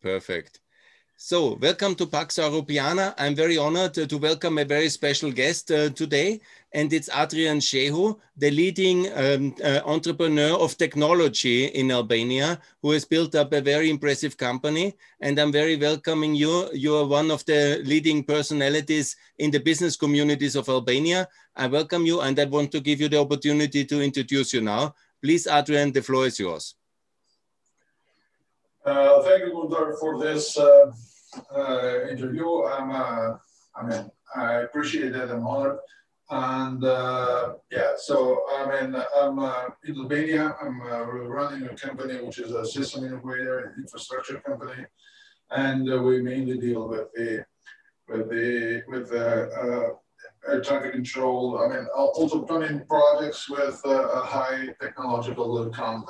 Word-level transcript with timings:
Perfect. 0.00 0.60
So, 1.16 1.54
welcome 1.54 1.96
to 1.96 2.06
Pax 2.06 2.36
Europiana. 2.36 3.12
I'm 3.18 3.34
very 3.34 3.58
honored 3.58 3.94
to 3.94 4.18
welcome 4.18 4.58
a 4.58 4.64
very 4.64 4.88
special 4.88 5.32
guest 5.32 5.70
uh, 5.72 5.90
today, 5.90 6.40
and 6.72 6.92
it's 6.92 7.10
Adrian 7.12 7.58
Shehu, 7.58 8.20
the 8.36 8.52
leading 8.52 9.06
um, 9.12 9.54
uh, 9.64 9.80
entrepreneur 9.84 10.52
of 10.56 10.78
technology 10.78 11.66
in 11.66 11.90
Albania, 11.90 12.60
who 12.82 12.92
has 12.92 13.04
built 13.04 13.34
up 13.34 13.52
a 13.52 13.60
very 13.60 13.90
impressive 13.90 14.36
company. 14.36 14.94
And 15.20 15.36
I'm 15.40 15.50
very 15.50 15.76
welcoming 15.76 16.36
you. 16.36 16.68
You 16.72 16.94
are 16.98 17.06
one 17.06 17.32
of 17.32 17.44
the 17.44 17.82
leading 17.84 18.22
personalities 18.22 19.16
in 19.38 19.50
the 19.50 19.58
business 19.58 19.96
communities 19.96 20.54
of 20.54 20.68
Albania. 20.68 21.26
I 21.56 21.66
welcome 21.66 22.06
you, 22.06 22.20
and 22.20 22.38
I 22.38 22.44
want 22.44 22.70
to 22.72 22.80
give 22.80 23.00
you 23.00 23.08
the 23.08 23.18
opportunity 23.18 23.84
to 23.86 24.02
introduce 24.02 24.52
you 24.54 24.60
now. 24.60 24.94
Please, 25.20 25.48
Adrian, 25.48 25.90
the 25.90 26.02
floor 26.02 26.26
is 26.26 26.38
yours. 26.38 26.76
Uh, 28.84 29.22
thank 29.22 29.44
you, 29.44 29.52
Gunter, 29.52 29.96
for 30.00 30.18
this 30.18 30.58
uh, 30.58 30.90
uh, 31.54 32.08
interview. 32.10 32.64
I'm, 32.64 32.90
uh, 32.90 33.36
I 33.76 33.86
mean, 33.86 34.10
I 34.34 34.54
appreciate 34.62 35.14
it. 35.14 35.30
I'm 35.30 35.46
honored. 35.46 35.78
And 36.30 36.82
uh, 36.82 37.54
yeah, 37.70 37.92
so 37.96 38.42
I 38.56 38.64
mean, 38.66 39.00
I'm 39.20 39.38
uh, 39.38 39.66
in 39.84 39.98
Albania. 39.98 40.56
I'm 40.60 40.80
running 40.80 41.68
a 41.68 41.76
company 41.76 42.22
which 42.22 42.38
is 42.38 42.52
a 42.52 42.64
system 42.64 43.04
integrator, 43.04 43.76
infrastructure 43.76 44.40
company, 44.40 44.84
and 45.50 45.84
we 46.04 46.22
mainly 46.22 46.58
deal 46.58 46.88
with 46.88 47.12
the 47.14 47.44
with 48.08 48.30
the 48.30 48.82
with 48.88 49.10
the 49.10 49.96
air 50.48 50.60
traffic 50.62 50.92
control. 50.92 51.60
I 51.62 51.68
mean, 51.68 51.86
also 51.94 52.46
running 52.46 52.86
projects 52.86 53.50
with 53.50 53.80
a 53.84 54.22
high 54.24 54.68
technological 54.80 55.68
content. 55.68 56.08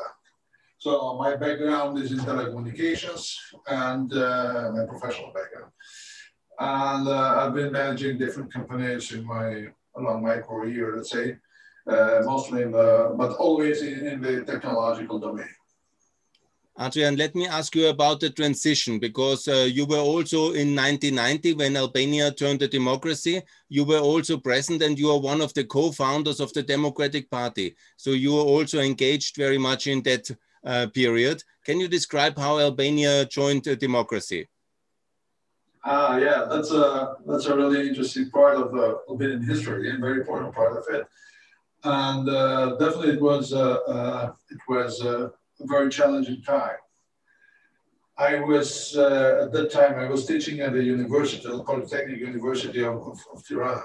So 0.82 1.14
my 1.16 1.36
background 1.36 1.96
is 1.98 2.10
in 2.10 2.18
telecommunications 2.18 3.36
and 3.68 4.12
uh, 4.12 4.72
my 4.74 4.84
professional 4.84 5.32
background. 5.32 5.70
And 6.58 7.06
uh, 7.06 7.36
I've 7.38 7.54
been 7.54 7.70
managing 7.70 8.18
different 8.18 8.52
companies 8.52 9.12
in 9.12 9.24
my 9.24 9.66
along 9.96 10.24
my 10.24 10.38
career, 10.38 10.96
let's 10.96 11.12
say, 11.12 11.36
uh, 11.86 12.22
mostly 12.24 12.62
in 12.62 12.72
the, 12.72 13.14
but 13.16 13.30
always 13.36 13.82
in, 13.82 14.04
in 14.08 14.20
the 14.20 14.44
technological 14.44 15.20
domain. 15.20 15.54
Adrian, 16.80 17.14
let 17.14 17.36
me 17.36 17.46
ask 17.46 17.76
you 17.76 17.86
about 17.86 18.18
the 18.18 18.30
transition 18.30 18.98
because 18.98 19.46
uh, 19.46 19.68
you 19.70 19.86
were 19.86 20.04
also 20.12 20.46
in 20.52 20.74
1990 20.74 21.54
when 21.54 21.76
Albania 21.76 22.32
turned 22.32 22.58
to 22.58 22.66
democracy. 22.66 23.40
You 23.68 23.84
were 23.84 24.00
also 24.00 24.36
present 24.36 24.82
and 24.82 24.98
you 24.98 25.12
are 25.12 25.20
one 25.20 25.42
of 25.42 25.54
the 25.54 25.62
co 25.62 25.92
founders 25.92 26.40
of 26.40 26.52
the 26.54 26.62
Democratic 26.64 27.30
Party. 27.30 27.76
So 27.96 28.10
you 28.10 28.36
are 28.36 28.44
also 28.44 28.80
engaged 28.80 29.36
very 29.36 29.58
much 29.58 29.86
in 29.86 30.02
that 30.02 30.28
uh, 30.64 30.86
period. 30.92 31.42
Can 31.64 31.80
you 31.80 31.88
describe 31.88 32.36
how 32.38 32.58
Albania 32.58 33.24
joined 33.26 33.64
democracy? 33.78 34.48
Ah, 35.84 36.14
uh, 36.14 36.16
yeah, 36.18 36.46
that's 36.48 36.70
a 36.70 37.16
that's 37.26 37.46
a 37.46 37.56
really 37.56 37.88
interesting 37.88 38.30
part 38.30 38.56
of 38.56 38.70
the 38.72 39.00
Albanian 39.08 39.42
history 39.42 39.90
and 39.90 40.00
very 40.00 40.20
important 40.20 40.54
part 40.54 40.76
of 40.76 40.84
it. 40.94 41.04
And 41.82 42.28
uh, 42.28 42.76
definitely, 42.76 43.14
it 43.14 43.22
was 43.22 43.52
uh, 43.52 43.78
uh 43.96 44.32
it 44.50 44.60
was 44.68 45.04
a 45.04 45.32
very 45.60 45.90
challenging 45.90 46.40
time. 46.42 46.76
I 48.16 48.40
was 48.40 48.96
uh, 48.96 49.44
at 49.44 49.52
that 49.52 49.72
time 49.72 49.98
I 49.98 50.08
was 50.08 50.26
teaching 50.26 50.60
at 50.60 50.72
the 50.72 50.84
university, 50.84 51.48
the 51.48 51.64
Polytechnic 51.64 52.20
University 52.20 52.84
of, 52.84 52.96
of, 53.10 53.18
of 53.32 53.44
Tirana, 53.44 53.82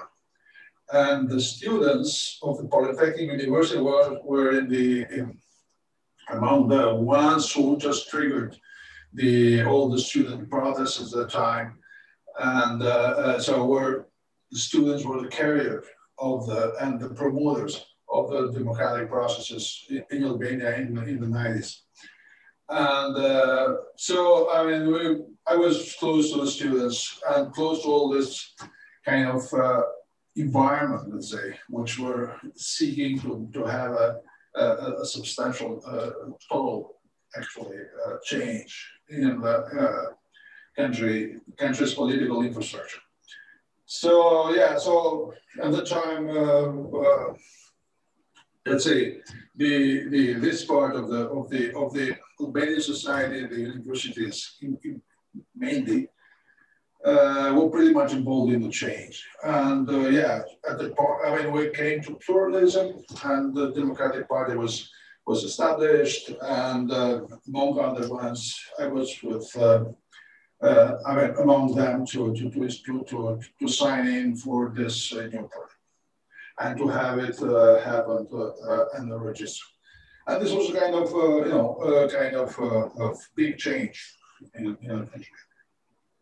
and 0.92 1.28
the 1.28 1.40
students 1.40 2.38
of 2.42 2.58
the 2.58 2.68
Polytechnic 2.68 3.30
University 3.30 3.80
were, 3.80 4.20
were 4.22 4.58
in 4.58 4.68
the 4.68 5.06
in, 5.10 5.38
among 6.30 6.68
the 6.68 6.94
ones 6.94 7.52
who 7.52 7.76
just 7.78 8.08
triggered 8.10 8.56
the 9.14 9.64
all 9.64 9.88
the 9.88 10.00
student 10.00 10.50
protests 10.50 11.00
at 11.00 11.10
the 11.10 11.26
time. 11.26 11.78
And 12.38 12.82
uh, 12.82 12.86
uh, 12.86 13.38
so 13.40 13.64
were 13.64 14.08
the 14.50 14.58
students 14.58 15.04
were 15.04 15.22
the 15.22 15.28
carrier 15.28 15.82
of 16.18 16.46
the 16.46 16.74
and 16.80 17.00
the 17.00 17.10
promoters 17.10 17.84
of 18.10 18.30
the 18.30 18.52
democratic 18.52 19.10
processes 19.10 19.86
in 20.10 20.24
Albania 20.24 20.76
in, 20.76 20.96
in 20.98 21.20
the 21.20 21.26
90s. 21.26 21.80
And 22.70 23.16
uh, 23.16 23.74
so, 23.96 24.50
I 24.52 24.66
mean, 24.66 24.92
we, 24.92 25.20
I 25.46 25.56
was 25.56 25.94
close 25.98 26.32
to 26.32 26.40
the 26.40 26.50
students 26.50 27.20
and 27.30 27.52
close 27.52 27.82
to 27.82 27.88
all 27.88 28.10
this 28.10 28.54
kind 29.04 29.28
of 29.28 29.42
uh, 29.54 29.82
environment, 30.36 31.14
let's 31.14 31.30
say, 31.30 31.58
which 31.68 31.98
were 31.98 32.34
seeking 32.54 33.18
to, 33.20 33.48
to 33.54 33.64
have 33.64 33.92
a 33.92 34.20
a, 34.58 35.06
substantial 35.06 35.82
uh, 35.86 36.10
total 36.50 36.96
actually 37.36 37.78
uh, 38.06 38.16
change 38.24 38.90
in 39.10 39.40
the 39.40 39.56
uh, 39.58 40.06
country 40.76 41.36
country's 41.58 41.94
political 41.94 42.42
infrastructure. 42.42 43.00
So 43.86 44.54
yeah, 44.54 44.78
so 44.78 45.32
at 45.62 45.72
the 45.72 45.84
time, 45.84 46.28
uh, 46.28 47.34
let's 48.66 48.84
say 48.84 49.20
the, 49.56 50.08
the 50.08 50.34
this 50.34 50.64
part 50.64 50.94
of 50.94 51.08
the 51.08 51.28
of 51.28 51.48
the 51.50 51.74
of 51.74 51.92
the 51.94 52.16
Albanian 52.40 52.80
society, 52.80 53.46
the 53.46 53.60
universities 53.60 54.56
in, 54.60 54.78
in 54.84 55.02
mainly 55.56 56.08
uh, 57.08 57.54
were 57.54 57.70
pretty 57.70 57.92
much 57.92 58.12
involved 58.12 58.52
in 58.52 58.62
the 58.62 58.68
change. 58.68 59.26
And 59.42 59.88
uh, 59.88 60.08
yeah, 60.08 60.42
at 60.68 60.78
the 60.78 60.90
point, 60.90 61.20
I 61.26 61.36
mean, 61.36 61.52
we 61.52 61.70
came 61.70 62.02
to 62.02 62.18
pluralism, 62.24 62.86
and 63.24 63.54
the 63.54 63.72
Democratic 63.72 64.28
Party 64.28 64.56
was 64.56 64.90
was 65.26 65.44
established. 65.44 66.24
And 66.42 66.90
uh, 66.90 67.20
among 67.48 67.78
other 67.78 68.08
ones, 68.08 68.40
I 68.78 68.86
was 68.86 69.10
with. 69.22 69.48
Uh, 69.56 69.84
uh, 70.60 70.98
I 71.06 71.14
mean, 71.14 71.34
among 71.38 71.76
them 71.76 72.04
to 72.06 72.34
to 72.34 72.50
to 72.50 73.04
to, 73.10 73.40
to 73.60 73.68
sign 73.68 74.08
in 74.08 74.34
for 74.34 74.72
this 74.74 75.12
uh, 75.12 75.28
new 75.32 75.48
party, 75.54 75.76
and 76.58 76.76
to 76.78 76.88
have 76.88 77.18
it 77.20 77.38
happen 77.90 78.26
in 78.98 79.08
the 79.08 79.18
register. 79.30 79.66
And 80.26 80.42
this 80.42 80.52
was 80.52 80.72
kind 80.80 80.96
of 80.96 81.08
you 81.46 81.52
know 81.54 82.08
kind 82.12 82.34
of 82.34 82.50
of 83.06 83.16
big 83.36 83.56
change 83.56 83.96
in, 84.56 84.76
in 84.82 84.98
the 84.98 85.06
country 85.06 85.36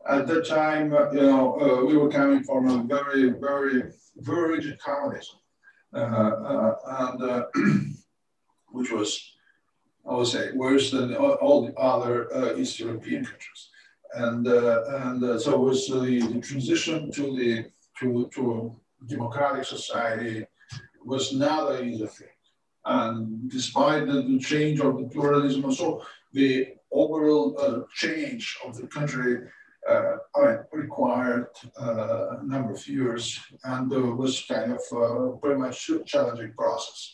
at 0.09 0.27
that 0.27 0.47
time, 0.47 0.93
uh, 0.93 1.11
you 1.11 1.23
know, 1.23 1.61
uh, 1.61 1.85
we 1.85 1.97
were 1.97 2.09
coming 2.09 2.43
from 2.45 2.69
a 2.69 2.83
very, 2.85 3.31
very, 3.31 3.83
very 4.17 4.57
rigid 4.57 4.79
communism, 4.79 5.39
uh, 5.95 5.99
uh 5.99 6.75
and 6.99 7.23
uh, 7.23 7.45
which 8.69 8.91
was, 8.93 9.33
I 10.09 10.15
would 10.15 10.27
say, 10.27 10.53
worse 10.53 10.91
than 10.91 11.15
all 11.15 11.67
the 11.67 11.75
other 11.75 12.35
uh, 12.35 12.57
East 12.57 12.79
European 12.81 13.25
countries. 13.25 13.71
And 14.15 14.47
and 14.47 15.41
so 15.41 15.59
was 15.59 15.89
the, 15.89 16.21
the, 16.33 16.41
transition 16.41 17.11
to 17.13 17.37
the 17.37 17.67
to 17.99 18.31
to 18.35 18.75
democratic 19.07 19.65
society 19.65 20.47
was 21.05 21.33
not 21.33 21.73
an 21.73 21.89
easy 21.89 22.07
thing. 22.07 22.37
And 22.85 23.51
despite 23.51 24.07
the, 24.07 24.23
the 24.23 24.39
change 24.39 24.81
of 24.81 24.97
the 24.99 25.09
pluralism, 25.09 25.71
so 25.73 26.03
the 26.33 26.75
overall 26.93 27.87
change 27.95 28.57
of 28.65 28.77
the 28.77 28.87
country 28.87 29.39
uh, 29.89 30.17
required 30.73 31.49
uh, 31.81 32.39
a 32.39 32.45
number 32.45 32.73
of 32.73 32.89
years 32.89 33.41
and 33.65 33.93
uh, 33.93 34.01
was 34.01 34.45
kind 34.49 34.73
of 34.73 34.83
uh, 34.93 35.37
pretty 35.37 35.61
much 35.61 35.89
a 35.91 36.03
challenging 36.05 36.53
process. 36.57 37.13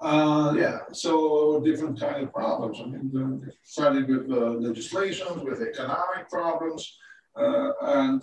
Uh, 0.00 0.54
yeah, 0.56 0.78
so 0.92 1.60
different 1.62 2.00
kind 2.00 2.24
of 2.24 2.32
problems. 2.32 2.80
I 2.80 2.86
mean, 2.86 3.52
starting 3.64 4.06
with 4.06 4.30
uh, 4.30 4.52
legislation, 4.52 5.44
with 5.44 5.60
economic 5.60 6.30
problems, 6.30 6.96
uh, 7.36 7.72
and 7.82 8.22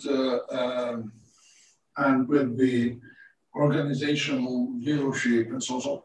um, 0.50 1.12
and 1.98 2.28
with 2.28 2.58
the 2.58 2.98
organizational 3.54 4.76
leadership 4.76 5.48
and 5.50 5.62
so 5.62 5.76
on. 5.76 6.02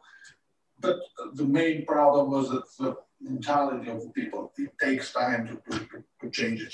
But 0.80 0.97
the 1.34 1.45
main 1.45 1.85
problem 1.85 2.30
was 2.31 2.50
that 2.50 2.66
the 2.78 2.95
mentality 3.24 3.90
of 3.90 4.01
the 4.03 4.09
people. 4.09 4.51
It 4.57 4.72
takes 4.80 5.13
time 5.13 5.47
to, 5.47 5.78
to, 5.78 6.03
to 6.22 6.30
change 6.30 6.62
it. 6.62 6.74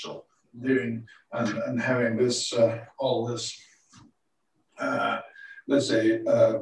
Doing 0.58 1.06
and, 1.32 1.58
and 1.58 1.80
having 1.80 2.16
this 2.16 2.52
uh, 2.52 2.84
all 2.98 3.26
this 3.26 3.56
uh, 4.78 5.20
let's 5.68 5.88
say 5.88 6.22
uh, 6.26 6.58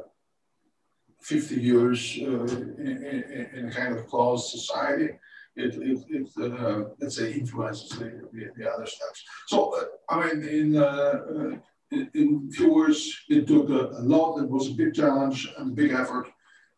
50 1.21 1.55
years 1.55 2.19
uh, 2.21 2.45
in, 2.45 3.49
in, 3.55 3.65
a 3.67 3.71
kind 3.71 3.97
of 3.97 4.05
closed 4.07 4.49
society 4.49 5.09
it, 5.55 5.75
it, 5.75 6.05
it 6.07 6.29
uh, 6.39 6.83
let's 6.99 7.17
say 7.17 7.33
influences 7.33 7.89
the, 7.97 8.29
the, 8.31 8.49
the, 8.57 8.71
other 8.71 8.85
steps. 8.85 9.23
So 9.47 9.75
i 10.07 10.33
mean 10.33 10.47
in 10.47 11.61
in, 11.91 12.09
in 12.13 12.51
few 12.51 12.85
it 13.29 13.47
took 13.47 13.69
a, 13.69 13.97
a 13.97 14.03
lot. 14.03 14.37
It 14.37 14.49
was 14.49 14.67
a 14.67 14.73
big 14.73 14.93
challenge 14.93 15.51
and 15.57 15.75
big 15.75 15.91
effort 15.91 16.27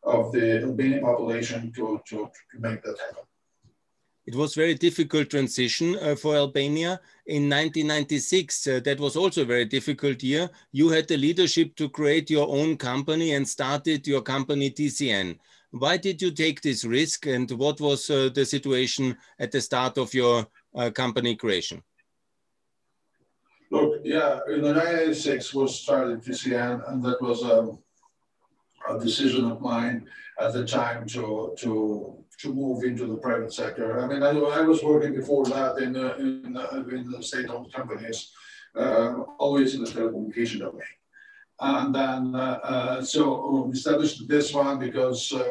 of 0.04 0.32
the 0.32 0.62
Albanian 0.64 1.02
population 1.02 1.72
to, 1.76 2.02
to, 2.08 2.18
to 2.52 2.60
make 2.60 2.82
that 2.84 2.98
happen 3.00 3.24
it 4.26 4.36
was 4.36 4.54
very 4.54 4.76
difficult 4.76 5.30
transition 5.30 5.98
uh, 6.00 6.16
for 6.16 6.36
Albania. 6.36 7.00
In 7.26 7.50
1996, 7.50 8.68
uh, 8.68 8.80
that 8.86 9.00
was 9.00 9.16
also 9.16 9.42
a 9.42 9.46
very 9.46 9.66
difficult 9.66 10.22
year. 10.22 10.50
You 10.72 10.90
had 10.90 11.08
the 11.08 11.18
leadership 11.18 11.76
to 11.78 11.90
create 11.90 12.30
your 12.30 12.48
own 12.48 12.78
company 12.78 13.34
and 13.34 13.48
started 13.48 14.06
your 14.06 14.22
company 14.22 14.70
TCN. 14.70 15.40
Why 15.72 15.98
did 15.98 16.22
you 16.22 16.32
take 16.32 16.62
this 16.62 16.84
risk 16.86 17.26
and 17.26 17.50
what 17.52 17.80
was 17.80 18.10
uh, 18.10 18.30
the 18.34 18.46
situation 18.46 19.18
at 19.40 19.52
the 19.52 19.62
start 19.62 19.98
of 19.98 20.14
your 20.14 20.46
uh, 20.76 20.92
company 20.92 21.36
creation? 21.36 21.82
Look, 23.72 24.02
yeah, 24.04 24.40
in 24.50 24.62
1986 24.62 25.54
was 25.54 25.80
started 25.80 26.22
TCN 26.22 26.92
and 26.92 27.04
that 27.04 27.22
was 27.22 27.42
um, 27.44 27.80
a 28.90 29.00
decision 29.00 29.50
of 29.50 29.62
mine 29.62 30.08
at 30.40 30.54
the 30.54 30.66
time 30.66 31.08
to, 31.08 31.56
to, 31.60 32.22
to 32.42 32.54
move 32.54 32.84
into 32.84 33.06
the 33.08 33.16
private 33.16 33.54
sector. 33.54 34.00
I 34.02 34.08
mean, 34.08 34.24
I, 34.24 34.30
I 34.30 34.62
was 34.62 34.84
working 34.84 35.14
before 35.14 35.46
that 35.46 35.78
in, 35.78 35.96
uh, 35.96 36.16
in, 36.20 36.58
uh, 36.58 36.84
in 36.90 37.10
the 37.12 37.22
state-owned 37.22 37.72
companies, 37.74 38.32
uh, 38.76 39.14
always 39.38 39.76
in 39.76 39.84
the 39.84 39.90
telecommunication 39.90 40.60
domain. 40.60 40.96
And 41.60 41.94
then, 41.94 42.36
uh, 42.36 42.60
uh, 42.64 43.02
so 43.04 43.66
we 43.66 43.74
established 43.74 44.28
this 44.28 44.54
one 44.54 44.80
because, 44.80 45.32
uh, 45.32 45.44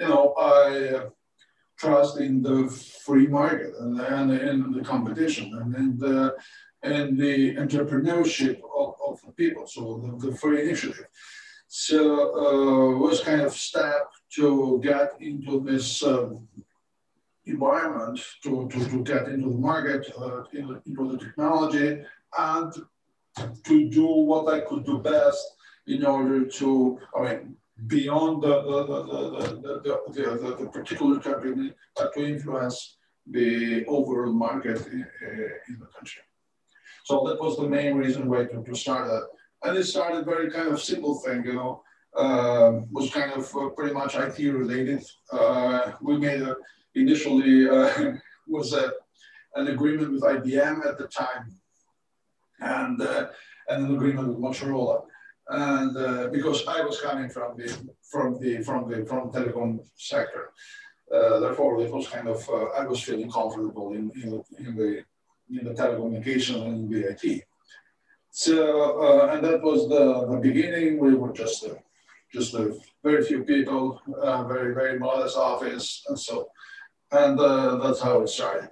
you 0.00 0.08
know, 0.08 0.34
I 0.36 1.06
trust 1.78 2.18
in 2.18 2.42
the 2.42 2.68
free 3.04 3.28
market 3.28 3.72
and, 3.80 4.00
and 4.00 4.30
in 4.32 4.72
the 4.72 4.82
competition 4.82 5.46
and 5.60 5.74
in 5.76 5.98
the, 5.98 6.34
and 6.82 7.18
the 7.18 7.54
entrepreneurship 7.56 8.60
of, 8.76 8.94
of 9.06 9.20
the 9.24 9.32
people, 9.32 9.66
so 9.66 9.80
the, 10.02 10.30
the 10.30 10.36
free 10.36 10.62
initiative. 10.62 11.06
So 11.68 12.00
uh, 12.42 12.98
was 12.98 13.20
kind 13.20 13.40
of 13.40 13.52
step 13.52 14.06
to 14.36 14.80
get 14.82 15.12
into 15.20 15.60
this 15.60 16.02
um, 16.02 16.46
environment, 17.46 18.20
to, 18.42 18.68
to, 18.68 18.88
to 18.88 19.02
get 19.02 19.28
into 19.28 19.50
the 19.50 19.58
market, 19.58 20.12
uh, 20.18 20.42
into, 20.52 20.80
into 20.86 21.12
the 21.12 21.18
technology, 21.18 22.02
and 22.38 22.72
to 23.64 23.90
do 23.90 24.06
what 24.06 24.52
I 24.52 24.60
could 24.60 24.84
do 24.84 24.98
best 24.98 25.44
in 25.86 26.04
order 26.04 26.46
to, 26.46 26.98
I 27.16 27.22
mean, 27.22 27.56
beyond 27.86 28.42
the, 28.42 28.62
the, 28.62 28.86
the, 28.86 30.02
the, 30.12 30.56
the, 30.60 30.66
particular 30.68 31.18
company, 31.18 31.72
to 31.96 32.24
influence 32.24 32.96
the 33.26 33.84
overall 33.86 34.32
market 34.32 34.86
in, 34.86 35.06
in, 35.22 35.78
the 35.80 35.86
country. 35.86 36.22
So 37.04 37.26
that 37.26 37.40
was 37.40 37.56
the 37.56 37.68
main 37.68 37.96
reason 37.96 38.28
why 38.28 38.44
to, 38.44 38.62
to 38.62 38.74
start 38.74 39.08
that. 39.08 39.28
And 39.64 39.76
it 39.76 39.84
started 39.84 40.24
very 40.24 40.50
kind 40.50 40.68
of 40.68 40.80
simple 40.80 41.16
thing, 41.16 41.44
you 41.44 41.54
know, 41.54 41.82
uh, 42.16 42.80
was 42.90 43.10
kind 43.10 43.32
of 43.32 43.44
uh, 43.56 43.68
pretty 43.70 43.92
much 43.92 44.14
IT 44.14 44.38
related. 44.38 45.04
Uh, 45.32 45.92
we 46.00 46.18
made 46.18 46.42
a, 46.42 46.56
initially 46.94 47.68
uh, 47.68 48.12
was 48.48 48.72
a, 48.72 48.92
an 49.56 49.68
agreement 49.68 50.12
with 50.12 50.22
IBM 50.22 50.86
at 50.86 50.98
the 50.98 51.08
time 51.08 51.52
and, 52.60 53.00
uh, 53.00 53.28
and 53.68 53.86
an 53.86 53.94
agreement 53.94 54.28
with 54.28 54.38
Motorola. 54.38 55.04
And 55.48 55.96
uh, 55.96 56.28
because 56.28 56.66
I 56.66 56.80
was 56.80 57.00
coming 57.00 57.28
from 57.28 57.56
the 57.58 57.68
from 58.02 58.38
the 58.40 58.62
from 58.62 58.90
the 58.90 59.04
from 59.04 59.30
telecom 59.30 59.80
sector, 59.94 60.52
uh, 61.14 61.38
therefore 61.38 61.82
it 61.82 61.92
was 61.92 62.08
kind 62.08 62.28
of 62.28 62.48
uh, 62.48 62.66
I 62.80 62.86
was 62.86 63.02
feeling 63.02 63.30
comfortable 63.30 63.92
in 63.92 64.10
in 64.22 64.30
the, 64.30 64.42
in 64.58 64.74
the 64.74 65.04
in 65.50 65.64
the 65.66 65.74
telecommunication 65.74 66.64
and 66.64 66.90
in 66.90 67.02
the 67.02 67.10
IT. 67.10 67.42
So 68.30 69.02
uh, 69.02 69.34
and 69.34 69.44
that 69.44 69.60
was 69.60 69.86
the 69.86 70.26
the 70.30 70.38
beginning. 70.38 70.98
We 70.98 71.14
were 71.14 71.34
just 71.34 71.62
a, 71.64 71.76
just 72.34 72.54
a 72.54 72.76
very 73.02 73.22
few 73.24 73.44
people, 73.44 74.02
uh, 74.20 74.42
very 74.44 74.74
very 74.74 74.98
modest 74.98 75.36
office, 75.36 75.86
and 76.08 76.18
so 76.18 76.48
and 77.12 77.38
uh, 77.38 77.76
that's 77.82 78.02
how 78.02 78.20
it 78.22 78.28
started. 78.28 78.70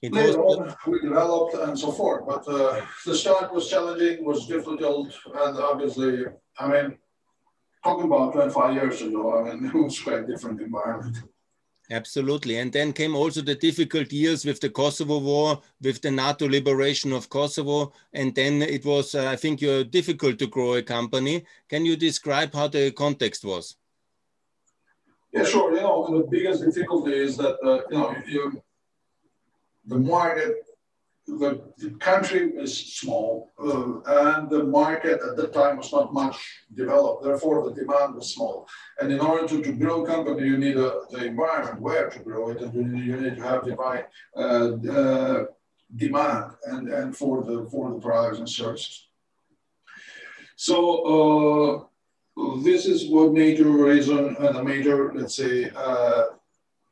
It 0.00 0.12
Later 0.12 0.42
on, 0.42 0.74
we 0.86 1.00
developed 1.00 1.54
and 1.54 1.76
so 1.78 1.90
forth, 1.90 2.22
but 2.26 2.46
uh, 2.48 2.80
the 3.04 3.14
start 3.14 3.52
was 3.52 3.68
challenging, 3.68 4.24
was 4.24 4.46
difficult, 4.46 5.12
and 5.42 5.58
obviously, 5.58 6.24
I 6.58 6.68
mean, 6.72 6.98
talking 7.84 8.06
about 8.06 8.32
25 8.32 8.74
years 8.74 9.02
ago, 9.02 9.38
I 9.38 9.54
mean, 9.54 9.66
it 9.74 9.74
was 9.74 10.00
quite 10.00 10.20
a 10.20 10.26
different 10.26 10.60
environment. 10.60 11.16
Absolutely. 11.90 12.58
And 12.58 12.70
then 12.70 12.92
came 12.92 13.16
also 13.16 13.40
the 13.40 13.54
difficult 13.54 14.12
years 14.12 14.44
with 14.44 14.60
the 14.60 14.68
Kosovo 14.68 15.18
War, 15.18 15.62
with 15.80 16.02
the 16.02 16.10
NATO 16.10 16.46
liberation 16.46 17.12
of 17.14 17.30
Kosovo. 17.30 17.94
And 18.12 18.34
then 18.34 18.60
it 18.60 18.84
was, 18.84 19.14
uh, 19.14 19.26
I 19.28 19.36
think, 19.36 19.62
you're 19.62 19.84
difficult 19.84 20.38
to 20.40 20.46
grow 20.46 20.74
a 20.74 20.82
company. 20.82 21.46
Can 21.68 21.86
you 21.86 21.96
describe 21.96 22.52
how 22.52 22.68
the 22.68 22.90
context 22.90 23.42
was? 23.42 23.76
Yeah, 25.32 25.44
sure. 25.44 25.74
You 25.74 25.80
know, 25.80 26.18
the 26.18 26.26
biggest 26.26 26.62
difficulty 26.62 27.14
is 27.14 27.38
that, 27.38 27.56
uh, 27.64 27.80
you 27.90 27.98
know, 27.98 28.16
you, 28.26 28.62
the 29.86 29.98
market, 29.98 30.67
the, 31.28 31.60
the 31.76 31.90
country 31.98 32.52
is 32.56 32.76
small, 32.76 33.52
uh, 33.62 34.00
and 34.32 34.50
the 34.50 34.64
market 34.64 35.20
at 35.28 35.36
the 35.36 35.48
time 35.48 35.76
was 35.76 35.92
not 35.92 36.12
much 36.12 36.36
developed. 36.74 37.24
Therefore, 37.24 37.68
the 37.68 37.74
demand 37.74 38.14
was 38.14 38.32
small. 38.34 38.66
And 39.00 39.12
in 39.12 39.20
order 39.20 39.46
to, 39.48 39.62
to 39.62 39.72
grow 39.72 40.04
company, 40.04 40.46
you 40.46 40.58
need 40.58 40.76
a, 40.76 41.00
the 41.10 41.24
environment 41.26 41.80
where 41.80 42.08
to 42.08 42.18
grow 42.20 42.50
it, 42.50 42.60
and 42.62 42.72
you 42.74 42.84
need, 42.84 43.04
you 43.04 43.20
need 43.20 43.36
to 43.36 43.42
have 43.42 43.64
divine 43.64 44.04
uh, 44.36 44.72
uh, 44.90 45.44
demand 45.94 46.52
and, 46.66 46.88
and 46.88 47.16
for 47.16 47.44
the 47.44 47.66
for 47.70 47.90
the 47.92 48.00
products 48.00 48.38
and 48.38 48.48
services. 48.48 49.06
So 50.56 51.88
uh, 52.36 52.58
this 52.62 52.86
is 52.86 53.08
what 53.10 53.32
major 53.32 53.68
reason 53.68 54.36
and 54.38 54.56
a 54.56 54.64
major, 54.64 55.12
let's 55.14 55.36
say, 55.36 55.70
uh, 55.74 56.24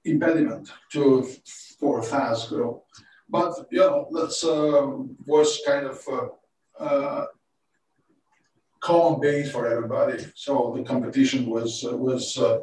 impediment 0.05 0.71
to 0.93 1.27
for 1.81 2.03
fast 2.03 2.50
growth. 2.50 2.82
But 3.28 3.67
you 3.70 3.81
know, 3.81 4.08
that's 4.12 4.44
um, 4.44 5.17
was 5.26 5.61
kind 5.67 5.87
of 5.87 6.00
uh, 6.08 6.82
uh, 6.82 7.26
common 8.81 9.20
base 9.20 9.50
for 9.50 9.67
everybody. 9.67 10.25
So 10.34 10.75
the 10.76 10.84
competition 10.84 11.46
was 11.46 11.84
uh, 11.84 11.96
was 11.96 12.38
uh, 12.38 12.61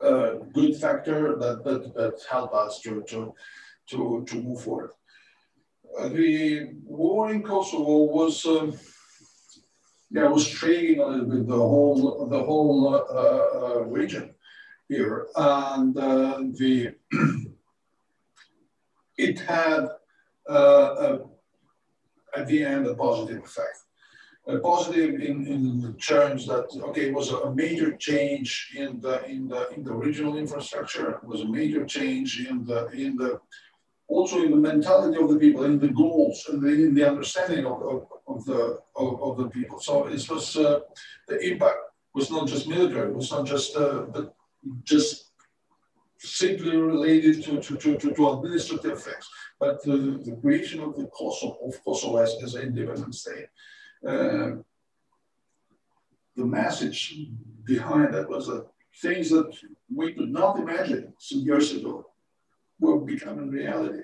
a 0.00 0.38
good 0.52 0.76
factor 0.76 1.36
that 1.36 1.64
that, 1.64 1.94
that 1.94 2.20
helped 2.30 2.54
us 2.54 2.80
to 2.80 3.02
to 3.08 3.34
to 3.90 4.24
to 4.26 4.42
move 4.42 4.62
forward. 4.62 4.90
Uh, 5.98 6.08
the 6.08 6.70
war 6.84 7.30
in 7.30 7.42
Kosovo 7.42 8.04
was. 8.04 8.44
Um, 8.46 8.78
yeah, 10.10 10.28
was 10.28 10.48
trading 10.48 11.00
a 11.00 11.06
little 11.06 11.26
bit 11.26 11.48
the 11.48 11.56
whole 11.56 12.28
the 12.28 12.38
whole 12.38 12.94
uh, 12.94 13.80
region 13.84 14.32
here, 14.88 15.26
and 15.34 15.92
the 15.94 16.94
it 19.16 19.38
had 19.40 19.88
uh, 20.48 20.54
a, 20.54 21.18
at 22.36 22.46
the 22.46 22.64
end 22.64 22.86
a 22.86 22.94
positive 22.94 23.42
effect. 23.42 23.78
A 24.46 24.58
positive 24.58 25.22
in, 25.22 25.46
in 25.46 25.80
the 25.80 25.94
terms 25.94 26.46
that 26.46 26.66
okay, 26.88 27.08
it 27.08 27.14
was 27.14 27.30
a 27.30 27.54
major 27.54 27.96
change 27.96 28.74
in 28.76 29.00
the 29.00 29.24
in 29.24 29.48
the 29.48 29.70
in 29.70 29.82
the 29.82 29.94
regional 29.94 30.36
infrastructure. 30.36 31.12
It 31.12 31.24
was 31.24 31.40
a 31.40 31.48
major 31.48 31.86
change 31.86 32.46
in 32.46 32.66
the 32.66 32.88
in 32.88 33.16
the 33.16 33.40
also 34.06 34.42
in 34.42 34.50
the 34.50 34.56
mentality 34.56 35.18
of 35.18 35.30
the 35.30 35.38
people, 35.38 35.64
in 35.64 35.78
the 35.78 35.88
goals, 35.88 36.44
and 36.50 36.62
in 36.64 36.94
the 36.94 37.08
understanding 37.08 37.64
of, 37.64 37.82
of, 37.82 38.06
of 38.26 38.44
the 38.44 38.78
of, 38.96 39.22
of, 39.22 39.38
the 39.38 39.48
people. 39.48 39.80
So 39.80 40.08
it 40.08 40.28
was 40.28 40.56
uh, 40.56 40.80
the 41.26 41.38
impact 41.40 41.78
was 42.14 42.30
not 42.30 42.46
just 42.46 42.68
military. 42.68 43.08
It 43.08 43.14
was 43.14 43.30
not 43.30 43.46
just 43.46 43.76
uh, 43.76 44.06
just 44.82 45.30
simply 46.24 46.76
related 46.76 47.44
to, 47.44 47.60
to, 47.60 47.76
to, 47.76 47.96
to, 47.98 48.30
administrative 48.30 49.02
things, 49.02 49.28
but 49.60 49.82
the, 49.84 50.38
creation 50.40 50.80
of 50.80 50.96
the 50.96 51.06
Kosovo, 51.06 51.58
of 51.66 51.84
Kosovo 51.84 52.16
as, 52.16 52.34
as 52.42 52.54
an 52.54 52.62
independent 52.62 53.14
state. 53.14 53.46
Uh, 54.06 54.56
the 56.36 56.44
message 56.44 57.16
behind 57.64 58.12
that 58.14 58.28
was 58.28 58.46
that 58.48 58.66
things 59.00 59.30
that 59.30 59.52
we 59.94 60.12
could 60.12 60.30
not 60.30 60.58
imagine 60.58 61.12
some 61.18 61.40
years 61.40 61.72
ago 61.72 62.06
were 62.80 63.00
becoming 63.00 63.50
reality. 63.50 64.02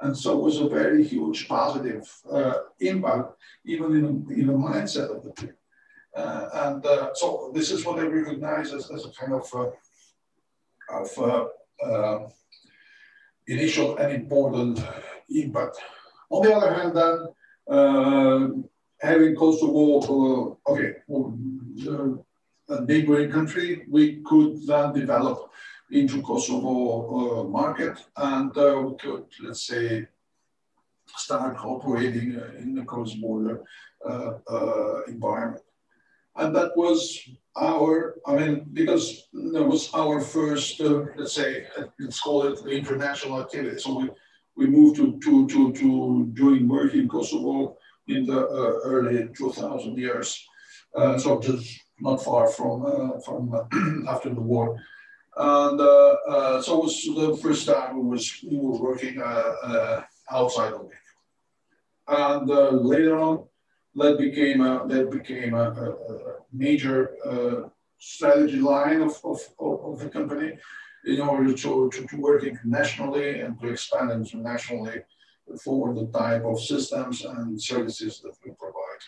And 0.00 0.16
so 0.16 0.38
it 0.38 0.42
was 0.42 0.60
a 0.60 0.68
very 0.68 1.04
huge 1.04 1.48
positive 1.48 2.10
uh, 2.30 2.54
impact, 2.80 3.34
even 3.64 3.92
in, 3.96 4.26
in 4.38 4.46
the 4.46 4.52
mindset 4.52 5.14
of 5.14 5.22
the 5.22 5.30
people. 5.30 5.56
Uh, 6.16 6.48
and 6.52 6.86
uh, 6.86 7.10
so 7.14 7.50
this 7.54 7.70
is 7.70 7.84
what 7.84 7.98
I 7.98 8.02
recognize 8.02 8.72
as, 8.72 8.90
as 8.90 9.04
a 9.04 9.10
kind 9.10 9.32
of 9.32 9.52
uh, 10.92 11.02
of 11.02 11.18
uh, 11.18 11.86
uh, 11.86 12.28
initial 13.46 13.96
and 13.96 14.12
important 14.12 14.80
impact. 15.30 15.78
On 16.30 16.42
the 16.42 16.54
other 16.54 16.74
hand, 16.74 16.96
then, 16.96 17.26
uh, 17.70 18.48
having 19.00 19.34
Kosovo, 19.36 20.56
uh, 20.66 20.70
okay, 20.70 20.94
a 22.68 22.80
neighboring 22.84 23.30
country, 23.30 23.84
we 23.90 24.22
could 24.22 24.66
then 24.66 24.92
develop 24.94 25.50
into 25.90 26.22
Kosovo 26.22 27.40
uh, 27.40 27.44
market 27.44 28.02
and 28.16 28.56
uh, 28.56 28.82
we 28.84 28.96
could, 28.96 29.26
let's 29.42 29.66
say, 29.66 30.06
start 31.16 31.56
operating 31.62 32.40
in 32.58 32.74
the 32.74 32.84
cross-border 32.84 33.62
environment. 35.06 35.62
And 36.36 36.56
that 36.56 36.72
was 36.76 37.28
our, 37.56 38.16
I 38.26 38.36
mean, 38.36 38.66
because 38.72 39.28
that 39.32 39.62
was 39.62 39.90
our 39.94 40.20
first, 40.20 40.80
uh, 40.80 41.04
let's 41.16 41.34
say, 41.34 41.66
let's 42.00 42.20
call 42.20 42.46
it 42.48 42.62
the 42.62 42.70
international 42.70 43.40
activity. 43.40 43.78
So 43.78 43.98
we, 43.98 44.10
we 44.56 44.66
moved 44.66 44.96
to, 44.96 45.18
to, 45.20 45.46
to, 45.46 45.72
to 45.72 46.26
doing 46.34 46.68
work 46.68 46.94
in 46.94 47.08
Kosovo 47.08 47.76
in 48.08 48.26
the 48.26 48.40
uh, 48.40 48.80
early 48.84 49.28
2000 49.36 49.96
years. 49.96 50.46
Uh, 50.94 51.18
so 51.18 51.40
just 51.40 51.80
not 52.00 52.22
far 52.22 52.48
from 52.48 52.86
uh, 52.86 53.20
from 53.20 53.52
uh, 53.52 53.64
after 54.08 54.28
the 54.28 54.40
war. 54.40 54.80
And 55.36 55.80
uh, 55.80 56.62
so 56.62 56.78
it 56.78 56.84
was 56.84 57.02
the 57.04 57.36
first 57.42 57.66
time 57.66 57.98
we 57.98 58.08
was 58.08 58.44
we 58.48 58.56
were 58.56 58.78
working 58.78 59.20
outside 60.30 60.72
of 60.72 60.86
it. 60.86 60.98
And 62.06 62.48
later 62.86 63.18
on, 63.18 63.46
that 63.96 64.18
became 64.18 64.60
a 64.60 64.86
that 64.88 65.10
became 65.10 65.54
a, 65.54 65.70
a, 65.70 65.90
a 65.90 66.34
major 66.52 67.16
uh, 67.24 67.68
strategy 67.98 68.58
line 68.58 69.00
of, 69.00 69.18
of, 69.24 69.40
of, 69.58 69.98
the 69.98 70.08
company 70.08 70.52
in 71.06 71.20
order 71.20 71.52
to, 71.52 71.90
to, 71.90 72.06
to 72.06 72.16
work 72.16 72.44
internationally 72.44 73.40
and 73.40 73.58
to 73.60 73.68
expand 73.68 74.10
internationally 74.10 75.00
for 75.62 75.94
the 75.94 76.06
type 76.06 76.44
of 76.44 76.60
systems 76.60 77.24
and 77.24 77.60
services 77.60 78.20
that 78.20 78.34
we 78.44 78.50
provide. 78.52 79.02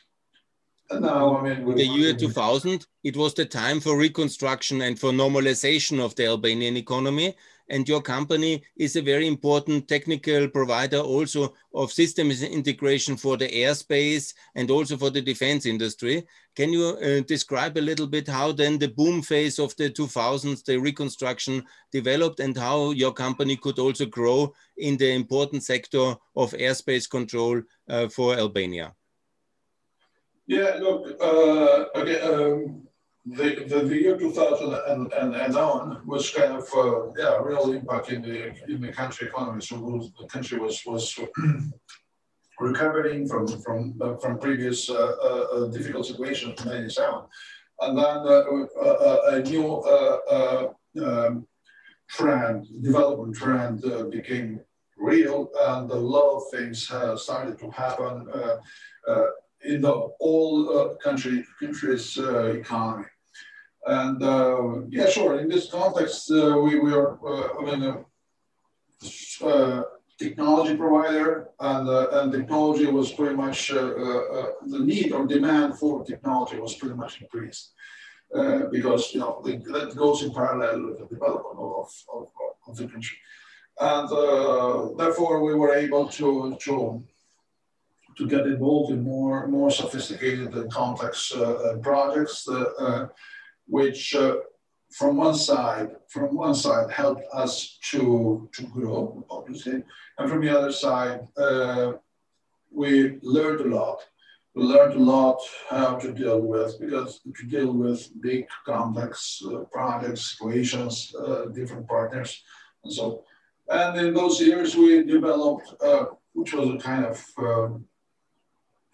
And 0.88 1.02
now, 1.02 1.38
I 1.38 1.42
mean, 1.42 1.74
the 1.74 1.84
year 1.84 2.14
2000, 2.14 2.86
it 3.02 3.16
was 3.16 3.34
the 3.34 3.44
time 3.44 3.80
for 3.80 3.98
reconstruction 3.98 4.82
and 4.82 4.98
for 4.98 5.10
normalization 5.10 5.98
of 5.98 6.14
the 6.14 6.26
Albanian 6.26 6.76
economy. 6.76 7.36
And 7.68 7.88
your 7.88 8.00
company 8.00 8.62
is 8.76 8.96
a 8.96 9.02
very 9.02 9.26
important 9.26 9.88
technical 9.88 10.48
provider 10.48 10.98
also 10.98 11.54
of 11.74 11.92
systems 11.92 12.42
integration 12.42 13.16
for 13.16 13.36
the 13.36 13.48
airspace 13.48 14.34
and 14.54 14.70
also 14.70 14.96
for 14.96 15.10
the 15.10 15.20
defense 15.20 15.66
industry. 15.66 16.26
Can 16.54 16.72
you 16.72 16.84
uh, 16.84 17.20
describe 17.26 17.76
a 17.76 17.80
little 17.80 18.06
bit 18.06 18.28
how 18.28 18.52
then 18.52 18.78
the 18.78 18.88
boom 18.88 19.20
phase 19.20 19.58
of 19.58 19.76
the 19.76 19.90
2000s, 19.90 20.64
the 20.64 20.78
reconstruction 20.78 21.64
developed 21.92 22.40
and 22.40 22.56
how 22.56 22.92
your 22.92 23.12
company 23.12 23.56
could 23.56 23.78
also 23.78 24.06
grow 24.06 24.54
in 24.78 24.96
the 24.96 25.12
important 25.12 25.64
sector 25.64 26.14
of 26.36 26.52
airspace 26.52 27.10
control 27.10 27.60
uh, 27.88 28.08
for 28.08 28.34
Albania? 28.34 28.94
Yeah, 30.46 30.78
look, 30.80 31.20
uh, 31.20 31.86
again, 32.00 32.34
um, 32.34 32.88
the, 33.26 33.64
the, 33.68 33.80
the, 33.80 34.00
year 34.00 34.16
2000 34.16 34.72
and, 34.88 35.12
and, 35.12 35.34
and 35.34 35.56
on 35.56 36.00
was 36.06 36.30
kind 36.30 36.52
of, 36.52 36.68
uh, 36.76 37.10
yeah, 37.18 37.36
real 37.38 37.72
impact 37.72 38.10
in 38.10 38.22
the, 38.22 38.54
in 38.68 38.80
the 38.80 38.92
country 38.92 39.26
economy. 39.26 39.60
So 39.60 39.76
the 40.18 40.26
country 40.28 40.58
was, 40.58 40.80
was 40.86 41.18
recovering 42.60 43.26
from, 43.26 43.48
from, 43.48 43.94
uh, 44.00 44.16
from 44.16 44.38
previous 44.38 44.88
uh, 44.88 44.94
uh, 44.94 45.26
uh 45.26 45.66
difficult 45.68 46.06
situations 46.06 46.60
in 46.62 46.68
97. 46.68 47.14
And 47.80 47.98
then 47.98 48.04
a 48.06 49.42
new 49.42 49.82
um, 51.02 51.46
trend, 52.08 52.66
development 52.82 53.36
trend 53.36 53.82
became 54.10 54.60
real 54.96 55.50
and 55.60 55.90
a 55.90 55.94
lot 55.94 56.36
of 56.36 56.42
things 56.50 56.84
started 57.16 57.58
to 57.58 57.70
happen 57.70 58.28
in 59.64 59.82
the 59.82 59.92
all 60.20 60.96
country 61.02 61.44
countries 61.60 62.16
economy. 62.16 63.04
And 63.86 64.22
uh, 64.22 64.80
yeah, 64.88 65.08
sure. 65.08 65.38
In 65.38 65.48
this 65.48 65.70
context, 65.70 66.28
we 66.30 66.78
we 66.78 66.92
are 66.92 67.18
I 67.58 67.62
mean 67.64 68.04
technology 70.18 70.76
provider, 70.76 71.48
and 71.60 71.88
uh, 71.88 72.08
and 72.12 72.32
technology 72.32 72.86
was 72.86 73.12
pretty 73.12 73.36
much 73.36 73.70
uh, 73.70 73.76
uh, 73.76 74.46
the 74.66 74.80
need 74.80 75.12
or 75.12 75.26
demand 75.26 75.78
for 75.78 76.04
technology 76.04 76.58
was 76.58 76.74
pretty 76.74 76.94
much 76.94 77.20
increased 77.20 77.72
because 78.72 79.14
you 79.14 79.20
know 79.20 79.40
the, 79.44 79.56
that 79.72 79.94
goes 79.94 80.22
in 80.22 80.32
parallel 80.32 80.86
with 80.86 80.98
the 80.98 81.06
development 81.06 81.58
of 81.58 81.88
of, 82.12 82.28
of 82.66 82.76
the 82.76 82.88
country, 82.88 83.18
and 83.78 84.98
therefore 84.98 85.44
we 85.44 85.54
were 85.54 85.74
able 85.74 86.08
to 86.08 86.56
to 86.60 87.04
to 88.16 88.26
get 88.26 88.46
involved 88.46 88.92
in 88.92 89.02
more, 89.02 89.46
more 89.46 89.70
sophisticated 89.70 90.54
and 90.54 90.72
complex 90.72 91.32
uh, 91.34 91.42
uh 91.42 91.76
projects, 91.78 92.48
uh, 92.48 93.06
which 93.66 94.14
uh, 94.14 94.36
from 94.92 95.16
one 95.16 95.34
side, 95.34 95.90
from 96.08 96.34
one 96.36 96.54
side 96.54 96.90
helped 96.90 97.24
us 97.32 97.78
to, 97.90 98.48
to 98.52 98.62
grow, 98.64 99.24
obviously, 99.28 99.82
and 100.18 100.30
from 100.30 100.40
the 100.40 100.58
other 100.58 100.72
side, 100.72 101.26
we 102.76 103.18
learned 103.22 103.60
a 103.60 103.74
lot. 103.74 104.00
We 104.54 104.62
learned 104.62 104.94
a 104.94 105.02
lot 105.02 105.38
how 105.68 105.96
to 105.96 106.12
deal 106.12 106.40
with, 106.40 106.80
because 106.80 107.20
to 107.20 107.46
deal 107.46 107.72
with 107.72 108.08
big, 108.22 108.46
complex 108.64 109.42
uh, 109.46 109.58
projects, 109.72 110.32
situations, 110.32 111.14
uh, 111.14 111.46
different 111.46 111.88
partners, 111.88 112.42
and 112.84 112.92
so. 112.92 113.24
And 113.68 113.98
in 113.98 114.14
those 114.14 114.40
years, 114.40 114.76
we 114.76 115.02
developed, 115.02 115.74
uh, 115.82 116.06
which 116.34 116.54
was 116.54 116.68
a 116.70 116.78
kind 116.78 117.04
of 117.04 117.24
um, 117.38 117.84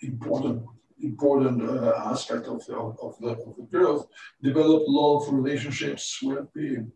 important 0.00 0.64
important 1.02 1.62
uh, 1.62 1.92
aspect 2.06 2.46
of 2.46 2.64
the, 2.66 2.76
of, 2.76 3.16
the, 3.20 3.28
of 3.28 3.56
the 3.56 3.66
growth, 3.70 4.06
develop 4.42 4.82
of 4.88 5.32
relationships 5.32 6.18
with 6.22 6.46
the 6.54 6.86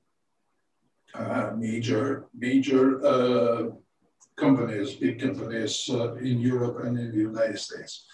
uh, 1.15 1.53
major 1.57 2.27
major 2.37 3.05
uh, 3.07 3.71
companies, 4.37 4.95
big 4.95 5.21
companies 5.21 5.89
uh, 5.91 6.15
in 6.17 6.41
Europe 6.41 6.85
and 6.85 6.99
in 6.99 7.11
the 7.11 7.23
United 7.33 7.59
States. 7.59 8.07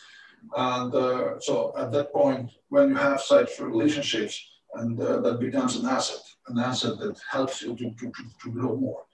And 0.57 0.95
uh, 0.95 1.41
so 1.41 1.73
at 1.77 1.93
that 1.93 2.13
point, 2.13 2.51
when 2.69 2.91
you 2.91 2.97
have 2.97 3.21
such 3.21 3.61
relationships, 3.61 4.35
and 4.75 5.01
uh, 5.01 5.21
that 5.21 5.41
becomes 5.41 5.77
an 5.77 5.87
asset, 5.87 6.23
an 6.49 6.59
asset 6.59 6.99
that 6.99 7.19
helps 7.31 7.63
you 7.63 7.77
to, 7.77 7.91
to, 7.91 8.13
to 8.43 8.51
grow 8.51 8.77
more 8.77 9.05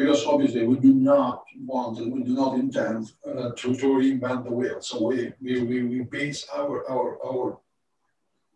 because 0.00 0.24
obviously 0.24 0.66
we 0.66 0.76
do 0.76 0.94
not 0.94 1.44
want, 1.66 1.98
and 1.98 2.10
we 2.12 2.22
do 2.22 2.34
not 2.34 2.54
intend 2.54 3.12
uh, 3.26 3.50
to, 3.50 3.74
to 3.74 3.86
reinvent 4.00 4.44
the 4.44 4.50
wheel. 4.50 4.80
So 4.80 5.08
we, 5.08 5.32
we, 5.42 5.62
we, 5.62 5.82
we 5.82 6.00
base 6.00 6.46
our, 6.54 6.90
our, 6.90 7.18
our 7.22 7.58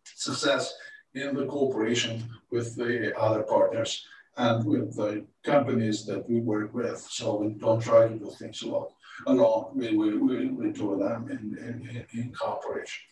success 0.04 0.74
in 1.14 1.34
the 1.34 1.44
cooperation 1.44 2.24
with 2.50 2.76
the 2.76 3.14
other 3.18 3.42
partners 3.42 4.06
and 4.38 4.64
with 4.64 4.96
the 4.96 5.26
companies 5.42 6.06
that 6.06 6.28
we 6.30 6.40
work 6.40 6.72
with. 6.72 7.00
So 7.10 7.36
we 7.36 7.48
don't 7.52 7.82
try 7.82 8.08
to 8.08 8.14
do 8.14 8.30
things 8.38 8.62
alone. 8.62 8.88
alone. 9.26 9.66
We, 9.74 9.94
we, 9.94 10.16
we, 10.16 10.46
we 10.46 10.72
do 10.72 10.96
them 10.96 11.28
in, 11.30 11.44
in, 11.66 12.06
in 12.18 12.32
cooperation. 12.32 13.02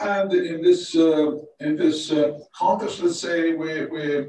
And 0.00 0.32
in 0.32 0.62
this, 0.62 0.96
uh, 0.96 1.38
in 1.60 1.76
this 1.76 2.10
uh, 2.10 2.40
context, 2.52 3.02
let's 3.02 3.20
say 3.20 3.54
we, 3.54 3.86
we 3.86 4.26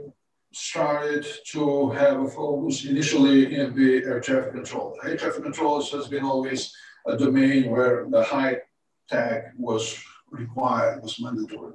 started 0.54 1.26
to 1.48 1.90
have 1.92 2.22
a 2.22 2.28
focus 2.28 2.86
initially 2.86 3.56
in 3.56 3.76
the 3.76 4.04
air 4.06 4.22
traffic 4.22 4.54
control. 4.54 4.96
Air 5.04 5.18
traffic 5.18 5.44
control 5.44 5.82
has 5.82 6.08
been 6.08 6.24
always 6.24 6.72
a 7.08 7.18
domain 7.18 7.70
where 7.72 8.06
the 8.10 8.24
high 8.24 8.58
tech 9.10 9.54
was 9.58 10.00
required, 10.30 11.02
was 11.02 11.20
mandatory. 11.20 11.74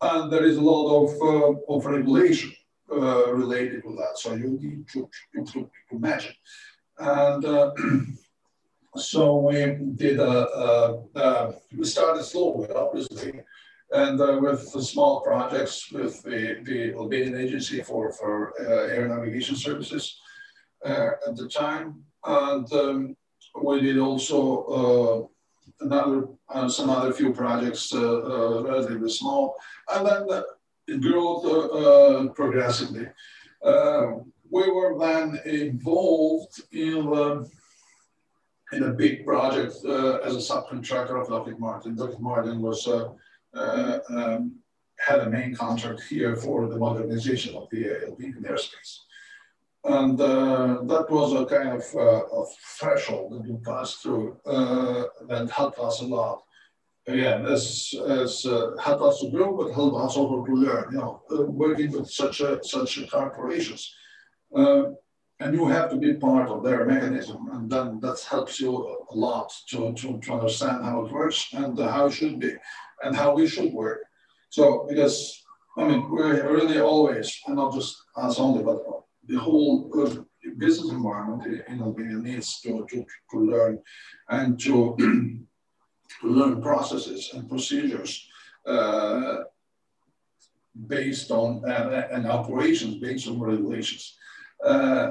And 0.00 0.32
there 0.32 0.44
is 0.44 0.56
a 0.56 0.60
lot 0.60 1.04
of, 1.04 1.10
uh, 1.20 1.74
of 1.74 1.86
regulation 1.86 2.52
uh, 2.90 3.32
related 3.34 3.82
to 3.82 3.96
that. 3.96 4.16
So 4.18 4.34
you 4.34 4.58
need 4.60 4.88
to, 4.92 5.10
to, 5.52 5.70
to 5.90 5.98
match 5.98 6.26
it. 6.26 6.36
And 6.98 7.44
uh, 7.44 7.72
so 8.96 9.36
we 9.38 9.76
did, 9.96 10.20
a, 10.20 10.30
a, 10.30 11.02
a, 11.16 11.54
we 11.76 11.84
started 11.84 12.22
slowly, 12.22 12.68
obviously, 12.70 13.42
and 13.90 14.20
uh, 14.20 14.38
with 14.40 14.70
the 14.72 14.82
small 14.82 15.20
projects 15.22 15.90
with 15.92 16.22
the, 16.22 16.60
the 16.64 16.92
Albanian 16.94 17.36
Agency 17.36 17.82
for, 17.82 18.12
for 18.12 18.52
uh, 18.60 18.94
Air 18.94 19.08
Navigation 19.08 19.56
Services 19.56 20.20
uh, 20.84 21.10
at 21.26 21.36
the 21.36 21.48
time. 21.48 22.02
And 22.24 22.70
um, 22.72 23.16
we 23.62 23.80
did 23.80 23.98
also 23.98 25.28
uh, 25.80 25.84
another, 25.84 26.26
uh, 26.50 26.68
some 26.68 26.90
other 26.90 27.12
few 27.12 27.32
projects, 27.32 27.94
uh, 27.94 28.62
relatively 28.62 29.10
small, 29.10 29.56
and 29.94 30.06
then 30.06 30.42
it 30.86 31.00
grew 31.00 32.30
progressively. 32.34 33.06
we 34.50 34.70
were 34.70 34.98
then 34.98 35.40
involved 35.44 36.62
in 36.72 37.06
um, 37.12 37.50
in 38.72 38.82
a 38.82 38.92
big 38.92 39.24
project 39.24 39.72
as 40.26 40.34
a 40.36 40.44
subcontractor 40.52 41.18
of 41.20 41.30
Lockheed 41.30 41.58
Martin. 41.58 41.96
Lockheed 41.96 42.20
Martin 42.20 42.60
was 42.60 42.86
um, 43.54 44.58
had 44.98 45.20
a 45.20 45.30
main 45.30 45.54
contract 45.54 46.02
here 46.02 46.36
for 46.36 46.68
the 46.68 46.76
modernization 46.76 47.54
of 47.54 47.68
the 47.70 48.06
Albanian 48.06 48.42
airspace. 48.42 48.98
And 49.84 50.20
uh, 50.20 50.80
that 50.84 51.06
was 51.08 51.32
a 51.32 51.46
kind 51.46 51.80
of 51.80 51.96
uh, 51.96 52.44
threshold 52.78 53.32
that 53.32 53.42
we 53.48 53.56
passed 53.58 54.02
through 54.02 54.36
uh, 54.44 55.04
that 55.28 55.50
helped 55.50 55.78
us 55.78 56.00
a 56.00 56.04
lot. 56.04 56.42
Again, 57.06 57.46
as, 57.46 57.94
as 58.06 58.44
uh, 58.44 58.76
helped 58.78 59.02
us 59.02 59.20
to 59.20 59.30
grow, 59.30 59.56
but 59.56 59.72
helped 59.72 59.96
us 59.96 60.16
also 60.16 60.44
to 60.44 60.52
learn, 60.52 60.92
you 60.92 60.98
know, 60.98 61.22
uh, 61.30 61.42
working 61.44 61.90
with 61.92 62.10
such 62.10 62.40
a, 62.40 62.62
such 62.62 62.98
a 62.98 63.06
corporations. 63.06 63.94
and 65.40 65.54
you 65.54 65.66
have 65.68 65.88
to 65.90 65.96
be 65.96 66.14
part 66.14 66.50
of 66.50 66.64
their 66.64 66.84
mechanism, 66.84 67.48
and 67.52 67.70
then 67.70 68.00
that 68.00 68.20
helps 68.28 68.60
you 68.60 68.72
a 69.10 69.14
lot 69.14 69.50
to, 69.70 69.92
to, 69.94 70.18
to 70.20 70.32
understand 70.32 70.84
how 70.84 71.06
it 71.06 71.12
works 71.12 71.48
and 71.52 71.78
how 71.78 72.06
it 72.06 72.12
should 72.12 72.40
be 72.40 72.52
and 73.02 73.16
how 73.16 73.34
we 73.34 73.46
should 73.46 73.72
work. 73.72 74.00
So 74.50 74.86
because 74.88 75.44
I 75.76 75.86
mean 75.86 76.10
we're 76.10 76.52
really 76.52 76.80
always, 76.80 77.40
and 77.46 77.56
not 77.56 77.74
just 77.74 77.96
us 78.16 78.38
only, 78.38 78.62
but 78.62 78.78
the 79.26 79.38
whole 79.38 79.90
uh, 79.94 80.22
business 80.56 80.90
environment 80.90 81.62
in 81.68 81.80
Albania 81.80 82.16
needs 82.16 82.60
to, 82.62 82.86
to, 82.90 83.04
to 83.30 83.38
learn 83.38 83.78
and 84.30 84.58
to, 84.60 84.96
to 86.20 86.26
learn 86.26 86.62
processes 86.62 87.30
and 87.34 87.48
procedures 87.48 88.26
uh, 88.66 89.38
based 90.86 91.30
on 91.30 91.62
uh, 91.68 92.08
and 92.12 92.26
operations 92.26 92.96
based 92.96 93.28
on 93.28 93.40
regulations. 93.40 94.16
Uh, 94.64 95.10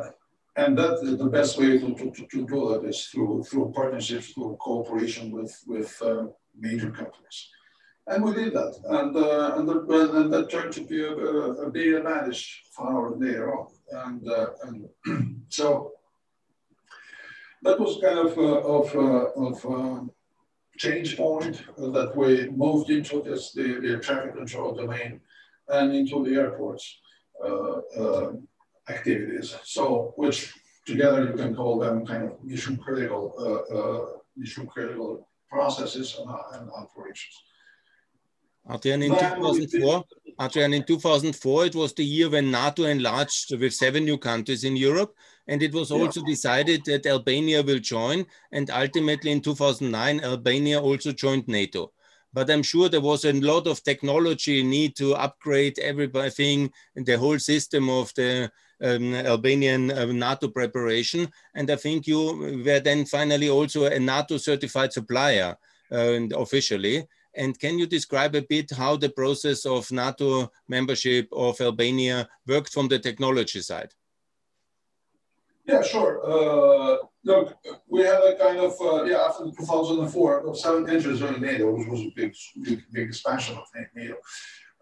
and 0.55 0.77
that 0.77 0.99
the 1.19 1.25
best 1.25 1.59
way 1.59 1.77
to, 1.77 1.93
to, 1.93 2.11
to, 2.11 2.47
do 2.47 2.69
that 2.69 2.83
is 2.87 3.05
through 3.05 3.43
through 3.43 3.71
partnerships, 3.75 4.31
through 4.31 4.57
cooperation 4.59 5.31
with 5.31 5.55
with 5.67 6.01
uh, 6.01 6.25
major 6.57 6.89
companies. 6.89 7.49
And 8.07 8.23
we 8.23 8.33
did 8.33 8.53
that, 8.53 8.73
and 8.85 9.15
uh, 9.15 9.55
and, 9.57 9.67
that, 9.67 10.11
and 10.15 10.33
that 10.33 10.49
turned 10.49 10.71
to 10.73 10.81
be 10.81 11.03
a, 11.03 11.11
a, 11.11 11.67
advantage 11.67 12.63
for 12.71 12.87
our 12.87 13.15
later 13.17 13.53
on. 13.53 13.67
And, 13.91 14.29
uh, 14.29 14.47
and 14.63 15.43
so 15.49 15.91
that 17.63 17.79
was 17.79 17.99
kind 18.01 18.19
of 18.19 18.37
of 18.37 18.95
of 19.35 20.09
change 20.77 21.17
point 21.17 21.63
that 21.77 22.15
we 22.15 22.49
moved 22.49 22.89
into 22.89 23.21
this 23.21 23.51
the, 23.51 23.79
the 23.81 23.97
traffic 23.97 24.35
control 24.35 24.73
domain 24.73 25.19
and 25.69 25.93
into 25.93 26.23
the 26.23 26.35
airports 26.35 26.99
uh, 27.43 27.79
uh, 27.99 28.31
activities. 28.89 29.55
So, 29.63 30.13
which 30.15 30.53
together 30.85 31.25
you 31.25 31.33
can 31.33 31.55
call 31.55 31.79
them 31.79 32.05
kind 32.05 32.23
of 32.23 32.43
mission 32.43 32.77
critical, 32.77 33.23
uh, 33.37 34.19
mission 34.35 34.65
critical 34.65 35.27
processes 35.49 36.17
and, 36.19 36.29
and 36.53 36.69
operations. 36.71 37.35
Adrian, 38.69 39.03
in 39.03 39.11
2004, 39.11 40.03
Adrian, 40.41 40.73
in 40.73 40.83
2004, 40.83 41.65
it 41.65 41.75
was 41.75 41.93
the 41.93 42.03
year 42.03 42.29
when 42.29 42.51
NATO 42.51 42.83
enlarged 42.83 43.57
with 43.57 43.73
seven 43.73 44.05
new 44.05 44.17
countries 44.17 44.63
in 44.63 44.75
Europe, 44.75 45.15
and 45.47 45.63
it 45.63 45.73
was 45.73 45.91
also 45.91 46.21
yeah. 46.21 46.27
decided 46.27 46.81
that 46.85 47.05
Albania 47.05 47.63
will 47.63 47.79
join. 47.79 48.25
And 48.51 48.69
ultimately, 48.69 49.31
in 49.31 49.41
2009, 49.41 50.19
Albania 50.23 50.81
also 50.81 51.11
joined 51.11 51.47
NATO 51.47 51.91
but 52.33 52.51
I'm 52.51 52.61
sure 52.61 52.87
there 52.87 53.01
was 53.01 53.25
a 53.25 53.33
lot 53.33 53.65
of 53.65 53.83
technology 53.83 54.61
need 54.61 54.95
to 54.97 55.15
upgrade 55.15 55.79
everything 55.79 56.71
the 56.95 57.17
whole 57.17 57.39
system 57.39 57.89
of 57.89 58.13
the 58.13 58.51
um, 58.83 59.13
Albanian 59.15 59.91
uh, 59.91 60.05
NATO 60.05 60.47
preparation. 60.47 61.31
And 61.55 61.71
I 61.71 61.77
think 61.77 62.05
you 62.05 62.63
were 62.63 62.79
then 62.79 63.05
finally 63.05 63.49
also 63.49 63.85
a 63.85 63.99
NATO 63.99 64.37
certified 64.37 64.93
supplier 64.93 65.57
uh, 65.91 66.19
officially. 66.35 67.07
And 67.37 67.57
can 67.57 67.77
you 67.77 67.85
describe 67.85 68.33
a 68.35 68.41
bit 68.41 68.71
how 68.71 68.97
the 68.97 69.09
process 69.09 69.65
of 69.65 69.91
NATO 69.91 70.51
membership 70.67 71.29
of 71.31 71.61
Albania 71.61 72.27
worked 72.47 72.73
from 72.73 72.87
the 72.87 72.99
technology 72.99 73.61
side? 73.61 73.93
Yeah, 75.65 75.83
sure. 75.83 76.21
Uh, 76.25 76.97
look, 77.23 77.57
we 77.87 78.01
had 78.01 78.21
a 78.23 78.35
kind 78.37 78.57
of, 78.57 78.73
uh, 78.81 79.03
yeah, 79.03 79.27
after 79.27 79.43
2004, 79.45 80.55
seven 80.55 80.85
countries 80.85 81.19
joined 81.19 81.41
NATO, 81.41 81.71
which 81.71 81.87
was 81.87 82.01
a 82.01 82.11
big, 82.15 82.33
big, 82.63 82.83
big 82.91 83.09
expansion 83.09 83.57
of 83.57 83.65
NATO. 83.95 84.15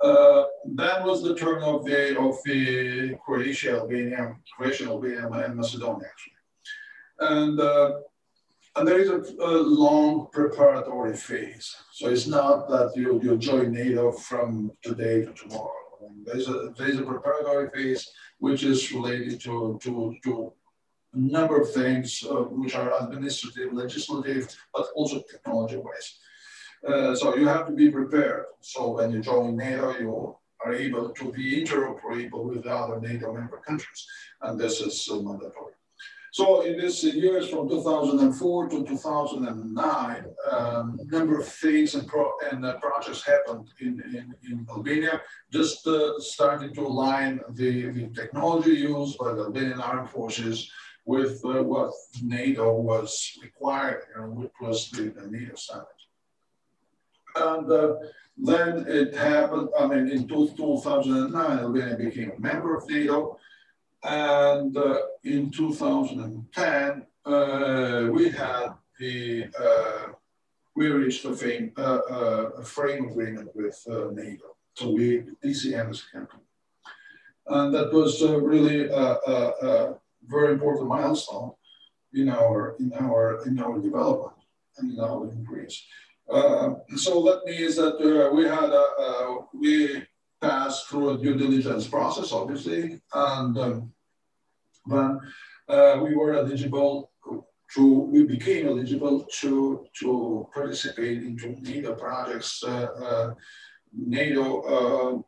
Uh, 0.01 0.43
that 0.75 1.05
was 1.05 1.23
the 1.23 1.35
turn 1.35 1.63
of 1.63 1.85
the 1.85 2.19
of 2.19 2.35
the 2.45 3.15
Croatia, 3.25 3.79
Albania, 3.79 4.35
Croatia, 4.55 4.85
Albania, 4.87 5.27
and 5.27 5.55
Macedonia 5.55 6.05
actually, 6.05 6.33
and 7.19 7.59
uh, 7.59 7.91
and 8.75 8.87
there 8.87 8.99
is 8.99 9.09
a, 9.09 9.19
a, 9.39 9.55
long 9.61 10.27
preparatory 10.31 11.15
phase. 11.15 11.75
So 11.93 12.09
it's 12.09 12.27
not 12.27 12.67
that 12.69 12.91
you 12.95 13.21
you 13.23 13.37
join 13.37 13.71
NATO 13.71 14.11
from 14.11 14.71
today 14.81 15.25
to 15.25 15.33
tomorrow. 15.33 15.71
There's 16.25 16.49
a 16.49 16.73
there's 16.77 16.99
a 16.99 17.03
preparatory 17.03 17.69
phase 17.73 18.11
which 18.39 18.63
is 18.63 18.91
related 18.91 19.39
to 19.41 19.79
to 19.83 20.15
to 20.23 20.53
number 21.13 21.61
of 21.61 21.71
things 21.71 22.23
uh, 22.29 22.43
which 22.59 22.75
are 22.75 22.91
administrative, 23.01 23.71
legislative, 23.73 24.53
but 24.73 24.85
also 24.95 25.23
technology-wise. 25.31 26.19
Uh, 26.85 27.15
so 27.15 27.35
you 27.37 27.47
have 27.47 27.65
to 27.65 27.71
be 27.71 27.89
prepared. 27.89 28.45
So 28.59 28.91
when 28.91 29.11
you 29.11 29.21
join 29.21 29.55
NATO, 29.55 29.97
you 29.97 30.35
are 30.63 30.73
able 30.73 31.09
to 31.09 31.31
be 31.31 31.63
interoperable 31.63 32.43
with 32.43 32.63
the 32.63 32.75
other 32.75 32.99
NATO 32.99 33.33
member 33.33 33.61
countries, 33.65 34.05
and 34.41 34.59
this 34.59 34.81
is 34.81 35.07
uh, 35.09 35.15
mandatory. 35.15 35.73
So 36.35 36.63
in 36.63 36.77
these 36.77 37.01
years 37.01 37.47
from 37.47 37.69
2004 37.69 38.67
to 38.67 38.83
2009, 38.83 40.25
um, 40.51 40.99
number 41.05 41.39
of 41.39 41.47
things 41.47 41.95
and, 41.95 42.05
pro 42.05 42.29
and 42.51 42.65
uh, 42.65 42.77
projects 42.79 43.23
happened 43.23 43.69
in, 43.79 44.03
in, 44.13 44.35
in 44.43 44.67
Albania, 44.69 45.21
just 45.49 45.87
uh, 45.87 46.19
starting 46.19 46.73
to 46.73 46.81
align 46.81 47.39
the, 47.51 47.89
the 47.89 48.07
technology 48.07 48.71
used 48.71 49.17
by 49.17 49.31
the 49.31 49.43
Albanian 49.43 49.79
armed 49.79 50.09
forces 50.09 50.69
with 51.05 51.39
uh, 51.45 51.63
what 51.63 51.93
NATO 52.21 52.81
was 52.81 53.39
required, 53.41 54.01
and 54.17 54.35
which 54.35 54.51
was 54.59 54.89
the, 54.89 55.03
the 55.03 55.27
NATO 55.27 55.55
summit. 55.55 55.99
And 57.37 57.71
uh, 57.71 57.93
then 58.37 58.83
it 58.89 59.15
happened, 59.15 59.69
I 59.79 59.87
mean, 59.87 60.09
in 60.09 60.27
2009, 60.27 61.59
Albania 61.59 61.95
became 61.95 62.33
a 62.35 62.41
member 62.41 62.75
of 62.75 62.89
NATO. 62.89 63.39
And 64.05 64.77
uh, 64.77 64.99
in 65.23 65.49
2010, 65.49 67.05
uh, 67.25 68.09
we 68.11 68.29
had 68.29 68.67
the, 68.99 69.45
uh, 69.59 70.11
we 70.75 70.89
reached 70.89 71.25
a, 71.25 71.35
frame, 71.35 71.71
uh, 71.77 72.01
a 72.57 72.63
frame 72.63 73.09
agreement 73.09 73.49
with 73.55 73.77
NATO. 73.87 74.55
So 74.75 74.91
we, 74.91 75.23
DCM 75.43 75.89
is 75.89 76.05
a 76.07 76.17
company. 76.17 76.43
And 77.47 77.73
that 77.73 77.91
was 77.91 78.21
really 78.21 78.89
a 78.89 79.95
very 80.27 80.53
important 80.53 80.87
milestone 80.87 81.53
in 82.13 82.29
our 82.29 82.75
in 82.79 82.91
our 82.93 83.45
in 83.45 83.59
our 83.59 83.79
development 83.79 84.37
and 84.77 84.93
in 84.93 84.99
our 84.99 85.29
increase. 85.31 85.83
Uh, 86.29 86.75
so 86.95 87.21
that 87.23 87.45
means 87.45 87.75
that 87.75 87.97
uh, 87.97 88.33
we 88.33 88.43
had 88.45 88.69
a, 88.69 88.85
uh, 88.99 89.35
we 89.53 90.03
passed 90.41 90.87
through 90.87 91.09
a 91.11 91.17
due 91.17 91.35
diligence 91.35 91.87
process, 91.87 92.31
obviously, 92.31 92.99
and 93.13 93.57
um, 93.57 93.93
then 94.87 95.19
uh, 95.67 95.99
we 96.03 96.15
were 96.15 96.33
eligible 96.33 97.11
to 97.73 97.85
we 98.11 98.23
became 98.23 98.67
eligible 98.67 99.25
to 99.39 99.85
to 99.99 100.47
participate 100.53 101.23
into 101.23 101.55
NATO 101.61 101.95
projects, 101.95 102.63
uh, 102.63 102.87
uh, 103.07 103.33
NATO 103.91 105.25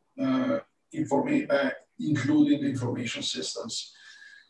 informa- 0.94 1.72
including 2.00 2.64
information 2.64 3.24
systems. 3.24 3.94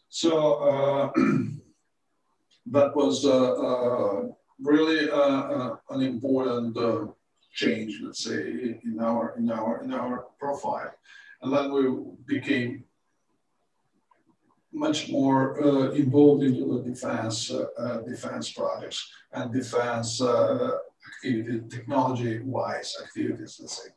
So 0.10 0.54
uh, 0.56 1.12
that 2.67 2.96
was 2.96 3.26
uh, 3.26 3.54
uh, 3.54 4.22
really 4.60 5.10
an 5.89 6.02
important 6.02 6.78
change, 7.54 8.00
let's 8.04 8.24
say, 8.24 8.78
in 8.84 8.98
our 9.02 9.36
in 9.38 9.50
our 9.50 9.84
in 9.84 9.93
our 9.93 10.26
profile, 10.39 10.93
and 11.41 11.54
then 11.54 11.72
we 11.72 11.84
became 12.28 12.84
much 14.73 15.10
more 15.10 15.63
uh, 15.63 15.91
involved 15.91 16.43
into 16.43 16.65
the 16.73 16.89
defense 16.89 17.51
uh, 17.51 17.65
uh, 17.77 17.97
defense 18.01 18.51
projects 18.51 19.12
and 19.32 19.53
defense 19.53 20.21
activity, 20.21 21.62
technology-wise 21.69 22.95
activities, 23.03 23.58
let's 23.60 23.84
say. 23.84 23.89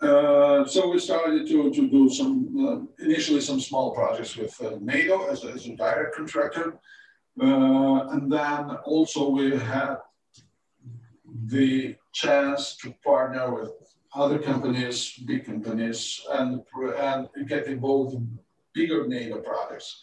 Uh, 0.00 0.66
so 0.66 0.90
we 0.90 0.98
started 0.98 1.46
to, 1.46 1.72
to 1.72 1.88
do 1.88 2.10
some, 2.10 2.88
uh, 2.98 3.04
initially 3.04 3.40
some 3.40 3.60
small 3.60 3.94
projects 3.94 4.36
with 4.36 4.60
uh, 4.60 4.76
NATO 4.80 5.26
as 5.30 5.44
a, 5.44 5.48
as 5.52 5.66
a 5.66 5.76
direct 5.76 6.14
contractor. 6.14 6.78
Uh, 7.40 8.08
and 8.10 8.30
then 8.30 8.70
also 8.84 9.30
we 9.30 9.56
had 9.56 9.96
the 11.46 11.96
chance 12.12 12.76
to 12.76 12.94
partner 13.04 13.54
with 13.54 13.70
other 14.14 14.38
companies, 14.38 15.12
big 15.26 15.46
companies, 15.46 16.20
and, 16.32 16.62
and 16.98 17.28
get 17.48 17.66
involved 17.66 18.14
in 18.14 18.38
bigger 18.74 19.06
NATO 19.06 19.38
projects. 19.38 20.00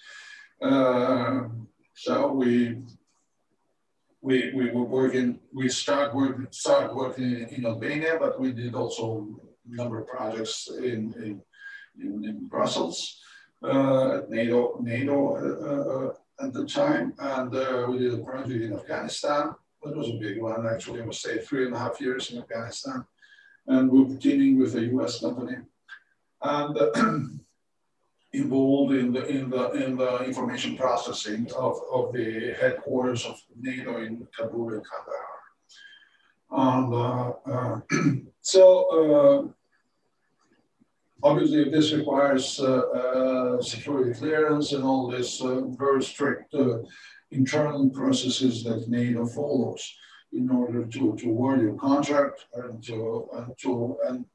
Uh, 0.62 1.50
so 1.94 2.32
we 2.32 2.78
we, 4.22 4.52
we 4.54 4.70
were 4.70 4.84
working, 4.84 5.40
we 5.52 5.68
start 5.68 6.14
working, 6.14 6.48
started 6.52 6.94
working 6.96 7.48
in 7.50 7.66
Albania, 7.66 8.18
but 8.20 8.40
we 8.40 8.52
did 8.52 8.76
also 8.76 9.28
a 9.72 9.76
number 9.76 10.00
of 10.00 10.08
projects 10.08 10.70
in, 10.78 11.14
in, 11.18 11.42
in, 12.00 12.24
in 12.24 12.48
Brussels, 12.48 13.20
uh, 13.64 14.22
NATO, 14.30 14.78
NATO 14.82 15.36
uh, 15.36 16.44
uh, 16.44 16.46
at 16.46 16.54
the 16.54 16.66
time. 16.66 17.14
And 17.18 17.56
uh, 17.56 17.88
we 17.90 17.98
did 17.98 18.14
a 18.14 18.18
project 18.20 18.62
in 18.62 18.74
Afghanistan. 18.74 19.56
That 19.84 19.98
was 19.98 20.10
a 20.10 20.20
big 20.20 20.40
one, 20.40 20.68
actually. 20.68 21.02
We 21.02 21.14
stayed 21.14 21.44
three 21.44 21.66
and 21.66 21.76
a 21.76 21.80
half 21.80 22.00
years 22.00 22.32
in 22.32 22.38
Afghanistan. 22.38 23.04
And 23.66 23.90
we 23.92 24.02
we're 24.02 24.10
continuing 24.10 24.60
with 24.60 24.76
a 24.76 24.86
US 24.98 25.20
company. 25.20 25.58
And 26.44 27.40
involved 28.34 28.94
in 28.94 29.12
the 29.12 29.26
in 29.28 29.50
the 29.50 29.72
in 29.72 29.98
the 29.98 30.24
information 30.24 30.78
processing 30.78 31.52
of, 31.58 31.78
of 31.92 32.14
the 32.14 32.56
headquarters 32.60 33.26
of 33.26 33.40
NATO 33.60 34.02
in 34.02 34.26
Kabul 34.36 34.74
and 34.74 34.84
Kandahar. 34.90 35.32
And 36.52 36.94
uh, 36.94 37.34
uh, 37.46 37.80
so 38.42 38.64
uh, 39.00 39.48
obviously 41.24 41.70
this 41.70 41.94
requires 41.94 42.60
security 43.62 44.14
clearance 44.14 44.74
and 44.74 44.84
all 44.84 45.10
this 45.10 45.42
very 45.78 46.04
strict 46.04 46.54
internal 47.32 47.90
processes 47.90 48.64
that 48.64 48.90
NATO 48.90 49.26
follows. 49.26 49.96
in 50.34 50.50
order 50.50 50.86
to, 50.86 51.16
to 51.18 51.30
award 51.30 51.62
your 51.62 51.76
contract 51.76 52.46
and 52.54 52.82
to, 52.82 53.28
and 53.34 53.58
to, 53.58 53.98
and, 54.08 54.26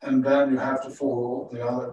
and 0.00 0.24
then 0.24 0.50
you 0.50 0.56
have 0.56 0.82
to 0.82 0.90
follow 0.90 1.50
the 1.52 1.62
other 1.62 1.92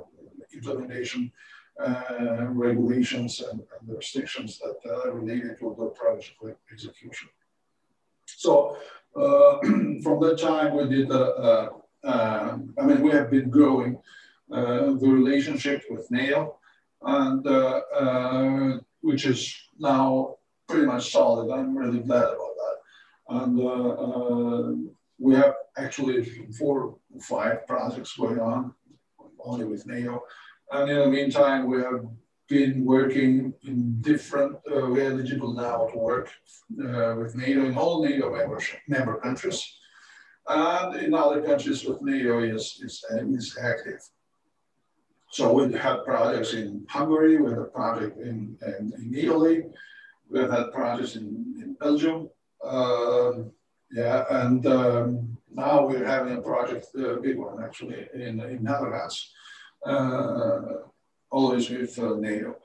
implementation 0.54 1.32
uh, 1.80 2.48
regulations 2.50 3.42
and, 3.42 3.60
and, 3.60 3.98
restrictions 3.98 4.60
that 4.60 4.76
are 4.92 5.12
related 5.14 5.58
to 5.60 5.76
the 5.80 5.86
project 5.88 6.38
execution. 6.72 7.30
So 8.26 8.78
uh, 9.16 9.58
from 10.04 10.20
that 10.22 10.38
time, 10.40 10.76
we 10.76 10.88
did, 10.96 11.12
uh, 11.12 11.16
uh, 11.16 11.70
uh, 12.04 12.58
I 12.78 12.86
mean, 12.86 13.02
we 13.02 13.12
have 13.12 13.32
been 13.32 13.50
growing 13.50 13.98
uh, 14.52 14.94
the 14.94 15.10
relationship 15.10 15.84
with 15.90 16.10
NAIL, 16.12 16.60
and 17.02 18.82
which 19.02 19.26
is 19.26 19.56
now 19.80 20.36
pretty 20.68 20.86
much 20.86 21.12
solid. 21.12 21.52
I'm 21.52 21.76
really 21.76 22.00
glad 22.00 22.24
about 22.24 22.56
that. 22.62 22.78
And 23.30 24.92
we 25.18 25.36
have 25.36 25.54
actually 25.78 26.24
four, 26.58 26.96
or 27.14 27.22
five 27.22 27.68
projects 27.68 28.16
going 28.18 28.40
on 28.40 28.74
only 29.44 29.66
with 29.66 29.86
NATO. 29.86 30.24
And 30.72 30.90
in 30.90 31.00
the 31.00 31.08
meantime, 31.08 31.68
we 31.68 31.82
have 31.82 32.06
been 32.48 32.86
working 32.86 33.54
in 33.64 34.02
different, 34.02 34.56
uh, 34.68 34.88
we're 34.90 35.12
eligible 35.12 35.54
now 35.54 35.88
to 35.88 35.98
work 35.98 36.30
uh, 36.84 37.16
with 37.18 37.36
NATO 37.36 37.66
in 37.66 37.78
all 37.78 38.04
NATO 38.04 38.30
member 38.88 39.18
countries. 39.18 39.60
And 40.48 40.96
in 40.96 41.14
other 41.14 41.42
countries 41.42 41.86
with 41.86 42.02
NATO 42.02 42.40
is, 42.40 42.80
is, 42.84 43.06
is 43.12 43.58
active. 43.62 44.02
So 45.32 45.54
we 45.54 45.74
have 45.78 46.04
projects 46.04 46.54
in 46.54 46.86
Hungary, 46.90 47.38
we 47.38 47.50
have 47.52 47.60
a 47.60 47.66
project 47.66 48.18
in, 48.20 48.58
in, 48.66 48.94
in 48.98 49.16
Italy, 49.16 49.64
we 50.30 50.40
have 50.40 50.52
had 50.52 50.72
projects 50.74 51.16
in, 51.16 51.56
in 51.62 51.78
Belgium. 51.80 52.30
Um, 52.64 53.52
yeah, 53.94 54.26
and 54.30 54.66
um, 54.68 55.38
now 55.54 55.86
we're 55.88 56.06
having 56.06 56.38
a 56.38 56.42
project, 56.42 56.88
a 56.96 57.18
big 57.18 57.38
one 57.38 57.64
actually, 57.64 58.08
in, 58.14 58.40
in 58.40 58.64
Netherlands. 58.64 59.32
Uh, 59.86 60.62
always 61.32 61.70
with 61.70 61.98
uh, 61.98 62.16
NATO. 62.16 62.56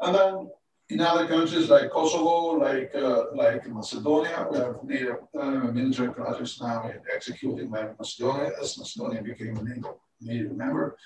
And 0.00 0.14
then 0.14 0.50
in 0.88 1.00
other 1.00 1.26
countries 1.26 1.68
like 1.68 1.90
Kosovo, 1.90 2.58
like 2.58 2.92
uh, 2.94 3.24
like 3.34 3.68
Macedonia, 3.68 4.48
we 4.50 4.58
have 4.58 4.76
NATO 4.84 5.28
uh, 5.38 5.72
military 5.72 6.12
projects 6.12 6.60
now 6.60 6.90
executing 7.14 7.68
by 7.70 7.88
Macedonia 7.98 8.52
as 8.60 8.78
Macedonia 8.78 9.22
became 9.22 9.56
a 9.56 9.62
NATO, 9.62 10.00
NATO 10.20 10.54
member. 10.54 10.96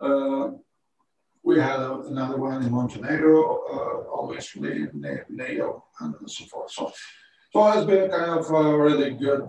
Uh, 0.00 0.50
we 1.42 1.58
had 1.58 1.80
another 1.80 2.36
one 2.36 2.62
in 2.62 2.70
Montenegro, 2.70 3.40
uh, 3.72 4.10
always 4.10 4.54
NATO 4.56 5.84
and 6.00 6.14
so 6.26 6.44
forth. 6.44 6.70
So, 6.70 6.92
so 7.52 7.72
it's 7.72 7.86
been 7.86 8.10
kind 8.10 8.38
of 8.38 8.50
a 8.50 8.76
really 8.76 9.12
good 9.12 9.48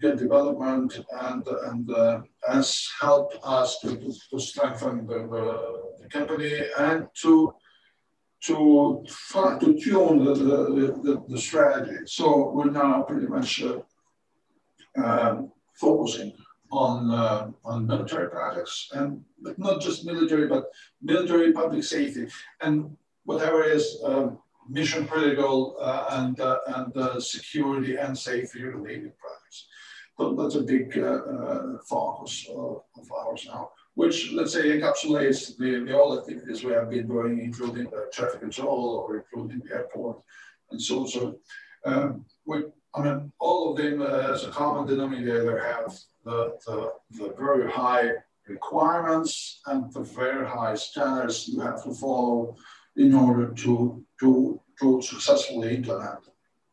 good 0.00 0.18
development 0.18 0.98
and, 1.20 1.46
and 1.46 1.90
uh, 1.90 2.20
has 2.48 2.88
helped 3.00 3.36
us 3.44 3.78
to, 3.80 3.96
to 4.30 4.40
strengthen 4.40 5.06
the, 5.06 5.18
the, 6.00 6.08
company 6.08 6.60
and 6.78 7.06
to 7.14 7.54
to 8.42 9.04
to 9.60 9.80
tune 9.80 10.24
the, 10.24 10.34
the, 10.34 11.24
the, 11.28 11.38
strategy. 11.38 11.98
So 12.06 12.50
we're 12.50 12.70
now 12.70 13.02
pretty 13.02 13.28
much 13.28 13.62
uh, 13.62 13.78
um, 15.02 15.52
focusing 15.74 16.32
on 16.72 17.10
uh, 17.10 17.50
on 17.64 17.86
military 17.86 18.28
projects 18.28 18.90
and 18.92 19.24
not 19.56 19.80
just 19.80 20.04
military, 20.04 20.48
but 20.48 20.64
military 21.00 21.52
public 21.52 21.84
safety 21.84 22.26
and 22.60 22.96
whatever 23.24 23.62
is 23.62 24.02
um, 24.04 24.38
mission 24.68 25.06
critical 25.06 25.76
uh, 25.80 26.06
and 26.10 26.40
uh, 26.40 26.58
and 26.76 26.96
uh, 26.96 27.20
security 27.20 27.96
and 27.96 28.16
safety 28.16 28.62
related 28.62 29.12
projects. 29.18 29.66
But 30.18 30.36
that's 30.36 30.56
a 30.56 30.62
big 30.62 30.96
uh, 30.98 31.02
uh, 31.02 31.78
focus 31.88 32.46
of, 32.50 32.82
of, 32.98 33.10
ours 33.10 33.46
now, 33.48 33.70
which 33.94 34.32
let's 34.32 34.52
say 34.52 34.78
encapsulates 34.78 35.56
the, 35.56 35.84
the 35.84 35.98
all 35.98 36.18
activities 36.18 36.62
we 36.62 36.72
have 36.72 36.90
been 36.90 37.08
doing, 37.08 37.40
including 37.40 37.84
the 37.84 38.10
traffic 38.12 38.40
control 38.40 39.04
or 39.08 39.16
including 39.16 39.62
the 39.64 39.74
airport 39.74 40.18
and 40.70 40.80
so 40.80 41.06
so. 41.06 41.38
Um, 41.84 42.24
we, 42.46 42.62
I 42.94 43.02
mean, 43.02 43.32
all 43.40 43.70
of 43.70 43.78
them 43.78 44.02
as 44.02 44.44
a 44.44 44.50
common 44.50 44.86
denominator 44.86 45.58
have 45.58 45.98
the, 46.24 46.56
the, 46.66 46.92
the 47.10 47.34
very 47.38 47.70
high 47.70 48.10
requirements 48.46 49.60
and 49.66 49.92
the 49.92 50.02
very 50.02 50.46
high 50.46 50.74
standards 50.74 51.48
you 51.48 51.60
have 51.60 51.82
to 51.84 51.94
follow 51.94 52.56
in 52.96 53.14
order 53.14 53.52
to, 53.54 54.04
to, 54.20 54.60
to 54.80 55.02
successfully 55.02 55.76
implement 55.76 56.20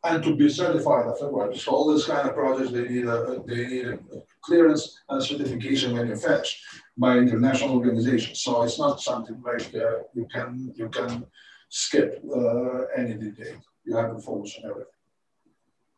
and 0.04 0.24
to 0.24 0.36
be 0.36 0.50
certified 0.50 1.08
afterwards. 1.08 1.62
So 1.62 1.72
all 1.72 1.94
this 1.94 2.06
kind 2.06 2.28
of 2.28 2.36
projects, 2.36 2.72
they 2.72 2.88
need 2.88 3.06
a, 3.06 3.44
they 3.46 3.68
need 3.68 3.86
a 3.86 4.00
clearance 4.42 4.98
and 5.10 5.22
certification 5.24 5.96
manufactured 5.96 6.60
by 6.98 7.18
international 7.18 7.76
organizations. 7.76 8.42
So 8.42 8.64
it's 8.64 8.80
not 8.80 9.02
something 9.02 9.42
like 9.42 9.74
uh, 9.76 10.04
you 10.14 10.28
can 10.34 10.74
you 10.76 10.90
can 10.90 11.26
skip 11.70 12.22
uh, 12.34 12.86
any 12.96 13.16
detail. 13.16 13.62
You 13.84 13.96
have 13.98 14.16
to 14.16 14.22
focus 14.22 14.58
on 14.58 14.70
everything. 14.70 14.94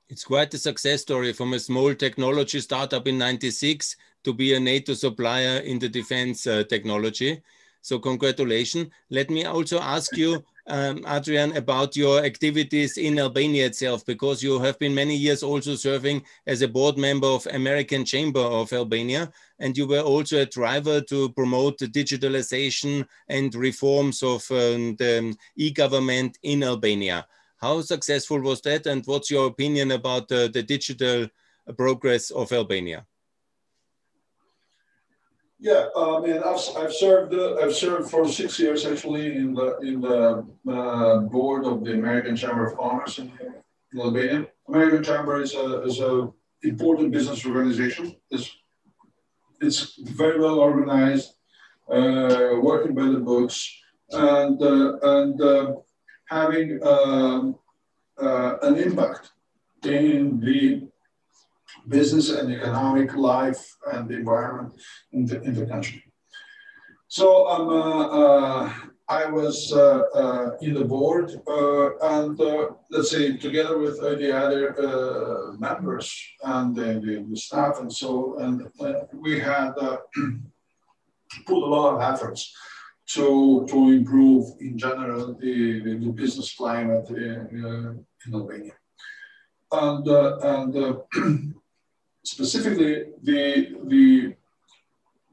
It's 0.09 0.25
quite 0.25 0.53
a 0.53 0.57
success 0.57 1.03
story 1.03 1.31
from 1.31 1.53
a 1.53 1.59
small 1.59 1.95
technology 1.95 2.59
startup 2.59 3.07
in 3.07 3.17
96 3.17 3.95
to 4.23 4.33
be 4.33 4.53
a 4.53 4.59
NATO 4.59 4.93
supplier 4.93 5.59
in 5.59 5.79
the 5.79 5.87
defense 5.87 6.45
uh, 6.47 6.63
technology. 6.67 7.41
So 7.81 7.99
congratulations. 7.99 8.89
Let 9.09 9.29
me 9.29 9.45
also 9.45 9.79
ask 9.79 10.15
you 10.15 10.43
um, 10.67 11.03
Adrian, 11.07 11.55
about 11.57 11.95
your 11.95 12.23
activities 12.23 12.97
in 12.97 13.19
Albania 13.19 13.65
itself, 13.65 14.05
because 14.05 14.43
you 14.43 14.59
have 14.59 14.77
been 14.79 14.93
many 14.93 15.15
years 15.15 15.43
also 15.43 15.75
serving 15.75 16.23
as 16.47 16.61
a 16.61 16.67
board 16.67 16.97
member 16.97 17.27
of 17.27 17.47
American 17.47 18.05
Chamber 18.05 18.39
of 18.39 18.71
Albania, 18.71 19.31
and 19.59 19.77
you 19.77 19.87
were 19.87 20.01
also 20.01 20.41
a 20.41 20.45
driver 20.45 21.01
to 21.01 21.29
promote 21.33 21.77
the 21.77 21.87
digitalization 21.87 23.07
and 23.27 23.53
reforms 23.55 24.23
of 24.23 24.49
um, 24.51 24.95
the 24.97 25.35
e-government 25.55 26.37
in 26.43 26.63
Albania. 26.63 27.25
How 27.57 27.81
successful 27.81 28.39
was 28.39 28.61
that, 28.61 28.85
and 28.85 29.05
what's 29.05 29.31
your 29.31 29.47
opinion 29.47 29.91
about 29.91 30.31
uh, 30.31 30.47
the 30.47 30.63
digital 30.63 31.27
progress 31.77 32.31
of 32.31 32.51
Albania? 32.51 33.05
Yeah, 35.63 35.89
I 35.95 36.19
mean, 36.21 36.39
I've, 36.39 36.59
I've 36.75 36.91
served 36.91 37.35
uh, 37.35 37.57
I've 37.61 37.75
served 37.75 38.09
for 38.09 38.27
six 38.27 38.59
years 38.59 38.83
actually 38.83 39.35
in 39.35 39.53
the 39.53 39.77
in 39.81 40.01
the 40.01 40.43
uh, 40.67 41.19
board 41.19 41.65
of 41.65 41.85
the 41.85 41.93
American 41.93 42.35
Chamber 42.35 42.65
of 42.65 42.77
Commerce 42.79 43.19
in, 43.19 43.31
Albania. 43.95 44.47
American 44.67 45.03
Chamber 45.03 45.39
is 45.39 45.53
a 45.53 45.83
is 45.83 45.99
a 45.99 46.33
important 46.63 47.11
business 47.11 47.45
organization. 47.45 48.15
It's 48.31 48.49
it's 49.61 49.99
very 50.01 50.39
well 50.39 50.59
organized, 50.59 51.35
uh, 51.87 52.57
working 52.69 52.95
by 52.95 53.07
the 53.15 53.19
books, 53.19 53.57
and 54.09 54.59
uh, 54.63 54.97
and 55.03 55.39
uh, 55.41 55.73
having 56.27 56.79
um, 56.81 57.55
uh, 58.19 58.55
an 58.63 58.77
impact 58.77 59.29
in 59.83 60.39
the 60.39 60.87
business 61.87 62.29
and 62.29 62.51
economic 62.51 63.15
life 63.15 63.75
and 63.93 64.07
the 64.09 64.15
environment 64.15 64.73
in 65.11 65.25
the, 65.25 65.41
in 65.41 65.53
the 65.55 65.65
country. 65.65 66.03
So 67.11 67.45
um, 67.47 67.67
uh, 67.67 68.07
uh, 68.07 68.73
I 69.09 69.25
was 69.25 69.73
uh, 69.73 70.03
uh 70.15 70.51
in 70.61 70.73
the 70.73 70.85
board 70.85 71.29
uh, 71.45 71.97
and 72.15 72.39
uh, 72.39 72.69
let's 72.89 73.11
say 73.11 73.35
together 73.35 73.77
with 73.77 73.99
the 73.99 74.31
other 74.33 74.63
members 75.59 76.07
and 76.43 76.73
the, 76.73 77.25
the, 77.29 77.35
staff 77.35 77.81
and 77.81 77.91
so, 77.91 78.37
and 78.39 78.65
we 79.13 79.41
had 79.41 79.73
put 81.45 81.63
a 81.63 81.71
lot 81.75 81.95
of 81.95 82.01
efforts 82.13 82.55
to, 83.07 83.67
to 83.69 83.77
improve 83.89 84.45
in 84.61 84.77
general 84.77 85.35
the, 85.37 85.81
the, 85.81 85.97
the 85.97 86.11
business 86.13 86.55
climate 86.55 87.09
in, 87.09 88.05
in 88.25 88.33
Albania. 88.33 88.73
And, 89.73 90.07
and 90.07 91.53
specifically 92.23 93.05
the, 93.23 93.75
the 93.85 94.35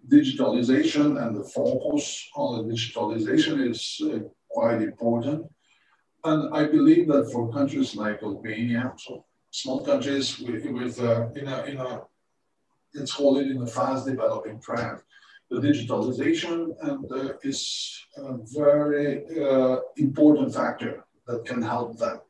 digitalization 0.09 1.22
and 1.22 1.37
the 1.37 1.44
focus 1.44 2.29
on 2.35 2.66
the 2.68 2.74
digitalization 2.74 3.70
is 3.70 4.01
uh, 4.05 4.20
quite 4.48 4.83
important. 4.83 5.46
And 6.24 6.55
I 6.55 6.64
believe 6.66 7.09
that 7.09 7.31
for 7.33 7.53
countries 7.53 7.94
like 7.94 8.22
Albania, 8.22 8.92
so 8.96 9.24
small 9.51 9.85
countries 9.85 10.38
with, 10.40 10.64
with 10.66 11.01
uh, 11.01 11.29
in, 11.37 11.46
a, 11.46 11.64
in 11.64 11.77
a, 11.77 12.03
it 12.94 13.51
in 13.51 13.62
a 13.62 13.66
fast 13.66 14.07
developing 14.07 14.61
trend, 14.61 14.98
the 15.51 15.61
digitalization 15.61 16.74
and, 16.83 17.11
uh, 17.12 17.33
is 17.42 18.05
a 18.16 18.37
very 18.55 19.24
uh, 19.40 19.79
important 19.96 20.55
factor 20.55 21.05
that 21.27 21.44
can 21.44 21.62
help 21.62 21.98
them. 21.98 22.20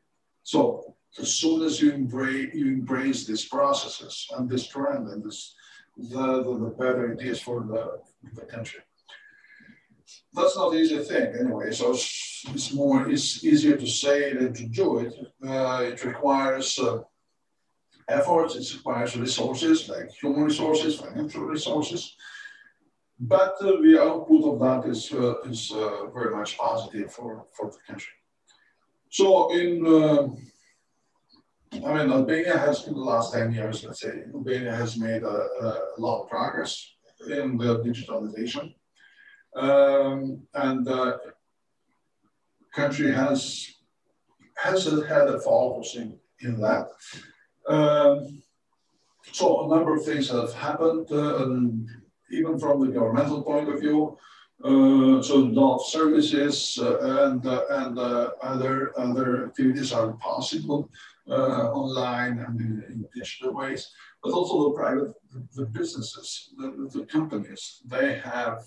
So 0.43 0.95
as 1.17 1.33
soon 1.33 1.63
as 1.63 1.81
you 1.81 1.91
embrace, 1.91 2.53
you 2.53 2.67
embrace 2.67 3.25
these 3.25 3.45
processes 3.45 4.27
and 4.37 4.49
this 4.49 4.67
trend 4.67 5.07
and 5.07 5.23
this, 5.23 5.55
the, 5.97 6.43
the, 6.43 6.59
the 6.59 6.75
better 6.77 7.11
it 7.11 7.21
is 7.21 7.41
for 7.41 7.61
the, 7.61 7.99
the 8.39 8.45
country. 8.45 8.81
that's 10.33 10.55
not 10.55 10.73
an 10.73 10.79
easy 10.79 10.99
thing 10.99 11.33
anyway. 11.39 11.71
So 11.71 11.91
it's, 11.91 12.43
it's, 12.49 12.73
more 12.73 13.09
it's 13.09 13.43
easier 13.43 13.75
to 13.75 13.87
say 13.87 14.33
than 14.33 14.53
to 14.53 14.65
do 14.67 14.99
it. 14.99 15.13
Uh, 15.45 15.83
it 15.83 16.03
requires 16.05 16.77
uh, 16.79 16.99
efforts. 18.07 18.55
It 18.55 18.77
requires 18.77 19.17
resources 19.17 19.89
like 19.89 20.09
human 20.11 20.43
resources, 20.43 20.99
financial 20.99 21.43
resources. 21.43 22.15
But 23.19 23.55
uh, 23.61 23.81
the 23.81 23.99
output 24.01 24.43
of 24.45 24.59
that 24.59 24.89
is 24.89 25.11
uh, 25.11 25.41
is 25.41 25.71
uh, 25.73 26.05
very 26.13 26.33
much 26.35 26.57
positive 26.57 27.11
for 27.11 27.45
for 27.51 27.69
the 27.69 27.77
country. 27.85 28.13
So 29.09 29.51
in 29.51 29.85
uh, 29.85 30.29
I 31.71 31.93
mean, 31.93 32.11
Albania 32.11 32.57
has 32.57 32.87
in 32.87 32.93
the 32.93 32.99
last 32.99 33.33
10 33.33 33.53
years, 33.53 33.83
let's 33.83 34.01
say, 34.01 34.23
Albania 34.33 34.75
has 34.75 34.97
made 34.97 35.23
a, 35.23 35.47
a 35.61 35.99
lot 35.99 36.23
of 36.23 36.29
progress 36.29 36.95
in 37.27 37.57
the 37.57 37.79
digitalization 37.79 38.73
um, 39.55 40.41
and 40.53 40.85
the 40.85 41.19
country 42.73 43.11
has 43.11 43.73
has 44.63 44.85
had 44.85 45.27
a 45.27 45.39
focus 45.39 45.95
in, 45.95 46.59
that. 46.59 46.89
Um, 47.67 48.41
so 49.31 49.65
a 49.65 49.75
number 49.75 49.95
of 49.95 50.03
things 50.03 50.29
have 50.29 50.53
happened, 50.53 51.09
uh, 51.11 51.47
even 52.31 52.59
from 52.59 52.81
the 52.81 52.91
governmental 52.91 53.41
point 53.43 53.69
of 53.69 53.79
view. 53.79 54.17
Uh, 54.61 55.21
so 55.21 55.49
of 55.55 55.85
services 55.85 56.77
uh, 56.81 57.27
and 57.27 57.45
uh, 57.47 57.63
and 57.69 57.97
uh, 57.97 58.31
other 58.41 58.91
other 58.99 59.45
activities 59.45 59.93
are 59.93 60.11
possible 60.13 60.89
online 61.29 62.39
and 62.39 62.59
in, 62.59 62.83
in, 62.89 63.07
digital 63.15 63.53
ways, 63.53 63.89
but 64.21 64.33
also 64.33 64.63
the 64.65 64.75
private 64.75 65.13
the, 65.31 65.47
the 65.53 65.65
businesses, 65.67 66.49
the, 66.57 66.89
the, 66.91 67.05
companies, 67.05 67.83
they 67.85 68.15
have 68.17 68.63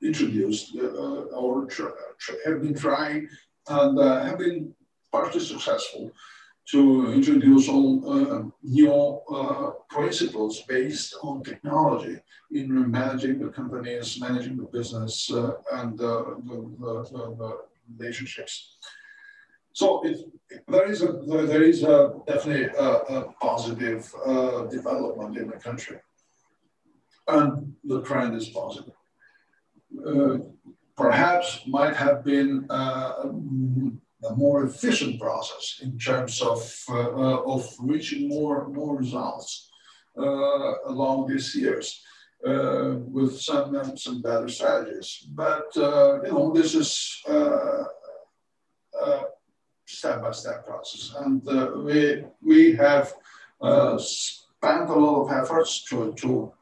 introduced 0.00 0.76
or 1.34 1.68
have 2.44 2.62
been 2.62 2.74
trying 2.74 3.28
and 3.68 3.98
have 3.98 4.38
been 4.38 4.72
partly 5.10 5.40
successful 5.40 6.12
to 6.70 7.12
introduce 7.12 7.68
all 7.68 7.90
uh, 8.08 8.42
new 8.62 8.92
uh, 8.92 9.70
principles 9.90 10.62
based 10.62 11.16
on 11.22 11.42
technology 11.42 12.18
in 12.52 12.90
managing 12.90 13.38
the 13.38 13.48
companies, 13.48 14.20
managing 14.20 14.56
the 14.56 14.64
business, 14.64 15.30
uh, 15.32 15.52
and 15.72 15.98
the, 15.98 16.36
the, 16.46 17.36
the, 17.38 17.58
relationships. 17.98 18.76
So 19.72 20.04
it, 20.06 20.18
there 20.68 20.88
is 20.90 21.02
a 21.02 21.12
there 21.26 21.62
is 21.62 21.82
a 21.82 22.12
definitely 22.26 22.66
a, 22.78 22.90
a 23.16 23.32
positive 23.40 24.14
uh, 24.24 24.64
development 24.66 25.36
in 25.36 25.48
the 25.48 25.56
country, 25.56 25.98
and 27.26 27.74
the 27.84 28.02
trend 28.02 28.34
is 28.36 28.48
positive. 28.50 28.94
Uh, 30.06 30.38
perhaps 30.96 31.62
might 31.66 31.96
have 31.96 32.24
been 32.24 32.66
uh, 32.70 33.24
a 34.28 34.34
more 34.36 34.64
efficient 34.64 35.20
process 35.20 35.80
in 35.82 35.98
terms 35.98 36.40
of, 36.40 36.58
uh, 36.88 36.94
uh, 36.94 37.42
of 37.54 37.68
reaching 37.80 38.28
more, 38.28 38.68
more 38.68 38.96
results 38.96 39.70
uh, 40.18 40.72
along 40.86 41.28
these 41.28 41.54
years. 41.54 42.02
Uh, 42.44 42.96
with 43.06 43.40
some 43.40 43.76
um, 43.76 43.96
some 43.96 44.20
better 44.20 44.48
strategies. 44.48 45.28
But 45.30 45.66
uh, 45.76 46.22
you 46.24 46.32
know, 46.32 46.52
this 46.52 46.74
is 46.74 47.22
uh, 47.28 47.84
step-by-step 49.86 50.66
process, 50.66 51.14
and 51.20 51.40
we 51.84 52.24
we 52.42 52.72
have 52.72 53.14
spent 54.00 54.90
a 54.90 54.92
lot 54.92 55.22
of 55.22 55.30
efforts 55.30 55.84
to 55.84 56.12
to 56.14 56.52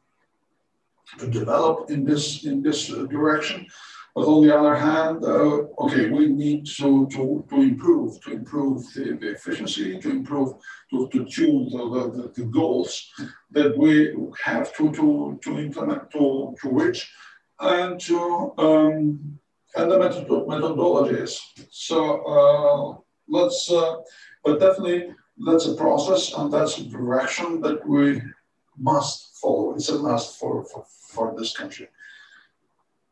to 1.19 1.27
develop 1.29 1.91
in 1.91 2.05
this 2.05 2.45
in 2.45 2.61
this 2.61 2.89
direction. 2.89 3.67
But 4.15 4.27
on 4.27 4.47
the 4.47 4.57
other 4.57 4.75
hand, 4.75 5.25
uh, 5.25 5.85
okay, 5.85 6.11
we 6.11 6.27
need 6.27 6.67
to, 6.79 7.07
to, 7.09 7.47
to 7.49 7.57
improve, 7.61 8.21
to 8.23 8.33
improve 8.33 8.85
the, 8.95 9.17
the 9.21 9.31
efficiency, 9.31 9.99
to 9.99 10.11
improve, 10.11 10.55
to, 10.91 11.09
to 11.13 11.25
tune 11.27 11.71
the, 11.71 11.79
the, 11.79 12.33
the, 12.35 12.45
goals 12.49 13.09
that 13.53 13.77
we 13.79 14.15
have 14.45 14.75
to, 14.77 14.91
to, 14.93 15.39
to 15.43 15.59
implement, 15.59 16.11
to, 16.11 16.55
to 16.61 16.69
reach, 16.71 17.13
and 17.61 18.01
to 18.01 18.53
um, 18.59 19.39
and 19.77 19.91
the 19.91 19.99
method 19.99 20.27
methodologies. 20.27 21.39
So 21.71 22.25
uh, 22.27 23.01
let's, 23.29 23.71
uh, 23.71 23.97
but 24.45 24.59
definitely 24.59 25.15
that's 25.47 25.67
a 25.67 25.75
process 25.75 26.35
and 26.35 26.53
that's 26.53 26.79
a 26.79 26.85
direction 26.85 27.61
that 27.61 27.87
we 27.87 28.23
must 28.79 29.39
follow. 29.41 29.75
It's 29.75 29.89
a 29.89 29.99
must 29.99 30.39
for, 30.39 30.65
for, 30.65 30.85
for 31.11 31.35
this 31.39 31.57
country. 31.57 31.89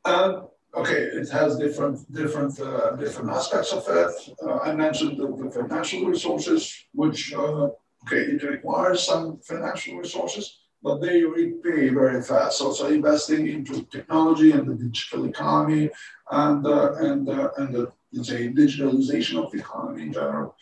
And 0.05 0.43
okay, 0.75 1.03
it 1.21 1.29
has 1.31 1.57
different 1.57 2.11
different 2.13 2.59
uh, 2.61 2.97
different 2.97 3.31
aspects 3.31 3.73
of 3.73 3.85
it. 3.89 4.15
Uh, 4.43 4.59
I 4.59 4.75
mentioned 4.75 5.19
the, 5.19 5.27
the, 5.27 5.51
financial 5.51 6.05
resources, 6.05 6.85
which 6.93 7.33
uh, 7.35 7.69
okay, 8.05 8.23
it 8.35 8.43
requires 8.43 9.03
some 9.03 9.39
financial 9.39 9.97
resources, 9.97 10.59
but 10.83 11.01
they 11.01 11.23
repay 11.23 11.89
very 11.89 12.23
fast. 12.23 12.59
So, 12.59 12.73
so 12.73 12.89
investing 12.89 13.49
into 13.49 13.83
technology 13.85 14.53
and 14.53 14.69
the 14.69 14.75
digital 14.75 15.27
economy 15.27 15.91
and 16.31 16.67
uh, 16.67 16.93
and 16.95 17.29
uh, 17.29 17.51
and 17.57 17.75
the 17.75 17.93
let's 18.13 18.29
say 18.29 18.49
digitalization 18.49 19.43
of 19.43 19.51
the 19.53 19.59
economy 19.59 20.03
in 20.03 20.13
general. 20.13 20.55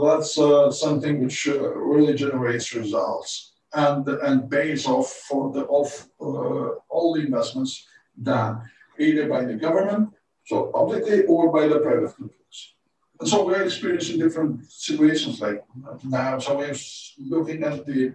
That's 0.00 0.38
uh, 0.38 0.70
something 0.70 1.24
which 1.24 1.46
really 1.46 2.14
generates 2.14 2.72
results 2.74 3.54
and 3.74 4.08
and 4.08 4.48
pays 4.50 4.86
off 4.86 5.10
for 5.28 5.52
the 5.52 5.64
of 5.66 6.08
all 6.18 7.14
the 7.14 7.22
investments 7.22 7.86
done 8.22 8.62
either 8.98 9.28
by 9.28 9.44
the 9.44 9.54
government, 9.54 10.10
so 10.46 10.66
publicly, 10.66 11.24
or 11.24 11.52
by 11.52 11.66
the 11.68 11.78
private 11.80 12.16
companies. 12.16 12.74
And 13.20 13.28
so 13.28 13.44
we're 13.44 13.64
experiencing 13.64 14.18
different 14.18 14.70
situations 14.70 15.40
like 15.40 15.64
now. 16.04 16.38
So 16.38 16.56
we're 16.58 16.76
looking 17.18 17.64
at 17.64 17.84
the 17.84 18.14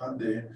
at 0.00 0.18
the 0.18 0.48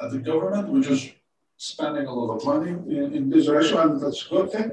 at 0.00 0.10
the 0.10 0.18
government, 0.18 0.68
which 0.68 0.88
is 0.88 1.10
spending 1.56 2.06
a 2.06 2.12
lot 2.12 2.36
of 2.36 2.44
money 2.44 2.70
in, 2.70 3.14
in 3.14 3.30
this 3.30 3.46
direction, 3.46 3.78
and 3.78 4.00
that's 4.00 4.26
a 4.26 4.28
good 4.28 4.52
thing. 4.52 4.70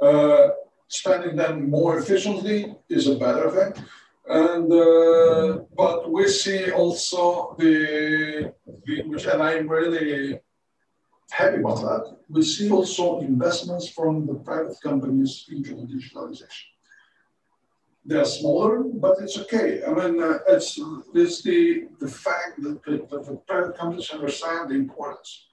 Uh, 0.00 0.48
spending 0.88 1.36
them 1.36 1.70
more 1.70 1.98
efficiently 1.98 2.74
is 2.88 3.08
a 3.08 3.16
better 3.16 3.50
thing. 3.50 3.84
And 4.26 4.72
uh, 4.72 5.64
but 5.76 6.10
we 6.10 6.28
see 6.28 6.70
also 6.70 7.54
the, 7.58 8.54
the 8.86 9.02
which, 9.02 9.26
and 9.26 9.42
I'm 9.42 9.68
really 9.68 10.40
happy 11.30 11.58
about 11.58 11.80
that. 11.80 12.16
We 12.28 12.42
see 12.42 12.70
also 12.70 13.20
investments 13.20 13.88
from 13.88 14.26
the 14.26 14.34
private 14.34 14.76
companies 14.82 15.46
into 15.50 15.74
the 15.74 15.82
digitalization. 15.82 16.66
They're 18.04 18.24
smaller, 18.24 18.82
but 18.82 19.16
it's 19.20 19.38
okay. 19.38 19.82
I 19.82 19.90
mean, 19.94 20.22
uh, 20.22 20.38
it's, 20.48 20.78
it's 21.14 21.42
the, 21.42 21.88
the 22.00 22.08
fact 22.08 22.62
that 22.62 22.84
the, 22.84 23.06
that 23.10 23.24
the 23.26 23.36
private 23.46 23.78
companies 23.78 24.10
understand 24.10 24.70
the 24.70 24.74
importance 24.74 25.46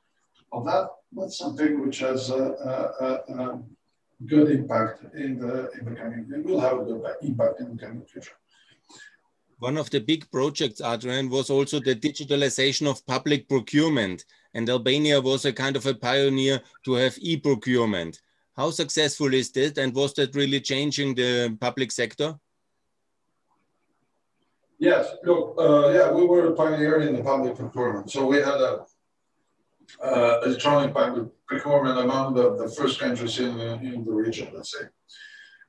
of 0.51 0.65
that. 0.65 0.89
That's 1.13 1.37
something 1.37 1.81
which 1.81 1.99
has 1.99 2.29
a, 2.29 2.35
a, 2.35 3.05
a, 3.05 3.43
a 3.43 3.61
good 4.27 4.51
impact 4.51 5.03
in 5.15 5.39
the, 5.39 5.71
in 5.79 5.85
the 5.85 5.95
coming, 5.95 6.29
it 6.33 6.45
will 6.45 6.59
have 6.59 6.79
a 6.79 6.83
good 6.83 7.03
impact 7.21 7.59
in 7.59 7.75
the 7.75 7.81
coming 7.81 8.05
future. 8.05 8.33
One 9.59 9.77
of 9.77 9.89
the 9.89 9.99
big 9.99 10.29
projects, 10.31 10.81
Adrian, 10.81 11.29
was 11.29 11.49
also 11.49 11.79
the 11.79 11.95
digitalization 11.95 12.89
of 12.89 13.05
public 13.05 13.47
procurement 13.47 14.25
and 14.53 14.69
Albania 14.69 15.21
was 15.21 15.45
a 15.45 15.53
kind 15.53 15.75
of 15.75 15.85
a 15.85 15.93
pioneer 15.93 16.61
to 16.85 16.93
have 16.93 17.17
e-procurement. 17.19 18.21
How 18.55 18.69
successful 18.71 19.33
is 19.33 19.51
that? 19.51 19.77
and 19.77 19.93
was 19.93 20.13
that 20.15 20.35
really 20.35 20.59
changing 20.59 21.15
the 21.15 21.57
public 21.59 21.91
sector? 21.91 22.35
Yes, 24.77 25.07
look, 25.23 25.55
uh, 25.59 25.89
yeah, 25.89 26.11
we 26.11 26.25
were 26.25 26.47
a 26.47 26.55
pioneer 26.55 27.01
in 27.01 27.15
the 27.15 27.23
public 27.23 27.55
procurement. 27.55 28.11
So 28.11 28.25
we 28.25 28.37
had 28.37 28.59
a 28.69 28.85
uh, 30.03 30.41
electronic 30.45 30.93
public 30.93 31.27
procurement 31.45 31.99
among 31.99 32.33
the, 32.33 32.55
the 32.55 32.69
first 32.69 32.99
countries 32.99 33.39
in, 33.39 33.59
in 33.59 34.03
the 34.03 34.11
region, 34.11 34.49
let's 34.53 34.71
say. 34.71 34.85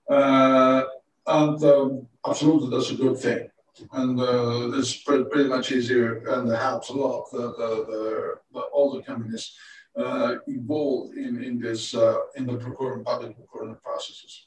Uh, 0.09 0.85
and 1.27 1.63
um, 1.65 2.07
absolutely, 2.27 2.71
that's 2.71 2.91
a 2.91 2.95
good 2.95 3.19
thing 3.19 3.52
and 3.93 4.21
uh, 4.21 4.71
it's 4.79 4.97
pretty, 4.97 5.49
much 5.49 5.73
easier 5.73 6.27
and 6.29 6.51
helps 6.51 6.91
a 6.91 6.93
lot 6.93 7.31
the, 7.31 7.39
the, 7.39 8.37
the, 8.53 8.61
all 8.61 8.93
the 8.93 9.03
companies 9.03 9.57
uh, 9.97 10.37
involved 10.47 11.17
in, 11.17 11.43
in 11.43 11.61
this 11.61 11.95
uh, 11.95 12.17
in 12.37 12.47
the 12.47 12.57
procurement 12.57 13.07
public 13.07 13.37
procurement 13.37 13.83
processes. 13.83 14.47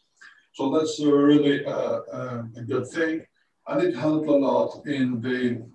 So 0.54 0.72
that's 0.72 1.00
really 1.04 1.66
uh, 1.66 2.00
um, 2.12 2.54
a 2.56 2.62
good 2.62 2.88
thing, 2.88 3.26
and 3.68 3.82
it 3.82 3.96
helped 3.96 4.28
a 4.28 4.32
lot 4.32 4.86
in 4.86 5.22
the 5.22 5.66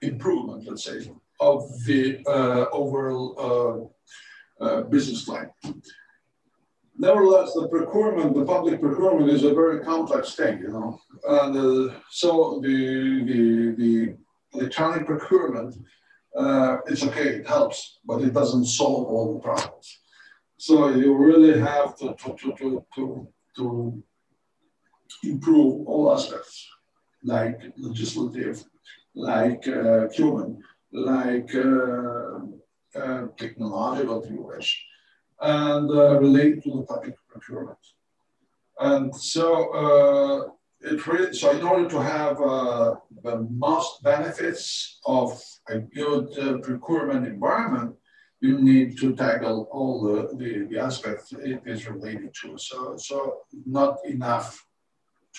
improvement, 0.00 0.64
let's 0.66 0.84
say, 0.84 1.10
of 1.40 1.68
the 1.84 2.20
uh, 2.26 2.66
overall 2.70 3.94
uh, 4.60 4.82
business 4.82 5.26
line. 5.28 5.50
Nevertheless, 6.96 7.54
the 7.54 7.68
procurement, 7.68 8.34
the 8.34 8.44
public 8.44 8.80
procurement 8.80 9.30
is 9.30 9.42
a 9.42 9.52
very 9.52 9.80
complex 9.80 10.34
thing, 10.34 10.58
you 10.60 10.68
know. 10.68 11.00
And 11.28 11.56
uh, 11.56 11.94
so 12.10 12.60
the, 12.62 13.24
the, 13.24 13.74
the 13.76 14.16
electronic 14.52 15.06
procurement, 15.06 15.74
uh, 16.38 16.78
it's 16.86 17.04
okay, 17.04 17.28
it 17.28 17.46
helps, 17.46 17.98
but 18.04 18.22
it 18.22 18.32
doesn't 18.32 18.66
solve 18.66 19.08
all 19.08 19.34
the 19.34 19.40
problems. 19.40 19.98
So 20.56 20.90
you 20.90 21.16
really 21.16 21.58
have 21.60 21.96
to, 21.98 22.14
to, 22.14 22.36
to, 22.36 22.54
to, 22.58 22.84
to, 22.94 23.28
to 23.56 24.02
improve 25.24 25.86
all 25.88 26.12
aspects, 26.12 26.68
like 27.24 27.60
legislative, 27.76 28.64
like 29.16 29.66
uh, 29.66 30.08
human, 30.10 30.62
like 30.92 31.52
uh, 31.54 32.38
uh, 32.94 33.26
technological, 33.36 34.22
if 34.22 34.30
you 34.30 34.42
wish, 34.42 34.86
and 35.40 35.90
uh, 35.90 36.18
relate 36.18 36.62
to 36.62 36.70
the 36.70 36.82
public 36.82 37.14
procurement. 37.28 37.78
And 38.78 39.14
so 39.14 39.46
uh, 39.72 40.50
it 40.80 41.06
really, 41.06 41.32
so 41.32 41.50
in 41.50 41.62
order 41.62 41.88
to 41.88 42.02
have 42.02 42.40
uh, 42.40 42.94
the 43.22 43.46
most 43.50 44.02
benefits 44.02 44.98
of 45.06 45.40
a 45.68 45.78
good 45.78 46.38
uh, 46.38 46.58
procurement 46.58 47.26
environment, 47.26 47.96
you 48.40 48.60
need 48.60 48.98
to 48.98 49.14
tackle 49.14 49.68
all 49.72 50.02
the, 50.02 50.36
the, 50.36 50.66
the, 50.68 50.78
aspects 50.78 51.32
it 51.32 51.62
is 51.64 51.88
related 51.88 52.34
to. 52.42 52.58
So, 52.58 52.96
so 52.98 53.38
not 53.64 53.98
enough 54.04 54.66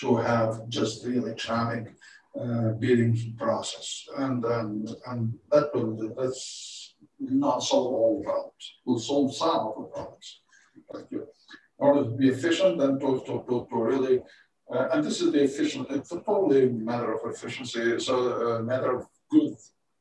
to 0.00 0.16
have 0.16 0.68
just 0.68 1.04
the 1.04 1.16
electronic 1.16 1.94
uh, 2.38 2.70
bidding 2.80 3.34
process. 3.38 4.06
And, 4.16 4.44
and, 4.44 4.90
and 5.06 5.34
that 5.52 5.72
will, 5.74 6.14
that's 6.18 6.85
not 7.18 7.62
solve 7.62 7.92
all 7.94 8.18
the 8.18 8.24
problems. 8.24 8.74
Will 8.84 8.98
solve 8.98 9.34
some 9.34 9.66
of 9.68 9.74
the 9.76 9.88
problems. 9.94 10.40
In 11.10 11.26
order 11.78 12.04
to 12.04 12.16
be 12.16 12.28
efficient 12.28 12.80
and 12.80 13.00
to, 13.00 13.22
to, 13.26 13.44
to, 13.48 13.66
to 13.70 13.76
really 13.76 14.22
uh, 14.68 14.88
and 14.92 15.04
this 15.04 15.20
is 15.20 15.30
the 15.32 15.42
efficient, 15.44 15.86
it's 15.90 16.10
a 16.10 16.20
totally 16.20 16.68
matter 16.68 17.12
of 17.12 17.20
efficiency. 17.32 18.00
So 18.00 18.56
a 18.56 18.62
matter 18.62 18.96
of 18.96 19.06
good 19.30 19.54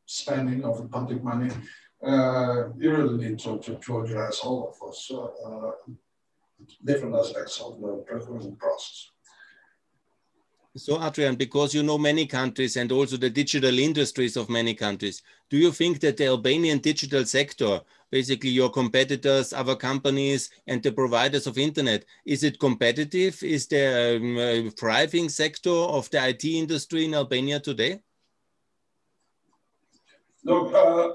spending 0.06 0.64
of 0.64 0.78
the 0.78 0.88
public 0.88 1.24
money. 1.24 1.52
Uh, 2.04 2.70
you 2.78 2.92
really 2.92 3.18
need 3.18 3.40
to, 3.40 3.58
to, 3.60 3.76
to 3.76 4.02
address 4.02 4.40
all 4.42 4.70
of 4.70 4.90
us, 4.90 5.12
uh, 5.12 5.72
different 6.84 7.16
aspects 7.16 7.60
of 7.62 7.80
the 7.80 8.04
procurement 8.08 8.58
process. 8.60 9.12
So, 10.78 11.02
Adrian, 11.02 11.36
because 11.36 11.74
you 11.74 11.84
know 11.84 11.98
many 11.98 12.26
countries 12.26 12.76
and 12.76 12.92
also 12.92 13.16
the 13.16 13.30
digital 13.30 13.80
industries 13.80 14.36
of 14.36 14.50
many 14.50 14.74
countries, 14.74 15.24
do 15.50 15.56
you 15.56 15.72
think 15.72 16.02
that 16.02 16.18
the 16.18 16.26
Albanian 16.28 16.80
digital 16.80 17.24
sector, 17.24 17.80
basically 18.12 18.50
your 18.50 18.70
competitors, 18.70 19.54
other 19.54 19.78
companies, 19.78 20.50
and 20.68 20.84
the 20.84 20.92
providers 20.92 21.48
of 21.48 21.58
internet, 21.58 22.04
is 22.26 22.44
it 22.44 22.60
competitive? 22.60 23.42
Is 23.42 23.68
there 23.68 24.18
um, 24.18 24.38
a 24.38 24.70
thriving 24.70 25.30
sector 25.30 25.70
of 25.72 26.10
the 26.10 26.28
IT 26.28 26.44
industry 26.44 27.06
in 27.06 27.14
Albania 27.14 27.62
today? 27.62 28.02
Look, 30.44 30.74
uh, 30.74 31.14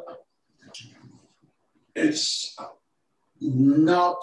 it's 1.95 2.57
not 3.43 4.17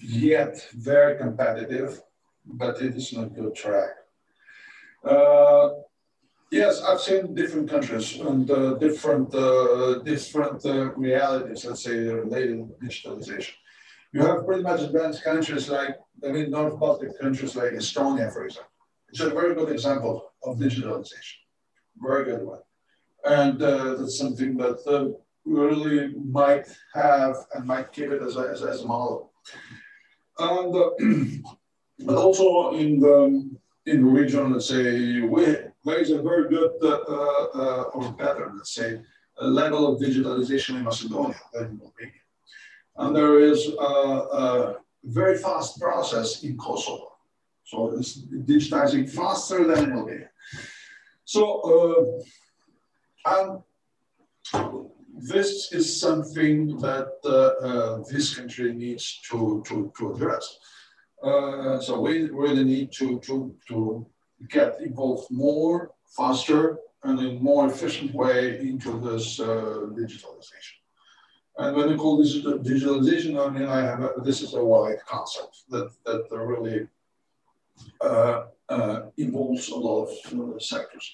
yet 0.00 0.66
very 0.72 1.18
competitive, 1.18 2.00
but 2.46 2.80
it 2.80 2.96
is 2.96 3.12
on 3.12 3.24
a 3.24 3.28
good 3.28 3.54
track. 3.54 4.03
Uh, 5.04 5.70
yes, 6.50 6.82
I've 6.82 7.00
seen 7.00 7.34
different 7.34 7.68
countries 7.68 8.18
and 8.20 8.50
uh, 8.50 8.74
different 8.74 9.34
uh, 9.34 9.98
different 10.02 10.64
uh, 10.64 10.94
realities, 10.94 11.64
let's 11.64 11.84
say, 11.84 11.98
related 11.98 12.56
to 12.68 12.86
digitalization. 12.86 13.54
You 14.12 14.22
have 14.22 14.46
pretty 14.46 14.62
much 14.62 14.80
advanced 14.80 15.24
countries 15.24 15.68
like, 15.68 15.96
I 16.26 16.28
mean, 16.28 16.50
North 16.50 16.78
Baltic 16.78 17.20
countries 17.20 17.56
like 17.56 17.72
Estonia, 17.72 18.32
for 18.32 18.44
example. 18.46 18.70
It's 19.08 19.20
a 19.20 19.30
very 19.30 19.54
good 19.54 19.70
example 19.70 20.32
of 20.44 20.56
digitalization. 20.58 21.38
Very 21.96 22.24
good 22.24 22.42
one. 22.42 22.60
And 23.24 23.60
uh, 23.60 23.94
that's 23.96 24.18
something 24.18 24.56
that 24.58 24.78
uh, 24.86 25.18
really 25.44 26.14
might 26.14 26.66
have 26.94 27.36
and 27.54 27.66
might 27.66 27.92
keep 27.92 28.10
it 28.10 28.22
as 28.22 28.36
a, 28.36 28.48
as 28.52 28.62
as 28.62 28.82
a 28.82 28.86
model. 28.86 29.32
And, 30.38 31.42
but 32.06 32.16
also 32.16 32.76
in 32.76 33.00
the 33.00 33.50
in 33.86 34.02
the 34.02 34.08
region, 34.08 34.52
let's 34.52 34.68
say, 34.68 35.20
there 35.84 35.98
is 35.98 36.10
a 36.10 36.22
very 36.22 36.48
good 36.48 36.72
uh, 36.82 36.88
uh, 36.88 37.82
or 37.94 38.12
better, 38.12 38.50
let's 38.56 38.74
say, 38.74 39.00
level 39.40 39.92
of 39.92 40.00
digitalization 40.00 40.76
in 40.76 40.84
Macedonia 40.84 41.40
than 41.52 41.64
in 41.64 41.80
Albania. 41.82 42.22
And 42.96 43.16
there 43.16 43.40
is 43.40 43.68
a, 43.78 43.82
a 43.82 44.76
very 45.02 45.36
fast 45.36 45.80
process 45.80 46.44
in 46.44 46.56
Kosovo. 46.56 47.12
So 47.64 47.96
it's 47.96 48.18
digitizing 48.22 49.10
faster 49.10 49.66
than 49.66 49.84
in 49.84 49.92
Albania. 49.92 50.30
So, 51.24 52.22
uh, 53.24 53.40
and 53.40 53.62
this 55.16 55.72
is 55.72 56.00
something 56.00 56.76
that 56.78 57.08
uh, 57.24 57.66
uh, 57.66 58.04
this 58.10 58.34
country 58.34 58.72
needs 58.74 59.20
to, 59.30 59.62
to, 59.66 59.92
to 59.98 60.12
address. 60.12 60.58
Uh, 61.24 61.80
so 61.80 62.00
we 62.00 62.28
really 62.30 62.64
need 62.64 62.92
to, 62.92 63.18
to, 63.20 63.54
to 63.68 64.06
get 64.50 64.80
involved 64.80 65.30
more, 65.30 65.92
faster, 66.16 66.78
and 67.04 67.18
in 67.20 67.42
more 67.42 67.66
efficient 67.66 68.14
way 68.14 68.60
into 68.60 69.00
this 69.00 69.40
uh, 69.40 69.88
digitalization. 70.00 70.76
And 71.56 71.76
when 71.76 71.88
we 71.90 71.96
call 71.96 72.18
this 72.18 72.36
digitalization, 72.36 73.40
I 73.40 73.48
mean, 73.50 73.68
I 73.68 73.80
have 73.80 74.02
a, 74.02 74.12
this 74.22 74.42
is 74.42 74.54
a 74.54 74.64
wide 74.64 74.98
concept 75.06 75.62
that, 75.70 75.90
that 76.04 76.26
really 76.30 76.88
uh, 78.00 78.44
uh, 78.68 79.00
involves 79.16 79.68
a 79.68 79.76
lot 79.76 80.06
of 80.06 80.62
sectors. 80.62 81.12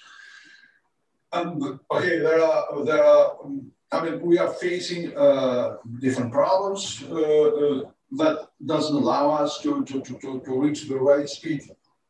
And 1.33 1.79
okay, 1.91 2.19
there 2.19 2.43
are, 2.43 2.85
there 2.85 3.05
are 3.05 3.37
um, 3.45 3.71
I 3.93 4.05
mean, 4.05 4.21
we 4.21 4.39
are 4.39 4.53
facing 4.55 5.17
uh, 5.17 5.77
different 6.01 6.33
problems 6.33 7.01
that 7.01 8.49
doesn't 8.65 8.97
allow 8.97 9.31
us 9.31 9.61
to, 9.63 9.85
to, 9.85 10.01
to, 10.03 10.43
to, 10.45 10.61
reach 10.61 10.89
the 10.89 10.97
right 10.97 11.29
speed 11.29 11.63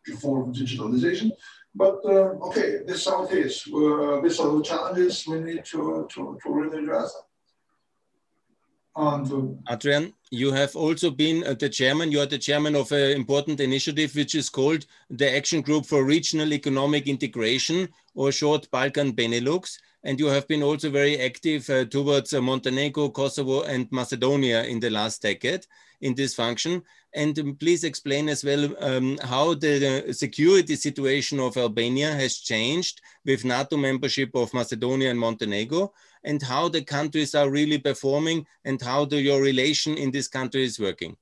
before 0.05 0.47
digitalization. 0.47 1.31
But 1.75 2.01
uh, 2.05 2.35
okay, 2.49 2.81
this 2.87 3.03
is 3.03 3.07
how 3.07 3.25
it 3.25 3.33
is. 3.33 3.65
Uh, 3.69 4.21
these 4.21 4.41
are 4.41 4.57
the 4.57 4.63
challenges 4.63 5.27
we 5.27 5.41
need 5.41 5.65
to, 5.67 6.09
to, 6.13 6.39
to 6.43 6.53
really 6.53 6.79
address. 6.79 7.15
And, 8.97 9.33
uh, 9.33 9.73
Adrian, 9.73 10.13
you 10.33 10.51
have 10.51 10.75
also 10.75 11.11
been 11.11 11.45
uh, 11.45 11.55
the 11.55 11.69
chairman, 11.69 12.11
you 12.11 12.21
are 12.21 12.27
the 12.27 12.39
chairman 12.39 12.75
of 12.75 12.91
an 12.91 13.13
important 13.13 13.61
initiative 13.61 14.15
which 14.17 14.35
is 14.35 14.49
called 14.49 14.85
the 15.09 15.37
Action 15.37 15.61
Group 15.61 15.87
for 15.87 16.05
Regional 16.05 16.53
Economic 16.53 17.07
Integration, 17.07 17.89
or 18.15 18.33
short 18.33 18.69
Balkan 18.73 19.13
Benelux 19.13 19.79
and 20.03 20.19
you 20.19 20.27
have 20.27 20.49
been 20.49 20.63
also 20.63 20.91
very 20.91 21.21
active 21.21 21.69
uh, 21.69 21.85
towards 21.85 22.33
uh, 22.33 22.41
Montenegro, 22.41 23.11
Kosovo, 23.11 23.63
and 23.63 23.91
Macedonia 23.93 24.65
in 24.65 24.81
the 24.81 24.91
last 24.91 25.23
decade 25.23 25.67
in 26.01 26.15
this 26.15 26.35
function. 26.35 26.83
And 27.15 27.39
um, 27.39 27.57
please 27.57 27.85
explain 27.85 28.29
as 28.29 28.45
well 28.45 28.75
um, 28.81 29.19
how 29.23 29.55
the 29.55 30.09
uh, 30.09 30.13
security 30.13 30.77
situation 30.77 31.41
of 31.41 31.57
Albania 31.57 32.13
has 32.13 32.37
changed 32.37 33.01
with 33.25 33.45
NATO 33.45 33.77
membership 33.77 34.31
of 34.35 34.55
Macedonia 34.55 35.11
and 35.11 35.19
Montenegro, 35.19 35.93
and 36.25 36.41
how 36.43 36.69
the 36.69 36.83
countries 36.83 37.35
are 37.35 37.51
really 37.51 37.79
performing, 37.79 38.47
and 38.65 38.81
how 38.81 39.05
the, 39.05 39.21
your 39.21 39.43
relation 39.43 39.97
in 39.97 40.11
this 40.11 40.29
country 40.29 40.65
is 40.65 40.79
working. 40.79 41.17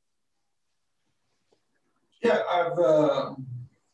Yeah, 2.23 2.41
I've 2.51 2.79
uh, 2.79 3.35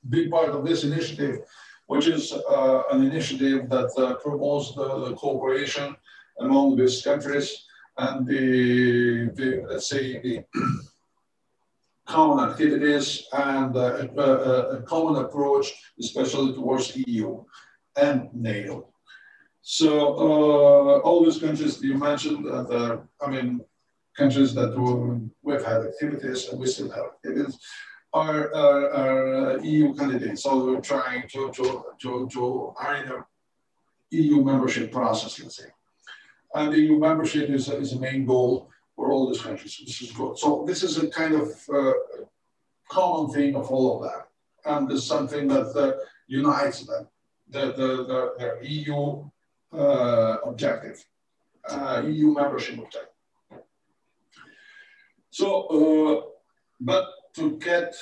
been 0.09 0.31
part 0.31 0.49
of 0.51 0.65
this 0.65 0.83
initiative 0.85 1.41
which 1.87 2.07
is 2.07 2.33
uh, 2.33 2.83
an 2.91 3.03
initiative 3.05 3.69
that 3.69 3.93
uh, 3.99 4.15
promotes 4.15 4.75
the, 4.75 5.09
the, 5.09 5.15
cooperation 5.15 5.95
among 6.41 6.77
these 6.77 7.03
countries 7.03 7.67
and 7.97 8.27
the, 8.27 9.31
the 9.35 9.67
let's 9.69 9.89
say, 9.89 10.21
the 10.21 10.45
common 12.07 12.51
activities 12.51 13.27
and 13.33 13.77
uh, 13.77 14.07
a, 14.17 14.21
a, 14.77 14.83
common 14.83 15.25
approach, 15.25 15.73
especially 15.99 16.53
towards 16.53 16.97
EU 16.97 17.43
and 17.97 18.29
NATO. 18.35 18.89
So 19.63 20.15
uh, 20.15 20.99
all 21.01 21.25
these 21.25 21.39
countries 21.39 21.83
you 21.83 21.95
mentioned, 21.95 22.47
uh, 22.47 22.99
I 23.21 23.31
mean, 23.31 23.61
countries 24.17 24.55
that 24.55 24.77
we've 25.43 25.65
had 25.65 25.83
activities 25.83 26.49
and 26.49 26.61
we 26.61 26.67
still 26.67 26.91
have 26.91 27.07
activities, 27.07 27.59
are, 28.13 28.55
are, 28.55 28.91
are 28.91 29.59
uh, 29.59 29.63
EU 29.63 29.95
candidates. 29.95 30.43
So 30.43 30.65
we're 30.67 30.81
trying 30.81 31.29
to, 31.29 31.51
to, 31.53 31.85
to, 32.03 32.29
to 32.33 32.75
are 32.79 32.97
in 32.97 33.11
a 33.11 33.27
EU 34.11 34.45
membership 34.45 34.93
process, 34.93 35.41
let's 35.41 35.57
say. 35.57 35.71
And 36.55 36.73
the 36.73 36.81
EU 36.81 36.99
membership 36.99 37.51
is, 37.51 37.69
is 37.69 37.93
a 37.93 37.99
main 37.99 38.25
goal 38.25 38.71
for 38.95 39.11
all 39.11 39.29
these 39.29 39.43
countries. 39.43 39.81
This 39.85 40.03
is 40.03 40.13
good. 40.13 40.39
So 40.39 40.65
this 40.67 40.83
is 40.85 40.99
a 40.99 41.09
kind 41.09 41.35
of 41.35 41.49
uh, 41.73 41.93
common 42.89 43.33
thing 43.35 43.57
of 43.57 43.71
all 43.71 43.97
of 43.97 44.11
that. 44.11 44.29
And 44.65 44.91
it's 44.91 45.05
something 45.05 45.49
that 45.49 45.77
uh, 45.77 45.95
unites 46.29 46.87
them, 46.87 47.09
the, 47.49 47.73
the, 47.73 47.89
the, 48.11 48.35
the 48.39 48.69
EU 48.69 49.29
uh, 49.73 50.37
objective, 50.47 51.05
uh, 51.69 52.03
EU 52.07 52.33
membership 52.33 52.79
objective. 52.79 53.09
So, 55.31 55.67
uh, 55.67 56.23
but 56.81 57.07
to 57.35 57.59
get 57.59 57.95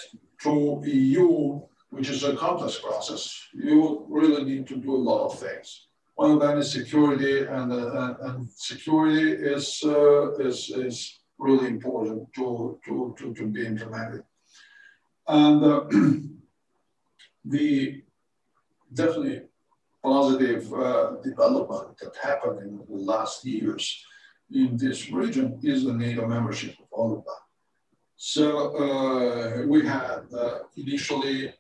to 0.43 0.83
EU, 0.85 1.63
which 1.89 2.11
is 2.11 2.23
a 2.25 2.37
complex 2.37 2.79
process, 2.79 3.49
you 3.55 4.05
really 4.11 4.45
need 4.45 4.67
to 4.67 4.77
do 4.77 4.95
a 4.95 5.05
lot 5.11 5.33
of 5.33 5.39
things. 5.39 5.89
One 6.15 6.33
of 6.33 6.41
them 6.41 6.59
is 6.59 6.73
security, 6.73 7.41
and, 7.41 7.73
uh, 7.73 8.15
and 8.21 8.49
security 8.51 9.33
is, 9.33 9.83
uh, 9.85 10.35
is, 10.35 10.71
is 10.71 11.21
really 11.39 11.69
important 11.69 12.33
to, 12.35 12.79
to, 12.85 13.15
to, 13.19 13.35
to 13.35 13.47
be 13.47 13.67
implemented. 13.67 14.23
And 15.27 15.65
uh, 15.65 15.85
the 17.45 18.03
definitely 18.93 19.43
positive 20.03 20.73
uh, 20.73 21.13
development 21.23 21.97
that 21.99 22.15
happened 22.23 22.61
in 22.61 22.77
the 22.77 22.85
last 22.89 23.45
years 23.45 24.05
in 24.51 24.77
this 24.77 25.11
region 25.11 25.59
is 25.63 25.85
the 25.85 25.95
NATO 25.95 26.27
membership 26.27 26.75
of 26.79 26.99
OLUBA. 26.99 27.37
So 28.17 28.77
uh, 28.77 29.67
we 29.67 29.87
had 29.87 30.23
uh, 30.37 30.59
initially 30.77 31.55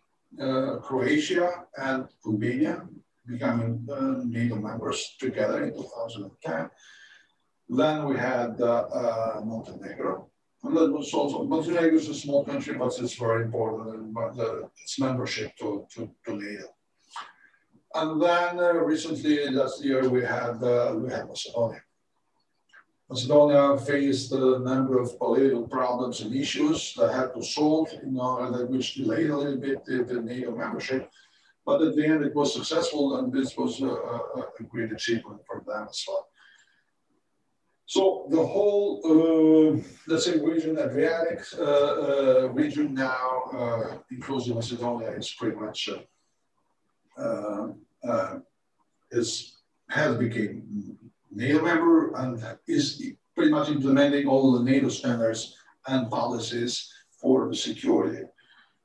Croatia 0.83 1.65
and 1.77 2.09
Albania 2.27 2.87
becoming 3.27 3.87
uh, 3.91 4.23
NATO 4.25 4.57
members 4.57 5.17
together 5.19 5.65
in 5.65 5.75
2010. 5.75 6.71
Then 7.69 8.05
we 8.07 8.17
had 8.17 8.61
uh, 8.61 9.41
Montenegro, 9.45 10.29
and 10.65 10.77
that 10.77 10.93
was 10.93 11.13
also, 11.15 11.45
Montenegro 11.45 11.97
is 11.97 12.09
a 12.09 12.15
small 12.15 12.45
country, 12.45 12.75
but 12.75 12.99
it's 12.99 13.15
very 13.15 13.45
important 13.45 13.95
in 13.95 14.71
its 14.83 14.99
membership 14.99 15.57
to, 15.57 15.87
to, 15.95 16.11
to 16.25 16.37
NATO. 16.37 16.69
And 17.95 18.23
then 18.23 18.59
uh, 18.59 18.73
recently, 18.75 19.51
last 19.51 19.85
year, 19.85 20.09
we 20.09 20.23
had, 20.23 20.63
uh, 20.63 20.95
we 20.97 21.11
had 21.11 21.29
Macedonia. 21.29 21.83
Macedonia 23.11 23.77
faced 23.77 24.33
a 24.33 24.59
number 24.61 24.99
of 24.99 25.19
political 25.19 25.69
problems 25.69 26.23
and 26.23 26.35
issues 26.35 26.95
that 26.95 27.13
had 27.13 27.35
to 27.35 27.43
solve 27.43 27.93
in 28.03 28.19
order 28.19 28.57
that 28.57 28.71
which 28.71 28.95
delayed 28.95 29.29
a 29.29 29.37
little 29.37 29.59
bit 29.59 29.85
the, 29.85 30.03
the, 30.05 30.23
NATO 30.23 30.57
membership. 30.57 31.11
But 31.65 31.83
at 31.83 31.95
the 31.95 32.05
end, 32.05 32.25
it 32.25 32.35
was 32.35 32.55
successful, 32.55 33.17
and 33.17 33.33
this 33.33 33.57
was 33.57 33.81
a, 33.83 33.87
a, 33.87 34.63
great 34.69 34.93
achievement 34.93 35.41
for 35.47 35.63
them 35.67 35.87
as 35.89 36.05
well. 36.09 36.27
So 37.87 38.27
the 38.31 38.45
whole, 38.45 39.01
uh, 39.05 39.83
let's 40.09 40.25
say, 40.25 40.41
region, 40.41 40.79
Adriatic 40.79 41.41
uh, 41.59 41.63
uh, 41.63 42.49
region 42.53 42.95
now, 42.95 43.43
uh, 43.53 43.99
including 44.11 44.55
Macedonia, 44.55 45.11
is 45.11 45.31
pretty 45.39 45.57
much 45.57 45.89
uh, 47.19 47.69
uh, 48.09 48.39
is 49.11 49.59
has 49.91 50.17
become 50.17 50.63
NATO 51.31 51.63
member 51.63 52.15
and 52.15 52.43
is 52.67 53.13
pretty 53.35 53.51
much 53.51 53.69
implementing 53.69 54.27
all 54.27 54.53
the 54.53 54.65
NATO 54.65 54.89
standards 54.89 55.57
and 55.87 56.11
policies 56.11 56.91
for 57.11 57.49
the 57.49 57.57
security, 57.57 58.25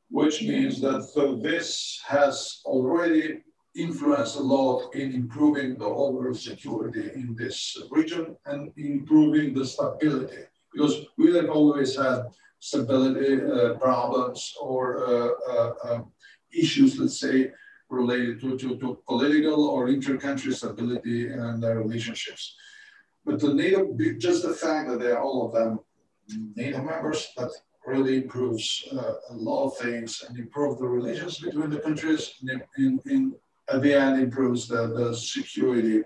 which 0.09 0.41
means 0.41 0.79
that 0.81 1.01
this 1.43 2.01
has 2.05 2.61
already 2.65 3.41
influenced 3.75 4.37
a 4.37 4.39
lot 4.41 4.93
in 4.95 5.13
improving 5.13 5.77
the 5.77 5.85
overall 5.85 6.33
security 6.33 7.11
in 7.13 7.35
this 7.37 7.77
region 7.91 8.35
and 8.45 8.71
improving 8.77 9.53
the 9.53 9.65
stability 9.65 10.43
because 10.73 11.05
we 11.17 11.35
have 11.35 11.49
always 11.49 11.95
had 11.95 12.23
stability 12.59 13.41
uh, 13.41 13.73
problems 13.75 14.53
or 14.61 15.05
uh, 15.05 15.29
uh, 15.51 15.73
um, 15.83 16.11
issues, 16.51 16.97
let's 16.99 17.19
say, 17.19 17.51
related 17.89 18.41
to, 18.41 18.57
to, 18.57 18.77
to 18.77 18.99
political 19.07 19.65
or 19.65 19.89
inter-country 19.89 20.53
stability 20.53 21.27
and 21.27 21.61
their 21.61 21.77
relationships. 21.79 22.55
But 23.25 23.39
the 23.39 23.53
NATO, 23.53 23.95
just 24.17 24.43
the 24.43 24.53
fact 24.53 24.89
that 24.89 24.99
they're 24.99 25.21
all 25.21 25.45
of 25.45 25.53
them 25.53 25.79
NATO 26.55 26.81
members, 26.83 27.27
really 27.87 28.17
improves 28.17 28.83
uh, 28.91 29.13
a 29.29 29.33
lot 29.33 29.67
of 29.67 29.77
things 29.77 30.23
and 30.27 30.37
improves 30.37 30.79
the 30.79 30.87
relations 30.87 31.39
between 31.39 31.69
the 31.69 31.79
countries 31.79 32.33
and 32.41 32.61
in, 32.77 32.99
in, 33.05 33.33
at 33.69 33.81
the 33.81 33.93
end 33.93 34.21
improves 34.21 34.67
the, 34.67 34.87
the 34.87 35.15
security 35.15 36.03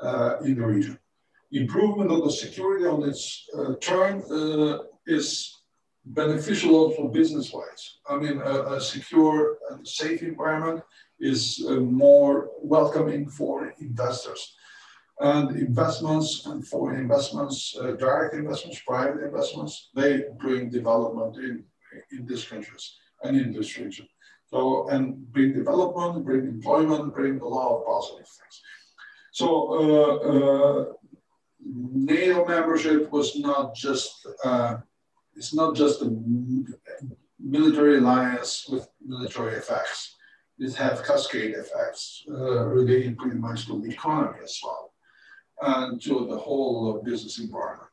uh, 0.00 0.36
in 0.44 0.56
the 0.56 0.66
region. 0.66 0.98
Improvement 1.52 2.10
of 2.10 2.22
the 2.24 2.30
security 2.30 2.84
on 2.84 3.08
its 3.08 3.48
uh, 3.56 3.74
turn 3.80 4.22
uh, 4.30 4.78
is 5.06 5.56
beneficial 6.04 6.74
also 6.74 7.08
business-wise. 7.08 7.98
I 8.08 8.16
mean, 8.16 8.40
a, 8.44 8.74
a, 8.74 8.80
secure 8.80 9.56
and 9.70 9.86
safe 9.86 10.22
environment 10.22 10.82
is 11.18 11.64
uh, 11.68 11.76
more 11.80 12.50
welcoming 12.62 13.28
for 13.28 13.72
investors. 13.80 14.55
And 15.18 15.56
investments 15.56 16.44
and 16.46 16.66
foreign 16.66 17.00
investments, 17.00 17.74
uh, 17.80 17.92
direct 17.92 18.34
investments, 18.34 18.80
private 18.86 19.24
investments, 19.24 19.90
they 19.94 20.24
bring 20.38 20.68
development 20.68 21.36
in, 21.36 21.64
in 22.12 22.26
these 22.26 22.44
countries 22.44 22.96
and 23.22 23.36
in 23.36 23.52
this 23.52 23.78
region. 23.78 24.06
So, 24.50 24.88
and 24.90 25.16
bring 25.32 25.54
development, 25.54 26.24
bring 26.24 26.46
employment, 26.46 27.14
bring 27.14 27.40
a 27.40 27.48
lot 27.48 27.78
of 27.78 27.86
positive 27.86 28.28
things. 28.28 28.62
So, 29.32 29.48
uh, 29.72 30.14
uh, 30.30 30.84
NATO 31.64 32.44
membership 32.46 33.10
was 33.10 33.36
not 33.38 33.74
just, 33.74 34.26
uh, 34.44 34.76
it's 35.34 35.54
not 35.54 35.74
just 35.74 36.02
a 36.02 36.14
military 37.40 37.98
alliance 37.98 38.66
with 38.68 38.86
military 39.04 39.54
effects 39.54 40.16
it 40.58 40.74
have 40.74 41.04
cascade 41.04 41.54
effects 41.54 42.24
uh, 42.30 42.64
relating 42.64 43.14
pretty 43.16 43.36
much 43.36 43.66
to 43.66 43.80
the 43.80 43.90
economy 43.90 44.38
as 44.42 44.58
well 44.64 44.85
and 45.60 46.00
to 46.02 46.26
the 46.28 46.36
whole 46.36 47.02
business 47.04 47.38
environment. 47.38 47.88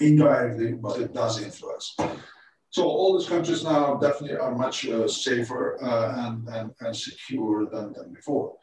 Indirectly, 0.00 0.72
but 0.72 1.00
it 1.00 1.12
does 1.12 1.42
influence. 1.42 1.96
So 2.70 2.82
all 2.84 3.16
these 3.16 3.28
countries 3.28 3.62
now 3.62 3.94
definitely 3.94 4.36
are 4.36 4.54
much 4.54 4.88
uh, 4.88 5.06
safer 5.06 5.80
uh, 5.80 6.26
and, 6.26 6.48
and, 6.48 6.70
and 6.80 6.96
secure 6.96 7.66
than, 7.66 7.92
than 7.92 8.12
before. 8.12 8.54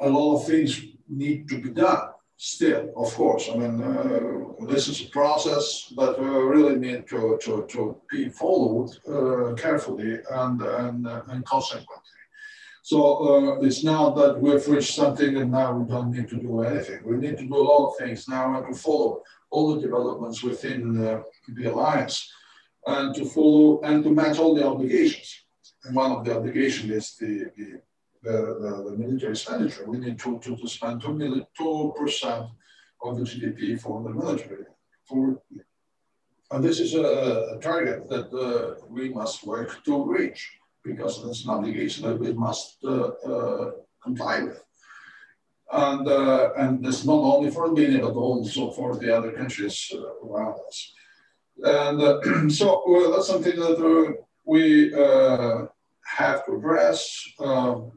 A 0.00 0.08
lot 0.08 0.36
of 0.36 0.46
things 0.46 0.84
need 1.08 1.48
to 1.48 1.60
be 1.60 1.70
done 1.70 2.08
still, 2.36 2.92
of 2.96 3.14
course. 3.14 3.48
I 3.52 3.56
mean, 3.56 3.80
uh, 3.80 4.66
this 4.66 4.88
is 4.88 5.00
a 5.02 5.10
process 5.10 5.92
that 5.96 6.18
we 6.18 6.26
really 6.26 6.76
need 6.76 7.06
to, 7.08 7.38
to, 7.44 7.64
to 7.68 7.96
be 8.10 8.28
followed 8.28 8.90
uh, 9.06 9.54
carefully 9.54 10.18
and, 10.28 10.60
and, 10.60 11.06
uh, 11.06 11.22
and 11.28 11.44
consequently. 11.44 12.21
So 12.82 12.98
uh, 12.98 13.64
it's 13.64 13.84
now 13.84 14.10
that 14.10 14.40
we've 14.40 14.66
reached 14.66 14.94
something 14.94 15.36
and 15.36 15.52
now 15.52 15.72
we 15.72 15.88
don't 15.88 16.10
need 16.10 16.28
to 16.30 16.36
do 16.36 16.62
anything. 16.62 17.00
We 17.04 17.16
need 17.16 17.38
to 17.38 17.46
do 17.46 17.56
a 17.56 17.62
lot 17.62 17.90
of 17.90 17.96
things 17.96 18.28
now 18.28 18.56
and 18.56 18.74
to 18.74 18.78
follow 18.78 19.22
all 19.50 19.74
the 19.74 19.80
developments 19.80 20.42
within 20.42 21.06
uh, 21.06 21.22
the 21.54 21.72
alliance 21.72 22.32
and 22.86 23.14
to 23.14 23.24
follow 23.24 23.80
and 23.82 24.02
to 24.02 24.10
match 24.10 24.38
all 24.40 24.56
the 24.56 24.66
obligations. 24.66 25.44
And 25.84 25.94
one 25.94 26.10
of 26.10 26.24
the 26.24 26.36
obligations 26.36 26.90
is 26.90 27.16
the, 27.16 27.50
the 27.56 27.80
the, 28.24 28.84
the, 28.88 28.96
military 28.96 29.32
expenditure. 29.32 29.84
We 29.84 29.98
need 29.98 30.16
to, 30.20 30.38
to, 30.38 30.56
to 30.56 30.68
spend 30.68 31.02
2 31.02 31.12
million, 31.12 31.44
2% 31.58 32.50
of 33.02 33.16
the 33.16 33.24
GDP 33.24 33.80
for 33.80 34.00
the 34.00 34.10
military. 34.10 34.64
For, 35.04 35.42
and 36.52 36.62
this 36.62 36.78
is 36.78 36.94
a, 36.94 37.56
a 37.56 37.58
target 37.60 38.08
that 38.08 38.32
uh, 38.32 38.86
we 38.88 39.08
must 39.08 39.44
work 39.44 39.82
to 39.84 40.04
reach 40.04 40.52
because 40.84 41.24
it's 41.24 41.44
an 41.44 41.50
obligation 41.50 42.08
that 42.08 42.18
we 42.18 42.32
must 42.32 42.78
uh, 42.84 43.08
uh, 43.26 43.70
comply 44.02 44.42
with. 44.42 44.62
And, 45.72 46.06
uh, 46.06 46.50
and 46.56 46.84
this 46.84 47.04
not 47.04 47.14
only 47.14 47.50
for 47.50 47.66
Albania, 47.66 48.00
but 48.00 48.14
also 48.14 48.70
for 48.72 48.96
the 48.96 49.16
other 49.16 49.32
countries 49.32 49.90
around 50.22 50.56
us. 50.68 50.92
And 51.62 52.52
so 52.58 52.82
that's 53.12 53.28
something 53.28 53.56
that 53.56 54.16
we 54.44 54.90
have 56.04 56.44
to 56.44 56.56
address. 56.56 57.26
Um, 57.38 57.92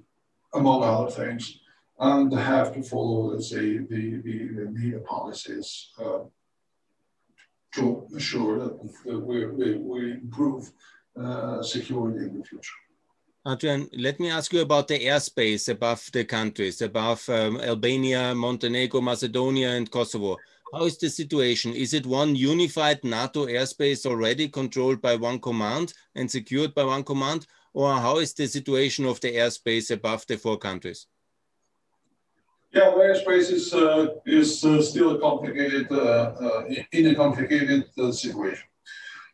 among 0.55 0.83
other 0.83 1.11
things, 1.11 1.59
and 1.99 2.33
have 2.33 2.73
to 2.73 2.81
follow, 2.81 3.31
let's 3.31 3.49
say, 3.49 3.77
the, 3.77 4.21
the, 4.23 4.47
the 4.55 4.65
media 4.71 4.99
policies 4.99 5.91
uh, 5.99 6.19
to 7.73 8.07
ensure 8.11 8.59
that 8.59 8.73
we, 9.05 9.45
we, 9.45 9.75
we 9.75 10.11
improve 10.11 10.71
uh, 11.21 11.61
security 11.61 12.25
in 12.25 12.39
the 12.39 12.45
future. 12.45 12.73
Adrian, 13.47 13.87
let 13.93 14.19
me 14.19 14.29
ask 14.29 14.51
you 14.53 14.61
about 14.61 14.87
the 14.87 14.99
airspace 15.05 15.69
above 15.69 16.09
the 16.11 16.25
countries, 16.25 16.81
above 16.81 17.27
um, 17.29 17.59
Albania, 17.61 18.33
Montenegro, 18.33 19.01
Macedonia, 19.01 19.69
and 19.71 19.91
Kosovo. 19.91 20.37
How 20.73 20.85
is 20.85 20.97
the 20.97 21.09
situation? 21.09 21.73
Is 21.73 21.93
it 21.93 22.07
one 22.07 22.35
unified 22.35 23.03
NATO 23.03 23.45
airspace 23.45 24.05
already 24.07 24.49
controlled 24.49 24.99
by 24.99 25.15
one 25.15 25.39
command 25.39 25.93
and 26.15 26.29
secured 26.29 26.73
by 26.73 26.83
one 26.83 27.03
command? 27.03 27.45
or 27.75 27.93
how 27.93 28.17
is 28.19 28.33
the 28.33 28.47
situation 28.47 29.05
of 29.05 29.19
the 29.19 29.35
airspace 29.35 29.91
above 29.91 30.25
the 30.27 30.37
four 30.37 30.57
countries? 30.57 31.07
Yeah, 32.73 32.89
the 32.91 33.01
airspace 33.07 33.51
is 33.51 33.73
uh, 33.73 34.07
is 34.25 34.63
uh, 34.65 34.81
still 34.81 35.15
a 35.15 35.19
complicated 35.19 35.91
uh, 35.91 36.33
uh 36.45 36.63
in 36.91 37.07
a 37.07 37.15
complicated 37.15 37.85
uh, 37.97 38.11
situation. 38.11 38.67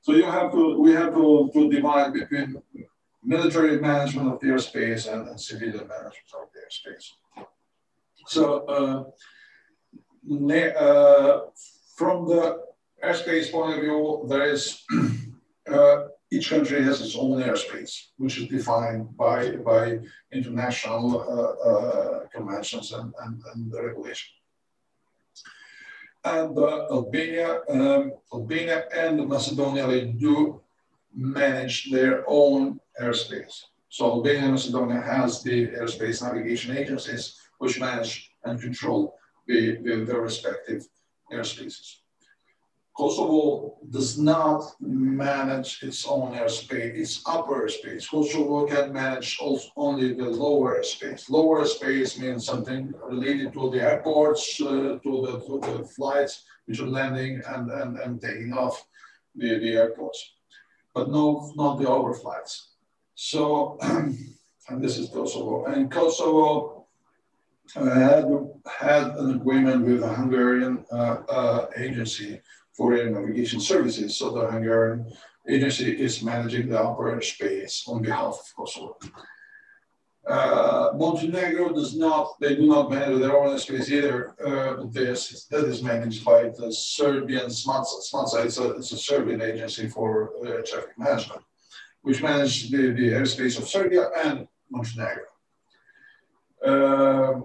So 0.01 0.13
you 0.13 0.23
have 0.23 0.51
to 0.51 0.79
we 0.79 0.91
have 0.93 1.13
to, 1.13 1.49
to 1.53 1.69
divide 1.69 2.13
between 2.13 2.61
military 3.23 3.79
management 3.79 4.33
of 4.33 4.39
the 4.39 4.47
airspace 4.47 5.11
and, 5.11 5.27
and 5.27 5.39
civilian 5.39 5.87
management 5.87 6.31
of 6.41 6.47
the 6.53 6.59
airspace. 6.65 7.11
So 8.27 8.65
uh, 8.65 9.03
from 11.95 12.27
the 12.27 12.63
airspace 13.03 13.51
point 13.51 13.75
of 13.75 13.81
view, 13.81 14.25
there 14.27 14.49
is 14.49 14.83
each 16.31 16.49
country 16.49 16.81
has 16.83 17.01
its 17.01 17.15
own 17.15 17.41
airspace, 17.41 18.07
which 18.17 18.39
is 18.39 18.47
defined 18.47 19.15
by, 19.17 19.57
by 19.57 19.99
international 20.31 21.19
uh, 21.19 21.69
uh, 21.69 22.27
conventions 22.27 22.93
and, 22.93 23.13
and, 23.23 23.41
and 23.53 23.73
regulation. 23.73 24.31
And 26.23 26.57
uh, 26.57 26.87
Albania, 26.91 27.61
um, 27.69 28.11
Albania 28.33 28.85
and 28.95 29.27
Macedonia, 29.27 29.87
they 29.87 30.05
do 30.05 30.61
manage 31.13 31.91
their 31.91 32.23
own 32.27 32.79
airspace. 33.01 33.65
So 33.89 34.05
Albania 34.05 34.41
and 34.43 34.51
Macedonia 34.51 35.01
has 35.01 35.43
the 35.43 35.67
airspace 35.67 36.21
navigation 36.21 36.77
agencies 36.77 37.37
which 37.57 37.79
manage 37.79 38.31
and 38.43 38.59
control 38.61 39.15
the, 39.47 39.77
the, 39.83 40.05
their 40.05 40.21
respective 40.21 40.87
airspaces. 41.31 41.97
Kosovo 42.97 43.77
does 43.89 44.19
not 44.19 44.63
manage 44.81 45.81
its 45.81 46.05
own 46.05 46.33
airspace, 46.33 46.95
its 46.95 47.21
upper 47.25 47.65
airspace. 47.65 48.09
Kosovo 48.09 48.67
can 48.67 48.91
manage 48.91 49.39
only 49.77 50.13
the 50.13 50.29
lower 50.29 50.79
airspace. 50.79 51.29
Lower 51.29 51.63
airspace 51.63 52.19
means 52.19 52.45
something 52.45 52.93
related 53.03 53.53
to 53.53 53.69
the 53.71 53.81
airports, 53.81 54.59
uh, 54.61 54.99
to, 55.03 55.11
the, 55.25 55.59
to 55.61 55.77
the 55.77 55.85
flights 55.95 56.43
which 56.65 56.81
are 56.81 56.87
landing 56.87 57.41
and, 57.47 57.71
and, 57.71 57.97
and 57.97 58.21
taking 58.21 58.53
off 58.53 58.85
the, 59.35 59.57
the 59.59 59.71
airports, 59.71 60.33
but 60.93 61.09
no, 61.09 61.51
not 61.55 61.77
the 61.77 61.85
overflights. 61.85 62.67
So, 63.15 63.77
and 63.81 64.83
this 64.83 64.97
is 64.97 65.09
Kosovo. 65.09 65.65
And 65.65 65.89
Kosovo 65.89 66.87
uh, 67.75 67.85
had, 67.85 68.25
had 68.67 69.07
an 69.15 69.35
agreement 69.35 69.85
with 69.85 70.03
a 70.03 70.13
Hungarian 70.13 70.83
uh, 70.91 71.17
uh 71.29 71.67
agency 71.77 72.41
for 72.73 72.93
air 72.93 73.09
navigation 73.09 73.59
services. 73.59 74.17
So 74.17 74.31
the 74.31 74.47
Hungarian 74.47 75.11
agency 75.47 75.91
is 75.91 76.23
managing 76.23 76.69
the 76.69 76.79
upper 76.79 77.21
space 77.21 77.83
on 77.87 78.01
behalf 78.01 78.39
of 78.39 78.55
Kosovo. 78.55 78.97
Uh, 80.27 80.91
Montenegro 80.95 81.73
does 81.73 81.95
not, 81.95 82.39
they 82.39 82.55
do 82.55 82.67
not 82.67 82.91
manage 82.91 83.19
their 83.19 83.35
own 83.35 83.55
airspace 83.55 83.89
either. 83.89 84.35
Uh, 84.45 84.85
this, 84.91 85.45
that 85.45 85.65
is 85.65 85.81
managed 85.81 86.23
by 86.23 86.43
the 86.43 86.71
Serbian 86.71 87.47
SMATSA. 87.47 88.13
SMATSA 88.13 88.59
a, 88.59 88.71
it's 88.77 88.91
a 88.91 88.97
Serbian 88.97 89.41
agency 89.41 89.87
for 89.87 90.31
uh, 90.45 90.61
traffic 90.63 90.97
management, 90.97 91.41
which 92.03 92.21
manages 92.21 92.69
the, 92.69 92.91
the 92.91 93.09
airspace 93.09 93.57
of 93.57 93.67
Serbia 93.67 94.09
and 94.23 94.47
Montenegro. 94.69 95.23
Uh, 96.63 97.41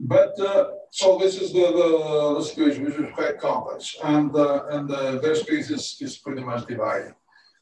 but 0.00 0.40
uh, 0.40 0.70
so 0.94 1.16
this 1.16 1.40
is 1.40 1.54
the, 1.54 1.60
the, 1.60 2.34
the, 2.34 2.44
situation, 2.44 2.84
which 2.84 2.96
is 2.96 3.14
quite 3.14 3.38
complex, 3.38 3.96
and 4.04 4.36
uh, 4.36 4.66
and 4.72 4.90
uh, 4.90 5.16
their 5.20 5.34
space 5.34 5.70
is, 5.70 5.96
is 6.02 6.18
pretty 6.18 6.42
much 6.42 6.66
divided. 6.66 7.14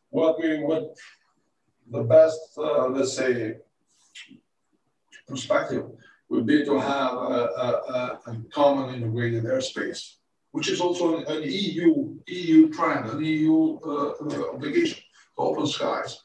What 0.09 0.41
we 0.41 0.65
what 0.65 0.97
the 1.89 2.03
best, 2.03 2.41
uh, 2.59 2.89
let's 2.89 3.13
say, 3.13 3.59
perspective 5.29 5.85
would 6.29 6.45
be 6.45 6.65
to 6.65 6.81
have 6.81 7.13
a, 7.13 7.43
a, 7.67 8.21
a 8.27 8.37
common 8.51 8.97
integrated 8.97 9.45
airspace, 9.45 10.17
which 10.51 10.69
is 10.69 10.81
also 10.81 11.19
an, 11.19 11.25
an 11.29 11.43
EU 11.45 12.17
EU 12.27 12.69
trend, 12.71 13.11
an 13.11 13.25
EU 13.25 13.79
uh, 13.87 14.55
obligation 14.55 15.05
to 15.37 15.43
open 15.43 15.69
skies, 15.69 16.21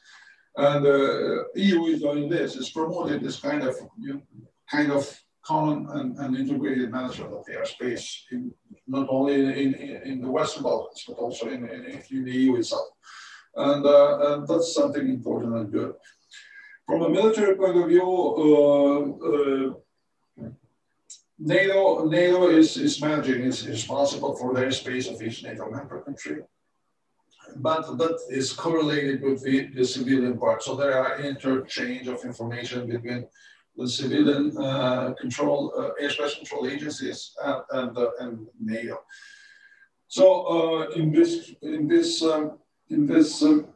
and 0.56 0.84
uh, 0.84 1.44
EU 1.54 1.84
is 1.84 2.00
doing 2.00 2.28
this, 2.28 2.56
is 2.56 2.70
promoting 2.70 3.22
this 3.22 3.38
kind 3.38 3.62
of 3.62 3.76
you 3.96 4.14
know, 4.14 4.22
kind 4.68 4.90
of 4.90 5.06
common 5.46 5.86
and, 5.92 6.18
and, 6.18 6.36
integrated 6.36 6.90
management 6.90 7.32
of 7.32 7.44
the 7.44 7.52
airspace, 7.52 8.22
in, 8.32 8.52
not 8.88 9.06
only 9.08 9.34
in, 9.34 9.74
in, 9.74 10.02
in, 10.10 10.20
the 10.20 10.30
Western 10.30 10.64
Balkans, 10.64 11.04
but 11.06 11.18
also 11.18 11.48
in, 11.48 11.68
in, 12.10 12.24
the 12.24 12.32
EU 12.32 12.56
itself. 12.56 12.88
And, 13.54 13.86
uh, 13.86 14.34
and, 14.34 14.48
that's 14.48 14.74
something 14.74 15.08
important 15.08 15.54
and 15.54 15.70
good. 15.70 15.94
From 16.86 17.02
a 17.02 17.08
military 17.08 17.54
point 17.56 17.76
of 17.76 17.88
view, 17.88 18.08
uh, 18.46 19.00
uh, 19.28 20.50
NATO, 21.38 22.08
NATO 22.08 22.48
is, 22.48 22.76
is 22.76 23.00
managing, 23.00 23.42
is 23.42 23.68
responsible 23.68 24.34
for 24.36 24.52
the 24.52 24.60
airspace 24.60 25.12
of 25.12 25.22
each 25.22 25.44
NATO 25.44 25.70
member 25.70 26.00
country. 26.02 26.42
But 27.56 27.98
that 27.98 28.18
is 28.30 28.52
correlated 28.52 29.22
with 29.22 29.42
the, 29.44 29.68
the 29.74 29.84
civilian 29.84 30.38
part. 30.38 30.62
So 30.62 30.74
there 30.74 30.98
are 30.98 31.20
interchange 31.20 32.08
of 32.08 32.24
information 32.24 32.88
between 32.88 33.26
the 33.76 33.88
civilian 33.88 34.56
uh, 34.56 35.12
control, 35.20 35.72
uh, 35.76 36.02
airspace 36.02 36.36
control 36.36 36.66
agencies 36.68 37.32
and, 37.44 37.62
and, 37.72 37.98
uh, 37.98 38.10
and 38.20 38.46
NATO. 38.60 38.98
So 40.08 40.90
in 40.92 41.12
this, 41.12 41.52
in 41.62 41.88
this, 41.88 42.22
um, 42.22 42.58
in 42.88 43.06
this 43.06 43.42
um, 43.42 43.66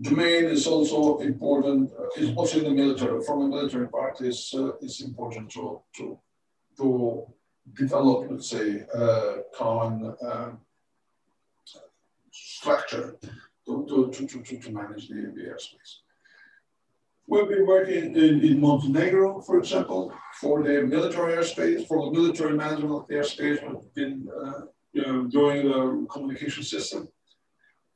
domain 0.00 0.44
is 0.44 0.66
also 0.66 1.18
important, 1.18 1.90
is 2.16 2.34
also 2.36 2.58
in 2.58 2.64
the 2.64 2.70
military, 2.70 3.22
from 3.24 3.40
the 3.40 3.56
military 3.56 3.88
part 3.88 4.20
is, 4.20 4.54
is 4.80 5.00
important 5.02 5.50
to, 5.50 5.82
to, 5.96 6.18
to 6.78 7.26
develop, 7.74 8.30
let's 8.30 8.48
say, 8.48 8.84
a 8.94 9.38
common 9.54 10.14
uh, 10.24 10.50
structure 12.32 13.16
to, 13.66 13.86
to, 13.88 14.10
to, 14.12 14.42
to, 14.42 14.58
to 14.58 14.72
manage 14.72 15.08
the, 15.08 15.32
the 15.34 15.42
airspace. 15.42 16.07
We've 17.30 17.46
been 17.46 17.66
working 17.66 18.16
in, 18.16 18.40
in 18.42 18.58
Montenegro, 18.58 19.42
for 19.42 19.58
example, 19.58 20.14
for 20.40 20.62
the 20.62 20.82
military 20.86 21.34
airspace, 21.34 21.86
for 21.86 22.06
the 22.06 22.18
military 22.18 22.56
management 22.56 22.90
of 22.90 23.06
the 23.06 23.16
airspace. 23.16 23.60
We've 23.62 24.28
uh, 24.30 24.60
you 24.94 25.02
know, 25.02 25.24
doing 25.26 25.68
the 25.68 26.06
communication 26.10 26.62
system 26.62 27.06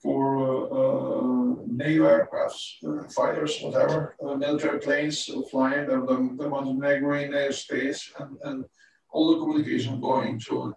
for 0.03 0.37
uh, 0.37 0.65
uh, 0.81 1.55
NATO 1.67 2.05
aircrafts, 2.05 2.75
uh, 2.87 3.09
fighters, 3.09 3.59
whatever, 3.63 4.17
uh, 4.23 4.35
military 4.35 4.81
planes 4.81 5.31
flying 5.51 5.87
the, 5.87 6.01
the, 6.05 6.37
the 6.39 6.49
Montenegrin 6.51 7.33
airspace 7.33 8.11
and, 8.21 8.37
and 8.43 8.65
all 9.13 9.33
the 9.33 9.41
communication 9.41 9.99
going 9.99 10.39
to, 10.41 10.75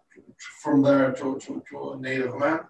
from 0.62 0.82
there 0.82 1.12
to, 1.12 1.38
to, 1.40 1.62
to 1.70 1.92
a 1.92 2.00
NATO 2.00 2.32
command. 2.32 2.62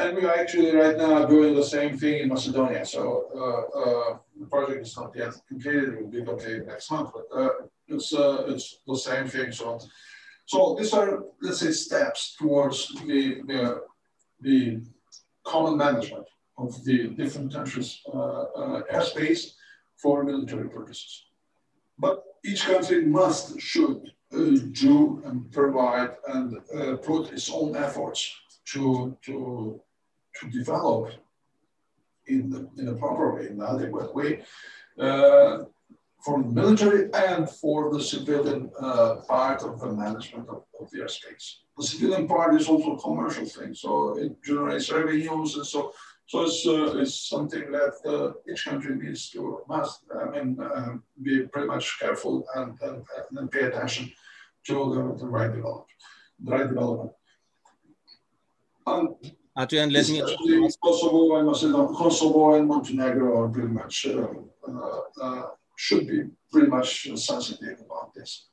And 0.00 0.16
we 0.16 0.24
are 0.24 0.34
actually 0.34 0.74
right 0.74 0.96
now 0.96 1.26
doing 1.26 1.54
the 1.54 1.62
same 1.76 1.98
thing 1.98 2.20
in 2.22 2.28
Macedonia. 2.30 2.86
So 2.86 3.02
uh, 3.42 3.80
uh, 3.80 4.18
the 4.40 4.46
project 4.46 4.80
is 4.86 4.96
not 4.96 5.14
yet 5.14 5.34
completed. 5.46 5.90
It 5.90 6.00
will 6.00 6.10
be 6.10 6.24
completed 6.24 6.66
next 6.66 6.90
month, 6.90 7.10
but 7.14 7.26
uh, 7.38 7.50
it's 7.86 8.14
uh, 8.14 8.44
it's 8.48 8.80
the 8.86 8.96
same 8.96 9.26
thing. 9.28 9.52
So, 9.52 9.78
so 10.46 10.74
these 10.78 10.94
are 10.94 11.24
let's 11.42 11.60
say 11.60 11.72
steps 11.72 12.34
towards 12.38 12.78
the 13.08 13.42
the, 13.50 13.82
the 14.40 14.80
common 15.44 15.76
management 15.76 16.26
of 16.56 16.82
the 16.86 17.08
different 17.08 17.52
countries' 17.52 18.00
uh, 18.08 18.42
uh, 18.60 18.82
airspace 18.94 19.42
for 19.96 20.24
military 20.24 20.70
purposes. 20.70 21.26
But 21.98 22.24
each 22.42 22.64
country 22.64 23.04
must 23.04 23.60
should 23.60 24.00
do 24.30 25.22
and 25.26 25.52
provide 25.52 26.12
and 26.28 26.56
put 27.02 27.32
its 27.32 27.50
own 27.50 27.76
efforts 27.76 28.20
to 28.72 29.14
to 29.26 29.82
to 30.38 30.50
develop 30.50 31.12
in, 32.26 32.50
the, 32.50 32.68
in 32.78 32.88
a 32.88 32.94
proper 32.94 33.34
way, 33.34 33.46
in 33.46 33.60
an 33.60 33.66
adequate 33.80 34.14
way, 34.14 34.42
uh, 34.98 35.64
for 36.24 36.42
the 36.42 36.48
military 36.48 37.12
and 37.14 37.48
for 37.48 37.92
the 37.92 38.02
civilian 38.02 38.70
uh, 38.78 39.16
part 39.26 39.62
of 39.62 39.80
the 39.80 39.92
management 39.92 40.48
of, 40.48 40.64
of 40.78 40.90
the 40.90 40.98
airspace. 40.98 41.56
The 41.78 41.86
civilian 41.86 42.28
part 42.28 42.54
is 42.60 42.68
also 42.68 42.92
a 42.92 43.00
commercial 43.00 43.46
thing, 43.46 43.74
so 43.74 44.18
it 44.18 44.42
generates 44.44 44.92
revenues, 44.92 45.56
and 45.56 45.66
so 45.66 45.92
so 46.30 46.42
it's, 46.42 46.64
uh, 46.64 46.96
it's 46.98 47.28
something 47.28 47.72
that 47.72 47.94
uh, 48.06 48.32
each 48.48 48.64
country 48.64 48.94
needs 48.94 49.30
to 49.30 49.62
must 49.68 50.04
I 50.14 50.30
mean 50.30 50.60
uh, 50.60 50.98
be 51.20 51.48
pretty 51.48 51.66
much 51.66 51.98
careful 51.98 52.46
and, 52.54 52.78
and, 52.82 53.02
and 53.36 53.50
pay 53.50 53.62
attention 53.62 54.12
to 54.68 54.74
the, 54.94 55.18
the 55.18 55.26
right 55.26 55.52
development, 55.52 56.00
the 56.44 56.52
right 56.52 56.68
development. 56.68 57.12
And 58.86 59.08
Adrian, 59.58 59.90
let 59.90 60.08
me. 60.08 60.22
Kosovo 60.82 61.36
and 61.36 61.46
Macedonia, 61.46 61.88
Kosovo 61.88 62.54
and 62.54 62.68
Montenegro 62.68 63.42
are 63.42 63.48
pretty 63.48 63.68
much 63.68 64.06
uh, 64.06 64.26
uh, 64.68 65.00
uh, 65.20 65.42
should 65.76 66.06
be 66.06 66.24
pretty 66.52 66.68
much 66.68 67.08
sensitive 67.16 67.80
about 67.80 68.14
this. 68.14 68.46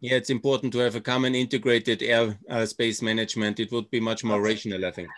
Yeah, 0.00 0.16
it's 0.16 0.30
important 0.30 0.72
to 0.74 0.78
have 0.78 0.94
a 0.94 1.00
common 1.00 1.34
integrated 1.34 2.02
air 2.02 2.38
uh, 2.50 2.66
space 2.66 3.02
management. 3.02 3.58
It 3.58 3.72
would 3.72 3.90
be 3.90 3.98
much 3.98 4.22
more 4.24 4.40
rational, 4.40 4.84
I 4.84 4.90
think. 4.90 5.08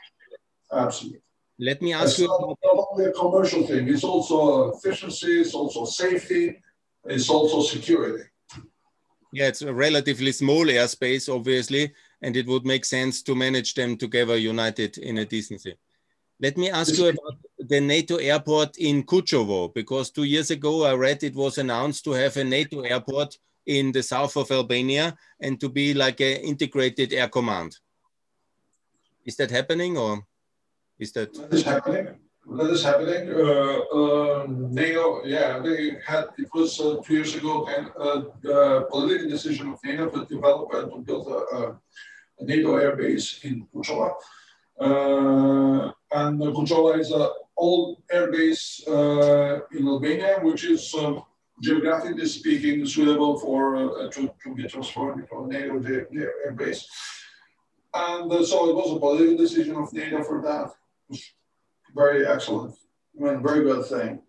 Absolutely. 0.72 1.20
Let 1.58 1.82
me 1.82 1.92
ask 1.92 2.10
it's 2.10 2.18
you. 2.20 2.28
Not, 2.28 2.56
not 2.64 2.86
only 2.92 3.06
a 3.06 3.12
commercial 3.12 3.66
thing, 3.66 3.88
it's 3.88 4.04
also 4.04 4.70
efficiency, 4.70 5.40
it's 5.40 5.54
also 5.54 5.84
safety, 5.84 6.62
it's 7.04 7.28
also 7.28 7.62
security. 7.62 8.24
Yeah, 9.32 9.48
it's 9.48 9.62
a 9.62 9.74
relatively 9.74 10.32
small 10.32 10.64
airspace, 10.66 11.32
obviously, 11.34 11.92
and 12.22 12.36
it 12.36 12.46
would 12.46 12.64
make 12.64 12.84
sense 12.84 13.22
to 13.22 13.34
manage 13.34 13.74
them 13.74 13.96
together 13.96 14.36
united 14.36 14.98
in 14.98 15.18
a 15.18 15.24
decency. 15.24 15.74
Let 16.40 16.56
me 16.56 16.70
ask 16.70 16.96
you 16.96 17.08
about 17.08 17.38
the 17.58 17.80
NATO 17.80 18.16
airport 18.16 18.78
in 18.78 19.02
Kučovo, 19.02 19.74
because 19.74 20.10
two 20.10 20.22
years 20.24 20.50
ago 20.50 20.84
I 20.84 20.94
read 20.94 21.24
it 21.24 21.34
was 21.34 21.58
announced 21.58 22.04
to 22.04 22.12
have 22.12 22.36
a 22.36 22.44
NATO 22.44 22.82
airport 22.82 23.36
in 23.66 23.92
the 23.92 24.02
south 24.02 24.36
of 24.36 24.50
Albania 24.50 25.16
and 25.40 25.60
to 25.60 25.68
be 25.68 25.94
like 25.94 26.20
an 26.20 26.38
integrated 26.38 27.12
air 27.12 27.28
command. 27.28 27.76
Is 29.24 29.36
that 29.36 29.50
happening 29.50 29.98
or 29.98 30.24
is 30.98 31.12
that? 31.12 31.34
That 31.34 31.52
is 31.52 31.62
happening. 31.62 32.16
That 32.56 32.70
is 32.70 32.82
happening. 32.82 33.30
Uh, 33.30 33.78
uh, 33.98 34.46
NATO, 34.48 35.24
yeah, 35.24 35.58
they 35.58 35.96
had, 36.06 36.26
it 36.38 36.48
was 36.54 36.80
uh, 36.80 36.96
two 37.04 37.14
years 37.14 37.34
ago, 37.34 37.66
and 37.66 37.86
the 38.42 38.86
political 38.90 39.28
decision 39.28 39.68
of 39.70 39.78
NATO 39.84 40.08
to 40.10 40.24
develop 40.24 40.72
and 40.74 40.90
to 40.92 40.98
build 40.98 41.28
a, 41.28 41.76
a 42.40 42.44
NATO 42.44 42.76
air 42.76 42.96
base 42.96 43.40
in 43.44 43.66
Kuchova. 43.74 44.14
and 44.80 46.40
Kuchova 46.40 46.98
is 46.98 47.10
an 47.10 47.28
old 47.56 48.02
air 48.10 48.30
base 48.30 48.82
in 48.86 49.86
Albania, 49.86 50.38
which 50.42 50.64
is 50.64 50.94
um, 50.94 51.22
geographically 51.62 52.26
speaking 52.26 52.86
suitable 52.86 53.38
for 53.38 53.76
uh, 53.76 54.10
to, 54.10 54.30
to 54.42 54.54
be 54.54 54.66
transformed 54.68 55.20
into 55.20 55.36
a 55.36 55.46
NATO 55.46 55.82
air 56.44 56.52
base. 56.52 56.86
And 57.92 58.30
uh, 58.30 58.44
so 58.44 58.70
it 58.70 58.76
was 58.76 58.96
a 58.96 59.00
political 59.00 59.36
decision 59.36 59.76
of 59.76 59.92
NATO 59.92 60.22
for 60.22 60.40
that 60.42 60.70
very 61.94 62.26
excellent, 62.26 62.74
I 63.18 63.24
mean, 63.24 63.42
very 63.42 63.64
good 63.64 63.84
thing. 63.86 64.20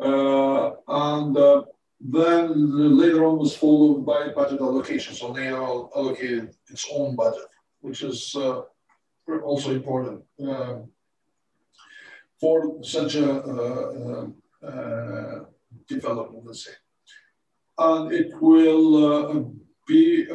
Uh, 0.00 0.72
and 0.86 1.36
uh, 1.36 1.62
then 2.00 2.98
later 2.98 3.24
on 3.24 3.38
was 3.38 3.56
followed 3.56 4.04
by 4.04 4.28
budget 4.28 4.60
allocation. 4.60 5.14
So 5.14 5.32
NATO 5.32 5.90
allocated 5.96 6.54
its 6.68 6.86
own 6.92 7.16
budget, 7.16 7.48
which 7.80 8.02
is 8.02 8.34
uh, 8.36 8.62
also 9.42 9.72
important 9.72 10.22
uh, 10.46 10.76
for 12.40 12.82
such 12.84 13.14
a 13.14 13.32
uh, 13.32 14.26
uh, 14.62 15.44
development, 15.88 16.44
let's 16.44 16.66
say. 16.66 16.72
And 17.78 18.12
it 18.12 18.30
will 18.40 19.54
be 19.86 20.26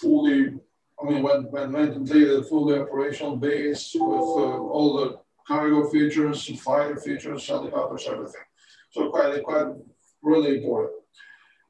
fully, 0.00 0.54
I 1.00 1.04
mean, 1.04 1.22
when, 1.22 1.44
when 1.50 1.92
completed, 1.92 2.46
fully 2.46 2.78
operational 2.78 3.36
base 3.36 3.94
with 3.94 4.02
all 4.02 4.96
the 4.96 5.20
cargo 5.48 5.88
features, 5.88 6.46
fighter 6.60 7.00
features, 7.00 7.48
helicopters, 7.48 8.06
everything. 8.06 8.46
So 8.90 9.08
quite, 9.08 9.42
quite 9.42 9.68
really 10.22 10.58
important. 10.58 11.02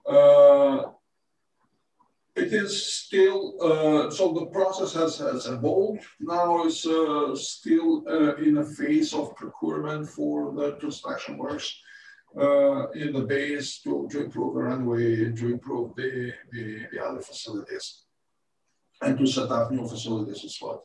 Uh, 0.07 0.91
it 2.35 2.53
is 2.53 2.73
still, 2.87 3.55
uh, 3.63 4.11
so 4.11 4.33
the 4.33 4.47
process 4.47 4.93
has, 4.95 5.19
has 5.19 5.47
evolved. 5.47 6.05
Now 6.21 6.65
it's 6.67 6.87
uh, 6.87 7.35
still 7.35 8.05
uh, 8.09 8.37
in 8.37 8.59
a 8.59 8.65
phase 8.65 9.13
of 9.13 9.35
procurement 9.37 10.09
for 10.09 10.55
the 10.55 10.73
construction 10.73 11.37
works 11.37 11.81
uh, 12.37 12.91
in 12.91 13.13
the 13.13 13.25
base 13.27 13.81
to, 13.83 14.09
to 14.11 14.25
improve 14.25 14.55
the 14.55 14.63
runway, 14.63 15.33
to 15.33 15.53
improve 15.53 15.95
the, 15.97 16.33
the, 16.53 16.87
the 16.93 17.05
other 17.05 17.21
facilities, 17.21 18.03
and 19.03 19.19
to 19.19 19.27
set 19.27 19.51
up 19.51 19.71
new 19.71 19.87
facilities 19.89 20.45
as 20.45 20.59
well. 20.61 20.85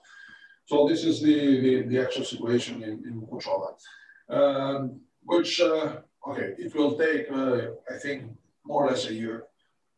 So 0.65 0.87
this 0.87 1.03
is 1.03 1.21
the, 1.21 1.59
the, 1.61 1.81
the 1.83 1.99
actual 2.01 2.23
situation 2.23 2.83
in, 2.83 3.03
in 3.05 3.27
um, 4.29 5.01
which, 5.23 5.59
uh, 5.59 5.97
okay, 6.27 6.53
it 6.57 6.73
will 6.73 6.97
take, 6.97 7.29
uh, 7.31 7.71
I 7.93 7.97
think, 8.01 8.31
more 8.65 8.85
or 8.85 8.91
less 8.91 9.07
a 9.07 9.13
year 9.13 9.43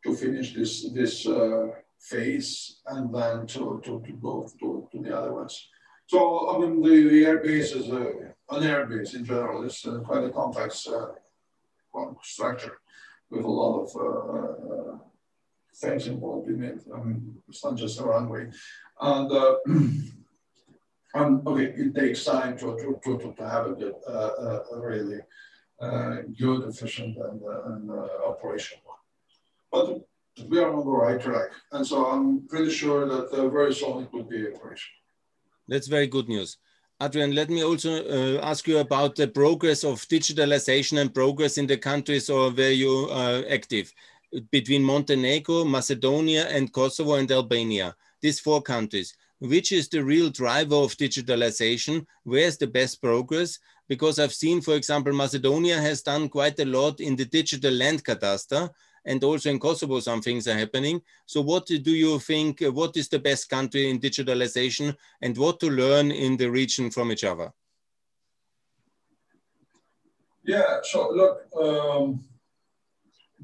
to 0.04 0.16
finish 0.16 0.54
this, 0.56 0.92
this 0.92 1.28
uh, 1.28 1.68
phase 2.00 2.82
and 2.88 3.14
then 3.14 3.48
to, 3.48 3.82
to, 3.84 4.02
to 4.06 4.12
go 4.14 4.50
to, 4.60 4.88
to 4.92 5.02
the 5.02 5.16
other 5.16 5.34
ones. 5.34 5.70
So, 6.08 6.56
I 6.56 6.60
mean, 6.60 6.82
the, 6.82 7.10
the 7.10 7.26
air 7.26 7.40
base 7.40 7.72
is 7.72 7.90
a, 7.90 8.34
an 8.50 8.64
air 8.64 8.86
base 8.86 9.14
in 9.14 9.26
general. 9.26 9.64
It's 9.66 9.86
uh, 9.88 10.00
quite 10.00 10.24
a 10.24 10.30
complex 10.30 10.88
uh, 10.88 11.14
structure 12.22 12.78
with 13.30 13.46
a 13.46 13.50
lot 13.50 13.84
of 13.84 13.96
uh, 13.96 14.74
uh, 14.74 14.98
things 15.76 16.08
involved 16.08 16.50
in 16.50 16.64
it. 16.64 16.82
I 16.94 17.04
mean, 17.04 17.36
it's 17.48 17.64
not 17.64 17.76
just 17.76 18.00
a 18.00 18.04
runway. 18.04 18.50
And 19.02 19.32
uh, 19.32 19.56
um, 21.16 21.42
okay, 21.48 21.66
it 21.66 21.96
takes 21.96 22.26
time 22.26 22.58
to, 22.58 22.76
to, 22.78 23.00
to, 23.04 23.34
to 23.38 23.50
have 23.50 23.68
a 23.68 23.72
good, 23.72 23.96
uh, 24.08 24.12
uh, 24.12 24.64
really 24.74 25.20
uh, 25.80 26.18
good, 26.38 26.68
efficient, 26.68 27.18
and, 27.18 27.42
uh, 27.42 27.64
and 27.72 27.90
uh, 27.90 28.08
operational 28.28 28.84
one. 28.84 28.98
But 29.72 30.50
we 30.50 30.60
are 30.60 30.74
on 30.74 30.86
the 30.86 30.92
right 30.92 31.20
track. 31.20 31.52
And 31.72 31.88
so 31.88 32.06
I'm 32.06 32.46
pretty 32.48 32.72
sure 32.72 33.08
that 33.08 33.28
uh, 33.30 33.50
very 33.50 33.74
soon 33.74 34.04
it 34.04 34.14
will 34.14 34.24
be 34.24 34.48
operational. 34.48 35.00
That's 35.68 35.88
very 35.88 36.08
good 36.08 36.28
news. 36.28 36.58
Adrian, 37.02 37.34
let 37.34 37.50
me 37.50 37.64
also 37.64 38.40
ask 38.40 38.68
you 38.68 38.78
about 38.78 39.16
the 39.16 39.28
progress 39.28 39.84
of 39.84 40.00
digitalization 40.08 41.02
and 41.02 41.14
progress 41.14 41.58
in 41.58 41.68
the 41.68 41.78
countries 41.78 42.30
or 42.30 42.52
where 42.52 42.72
you 42.72 43.10
are 43.12 43.44
active 43.50 43.92
between 44.50 44.82
Montenegro, 44.82 45.66
Macedonia, 45.66 46.48
and 46.48 46.72
Kosovo 46.72 47.16
and 47.16 47.30
Albania, 47.30 47.96
these 48.22 48.40
four 48.40 48.62
countries 48.62 49.14
which 49.40 49.72
is 49.72 49.90
the 49.90 50.04
real 50.04 50.30
driver 50.30 50.76
of 50.76 50.98
digitalization, 50.98 52.06
where's 52.24 52.58
the 52.58 52.68
best 52.68 53.02
progress? 53.02 53.60
Because 53.88 54.18
I've 54.20 54.34
seen, 54.34 54.62
for 54.62 54.76
example, 54.76 55.14
Macedonia 55.14 55.80
has 55.80 56.02
done 56.02 56.30
quite 56.30 56.60
a 56.60 56.66
lot 56.66 57.00
in 57.00 57.16
the 57.16 57.26
digital 57.26 57.74
land 57.74 58.04
cadastre, 58.04 58.70
and 59.06 59.24
also 59.24 59.52
in 59.52 59.60
Kosovo, 59.60 60.00
some 60.00 60.22
things 60.22 60.48
are 60.48 60.58
happening. 60.58 61.00
So, 61.28 61.42
what 61.42 61.68
do 61.68 61.92
you 61.92 62.18
think? 62.20 62.62
What 62.62 62.98
is 62.98 63.08
the 63.08 63.20
best 63.20 63.50
country 63.50 63.90
in 63.90 64.00
digitalization, 64.00 64.96
and 65.22 65.38
what 65.38 65.60
to 65.60 65.70
learn 65.70 66.12
in 66.12 66.38
the 66.38 66.50
region 66.50 66.90
from 66.90 67.12
each 67.12 67.24
other? 67.24 67.54
Yeah, 70.44 70.78
so 70.84 71.10
look, 71.12 71.48
um, 71.60 72.24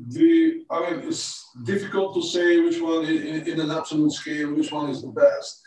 the 0.07 0.65
I 0.69 0.91
mean, 0.91 1.07
it's 1.07 1.49
difficult 1.63 2.13
to 2.15 2.23
say 2.23 2.59
which 2.59 2.79
one 2.79 3.05
in, 3.05 3.47
in, 3.47 3.59
an 3.59 3.71
absolute 3.71 4.11
scale, 4.11 4.53
which 4.53 4.71
one 4.71 4.89
is 4.89 5.01
the 5.01 5.09
best. 5.09 5.61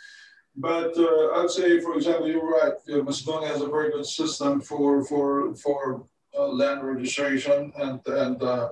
But 0.56 0.96
uh, 0.96 1.40
I'd 1.40 1.50
say, 1.50 1.80
for 1.80 1.94
example, 1.96 2.28
you're 2.28 2.48
right. 2.48 2.74
Uh, 2.88 3.02
Macedonia 3.02 3.48
has 3.48 3.60
a 3.60 3.66
very 3.68 3.90
good 3.90 4.06
system 4.06 4.60
for 4.60 5.04
for 5.04 5.54
for 5.56 6.06
uh, 6.38 6.46
land 6.46 6.84
registration 6.84 7.72
and 7.76 8.00
and 8.06 8.40
uh, 8.42 8.68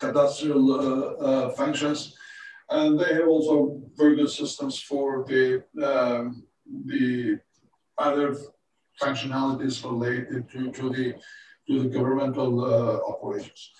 cadastral 0.00 0.64
uh, 0.70 1.24
uh, 1.24 1.50
functions, 1.50 2.16
and 2.70 2.98
they 2.98 3.14
have 3.14 3.28
also 3.28 3.80
very 3.96 4.16
good 4.16 4.30
systems 4.30 4.80
for 4.80 5.24
the 5.28 5.62
um, 5.82 6.44
the 6.86 7.38
other 7.98 8.36
functionalities 9.00 9.84
related 9.84 10.50
to, 10.50 10.72
to 10.72 10.90
the 10.90 11.14
to 11.68 11.82
the 11.82 11.88
governmental 11.88 12.64
operations. 13.06 13.70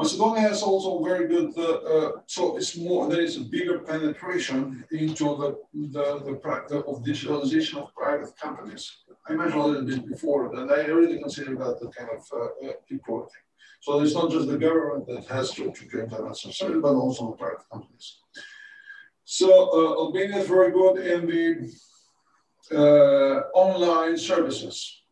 Macedonia 0.00 0.40
has 0.40 0.62
also 0.62 1.04
very 1.04 1.28
good, 1.28 1.50
uh, 1.58 1.62
uh, 1.92 2.10
so 2.26 2.56
it's 2.56 2.74
more, 2.74 3.06
there 3.06 3.20
is 3.20 3.36
a 3.36 3.44
bigger 3.56 3.80
penetration 3.80 4.82
into 4.92 5.26
the, 5.40 5.48
the, 5.96 6.06
the 6.24 6.36
practice 6.36 6.82
of 6.90 7.04
digitalization 7.10 7.76
of 7.82 7.94
private 7.94 8.34
companies. 8.40 8.84
I 9.28 9.34
mentioned 9.34 9.60
a 9.60 9.66
little 9.66 9.84
bit 9.84 10.08
before, 10.08 10.54
and 10.56 10.70
I 10.70 10.86
really 10.86 11.18
consider 11.18 11.54
that 11.56 11.80
the 11.80 11.88
kind 11.88 12.08
of 12.16 12.22
uh, 12.32 12.66
uh 12.66 12.72
thing. 12.88 13.44
So 13.82 14.00
it's 14.00 14.14
not 14.14 14.30
just 14.30 14.48
the 14.48 14.56
government 14.56 15.06
that 15.08 15.26
has 15.36 15.50
to, 15.56 15.70
to 15.70 16.34
some 16.34 16.52
service, 16.52 16.80
but 16.82 16.94
also 16.94 17.30
the 17.30 17.36
private 17.36 17.64
companies. 17.70 18.06
So 19.24 19.48
uh, 19.48 20.02
Albania 20.02 20.38
is 20.38 20.48
very 20.48 20.72
good 20.72 20.96
in 21.14 21.20
the 21.32 21.46
uh, 22.80 23.40
online 23.54 24.16
services. 24.16 25.02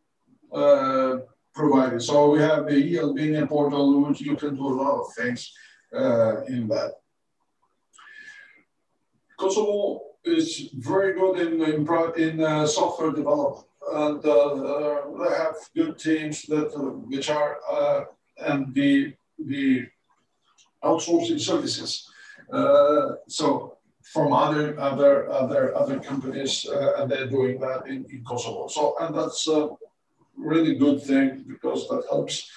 Uh, 0.51 1.17
provided. 1.59 2.01
So 2.01 2.31
we 2.33 2.39
have 2.39 2.65
the 2.65 2.77
e-Albania 2.91 3.45
portal, 3.45 3.85
which 4.03 4.21
you 4.21 4.35
can 4.35 4.55
do 4.55 4.67
a 4.73 4.77
lot 4.81 4.95
of 5.01 5.07
things 5.19 5.41
uh, 5.93 6.33
in 6.55 6.67
that. 6.69 6.91
Kosovo 9.37 10.01
is 10.23 10.69
very 10.91 11.11
good 11.19 11.35
in, 11.45 11.53
in, 11.71 11.79
in 12.25 12.33
uh, 12.41 12.65
software 12.65 13.11
development. 13.11 13.65
And 13.91 14.23
uh, 14.25 14.49
uh 14.73 15.01
they 15.19 15.33
have 15.43 15.55
good 15.79 15.93
teams 15.97 16.35
that 16.51 16.69
uh, 16.75 16.93
which 17.11 17.29
are 17.39 17.51
and 18.49 18.59
the 18.77 18.91
the 19.51 19.87
outsourcing 20.83 21.41
services. 21.49 21.91
so 23.39 23.45
from 24.13 24.27
other 24.45 24.65
other 24.89 25.13
other 25.41 25.63
other 25.81 25.97
companies, 26.11 26.53
and 26.97 27.05
they're 27.09 27.33
doing 27.37 27.55
that 27.65 27.81
in, 27.91 27.99
in 28.13 28.19
Kosovo. 28.29 28.67
So 28.67 28.81
and 29.01 29.11
that's 29.17 29.47
really 30.39 30.75
good 30.75 31.01
thing 31.03 31.45
because 31.47 31.87
that 31.89 32.03
helps 32.09 32.49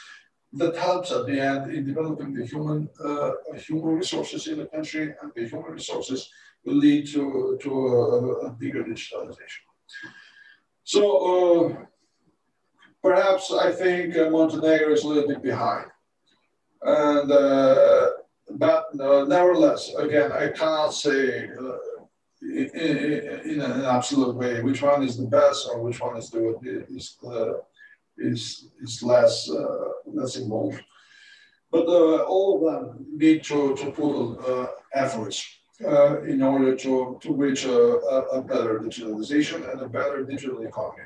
that 0.54 0.76
helps 0.76 1.10
at 1.10 1.26
the 1.26 1.40
end 1.40 1.72
in 1.72 1.86
developing 1.86 2.34
the 2.34 2.44
human 2.44 2.88
uh, 3.02 3.30
human 3.56 3.96
resources 3.96 4.46
in 4.48 4.58
the 4.58 4.66
country, 4.66 5.14
and 5.22 5.32
the 5.34 5.48
human 5.48 5.72
resources 5.72 6.30
will 6.64 6.74
lead 6.74 7.06
to 7.08 7.58
to 7.62 7.70
a, 7.70 8.32
a 8.46 8.50
bigger 8.50 8.84
digitalization. 8.84 9.64
So 10.84 11.02
uh, 11.32 11.76
perhaps 13.02 13.52
I 13.52 13.72
think 13.72 14.16
uh, 14.16 14.30
Montenegro 14.30 14.92
is 14.92 15.04
a 15.04 15.08
little 15.08 15.28
bit 15.28 15.42
behind, 15.42 15.86
and 16.82 17.32
uh, 17.32 18.10
but 18.50 18.84
uh, 19.00 19.24
nevertheless, 19.24 19.94
again, 19.98 20.32
I 20.32 20.48
cannot 20.48 20.90
say. 20.90 21.48
Uh, 21.48 21.76
in, 22.42 22.68
in, 22.74 23.40
in, 23.50 23.60
an 23.60 23.84
absolute 23.84 24.34
way, 24.34 24.60
which 24.62 24.82
one 24.82 25.04
is 25.04 25.16
the 25.16 25.28
best 25.28 25.68
or 25.70 25.80
which 25.80 26.00
one 26.00 26.16
is 26.16 26.28
the 26.28 26.84
is 26.90 27.16
the 27.22 27.62
is, 28.18 28.68
is 28.80 29.02
less, 29.02 29.50
uh, 29.50 29.88
less 30.06 30.36
involved. 30.36 30.82
But 31.70 31.86
uh, 31.86 32.24
all 32.24 32.56
of 32.56 32.72
them 32.72 33.06
need 33.16 33.42
to, 33.44 33.74
to 33.76 33.90
put 33.90 34.36
uh, 34.38 34.66
efforts 34.94 35.44
in 35.80 36.42
order 36.42 36.76
to, 36.76 37.18
to 37.20 37.34
reach 37.34 37.64
a, 37.64 37.78
a, 38.38 38.40
better 38.42 38.78
digitalization 38.78 39.68
and 39.72 39.80
a 39.80 39.88
better 39.88 40.24
digital 40.24 40.62
economy. 40.62 41.04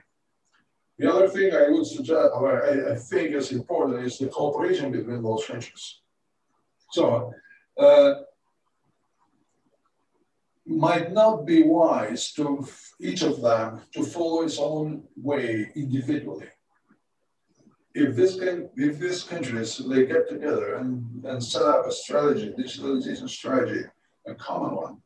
The 0.99 1.11
other 1.11 1.29
thing 1.29 1.55
I 1.55 1.71
would 1.71 1.87
suggest, 1.87 2.31
or 2.35 2.65
I, 2.65 2.93
I 2.93 2.97
think 2.97 3.35
is 3.35 3.53
important, 3.53 4.05
is 4.05 4.19
the 4.19 4.29
cooperation 4.29 4.93
between 4.93 5.23
those 5.23 5.47
countries. 5.47 6.01
So, 6.91 7.33
uh, 7.79 8.15
might 10.67 11.13
not 11.13 11.47
be 11.47 11.63
wise 11.63 12.33
to 12.33 12.67
each 13.01 13.23
of 13.23 13.41
them 13.41 13.83
to 13.95 14.03
follow 14.03 14.43
its 14.43 14.59
own 14.59 15.05
way 15.17 15.71
individually. 15.77 16.49
If 17.99 18.15
this 18.15 18.37
can, 18.37 18.69
if 18.77 18.99
these 18.99 19.23
countries 19.23 19.79
they 19.79 20.05
get 20.05 20.29
together 20.29 20.75
and, 20.75 21.25
and 21.25 21.43
set 21.43 21.63
up 21.63 21.87
a 21.87 21.93
strategy, 21.93 22.53
digitalization 22.59 23.29
strategy, 23.29 23.85
a 24.27 24.35
common 24.35 24.77
one, 24.77 24.97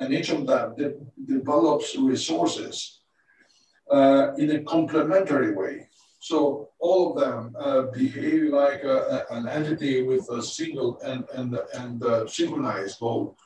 and 0.00 0.12
each 0.12 0.28
of 0.28 0.46
them 0.46 0.74
de 0.76 0.88
develops 1.32 1.96
resources 1.96 3.00
uh, 3.90 4.34
in 4.36 4.50
a 4.50 4.62
complementary 4.74 5.52
way. 5.60 5.88
So 6.20 6.68
all 6.78 7.00
of 7.08 7.12
them 7.22 7.56
uh, 7.58 7.82
behave 8.00 8.52
like 8.52 8.82
a, 8.84 8.98
a, 9.16 9.36
an 9.36 9.48
entity 9.48 10.02
with 10.02 10.28
a 10.28 10.42
single 10.42 11.00
and, 11.10 11.24
and, 11.38 11.58
and 11.72 12.02
uh, 12.04 12.26
synchronized 12.26 13.00
goal 13.00 13.38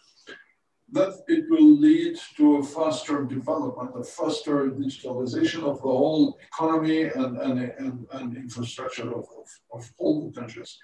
that 0.93 1.23
it 1.29 1.45
will 1.49 1.79
lead 1.79 2.19
to 2.37 2.57
a 2.57 2.63
faster 2.63 3.25
development, 3.25 3.91
a 3.95 4.03
faster 4.03 4.71
digitalization 4.71 5.63
of 5.63 5.77
the 5.77 5.95
whole 6.01 6.39
economy 6.49 7.03
and, 7.03 7.37
and, 7.39 7.61
and, 7.61 8.07
and 8.13 8.37
infrastructure 8.37 9.09
of, 9.09 9.25
of, 9.39 9.49
of, 9.73 9.93
all 9.99 10.27
the 10.27 10.41
countries. 10.41 10.79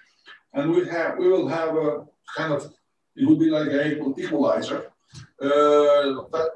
And 0.53 0.71
we 0.71 0.87
have 0.87 1.17
we 1.17 1.27
will 1.27 1.47
have 1.47 1.75
a 1.75 2.05
kind 2.35 2.53
of 2.53 2.73
it 3.15 3.27
will 3.27 3.35
be 3.35 3.49
like 3.49 3.67
an 3.67 4.13
equalizer 4.17 4.91
uh, 5.41 6.07
that 6.33 6.49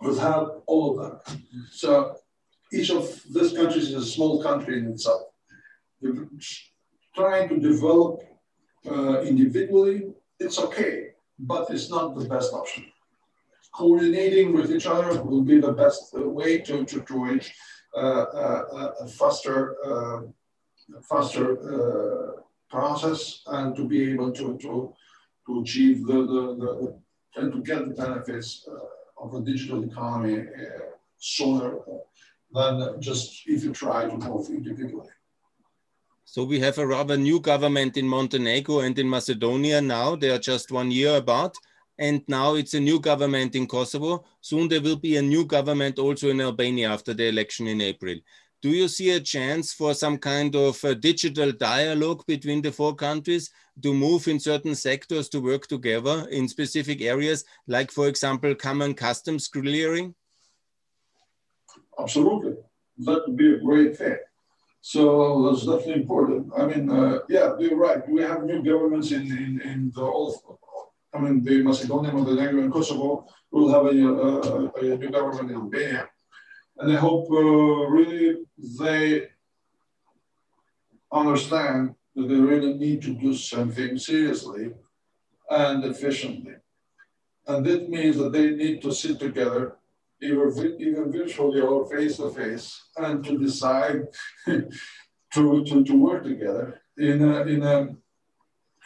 will 0.00 0.18
have 0.18 0.48
all 0.66 0.90
of 0.90 0.96
them. 1.24 1.40
So 1.70 2.16
each 2.72 2.90
of 2.90 3.04
these 3.32 3.52
countries 3.52 3.88
is 3.90 3.94
a 3.94 4.06
small 4.06 4.42
country 4.42 4.78
in 4.78 4.88
itself. 4.88 5.22
They're 6.00 6.28
trying 7.14 7.48
to 7.48 7.58
develop 7.58 8.22
uh, 8.90 9.22
individually, 9.22 10.12
it's 10.38 10.58
okay 10.58 11.13
but 11.38 11.70
it's 11.70 11.90
not 11.90 12.14
the 12.16 12.26
best 12.26 12.52
option. 12.52 12.84
Coordinating 13.72 14.52
with 14.52 14.70
each 14.70 14.86
other 14.86 15.22
will 15.22 15.42
be 15.42 15.60
the 15.60 15.72
best 15.72 16.14
way 16.14 16.58
to, 16.58 16.84
to, 16.84 17.00
to 17.00 17.24
reach 17.24 17.52
uh, 17.96 18.00
uh, 18.00 18.92
a 19.00 19.08
faster, 19.08 19.76
uh, 19.84 20.22
faster 21.08 22.34
process 22.68 23.42
and 23.46 23.76
to 23.76 23.86
be 23.86 24.12
able 24.12 24.32
to, 24.32 24.56
to, 24.58 24.92
to 25.46 25.60
achieve 25.60 26.06
the, 26.06 26.18
the, 26.32 26.42
the, 26.60 27.00
and 27.36 27.52
to 27.52 27.60
get 27.62 27.80
the 27.88 27.94
benefits 27.94 28.66
uh, 28.68 29.24
of 29.24 29.34
a 29.34 29.40
digital 29.40 29.84
economy 29.84 30.40
uh, 30.40 30.86
sooner 31.18 31.78
than 32.52 33.00
just 33.00 33.42
if 33.46 33.64
you 33.64 33.72
try 33.72 34.08
to 34.08 34.16
move 34.16 34.48
individually. 34.48 35.13
So 36.24 36.44
we 36.44 36.58
have 36.60 36.78
a 36.78 36.86
rather 36.86 37.16
new 37.16 37.40
government 37.40 37.96
in 37.96 38.08
Montenegro 38.08 38.80
and 38.80 38.98
in 38.98 39.08
Macedonia 39.08 39.80
now. 39.80 40.16
They 40.16 40.30
are 40.30 40.38
just 40.38 40.72
one 40.72 40.90
year 40.90 41.16
about. 41.16 41.56
And 41.98 42.22
now 42.26 42.54
it's 42.54 42.74
a 42.74 42.80
new 42.80 42.98
government 42.98 43.54
in 43.54 43.66
Kosovo. 43.66 44.24
Soon 44.40 44.68
there 44.68 44.80
will 44.80 44.96
be 44.96 45.16
a 45.16 45.22
new 45.22 45.44
government 45.44 45.98
also 45.98 46.30
in 46.30 46.40
Albania 46.40 46.88
after 46.88 47.14
the 47.14 47.28
election 47.28 47.68
in 47.68 47.80
April. 47.80 48.16
Do 48.62 48.70
you 48.70 48.88
see 48.88 49.10
a 49.10 49.20
chance 49.20 49.74
for 49.74 49.92
some 49.92 50.16
kind 50.16 50.56
of 50.56 50.80
digital 51.00 51.52
dialogue 51.52 52.24
between 52.26 52.62
the 52.62 52.72
four 52.72 52.94
countries 52.94 53.50
to 53.82 53.92
move 53.92 54.26
in 54.26 54.40
certain 54.40 54.74
sectors 54.74 55.28
to 55.28 55.40
work 55.40 55.66
together 55.66 56.26
in 56.30 56.48
specific 56.48 57.02
areas, 57.02 57.44
like, 57.66 57.90
for 57.90 58.08
example, 58.08 58.54
common 58.54 58.94
customs 58.94 59.48
clearing? 59.48 60.14
Absolutely. 62.00 62.54
That 62.98 63.22
would 63.26 63.36
be 63.36 63.54
a 63.54 63.58
great 63.58 63.98
thing. 63.98 64.16
So 64.86 65.00
that's 65.44 65.64
definitely 65.64 66.02
important. 66.02 66.52
I 66.58 66.66
mean, 66.66 66.90
uh, 66.90 67.20
yeah, 67.30 67.56
you're 67.58 67.74
right. 67.74 68.06
We 68.06 68.20
have 68.20 68.44
new 68.44 68.62
governments 68.62 69.12
in, 69.12 69.22
in, 69.22 69.62
in 69.62 69.90
the 69.94 70.02
all, 70.02 70.60
I 71.14 71.20
mean, 71.20 71.42
the 71.42 71.62
Macedonia, 71.62 72.12
Montenegro, 72.12 72.60
and 72.60 72.70
Kosovo 72.70 73.26
will 73.50 73.70
have 73.72 73.86
a, 73.86 73.88
a, 73.88 74.92
a 74.92 74.98
new 74.98 75.08
government 75.08 75.50
in 75.50 75.56
Albania. 75.56 76.06
And 76.76 76.92
I 76.92 76.96
hope 76.96 77.30
uh, 77.30 77.88
really 77.96 78.44
they 78.78 79.28
understand 81.10 81.94
that 82.14 82.28
they 82.28 82.34
really 82.34 82.74
need 82.74 83.00
to 83.04 83.14
do 83.14 83.32
something 83.32 83.96
seriously 83.96 84.72
and 85.48 85.82
efficiently. 85.86 86.56
And 87.46 87.64
that 87.64 87.88
means 87.88 88.18
that 88.18 88.32
they 88.32 88.50
need 88.50 88.82
to 88.82 88.92
sit 88.92 89.18
together 89.18 89.76
either 90.22 90.50
virtually 91.06 91.60
or 91.60 91.86
face 91.88 92.16
to 92.16 92.30
face, 92.30 92.82
and 92.96 93.24
to 93.24 93.38
decide 93.38 94.06
to, 94.46 95.64
to, 95.64 95.84
to 95.84 95.96
work 95.96 96.24
together 96.24 96.80
in 96.96 97.22
a, 97.22 97.42
in 97.42 97.62
a, 97.62 97.88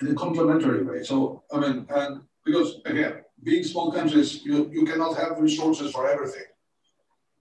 in 0.00 0.08
a 0.08 0.14
complementary 0.14 0.82
way. 0.82 1.02
So, 1.02 1.42
I 1.52 1.60
mean, 1.60 1.86
and 1.90 2.22
because 2.44 2.80
again, 2.86 3.22
being 3.42 3.62
small 3.62 3.92
countries, 3.92 4.44
you, 4.44 4.68
you 4.72 4.84
cannot 4.84 5.16
have 5.16 5.38
resources 5.38 5.92
for 5.92 6.08
everything. 6.08 6.44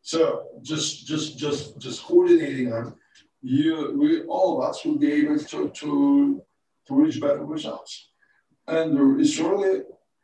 So 0.01 0.47
just 0.61 1.05
just 1.05 1.38
just 1.38 1.79
just 1.79 2.05
coordinating 2.05 2.69
them, 2.69 2.95
you 3.41 3.93
we 3.99 4.21
all 4.23 4.57
of 4.57 4.69
us 4.69 4.85
will 4.85 4.97
be 4.97 5.11
able 5.11 5.38
to 5.38 5.69
to 5.69 6.41
to 6.88 6.95
reach 6.95 7.19
better 7.19 7.43
results. 7.43 8.11
And 8.67 9.19
it's 9.19 9.38
really 9.38 9.81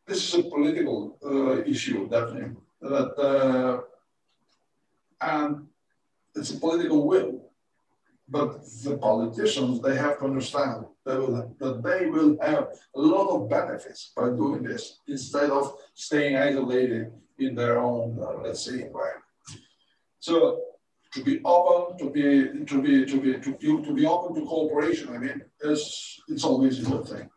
this 0.08 0.34
is 0.34 0.40
a 0.40 0.50
political 0.50 1.18
uh, 1.26 1.64
issue, 1.64 2.08
definitely 2.08 2.56
that 2.84 3.12
uh, 3.18 3.82
and 5.22 5.68
it's 6.36 6.52
a 6.52 6.60
political 6.60 7.08
will. 7.08 7.50
But 8.28 8.64
the 8.84 8.98
politicians, 8.98 9.82
they 9.82 9.96
have 9.98 10.20
to 10.20 10.26
understand 10.26 10.86
that, 11.06 11.20
will, 11.20 11.56
that 11.60 11.84
they 11.84 12.06
will 12.10 12.38
have 12.42 12.70
a 12.96 13.00
lot 13.00 13.30
of 13.36 13.50
benefits 13.50 14.12
by 14.16 14.30
doing 14.30 14.64
this 14.64 15.00
instead 15.08 15.50
of 15.50 15.76
staying 15.94 16.38
isolated 16.38 17.12
in 17.38 17.54
their 17.54 17.78
own, 17.80 18.18
uh, 18.20 18.42
let's 18.42 18.66
say, 18.66 18.82
environment. 18.82 19.26
So 20.20 20.62
to 21.14 21.24
be 21.24 21.42
open, 21.44 21.98
to 22.00 22.10
be 22.10 22.66
to 22.66 22.82
be 22.82 23.06
to 23.06 23.22
be 23.22 23.34
to, 23.40 23.84
to 23.86 23.94
be 23.94 24.06
open 24.06 24.36
to 24.36 24.48
cooperation, 24.48 25.10
I 25.14 25.18
mean, 25.18 25.42
it's 25.62 26.20
it's 26.30 26.44
always 26.44 26.80
a 26.80 26.90
good 26.90 27.06
thing. 27.06 27.30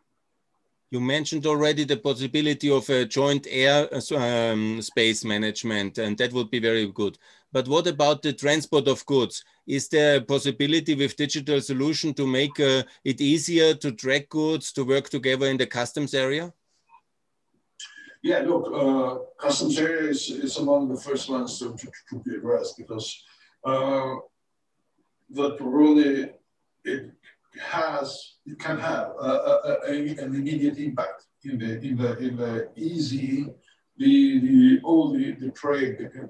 You 0.89 1.01
mentioned 1.01 1.45
already 1.45 1.83
the 1.83 1.97
possibility 1.97 2.71
of 2.71 2.89
a 2.89 3.05
joint 3.05 3.45
air 3.49 3.89
um, 4.15 4.81
space 4.81 5.25
management, 5.25 5.97
and 5.97 6.17
that 6.17 6.31
would 6.31 6.49
be 6.49 6.59
very 6.59 6.87
good. 6.87 7.17
But 7.51 7.67
what 7.67 7.87
about 7.87 8.21
the 8.21 8.31
transport 8.31 8.87
of 8.87 9.05
goods? 9.05 9.43
Is 9.65 9.89
there 9.89 10.17
a 10.17 10.21
possibility 10.21 10.95
with 10.95 11.17
digital 11.17 11.59
solution 11.59 12.13
to 12.13 12.25
make 12.25 12.57
uh, 12.59 12.83
it 13.03 13.19
easier 13.19 13.73
to 13.73 13.91
track 13.91 14.29
goods, 14.29 14.71
to 14.73 14.85
work 14.85 15.09
together 15.09 15.47
in 15.47 15.57
the 15.57 15.65
customs 15.65 16.13
area? 16.13 16.53
Yeah, 18.23 18.39
look, 18.39 18.71
uh, 18.73 19.23
customs 19.37 19.77
area 19.77 20.09
is, 20.09 20.29
is 20.29 20.57
among 20.57 20.87
the 20.87 20.99
first 20.99 21.29
ones 21.29 21.59
to, 21.59 21.75
to, 21.75 21.91
to 22.09 22.19
be 22.23 22.35
addressed 22.35 22.77
because 22.77 23.23
uh, 23.65 24.15
that 25.31 25.57
really 25.59 26.31
it 26.83 27.11
has 27.59 28.36
it 28.47 28.59
can 28.59 28.79
have 28.79 29.07
a, 29.19 29.31
a, 29.51 29.77
a, 29.87 29.91
an 30.23 30.35
immediate 30.35 30.77
impact 30.77 31.25
in 31.43 31.59
the 31.59 31.79
in 31.87 31.97
the 31.97 32.17
in 32.17 32.37
the 32.37 32.69
easy 32.75 33.45
the 33.97 34.39
the 34.39 34.79
all 34.83 35.11
the, 35.11 35.31
the 35.33 35.51
trade 35.51 35.97
between. 35.97 36.29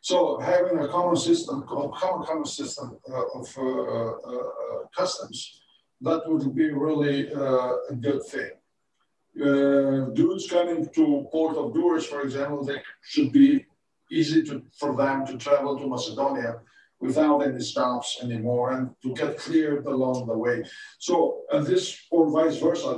So 0.00 0.40
having 0.40 0.78
a 0.78 0.88
common 0.88 1.16
system, 1.16 1.64
common 1.68 2.26
common 2.26 2.44
system 2.44 2.98
uh, 3.08 3.38
of 3.38 3.46
uh, 3.56 3.62
uh, 3.62 4.10
uh 4.32 4.78
customs, 4.96 5.60
that 6.00 6.22
would 6.26 6.54
be 6.56 6.72
really 6.72 7.32
uh, 7.32 7.72
a 7.92 7.94
good 7.94 8.22
thing. 8.32 8.50
Uh, 9.40 10.10
dudes 10.18 10.50
coming 10.50 10.88
to 10.96 11.26
Port 11.30 11.56
of 11.56 11.72
Durrës, 11.72 12.04
for 12.04 12.22
example, 12.22 12.64
they 12.64 12.80
should 13.00 13.32
be 13.32 13.64
easy 14.10 14.42
to, 14.42 14.62
for 14.78 14.94
them 14.96 15.24
to 15.26 15.38
travel 15.38 15.78
to 15.78 15.86
Macedonia 15.86 16.60
without 17.02 17.40
any 17.40 17.60
stops 17.60 18.08
anymore 18.22 18.72
and 18.74 18.84
to 19.02 19.12
get 19.14 19.36
cleared 19.36 19.84
along 19.86 20.26
the 20.26 20.38
way. 20.44 20.64
So 20.98 21.14
uh, 21.52 21.60
this 21.60 21.84
or 22.10 22.30
vice 22.30 22.58
versa, 22.58 22.92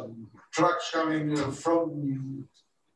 trucks 0.52 0.90
coming 0.92 1.34
from 1.64 2.46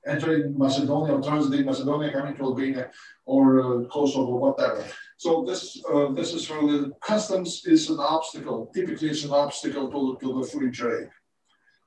entering 0.06 0.56
Macedonia 0.56 1.14
or 1.14 1.20
transiting 1.20 1.64
Macedonia 1.64 2.12
coming 2.12 2.36
to 2.36 2.42
Albania 2.42 2.90
or 3.26 3.44
uh, 3.60 3.88
Kosovo 3.88 4.36
whatever. 4.36 4.84
So 5.16 5.44
this 5.48 5.82
uh, 5.92 6.12
this 6.12 6.32
is 6.32 6.50
really 6.50 6.90
customs 7.02 7.50
is 7.66 7.90
an 7.90 8.00
obstacle. 8.16 8.70
Typically, 8.74 9.10
it's 9.10 9.24
an 9.24 9.32
obstacle 9.32 9.86
to, 9.92 10.18
to 10.20 10.40
the 10.40 10.46
free 10.46 10.70
trade. 10.70 11.08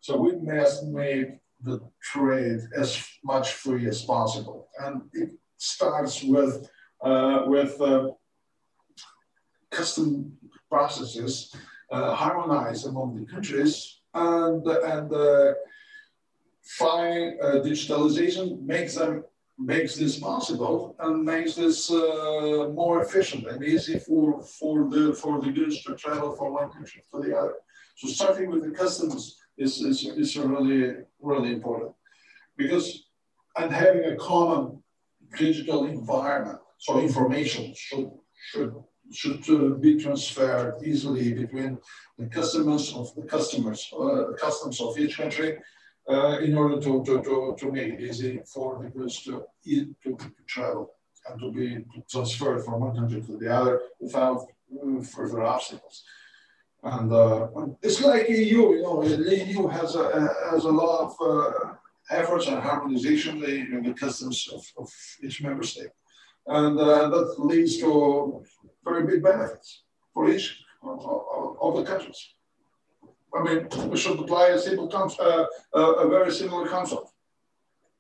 So 0.02 0.18
we 0.18 0.32
must 0.36 0.86
make 0.88 1.28
the 1.64 1.80
trade 2.02 2.62
as 2.76 2.90
much 3.24 3.54
free 3.54 3.88
as 3.88 4.02
possible, 4.04 4.68
and 4.84 5.04
it 5.14 5.30
starts 5.58 6.24
with 6.24 6.54
uh, 7.02 7.44
with 7.46 7.80
uh, 7.80 8.10
custom 9.72 10.32
processes 10.70 11.56
uh, 11.92 12.16
among 12.88 13.16
the 13.16 13.26
countries 13.32 14.02
and, 14.14 14.66
and 14.68 15.14
uh, 15.14 15.54
fine 16.64 17.38
uh, 17.42 17.56
digitalization 17.70 18.62
makes 18.62 18.96
them 18.96 19.24
makes 19.58 19.96
this 19.96 20.18
possible 20.18 20.96
and 21.00 21.24
makes 21.24 21.54
this 21.56 21.92
uh, 21.92 22.70
more 22.74 23.04
efficient 23.04 23.46
and 23.46 23.64
easy 23.64 24.00
for, 24.00 24.42
for, 24.42 24.90
the, 24.90 25.14
for 25.14 25.40
the 25.40 25.52
goods 25.52 25.84
to 25.84 25.94
travel 25.96 26.36
from 26.36 26.54
one 26.54 26.72
country 26.72 27.04
to 27.14 27.22
the 27.22 27.38
other. 27.38 27.54
So 27.96 28.08
starting 28.08 28.50
with 28.50 28.64
the 28.64 28.72
customs 28.72 29.38
is, 29.58 29.80
is, 29.82 30.04
is 30.06 30.36
really, 30.36 30.96
really 31.20 31.54
important 31.54 31.92
because 32.58 33.06
and 33.58 33.72
having 33.72 34.06
a 34.06 34.16
common 34.16 34.82
digital 35.38 35.86
environment, 35.86 36.60
so 36.78 37.00
information 37.00 37.74
should, 37.76 38.10
should, 38.50 38.74
should 39.14 39.48
uh, 39.50 39.76
be 39.76 40.00
transferred 40.02 40.82
easily 40.84 41.34
between 41.34 41.78
the 42.18 42.28
customers 42.28 42.94
of 42.94 43.14
the 43.16 43.24
customers, 43.24 43.92
uh, 44.00 44.34
customs 44.40 44.80
of 44.82 44.98
each 44.98 45.18
country 45.18 45.58
uh, 46.10 46.38
in 46.40 46.58
order 46.58 46.80
to, 46.82 47.04
to, 47.04 47.22
to, 47.22 47.56
to 47.60 47.72
make 47.72 47.94
it 47.94 48.02
easy 48.02 48.42
for 48.54 48.82
the 48.82 48.90
goods 48.90 49.24
to, 49.24 49.44
to, 49.64 49.96
to 50.04 50.32
travel 50.48 50.92
and 51.30 51.40
to 51.40 51.52
be 51.52 51.86
transferred 52.10 52.64
from 52.66 52.82
one 52.82 52.96
country 52.96 53.22
to 53.22 53.38
the 53.38 53.54
other 53.54 53.82
without 54.00 54.46
uh, 54.74 55.02
further 55.02 55.44
obstacles. 55.44 56.04
And 56.84 57.14
uh, 57.14 57.48
it's 57.84 58.02
like 58.02 58.28
EU, 58.30 58.74
you 58.74 58.82
know, 58.82 59.08
the 59.08 59.46
EU 59.46 59.68
has 59.68 59.96
a, 59.96 60.34
has 60.52 60.64
a 60.64 60.70
lot 60.70 61.06
of 61.06 61.16
uh, 61.22 61.74
efforts 62.10 62.48
and 62.48 62.60
harmonization 62.60 63.44
in 63.44 63.84
the 63.84 63.94
customs 63.94 64.50
of, 64.52 64.64
of 64.78 64.90
each 65.24 65.44
member 65.44 65.64
state. 65.64 65.92
And 66.48 66.80
uh, 66.80 67.10
that 67.10 67.36
leads 67.40 67.78
to 67.78 68.44
very 68.84 69.06
big 69.06 69.24
benefits 69.24 69.84
for 70.14 70.30
each 70.30 70.64
of, 70.84 71.76
the 71.76 71.84
countries. 71.84 72.34
I 73.34 73.44
mean, 73.44 73.68
we 73.90 73.98
should 73.98 74.20
apply 74.20 74.48
a 74.48 74.60
simple 74.60 74.88
concept, 74.88 75.24
uh, 75.74 75.94
a 75.94 76.10
very 76.10 76.32
similar 76.32 76.68
concept. 76.68 77.08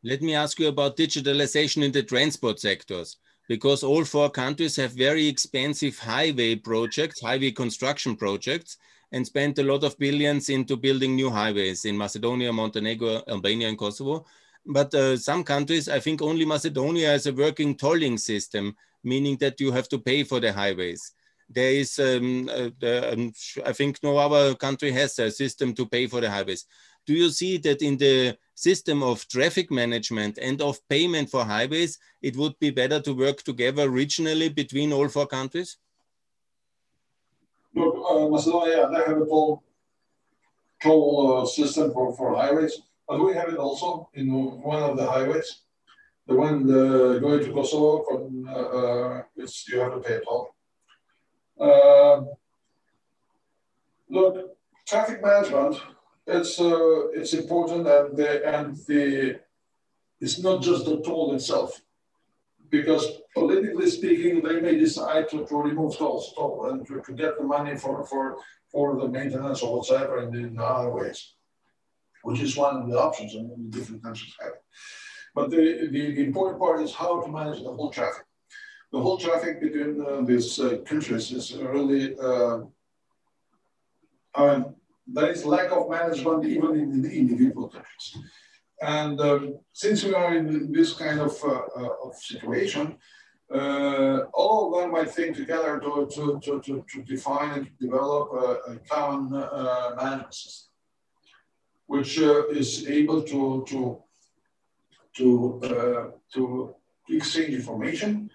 Let 0.04 0.22
me 0.22 0.34
ask 0.34 0.60
you 0.60 0.68
about 0.68 0.98
digitalization 0.98 1.84
in 1.84 1.92
the 1.92 2.04
transport 2.04 2.60
sectors, 2.60 3.18
because 3.48 3.84
all 3.84 4.04
four 4.04 4.30
countries 4.30 4.76
have 4.78 4.94
very 4.94 5.28
expensive 5.28 6.00
highway 6.00 6.56
projects, 6.56 7.22
highway 7.22 7.52
construction 7.52 8.16
projects, 8.16 8.78
and 9.12 9.26
spent 9.26 9.60
a 9.60 9.64
lot 9.64 9.84
of 9.84 9.98
billions 10.00 10.50
into 10.50 10.76
building 10.76 11.16
new 11.16 11.30
highways 11.30 11.86
in 11.86 11.98
Macedonia, 11.98 12.52
Montenegro, 12.52 13.22
Albania, 13.28 13.68
and 13.68 13.78
Kosovo. 13.78 14.26
But 14.66 14.94
uh, 14.94 15.18
some 15.18 15.44
countries, 15.44 15.90
I 15.90 16.00
think 16.00 16.22
only 16.22 16.46
Macedonia 16.46 17.08
has 17.08 17.26
a 17.26 17.34
working 17.34 17.76
tolling 17.76 18.18
system, 18.18 18.76
meaning 19.04 19.38
that 19.38 19.60
you 19.60 19.72
have 19.72 19.90
to 19.90 20.00
pay 20.00 20.24
for 20.24 20.40
the 20.40 20.54
highways 20.54 21.14
there 21.54 21.72
is, 21.72 22.00
um, 22.00 22.50
uh, 22.50 22.70
the, 22.80 23.14
um, 23.14 23.34
I 23.66 23.74
think 23.74 24.00
no 24.02 24.18
other 24.18 24.56
country 24.56 24.92
has 24.92 25.20
a 25.20 25.30
system 25.30 25.74
to 25.76 25.86
pay 25.86 26.08
for 26.08 26.22
the 26.22 26.30
highways. 26.30 26.66
Do 27.06 27.14
you 27.14 27.30
see 27.30 27.58
that 27.58 27.82
in 27.82 27.98
the 27.98 28.38
system 28.56 29.04
of 29.04 29.28
traffic 29.28 29.72
management 29.72 30.38
and 30.42 30.62
of 30.62 30.80
payment 30.88 31.30
for 31.30 31.44
highways, 31.44 31.98
it 32.22 32.38
would 32.38 32.58
be 32.60 32.70
better 32.70 33.02
to 33.02 33.14
work 33.14 33.42
together 33.44 33.90
regionally 33.90 34.54
between 34.54 34.94
all 34.94 35.10
four 35.10 35.28
countries? 35.28 35.78
Look, 37.74 37.96
uh, 38.10 38.28
Macedonia, 38.30 38.90
they 38.90 39.12
have 39.12 39.22
a 39.22 39.26
toll, 39.26 39.64
toll 40.82 41.42
uh, 41.42 41.46
system 41.46 41.92
for, 41.92 42.16
for 42.16 42.36
highways, 42.36 42.82
but 43.12 43.26
we 43.26 43.34
have 43.34 43.50
it 43.50 43.58
also 43.58 44.08
in 44.14 44.32
one 44.32 44.82
of 44.82 44.96
the 44.96 45.06
highways. 45.06 45.64
The 46.28 46.36
one 46.46 46.64
uh, 46.72 47.20
going 47.20 47.44
to 47.44 47.52
Kosovo, 47.52 48.06
from, 48.08 48.48
uh, 48.48 48.52
uh, 48.80 49.24
you 49.68 49.80
have 49.82 49.94
to 49.96 50.00
pay 50.00 50.20
toll. 50.24 50.56
Uh, 51.60 52.22
look, 54.10 54.56
traffic 54.88 55.22
management, 55.22 55.76
it's, 56.26 56.58
uh, 56.62 57.10
it's 57.10 57.34
important 57.34 57.86
and 57.86 58.16
the, 58.16 58.30
and 58.56 58.78
the, 58.88 59.42
it's 60.22 60.42
not 60.42 60.62
just 60.62 60.86
the 60.86 61.02
toll 61.02 61.36
itself. 61.36 61.82
Because 62.70 63.06
politically 63.36 63.90
speaking, 63.90 64.42
they 64.42 64.62
may 64.62 64.78
decide 64.78 65.28
to, 65.32 65.46
to 65.48 65.56
remove 65.58 65.98
tolls, 65.98 66.32
toll 66.34 66.70
and 66.70 66.88
to, 66.88 67.02
to 67.02 67.12
get 67.12 67.38
the 67.38 67.44
money 67.44 67.76
for, 67.76 68.06
for, 68.06 68.38
for 68.72 68.96
the 68.96 69.10
maintenance 69.10 69.62
or 69.62 69.80
whatever 69.80 70.20
in, 70.24 70.34
in 70.34 70.58
other 70.58 70.92
ways, 70.92 71.34
which 72.24 72.42
is 72.42 72.58
one 72.58 72.78
of 72.78 72.90
the 72.90 72.98
options 72.98 73.34
in, 73.36 73.50
in 73.56 73.70
different 73.70 74.04
countries 74.04 74.36
have. 74.40 74.54
But 75.34 75.50
the, 75.50 75.90
the, 75.92 76.14
the 76.16 76.24
important 76.26 76.60
part 76.60 76.82
is 76.82 76.94
how 76.94 77.22
to 77.22 77.32
manage 77.32 77.64
the 77.64 77.72
whole 77.72 77.90
traffic 77.90 78.26
the 78.92 79.00
whole 79.00 79.18
traffic 79.18 79.62
between 79.62 80.02
uh, 80.02 80.22
these 80.22 80.60
uh, 80.60 80.78
countries 80.86 81.32
is 81.32 81.56
really, 81.56 82.16
uh, 82.18 82.60
mean, 84.38 84.76
there 85.08 85.32
is 85.32 85.46
lack 85.46 85.72
of 85.72 85.90
management 85.90 86.46
even 86.46 86.76
in 86.80 87.02
the 87.02 87.12
individual 87.12 87.70
countries. 87.70 88.18
And 88.82 89.20
um, 89.22 89.60
since 89.72 90.04
we 90.04 90.14
are 90.14 90.36
in 90.36 90.72
this 90.72 90.94
kind 90.94 91.20
of, 91.22 91.34
uh, 91.44 91.62
uh, 91.78 91.90
of 92.06 92.16
situation, 92.16 92.98
uh, 93.54 94.22
all 94.34 94.74
of 94.74 94.82
them 94.82 94.92
might 94.92 95.12
think 95.12 95.36
together 95.36 95.80
to, 95.80 96.08
to, 96.14 96.40
to, 96.44 96.62
to, 96.62 96.86
to 96.92 97.04
define 97.04 97.52
and 97.60 97.70
develop 97.80 98.30
a, 98.34 98.72
a 98.72 98.78
common 98.90 99.30
management 99.98 100.34
system, 100.34 100.71
which 101.92 102.18
is 102.18 102.88
able 102.88 103.22
to, 103.22 103.66
to, 103.68 104.02
to, 105.18 106.14
to 106.34 106.76
exchange 107.10 107.54
information 107.54 108.30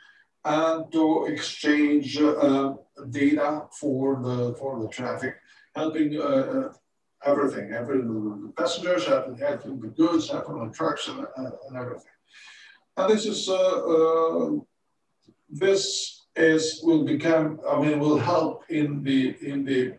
and 0.44 0.92
to 0.92 1.24
exchange 1.26 2.20
uh, 2.20 2.74
data 3.10 3.62
for 3.80 4.20
the 4.22 4.54
for 4.58 4.72
the 4.82 4.88
traffic, 4.88 5.34
helping 5.74 6.08
uh, 6.20 6.22
uh 6.22 6.72
everything, 7.24 7.72
every 7.72 7.98
the 8.02 8.52
passengers, 8.58 9.06
helping, 9.06 9.36
helping 9.38 9.80
the 9.80 9.88
goods, 10.00 10.30
helping 10.30 10.58
the 10.64 10.72
trucks 10.72 11.08
and, 11.08 11.20
uh, 11.20 11.50
and 11.66 11.76
everything. 11.76 12.16
And 12.98 13.06
this 13.12 13.24
is 13.24 13.48
uh, 13.48 14.50
this 15.48 16.26
is 16.36 16.80
will 16.84 17.04
become, 17.04 17.58
I 17.68 17.80
mean, 17.80 17.98
will 17.98 18.18
help 18.18 18.64
in 18.68 19.02
the 19.02 19.20
in 19.40 19.64
the 19.64 19.94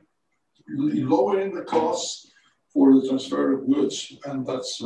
lowering 1.13 1.55
the 1.55 1.63
costs 1.63 2.27
for 2.77 2.93
the 2.93 3.07
transfer 3.07 3.53
of 3.53 3.65
goods, 3.65 4.13
and 4.25 4.45
that's 4.45 4.79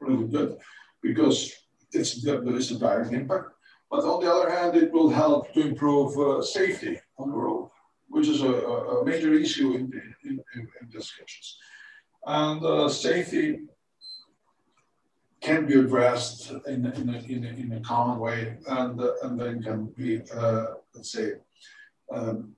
really 0.00 0.26
good 0.26 0.58
because 1.00 1.54
it's 1.92 2.20
there 2.22 2.42
is 2.56 2.72
a 2.72 2.78
direct 2.78 3.12
impact 3.12 3.52
but 3.90 4.04
on 4.04 4.22
the 4.22 4.30
other 4.30 4.50
hand, 4.50 4.76
it 4.76 4.92
will 4.92 5.08
help 5.08 5.52
to 5.54 5.60
improve 5.60 6.18
uh, 6.18 6.42
safety 6.42 7.00
on 7.16 7.30
the 7.30 7.36
road, 7.36 7.70
which 8.08 8.28
is 8.28 8.42
a, 8.42 8.52
a 8.52 9.04
major 9.04 9.32
issue 9.32 9.72
in, 9.72 9.90
the, 9.90 10.00
in, 10.28 10.40
in, 10.54 10.68
in 10.80 10.88
discussions. 10.90 11.58
And 12.26 12.62
uh, 12.62 12.88
safety 12.88 13.60
can 15.40 15.66
be 15.66 15.74
addressed 15.74 16.50
in, 16.66 16.84
in, 16.84 17.08
a, 17.08 17.18
in, 17.20 17.44
a, 17.44 17.48
in 17.48 17.72
a 17.72 17.80
common 17.80 18.18
way 18.18 18.58
and, 18.66 19.00
uh, 19.00 19.12
and 19.22 19.40
then 19.40 19.62
can 19.62 19.86
be, 19.96 20.20
uh, 20.36 20.66
let's 20.94 21.12
say, 21.12 21.34
um, 22.12 22.54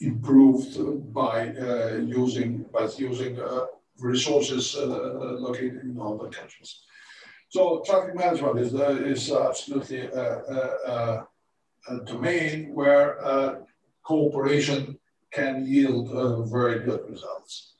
improved 0.00 1.12
by 1.12 1.48
uh, 1.48 1.96
using, 1.96 2.64
by 2.72 2.88
using 2.96 3.40
uh, 3.40 3.66
resources 4.00 4.76
located 4.76 5.82
in 5.82 5.98
other 6.00 6.28
countries. 6.28 6.80
So 7.54 7.82
traffic 7.86 8.16
management 8.16 8.58
is, 8.58 8.74
uh, 8.74 8.98
is 9.04 9.30
absolutely 9.30 10.06
a, 10.06 11.26
a, 11.88 12.00
domain 12.04 12.74
where 12.74 13.24
uh, 13.24 13.56
cooperation 14.02 14.98
can 15.30 15.64
yield 15.64 16.10
uh, 16.10 16.42
very 16.42 16.80
good 16.80 17.08
results. 17.08 17.74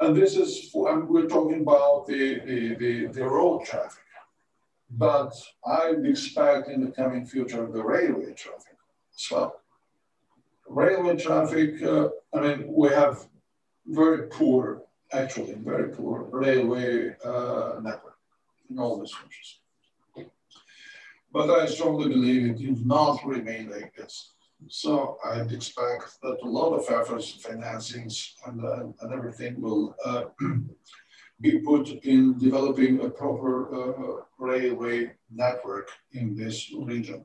And 0.00 0.14
this 0.14 0.36
is, 0.36 0.68
for, 0.70 1.04
we're 1.06 1.28
talking 1.28 1.62
about 1.62 2.06
the, 2.06 2.40
the, 2.40 2.74
the, 2.74 3.06
the, 3.06 3.24
road 3.24 3.64
traffic, 3.64 4.04
but 4.90 5.32
I 5.64 5.94
expect 6.04 6.68
in 6.68 6.84
the 6.84 6.90
coming 6.90 7.24
future 7.24 7.66
the 7.66 7.82
railway 7.82 8.34
traffic 8.34 8.76
as 9.16 9.30
well. 9.30 9.60
Railway 10.68 11.16
traffic, 11.16 11.82
uh, 11.82 12.08
I 12.34 12.40
mean, 12.40 12.66
we 12.68 12.90
have 12.90 13.26
very 13.86 14.28
poor, 14.28 14.82
actually 15.12 15.54
very 15.54 15.88
poor 15.90 16.28
railway 16.30 17.14
uh, 17.24 17.80
network 17.82 18.18
in 18.70 18.78
all 18.78 18.98
these 18.98 19.14
countries. 19.14 19.60
But 21.32 21.50
I 21.50 21.66
strongly 21.66 22.08
believe 22.08 22.46
it 22.46 22.68
will 22.68 22.86
not 22.86 23.24
remain 23.24 23.70
like 23.70 23.94
this. 23.94 24.32
So 24.68 25.18
I'd 25.24 25.52
expect 25.52 26.20
that 26.22 26.38
a 26.42 26.48
lot 26.48 26.74
of 26.74 26.90
efforts, 26.90 27.36
financings, 27.36 28.32
and, 28.46 28.64
uh, 28.64 28.86
and 29.00 29.12
everything 29.12 29.60
will 29.60 29.94
uh, 30.04 30.24
be 31.40 31.58
put 31.60 31.88
in 32.04 32.38
developing 32.38 33.00
a 33.00 33.10
proper 33.10 33.54
uh, 33.72 34.22
railway 34.38 35.12
network 35.30 35.90
in 36.12 36.34
this 36.34 36.72
region. 36.76 37.24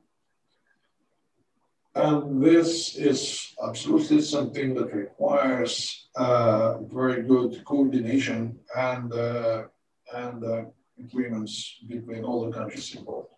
And 1.96 2.42
this 2.42 2.96
is 2.96 3.54
absolutely 3.62 4.20
something 4.20 4.74
that 4.74 4.94
requires 4.94 6.03
uh, 6.16 6.78
very 6.82 7.22
good 7.22 7.64
coordination 7.64 8.58
and, 8.76 9.12
uh, 9.12 9.64
and 10.14 10.44
uh, 10.44 10.64
agreements 10.98 11.78
between 11.88 12.24
all 12.24 12.46
the 12.46 12.52
countries 12.52 12.94
involved. 12.94 13.28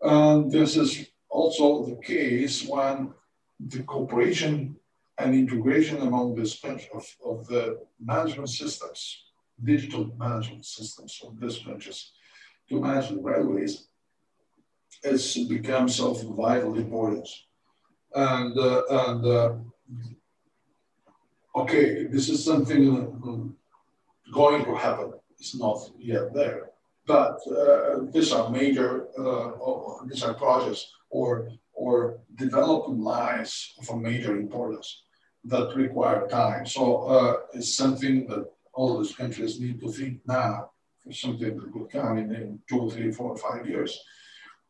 And 0.00 0.50
this 0.50 0.76
is 0.76 1.06
also 1.28 1.86
the 1.86 1.96
case 1.96 2.66
when 2.66 3.14
the 3.60 3.82
cooperation 3.84 4.76
and 5.18 5.34
integration 5.34 5.98
among 6.00 6.34
countries 6.58 6.88
of, 6.92 7.06
of 7.24 7.46
the 7.46 7.78
management 8.04 8.48
systems, 8.48 9.24
digital 9.62 10.10
management 10.18 10.66
systems 10.66 11.20
of 11.24 11.38
these 11.38 11.58
countries 11.58 12.10
to 12.68 12.80
manage 12.80 13.10
the 13.10 13.20
railways, 13.20 13.86
it's 15.04 15.38
becomes 15.48 16.00
of 16.00 16.22
vital 16.36 16.76
importance. 16.76 17.44
And, 18.14 18.58
uh, 18.58 18.82
and 18.90 19.26
uh, 19.26 19.54
okay, 21.54 22.06
this 22.06 22.28
is 22.28 22.44
something 22.44 23.54
going 24.32 24.64
to 24.64 24.74
happen. 24.74 25.12
It's 25.38 25.54
not 25.54 25.78
yet 25.98 26.32
there, 26.32 26.70
but 27.06 27.38
uh, 27.50 28.06
these 28.12 28.32
are 28.32 28.48
major, 28.50 29.08
uh, 29.18 30.04
these 30.06 30.22
are 30.22 30.34
projects 30.34 30.90
or 31.10 31.48
or 31.74 32.20
development 32.36 33.00
lines 33.00 33.74
of 33.80 33.88
a 33.90 33.96
major 33.96 34.36
importance 34.36 35.02
that 35.44 35.74
require 35.74 36.28
time. 36.28 36.64
So 36.66 37.02
uh, 37.04 37.36
it's 37.54 37.74
something 37.76 38.26
that 38.28 38.46
all 38.72 38.98
these 38.98 39.16
countries 39.16 39.60
need 39.60 39.80
to 39.80 39.90
think 39.90 40.20
now 40.26 40.70
for 41.02 41.12
something 41.12 41.56
that 41.56 41.72
could 41.72 41.90
come 41.90 42.18
in, 42.18 42.60
two, 42.68 42.90
three, 42.90 43.10
four, 43.10 43.36
five 43.36 43.66
years. 43.66 43.98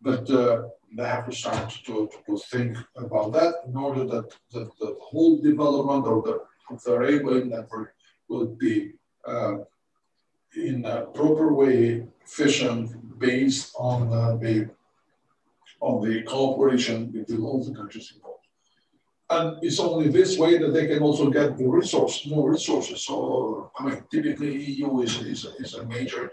But 0.00 0.28
uh, 0.30 0.62
they 0.96 1.04
have 1.04 1.26
to 1.28 1.36
start 1.36 1.70
to, 1.86 2.08
to 2.26 2.36
think 2.50 2.76
about 2.96 3.32
that 3.32 3.54
in 3.66 3.76
order 3.76 4.04
that, 4.04 4.32
that 4.52 4.70
the 4.80 4.96
whole 5.00 5.40
development 5.40 6.06
of 6.06 6.24
the, 6.24 6.40
the 6.84 6.98
railway 6.98 7.44
network 7.44 7.94
will 8.28 8.46
be 8.46 8.92
uh, 9.26 9.58
in 10.56 10.84
a 10.84 11.06
proper 11.06 11.52
way 11.52 12.06
efficient 12.24 13.18
based 13.18 13.74
on 13.78 14.12
uh, 14.12 14.36
the 14.36 14.68
on 15.80 16.08
the 16.08 16.22
cooperation 16.22 17.06
between 17.06 17.42
all 17.42 17.62
the 17.62 17.74
countries 17.74 18.12
involved. 18.14 18.46
And 19.30 19.58
it's 19.62 19.80
only 19.80 20.08
this 20.08 20.38
way 20.38 20.58
that 20.58 20.72
they 20.72 20.86
can 20.86 21.02
also 21.02 21.28
get 21.30 21.56
the 21.56 21.66
resource, 21.66 22.26
more 22.26 22.52
resources. 22.52 23.02
So, 23.02 23.70
I 23.78 23.86
mean, 23.86 24.04
typically 24.10 24.54
EU 24.64 25.00
is, 25.00 25.20
is, 25.22 25.44
is 25.58 25.74
a 25.74 25.84
major 25.86 26.30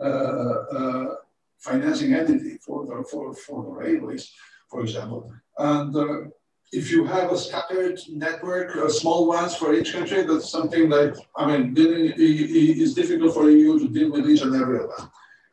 uh, 0.00 0.04
uh, 0.04 1.14
financing 1.58 2.14
entity 2.14 2.56
for 2.64 2.86
the, 2.86 3.04
for, 3.10 3.34
for 3.34 3.64
the 3.64 3.70
railways, 3.70 4.32
for 4.70 4.80
example. 4.80 5.30
And 5.58 5.94
uh, 5.94 6.30
if 6.72 6.90
you 6.90 7.04
have 7.04 7.30
a 7.32 7.38
scattered 7.38 7.98
network, 8.08 8.76
uh, 8.76 8.88
small 8.88 9.26
ones 9.26 9.54
for 9.56 9.72
each 9.74 9.92
country, 9.92 10.22
that's 10.22 10.50
something 10.50 10.88
that, 10.90 11.16
I 11.36 11.46
mean, 11.46 11.74
is 11.76 12.94
difficult 12.94 13.34
for 13.34 13.50
you 13.50 13.78
to 13.78 13.88
deal 13.88 14.10
with 14.10 14.28
each 14.28 14.42
and 14.42 14.54
every 14.54 14.78
them. 14.78 15.10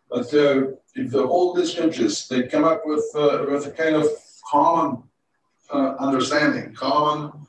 But 0.09 0.33
uh, 0.33 0.61
if 0.95 1.11
the, 1.11 1.23
all 1.23 1.53
these 1.53 1.75
countries, 1.75 2.27
they 2.27 2.43
come 2.43 2.63
up 2.63 2.81
with, 2.85 3.05
uh, 3.15 3.45
with 3.49 3.67
a 3.67 3.71
kind 3.71 3.95
of 3.95 4.07
common 4.51 5.03
uh, 5.71 5.95
understanding, 5.99 6.73
common 6.73 7.47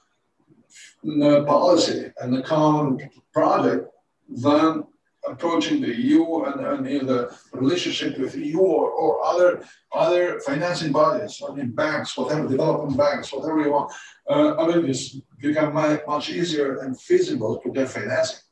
uh, 1.22 1.44
policy, 1.44 2.12
and 2.20 2.36
a 2.36 2.42
common 2.42 3.10
project, 3.32 3.88
then 4.28 4.84
approaching 5.26 5.80
the 5.80 5.94
EU 5.94 6.44
and, 6.44 6.60
and 6.66 6.86
in 6.86 7.06
the 7.06 7.36
relationship 7.52 8.18
with 8.18 8.36
EU 8.36 8.58
or, 8.58 8.90
or, 8.90 9.24
other 9.24 9.64
other 9.92 10.40
financing 10.40 10.92
bodies, 10.92 11.42
I 11.48 11.54
mean 11.54 11.70
banks, 11.70 12.16
whatever, 12.16 12.48
development 12.48 12.96
banks, 12.98 13.32
whatever 13.32 13.60
you 13.60 13.72
want. 13.72 13.92
Uh, 14.28 14.56
I 14.56 14.66
mean, 14.68 14.90
it's 14.90 15.16
become 15.40 15.74
much 15.74 16.30
easier 16.30 16.80
and 16.80 17.00
feasible 17.00 17.58
to 17.60 17.70
get 17.70 17.88
financing. 17.88 18.44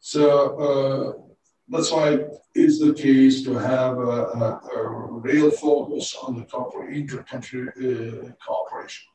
So 0.00 0.24
uh, 0.66 1.22
that's 1.68 1.90
why 1.90 2.18
it's 2.54 2.78
the 2.80 2.92
case 2.92 3.42
to 3.44 3.54
have 3.54 3.98
a, 3.98 4.20
a, 4.42 4.60
a 4.76 5.12
real 5.12 5.50
focus 5.50 6.16
on 6.22 6.34
the 6.36 6.86
inter-country 6.88 7.68
uh, 7.68 8.32
cooperation. 8.44 9.11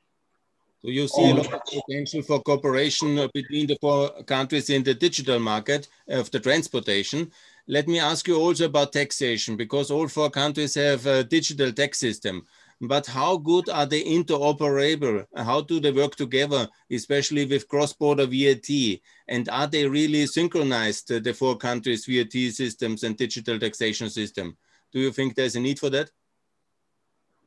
So 0.82 0.90
you 0.90 1.08
see 1.08 1.30
a 1.30 1.34
oh, 1.34 1.38
lot 1.38 1.54
of 1.54 1.62
potential 1.64 2.22
for 2.22 2.40
cooperation 2.42 3.28
between 3.34 3.66
the 3.68 3.78
four 3.82 4.12
countries 4.24 4.70
in 4.70 4.84
the 4.84 4.94
digital 4.94 5.40
market 5.40 5.88
of 6.08 6.30
the 6.30 6.40
transportation. 6.40 7.32
Let 7.68 7.88
me 7.88 8.00
ask 8.00 8.28
you 8.28 8.38
also 8.40 8.66
about 8.66 8.94
taxation, 8.94 9.58
because 9.58 9.90
all 9.90 10.08
four 10.08 10.30
countries 10.30 10.76
have 10.76 11.06
a 11.08 11.24
digital 11.24 11.72
tax 11.72 11.98
system. 11.98 12.46
But 12.80 13.08
how 13.08 13.38
good 13.38 13.70
are 13.70 13.88
they 13.88 14.04
interoperable? 14.04 15.26
How 15.36 15.62
do 15.62 15.80
they 15.80 15.92
work 15.92 16.16
together, 16.16 16.68
especially 16.92 17.46
with 17.46 17.68
cross-border 17.68 18.28
VAT? 18.28 19.00
And 19.28 19.50
are 19.50 19.66
they 19.66 19.88
really 19.88 20.28
synchronized, 20.28 21.08
the 21.08 21.34
four 21.34 21.58
countries' 21.58 22.06
VAT 22.06 22.34
systems 22.54 23.04
and 23.04 23.18
digital 23.18 23.58
taxation 23.58 24.12
system? 24.12 24.56
Do 24.94 25.00
you 25.00 25.12
think 25.12 25.34
there's 25.34 25.56
a 25.56 25.60
need 25.60 25.80
for 25.80 25.90
that? 25.90 26.12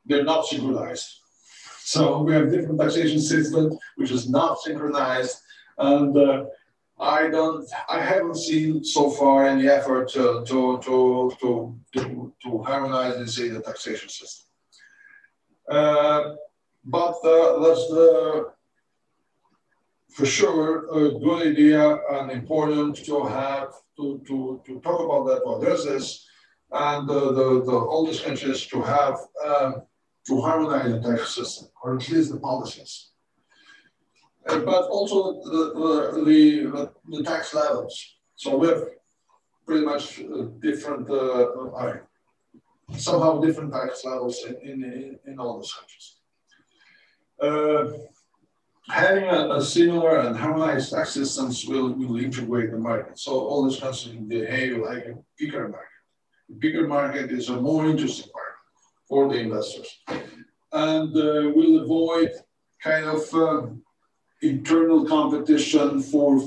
They're 0.05 0.25
not 0.25 0.47
synchronized. 0.47 1.20
So 1.85 2.23
we 2.23 2.33
have 2.35 2.51
different 2.51 2.81
taxation 2.81 3.21
systems, 3.21 3.77
which 3.97 4.11
is 4.11 4.29
not 4.29 4.61
synchronized. 4.61 5.39
And 5.79 6.17
uh, 6.17 6.45
I 6.99 7.29
don't, 7.29 7.69
I 7.89 8.01
haven't 8.01 8.37
seen 8.37 8.85
so 8.85 9.11
far 9.11 9.47
any 9.47 9.69
effort 9.69 10.09
to, 10.11 10.45
to, 10.47 10.81
to, 10.85 11.33
to, 11.41 11.79
to, 11.95 12.33
to 12.43 12.59
harmonize 12.63 13.17
and 13.17 13.29
say 13.29 13.49
the 13.49 13.61
taxation 13.61 14.09
system. 14.09 14.47
Uh, 15.71 16.35
but 16.85 17.17
uh, 17.25 17.59
that's 17.63 17.93
uh, 17.93 18.43
for 20.11 20.27
sure 20.27 20.87
a 20.91 21.19
good 21.19 21.47
idea 21.47 21.99
and 22.13 22.31
important 22.31 22.97
to 23.05 23.25
have 23.25 23.73
to, 23.97 24.21
to, 24.27 24.61
to 24.67 24.81
talk 24.81 25.01
about 25.01 25.27
that, 25.27 25.49
address 25.49 25.85
this, 25.85 26.27
and 26.73 27.09
the, 27.09 27.33
the, 27.33 27.63
the 27.65 27.73
oldest 27.73 28.25
countries 28.25 28.67
to 28.67 28.83
have 28.83 29.19
um, 29.47 29.83
to 30.27 30.41
harmonize 30.41 30.91
the 30.91 31.01
tax 31.01 31.35
system, 31.35 31.69
or 31.83 31.97
at 31.97 32.09
least 32.09 32.33
the 32.33 32.39
policies. 32.39 33.11
Uh, 34.49 34.59
but 34.61 34.85
also 34.85 35.41
the, 35.43 35.63
the, 35.81 36.25
the, 36.25 36.93
the, 37.17 37.23
tax 37.23 37.55
levels. 37.55 38.17
So 38.37 38.57
we 38.57 38.69
have 38.69 38.85
pretty 39.67 39.85
much 39.85 40.21
uh, 40.21 40.45
different, 40.61 41.11
uh, 41.11 41.47
somehow 42.97 43.41
different 43.41 43.73
tax 43.73 44.05
levels 44.05 44.43
in, 44.63 44.83
in, 44.83 45.19
in 45.27 45.39
all 45.39 45.57
those 45.57 45.75
countries. 45.75 46.17
Uh, 47.41 47.93
having 48.89 49.25
a, 49.25 49.57
a, 49.57 49.63
similar 49.63 50.21
and 50.21 50.37
harmonized 50.37 50.93
tax 50.93 51.11
systems 51.11 51.67
will, 51.67 51.93
will 51.93 52.17
integrate 52.17 52.71
the 52.71 52.79
market. 52.79 53.19
So 53.19 53.33
all 53.33 53.69
these 53.69 53.79
countries 53.79 54.17
behave 54.27 54.79
like 54.79 55.05
a 55.05 55.15
bigger 55.39 55.69
market. 55.69 55.87
A 56.51 56.55
bigger 56.55 56.89
market 56.89 57.31
is 57.31 57.51
a 57.51 57.61
more 57.61 57.87
interesting 57.87 58.31
market 58.35 58.50
for 59.11 59.29
the 59.29 59.39
investors. 59.41 60.01
And 60.73 61.15
uh, 61.15 61.51
will 61.57 61.81
avoid 61.81 62.31
kind 62.83 63.07
of 63.07 63.23
uh, 63.35 63.67
internal 64.41 65.05
competition 65.05 66.01
for 66.01 66.41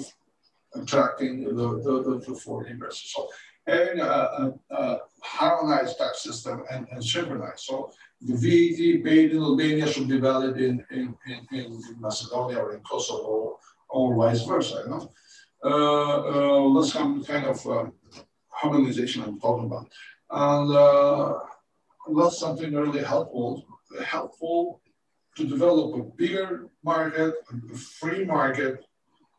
attracting 0.73 1.43
the, 1.43 1.67
the, 1.83 2.23
the, 2.25 2.35
foreign 2.35 2.71
investors. 2.71 3.11
So 3.13 3.29
having 3.67 3.99
a, 3.99 4.03
a, 4.05 4.53
a 4.71 4.99
harmonized 5.21 5.97
tax 5.99 6.23
system 6.23 6.63
and, 6.71 6.87
and 6.91 7.03
synchronized. 7.03 7.59
So 7.59 7.91
the 8.21 8.35
VAT 8.43 9.03
paid 9.03 9.31
in 9.33 9.43
Albania 9.43 9.85
should 9.85 10.07
be 10.07 10.19
valid 10.19 10.57
in, 10.57 10.83
in, 10.89 11.15
in, 11.27 11.39
in 11.51 11.81
Macedonia 11.99 12.59
or 12.59 12.73
in 12.73 12.79
Kosovo 12.79 13.59
or 13.89 14.15
vice 14.15 14.43
versa. 14.43 14.83
You 14.85 14.89
know? 14.89 15.11
uh, 15.65 15.69
uh, 15.69 16.73
that's 16.73 16.93
some 16.93 17.23
kind 17.23 17.45
of 17.45 17.67
uh, 17.67 17.85
harmonization 18.49 19.23
I'm 19.23 19.39
talking 19.39 19.65
about. 19.65 19.87
And 20.29 20.75
uh, 20.75 21.39
that's 22.15 22.39
something 22.39 22.73
really 22.73 23.03
helpful, 23.03 23.65
helpful 24.03 24.81
to 25.35 25.47
develop 25.47 25.95
a 25.95 26.03
bigger 26.17 26.67
market, 26.83 27.33
a 27.71 27.75
free 27.75 28.25
market, 28.25 28.85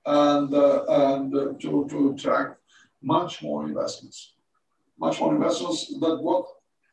and, 0.06 0.52
uh, 0.52 0.84
and 0.88 1.34
uh, 1.34 1.52
to, 1.60 1.86
to 1.88 2.10
attract 2.10 2.58
much 3.02 3.42
more 3.42 3.64
investments. 3.64 4.34
Much 4.98 5.20
more 5.20 5.34
investments 5.34 5.92
than 6.00 6.18
what 6.22 6.46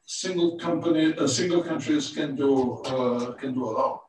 single 0.06 0.58
company, 0.58 1.14
uh, 1.18 1.28
single 1.28 1.64
countries 1.64 2.10
can 2.10 2.36
do, 2.36 2.82
uh, 2.84 3.32
can 3.34 3.54
do 3.54 3.64
alone. 3.64 4.00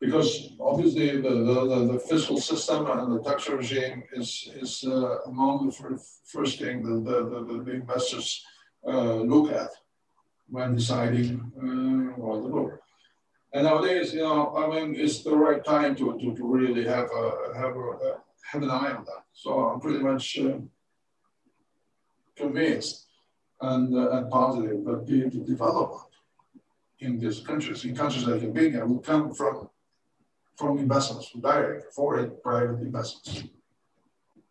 Because 0.00 0.54
obviously 0.58 1.20
the, 1.20 1.28
the, 1.28 1.92
the, 1.92 1.98
fiscal 2.08 2.38
system 2.38 2.86
and 2.86 3.12
the 3.12 3.22
tax 3.22 3.48
regime 3.50 4.02
is, 4.14 4.48
is 4.56 4.82
uh, 4.86 5.18
among 5.26 5.66
the 5.66 6.00
first 6.24 6.58
thing 6.58 6.82
that 6.82 7.04
the, 7.04 7.18
the, 7.28 7.64
the 7.64 7.72
investors 7.72 8.42
look 8.84 9.52
at 9.52 9.70
when 10.48 10.74
deciding 10.74 11.40
uh, 11.56 12.20
what 12.20 12.42
to 12.42 12.48
do. 12.48 12.72
And 13.52 13.64
nowadays, 13.64 14.14
you 14.14 14.20
know, 14.20 14.54
I 14.56 14.68
mean, 14.68 14.94
it's 14.96 15.22
the 15.22 15.36
right 15.36 15.64
time 15.64 15.94
to, 15.96 16.18
to, 16.18 16.36
to 16.36 16.44
really 16.44 16.84
have 16.84 17.08
a, 17.10 17.52
have 17.56 17.76
a, 17.76 18.16
have 18.52 18.62
an 18.62 18.70
eye 18.70 18.92
on 18.92 19.04
that. 19.04 19.24
So 19.32 19.50
I'm 19.68 19.80
pretty 19.80 19.98
much 19.98 20.38
uh, 20.38 20.58
convinced 22.36 23.06
and, 23.60 23.94
uh, 23.94 24.10
and 24.10 24.30
positive 24.30 24.84
that 24.84 25.06
the, 25.06 25.22
the 25.28 25.44
development 25.44 26.10
in 27.00 27.18
these 27.18 27.40
countries, 27.40 27.84
in 27.84 27.96
countries 27.96 28.26
like 28.26 28.42
Albania, 28.42 28.86
will 28.86 29.00
come 29.00 29.34
from 29.34 29.68
from 30.56 30.76
investments, 30.76 31.30
direct 31.40 31.90
foreign 31.94 32.30
private 32.42 32.80
investments. 32.82 33.44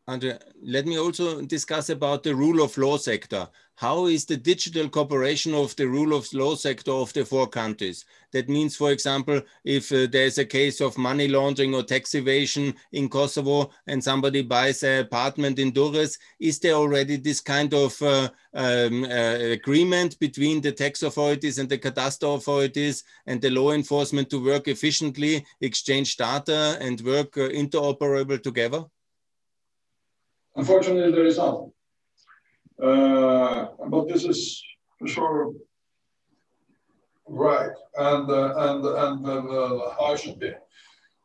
And 0.10 0.26
uh, 0.26 0.39
let 0.64 0.88
me 0.88 0.97
also 0.97 1.39
discuss 1.43 1.91
about 1.91 2.24
the 2.24 2.34
rule 2.34 2.64
of 2.64 2.76
law 2.80 2.97
sector. 2.97 3.47
How 3.76 4.07
is 4.07 4.26
the 4.26 4.38
digital 4.38 4.89
cooperation 4.89 5.53
of 5.53 5.76
the 5.76 5.88
rule 5.88 6.16
of 6.18 6.34
law 6.34 6.55
sector 6.55 6.91
of 6.91 7.14
the 7.14 7.24
four 7.24 7.45
countries? 7.45 8.05
That 8.32 8.49
means, 8.49 8.76
for 8.76 8.91
example, 8.91 9.39
if 9.64 9.91
uh, 9.91 10.07
there's 10.12 10.39
a 10.39 10.45
case 10.45 10.82
of 10.82 10.97
money 10.97 11.28
laundering 11.28 11.76
or 11.76 11.84
tax 11.84 12.16
evasion 12.16 12.74
in 12.91 13.07
Kosovo 13.07 13.70
and 13.86 14.03
somebody 14.03 14.41
buys 14.41 14.82
an 14.82 15.01
apartment 15.01 15.60
in 15.60 15.72
Durrës, 15.72 16.18
is 16.39 16.57
there 16.57 16.74
already 16.74 17.18
this 17.18 17.39
kind 17.39 17.72
of 17.72 18.01
uh, 18.01 18.30
um, 18.55 19.03
uh, 19.03 19.38
agreement 19.60 20.18
between 20.18 20.60
the 20.60 20.72
tax 20.72 21.03
authorities 21.03 21.60
and 21.60 21.70
the 21.70 21.78
cadastre 21.78 22.36
authorities 22.36 23.03
and 23.28 23.39
the 23.39 23.51
law 23.51 23.74
enforcement 23.74 24.32
to 24.32 24.43
work 24.43 24.68
efficiently, 24.68 25.45
exchange 25.62 26.18
data 26.18 26.80
and 26.82 26.99
work 27.01 27.38
uh, 27.38 27.41
interoperable 27.49 28.41
together? 28.41 28.86
Unfortunately, 30.56 31.12
there 31.12 31.26
is 31.26 31.38
not. 31.38 31.70
Uh, 32.82 33.68
but 33.88 34.08
this 34.08 34.24
is 34.24 34.64
for 34.97 35.08
sure 35.08 35.54
right, 37.28 37.72
and 37.97 38.30
uh, 38.30 38.54
and 38.58 38.86
and 38.86 39.26
uh, 39.28 39.91
how 39.97 40.14
it 40.14 40.20
should 40.20 40.39
be. 40.39 40.52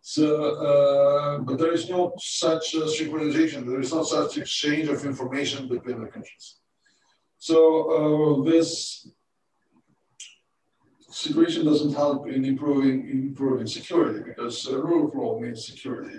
So, 0.03 0.27
uh, 0.57 1.39
but 1.39 1.59
there 1.59 1.73
is 1.73 1.89
no 1.89 2.13
such 2.19 2.75
uh, 2.75 2.81
synchronization. 2.81 3.67
There 3.67 3.81
is 3.81 3.93
no 3.93 4.03
such 4.03 4.37
exchange 4.37 4.89
of 4.89 5.05
information 5.05 5.67
between 5.67 6.01
the 6.01 6.09
countries. 6.09 6.59
So 7.39 7.57
uh, 7.97 8.51
this 8.51 9.09
situation 11.11 11.65
doesn't 11.65 11.95
help 11.95 12.29
in 12.29 12.45
improving 12.45 13.09
improving 13.09 13.67
security 13.67 14.21
because 14.25 14.67
rule 14.71 15.09
of 15.09 15.15
law 15.15 15.39
means 15.39 15.67
security, 15.67 16.19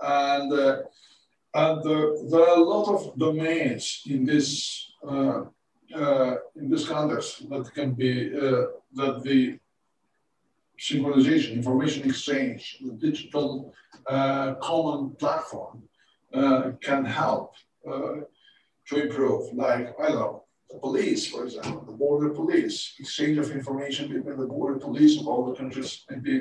and 0.00 0.82
and 1.54 1.78
uh, 1.86 2.06
there 2.30 2.48
are 2.48 2.56
a 2.56 2.62
lot 2.62 2.88
of 2.88 3.18
domains 3.18 4.02
in 4.06 4.24
this 4.24 4.92
uh, 5.06 5.42
uh, 5.94 6.36
in 6.56 6.70
this 6.70 6.88
context 6.88 7.48
that 7.50 7.70
can 7.74 7.92
be 7.92 8.34
uh, 8.34 8.64
that 8.94 9.22
the 9.22 9.58
synchronization, 10.78 11.52
information 11.52 12.08
exchange, 12.08 12.78
the 12.80 12.92
digital 12.92 13.74
uh, 14.08 14.54
common 14.54 15.10
platform 15.16 15.82
uh, 16.32 16.70
can 16.80 17.04
help 17.04 17.54
to 17.84 19.02
improve. 19.02 19.52
Like 19.52 19.94
I 20.00 20.08
don't 20.08 20.20
know, 20.20 20.44
the 20.70 20.78
police, 20.78 21.26
for 21.26 21.44
example, 21.44 21.84
the 21.84 21.92
border 21.92 22.30
police, 22.30 22.94
exchange 22.98 23.36
of 23.36 23.50
information 23.50 24.08
between 24.08 24.38
the 24.38 24.46
border 24.46 24.78
police 24.78 25.20
of 25.20 25.28
all 25.28 25.44
the 25.44 25.54
countries 25.54 26.04
can 26.08 26.20
be 26.20 26.40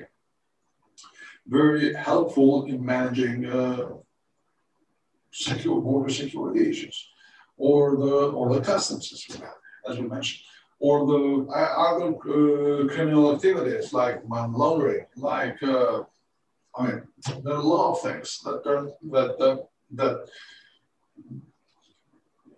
very 1.45 1.93
helpful 1.93 2.65
in 2.65 2.85
managing 2.85 3.45
secure 5.31 5.81
border 5.81 6.11
security 6.11 6.69
issues, 6.69 7.09
or 7.57 7.97
the 7.97 8.15
or 8.37 8.53
the 8.53 8.61
customs 8.61 9.11
as 9.13 9.39
we, 9.39 9.45
as 9.89 9.99
we 9.99 10.07
mentioned, 10.07 10.41
or 10.79 11.05
the 11.05 11.47
other 11.51 12.09
uh, 12.09 12.87
criminal 12.93 13.33
activities 13.35 13.93
like 13.93 14.27
money 14.27 14.53
laundering, 14.55 15.05
like 15.15 15.61
uh, 15.63 16.01
I 16.75 16.87
mean, 16.87 17.01
there 17.43 17.53
are 17.53 17.57
a 17.57 17.61
lot 17.61 17.91
of 17.91 18.01
things 18.01 18.39
that 18.45 18.65
are, 18.65 18.89
that 19.11 19.35
uh, 19.41 19.57
that 19.93 20.27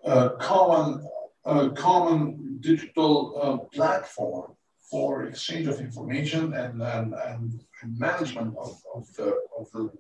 uh, 0.06 0.30
common 0.40 1.08
uh, 1.46 1.70
common 1.70 2.58
digital 2.60 3.40
uh, 3.42 3.58
platform 3.76 4.54
for 4.90 5.24
exchange 5.24 5.68
of 5.68 5.80
information 5.80 6.54
and 6.54 6.82
and, 6.82 7.14
and 7.24 7.60
management 7.98 8.56
of, 8.58 8.82
of 8.96 9.14
the 9.16 9.36
of 9.58 9.72
the 9.72 9.92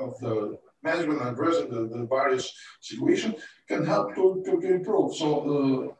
of 0.00 0.18
the 0.20 0.58
management 0.82 1.20
addressing 1.22 1.70
the, 1.70 1.86
the 1.86 2.06
various 2.06 2.52
situation 2.80 3.34
can 3.68 3.84
help 3.84 4.14
to, 4.14 4.42
to, 4.44 4.60
to 4.60 4.74
improve. 4.74 5.14
So 5.14 5.28
uh, 5.54 5.94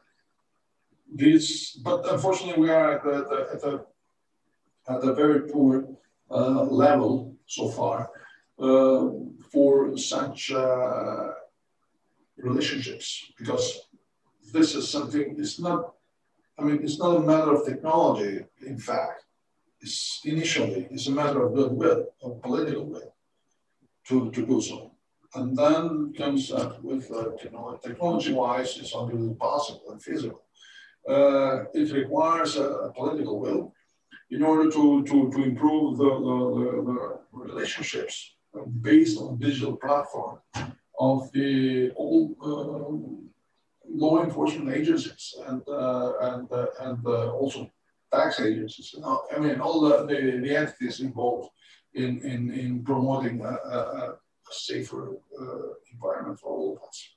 this, 1.13 1.75
but 1.75 2.11
unfortunately 2.11 2.61
we 2.61 2.69
are 2.69 2.97
at 2.97 3.05
a, 3.05 3.47
at 3.53 3.63
a, 3.63 3.85
at 4.89 5.09
a 5.09 5.13
very 5.13 5.47
poor 5.49 5.87
uh, 6.29 6.63
level 6.63 7.35
so 7.45 7.69
far 7.69 8.09
uh, 8.59 9.09
for 9.51 9.97
such 9.97 10.51
uh, 10.51 11.29
relationships 12.37 13.31
because 13.37 13.81
this 14.51 14.75
is 14.75 14.89
something, 14.89 15.35
it's 15.37 15.59
not, 15.59 15.93
I 16.57 16.63
mean, 16.63 16.79
it's 16.83 16.99
not 16.99 17.15
a 17.17 17.19
matter 17.19 17.53
of 17.53 17.65
technology, 17.65 18.45
in 18.65 18.77
fact. 18.77 19.23
It's 19.81 20.21
initially, 20.23 20.87
it's 20.91 21.07
a 21.07 21.11
matter 21.11 21.43
of 21.45 21.53
goodwill, 21.53 22.05
of 22.21 22.41
political 22.41 22.85
will 22.85 23.12
to, 24.07 24.31
to 24.31 24.45
do 24.45 24.61
so. 24.61 24.91
And 25.35 25.57
then 25.57 26.13
comes 26.15 26.51
up 26.51 26.81
with, 26.83 27.09
uh, 27.11 27.31
you 27.43 27.51
know, 27.51 27.79
technology-wise, 27.83 28.77
it's 28.77 28.93
not 28.93 29.11
really 29.11 29.33
possible 29.33 29.91
and 29.91 30.01
feasible. 30.01 30.43
Uh, 31.07 31.65
it 31.73 31.91
requires 31.91 32.55
a, 32.55 32.65
a, 32.65 32.93
political 32.93 33.39
will 33.39 33.73
in 34.29 34.41
order 34.43 34.71
to, 34.71 35.03
to, 35.03 35.31
to 35.31 35.43
improve 35.43 35.97
the, 35.97 36.05
the, 36.05 36.83
the, 36.87 37.19
relationships 37.31 38.35
based 38.81 39.17
on 39.19 39.37
digital 39.37 39.75
platform 39.75 40.39
of 40.99 41.29
the 41.33 41.89
all 41.95 42.35
uh, 42.41 43.23
law 43.89 44.23
enforcement 44.23 44.73
agencies 44.75 45.35
and, 45.47 45.61
uh, 45.67 46.13
and, 46.21 46.51
uh, 46.51 46.67
and 46.81 47.05
uh, 47.05 47.31
also 47.31 47.69
tax 48.13 48.39
agencies. 48.39 48.95
I 49.35 49.39
mean, 49.39 49.59
all 49.59 49.81
the, 49.81 50.05
the, 50.05 50.39
the 50.41 50.55
entities 50.55 51.01
involved 51.01 51.49
in, 51.93 52.21
in, 52.21 52.51
in 52.51 52.83
promoting 52.83 53.41
a, 53.41 53.49
a, 53.49 53.79
a 53.79 54.15
safer 54.51 55.09
uh, 55.39 55.45
environment 55.91 56.39
for 56.39 56.49
all 56.49 56.77
of 56.77 56.87
us. 56.87 57.09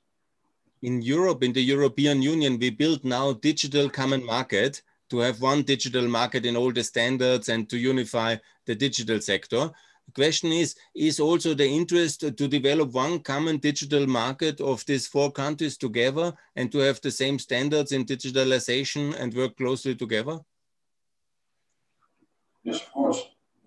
In 0.83 1.03
Europe, 1.03 1.43
in 1.43 1.53
the 1.53 1.62
European 1.62 2.22
Union, 2.22 2.59
we 2.59 2.70
build 2.70 3.05
now 3.05 3.33
digital 3.33 3.89
common 3.89 4.24
market 4.24 4.83
to 5.09 5.18
have 5.18 5.41
one 5.41 5.62
digital 5.62 6.07
market 6.07 6.45
in 6.45 6.57
all 6.57 6.72
the 6.72 6.85
standards 6.85 7.49
and 7.49 7.68
to 7.70 7.79
unify 7.79 8.37
the 8.66 8.74
digital 8.74 9.20
sector. 9.20 9.70
The 10.07 10.12
question 10.12 10.53
is, 10.53 10.77
is 10.95 11.18
also 11.18 11.55
the 11.55 11.66
interest 11.66 12.20
to 12.20 12.49
develop 12.49 12.93
one 12.93 13.20
common 13.20 13.59
digital 13.59 14.07
market 14.07 14.61
of 14.61 14.85
these 14.87 15.07
four 15.07 15.33
countries 15.33 15.77
together 15.77 16.33
and 16.55 16.70
to 16.72 16.79
have 16.79 17.01
the 17.01 17.11
same 17.11 17.39
standards 17.39 17.93
in 17.93 18.05
digitalization 18.05 19.18
and 19.18 19.35
work 19.35 19.57
closely 19.57 19.95
together? 19.95 20.39
Yes, 22.62 22.81
of 22.83 22.93
course. 22.93 23.22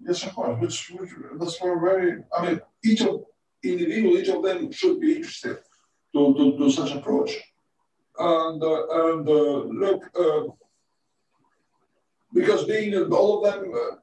Yes, 0.09 0.25
of 0.25 0.33
course. 0.33 0.59
Which, 0.59 0.89
which 0.99 1.11
that's 1.39 1.59
very. 1.59 2.23
I 2.35 2.45
mean, 2.45 2.59
each 2.83 3.01
of 3.01 3.25
individual, 3.63 4.17
each 4.17 4.29
of 4.29 4.41
them 4.43 4.71
should 4.71 4.99
be 4.99 5.17
interested 5.17 5.57
to, 6.13 6.33
to, 6.37 6.57
to 6.57 6.71
such 6.71 6.95
approach. 6.95 7.31
And 8.17 8.63
uh, 8.63 8.83
and 9.03 9.29
uh, 9.29 9.57
look, 9.83 10.01
uh, 10.19 10.43
because 12.33 12.63
being 12.65 12.93
in 12.93 13.13
all 13.13 13.31
of 13.37 13.53
them 13.53 13.71
uh, 13.71 13.95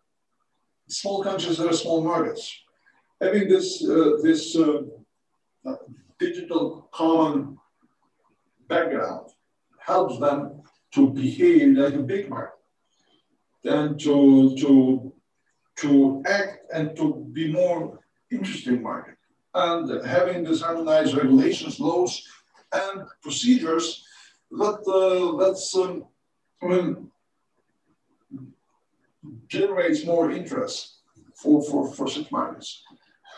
small 0.89 1.25
countries 1.25 1.59
that 1.59 1.67
are 1.73 1.83
small 1.85 2.01
markets, 2.05 2.45
having 3.21 3.49
this 3.49 3.85
uh, 3.85 4.13
this 4.23 4.57
uh, 4.57 4.83
digital 6.21 6.89
common 6.93 7.59
background 8.69 9.27
helps 9.81 10.21
them 10.21 10.63
to 10.95 11.11
behave 11.11 11.77
like 11.77 11.95
a 11.95 12.07
big 12.15 12.31
market, 12.31 12.61
and 13.65 13.99
to 13.99 14.57
to 14.63 15.13
to 15.77 16.23
act 16.27 16.59
and 16.73 16.97
to 16.97 17.27
be 17.33 17.53
more 17.53 18.01
interesting 18.31 18.83
market. 18.83 19.17
And 19.55 20.05
having 20.07 20.45
this 20.45 20.63
harmonized 20.63 21.15
regulations, 21.15 21.81
laws, 21.81 22.23
and 22.73 23.03
procedures 23.23 24.05
that 24.51 24.81
uh, 24.87 25.37
that's 25.43 25.75
um, 25.77 26.05
I 26.63 26.67
mean 26.67 27.11
generates 29.49 30.05
more 30.05 30.31
interest 30.31 30.99
for 31.35 31.63
for 31.63 31.93
for 31.93 32.09
such 32.09 32.31
markets. 32.31 32.83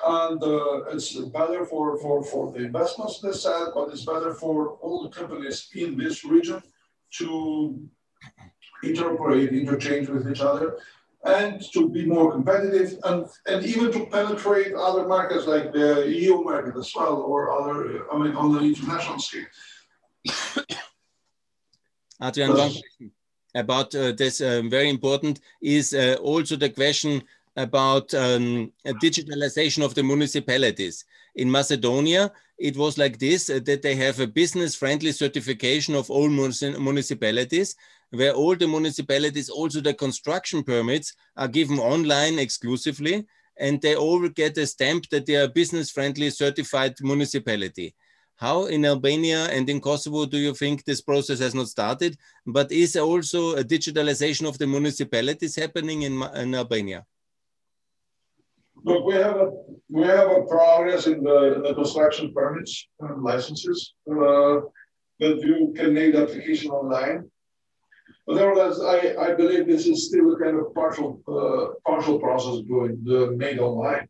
And 0.06 0.42
uh, 0.42 0.84
it's 0.92 1.14
better 1.14 1.64
for, 1.64 1.98
for, 1.98 2.22
for 2.22 2.52
the 2.52 2.60
investments 2.60 3.18
this 3.18 3.42
side, 3.42 3.70
but 3.74 3.88
it's 3.88 4.04
better 4.04 4.32
for 4.32 4.78
all 4.80 5.02
the 5.02 5.08
companies 5.08 5.68
in 5.74 5.98
this 5.98 6.24
region 6.24 6.62
to 7.18 7.82
interoperate, 8.84 9.50
interchange 9.50 10.08
with 10.08 10.30
each 10.30 10.40
other, 10.40 10.78
and 11.24 11.62
to 11.72 11.88
be 11.88 12.06
more 12.06 12.32
competitive 12.32 12.98
and, 13.04 13.26
and 13.46 13.64
even 13.66 13.92
to 13.92 14.06
penetrate 14.06 14.72
other 14.74 15.06
markets 15.06 15.46
like 15.46 15.72
the 15.72 16.08
EU 16.08 16.42
market 16.42 16.76
as 16.76 16.92
well 16.94 17.16
or 17.16 17.50
other, 17.60 18.10
I 18.12 18.18
mean, 18.18 18.36
on 18.36 18.52
the 18.52 18.60
international 18.60 19.18
scale. 19.18 19.46
Adrian, 22.22 22.54
one 22.54 22.72
about 23.54 23.94
uh, 23.94 24.12
this 24.12 24.40
uh, 24.40 24.62
very 24.66 24.88
important 24.88 25.40
is 25.62 25.94
uh, 25.94 26.16
also 26.22 26.56
the 26.56 26.70
question 26.70 27.22
about 27.56 28.12
um, 28.14 28.72
digitalization 28.86 29.84
of 29.84 29.94
the 29.94 30.02
municipalities. 30.02 31.04
In 31.34 31.50
Macedonia, 31.50 32.32
it 32.58 32.76
was 32.76 32.98
like 32.98 33.18
this, 33.18 33.50
uh, 33.50 33.60
that 33.64 33.82
they 33.82 33.94
have 33.96 34.20
a 34.20 34.26
business-friendly 34.26 35.12
certification 35.12 35.94
of 35.94 36.10
all 36.10 36.28
municipalities, 36.28 37.76
where 38.10 38.32
all 38.32 38.56
the 38.56 38.66
municipalities, 38.66 39.48
also 39.48 39.80
the 39.80 39.94
construction 39.94 40.62
permits, 40.62 41.14
are 41.36 41.48
given 41.48 41.78
online 41.78 42.38
exclusively, 42.38 43.26
and 43.58 43.80
they 43.80 43.96
all 43.96 44.28
get 44.28 44.56
a 44.56 44.66
stamp 44.66 45.08
that 45.10 45.26
they 45.26 45.36
are 45.36 45.48
business-friendly 45.48 46.30
certified 46.30 46.94
municipality. 47.00 47.94
How 48.36 48.66
in 48.66 48.84
Albania 48.84 49.46
and 49.46 49.68
in 49.68 49.80
Kosovo 49.80 50.24
do 50.24 50.38
you 50.38 50.54
think 50.54 50.84
this 50.84 51.00
process 51.00 51.40
has 51.40 51.54
not 51.56 51.66
started? 51.66 52.16
But 52.46 52.70
is 52.70 52.94
also 52.96 53.56
a 53.56 53.64
digitalization 53.64 54.48
of 54.48 54.58
the 54.58 54.66
municipalities 54.66 55.56
happening 55.56 56.02
in, 56.02 56.22
in 56.36 56.54
Albania? 56.54 57.04
Look, 58.84 59.04
we 59.06 59.14
have 59.14 59.36
a 59.36 59.50
we 59.90 60.02
have 60.04 60.30
a 60.30 60.42
progress 60.42 61.08
in 61.08 61.24
the, 61.24 61.54
in 61.56 61.62
the 61.62 61.74
construction 61.74 62.32
permits 62.32 62.86
and 63.00 63.24
licenses 63.24 63.94
uh, 64.08 64.60
that 65.18 65.40
you 65.42 65.74
can 65.76 65.94
make 65.94 66.12
the 66.12 66.22
application 66.22 66.70
online. 66.70 67.28
But 68.28 68.36
nevertheless, 68.36 68.78
I, 68.82 69.30
I 69.30 69.34
believe 69.34 69.66
this 69.66 69.86
is 69.86 70.08
still 70.08 70.34
a 70.34 70.38
kind 70.38 70.58
of 70.60 70.74
partial 70.74 71.22
uh, 71.26 71.80
partial 71.90 72.18
process 72.18 72.60
going 72.68 73.02
the 73.02 73.30
made 73.30 73.58
online. 73.58 74.06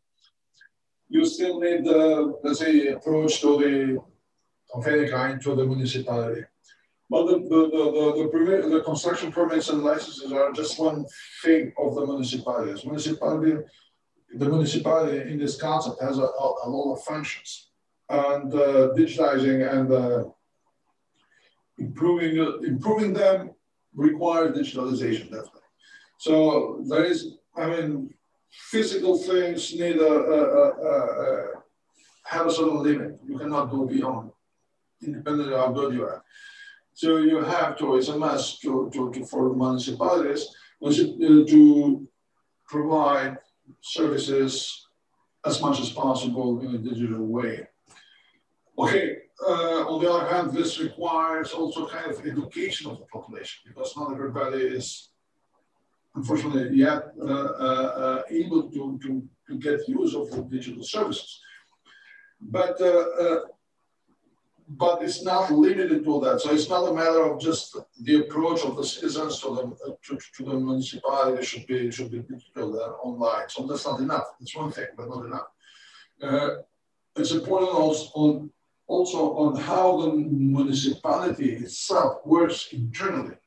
You 1.07 1.25
still 1.25 1.61
need 1.61 1.85
the 1.85 2.33
let's 2.43 2.59
say 2.59 2.87
approach 2.87 3.39
to 3.39 3.57
the 3.57 5.09
kind 5.09 5.41
to 5.41 5.55
the 5.55 5.65
municipality. 5.65 6.41
But 7.09 7.27
the, 7.27 7.37
the, 7.39 7.61
the, 7.73 8.29
the, 8.29 8.69
the, 8.75 8.81
construction 8.81 9.31
permits 9.31 9.69
and 9.69 9.83
licenses 9.83 10.31
are 10.33 10.51
just 10.51 10.77
one 10.77 11.05
thing 11.41 11.71
of 11.79 11.95
the 11.95 12.05
municipalities. 12.05 12.85
Municipality, 12.85 13.63
the 14.35 14.45
municipality 14.45 15.31
in 15.31 15.39
this 15.39 15.59
concept 15.59 15.99
has 16.03 16.19
a, 16.19 16.23
a, 16.23 16.47
a 16.65 16.69
lot 16.69 16.93
of 16.93 17.03
functions. 17.03 17.71
And 18.09 18.53
uh, 18.53 18.89
digitizing 18.95 19.59
and 19.75 19.91
uh, 19.91 20.23
improving, 21.79 22.39
uh, 22.39 22.57
improving 22.57 23.13
them 23.13 23.55
require 23.95 24.51
digitalization, 24.51 25.25
definitely. 25.25 25.61
So 26.17 26.83
there 26.87 27.05
is, 27.05 27.37
I 27.55 27.69
mean, 27.69 28.13
physical 28.49 29.17
things 29.17 29.73
need 29.73 29.97
a, 29.97 30.13
a, 30.13 30.41
a, 30.89 31.47
have 32.25 32.47
a 32.47 32.51
certain 32.51 32.83
limit. 32.83 33.19
You 33.25 33.37
cannot 33.37 33.71
go 33.71 33.85
beyond 33.85 34.31
independently 35.01 35.53
of 35.53 35.59
how 35.59 35.71
good 35.71 35.93
you 35.93 36.03
are. 36.03 36.23
So 36.93 37.17
you 37.17 37.41
have 37.43 37.77
to, 37.77 37.95
it's 37.95 38.09
a 38.09 38.17
must 38.17 38.61
to, 38.61 38.89
to, 38.93 39.11
to 39.13 39.25
for 39.25 39.55
municipalities 39.55 40.47
uh, 40.85 40.91
to 40.91 42.07
provide 42.67 43.37
services 43.81 44.87
as 45.45 45.61
much 45.61 45.79
as 45.79 45.89
possible 45.91 46.59
in 46.59 46.75
a 46.75 46.77
digital 46.77 47.25
way. 47.25 47.67
Okay, 48.77 49.17
uh, 49.47 49.85
on 49.87 50.01
the 50.01 50.11
other 50.11 50.27
hand, 50.27 50.51
this 50.51 50.79
requires 50.79 51.51
also 51.51 51.87
kind 51.87 52.11
of 52.11 52.25
education 52.25 52.89
of 52.91 52.99
the 52.99 53.05
population 53.05 53.59
because 53.67 53.95
not 53.95 54.11
everybody 54.11 54.57
is, 54.57 55.09
unfortunately, 56.15 56.77
yet 56.77 57.11
uh, 57.21 57.25
uh, 57.25 57.89
uh 58.03 58.21
able 58.29 58.63
to, 58.71 58.99
to, 59.01 59.23
to 59.47 59.55
get 59.57 59.87
use 59.87 60.13
of 60.15 60.49
digital 60.49 60.83
services. 60.83 61.41
But 62.41 62.81
uh, 62.81 63.39
but 64.69 65.01
it's 65.01 65.23
not 65.23 65.51
limited 65.51 66.03
to 66.03 66.19
that. 66.21 66.41
So 66.41 66.51
it's 66.51 66.69
not 66.69 66.87
a 66.87 66.93
matter 66.93 67.23
of 67.23 67.41
just 67.41 67.75
the 68.01 68.21
approach 68.21 68.63
of 68.63 68.75
the 68.75 68.83
citizens 68.83 69.39
to 69.41 69.55
the 69.55 69.97
to, 70.03 70.19
to 70.37 70.43
the 70.43 70.53
municipality 70.53 71.43
should 71.43 71.65
be 71.65 71.89
should 71.91 72.11
be 72.11 72.19
digital 72.19 72.79
uh, 72.79 73.07
online. 73.07 73.49
So 73.49 73.65
that's 73.65 73.85
not 73.85 73.99
enough. 73.99 74.27
It's 74.39 74.55
one 74.55 74.71
thing, 74.71 74.87
but 74.95 75.09
not 75.09 75.25
enough. 75.25 75.47
Uh, 76.21 76.49
it's 77.15 77.31
important 77.31 77.71
also 77.71 78.11
on 78.13 78.51
also 78.89 79.21
on 79.43 79.55
how 79.55 79.85
the 80.01 80.11
municipality 80.13 81.49
itself 81.63 82.25
works 82.25 82.59
internally. 82.73 83.37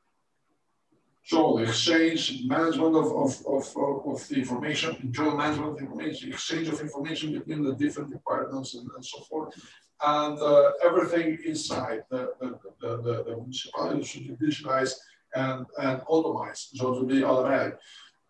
So 1.25 1.57
the 1.57 1.65
exchange, 1.65 2.43
management 2.47 2.95
of, 2.97 3.09
of, 3.25 3.31
of, 3.47 3.65
of, 4.11 4.29
the 4.29 4.37
information, 4.37 4.97
internal 5.03 5.37
management 5.37 5.73
of 5.73 5.79
information, 5.79 6.33
exchange 6.33 6.69
of 6.69 6.81
information 6.81 7.33
between 7.33 7.63
the 7.63 7.75
different 7.75 8.11
departments 8.11 8.75
and, 8.75 8.89
and 8.95 9.05
so 9.05 9.21
forth 9.21 9.55
and 10.03 10.39
uh, 10.39 10.73
everything 10.85 11.39
inside 11.47 12.03
the, 12.11 12.33
the, 12.41 12.59
the, 12.81 13.25
the, 13.25 13.37
municipality 13.37 14.03
should 14.03 14.27
be 14.27 14.47
digitized 14.47 14.95
and, 15.35 15.65
and 15.79 16.01
automized, 16.03 16.77
so 16.77 16.99
to 16.99 17.07
be 17.07 17.23
automatic. 17.23 17.79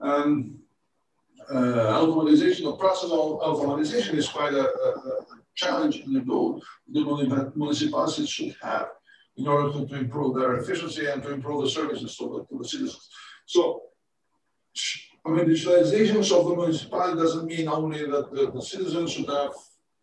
And 0.00 0.58
uh, 1.50 1.98
automatization, 1.98 2.64
the 2.64 2.76
process 2.76 3.10
of 3.10 3.40
automatization 3.40 4.14
is 4.14 4.28
quite 4.28 4.52
a, 4.52 4.66
a, 4.66 4.88
a 4.88 5.41
challenge 5.54 6.00
in 6.00 6.12
the 6.12 6.20
goal 6.20 6.62
the 6.90 7.52
municipalities 7.54 8.28
should 8.28 8.54
have 8.62 8.88
in 9.36 9.46
order 9.46 9.72
to, 9.72 9.86
to, 9.86 9.94
improve 9.96 10.36
their 10.36 10.56
efficiency 10.56 11.06
and 11.06 11.22
to 11.22 11.32
improve 11.32 11.62
the 11.62 11.70
services 11.70 12.16
to 12.16 12.24
the, 12.24 12.44
to 12.54 12.62
the 12.62 12.68
citizens. 12.68 13.08
So, 13.46 13.82
I 15.24 15.30
mean, 15.30 15.46
digitalization 15.46 16.18
of 16.18 16.48
the 16.48 16.56
municipality 16.56 17.18
doesn't 17.18 17.46
mean 17.46 17.68
only 17.68 18.00
that 18.10 18.30
the, 18.30 18.50
the 18.50 18.62
citizens 18.62 19.12
should 19.12 19.28
have 19.28 19.52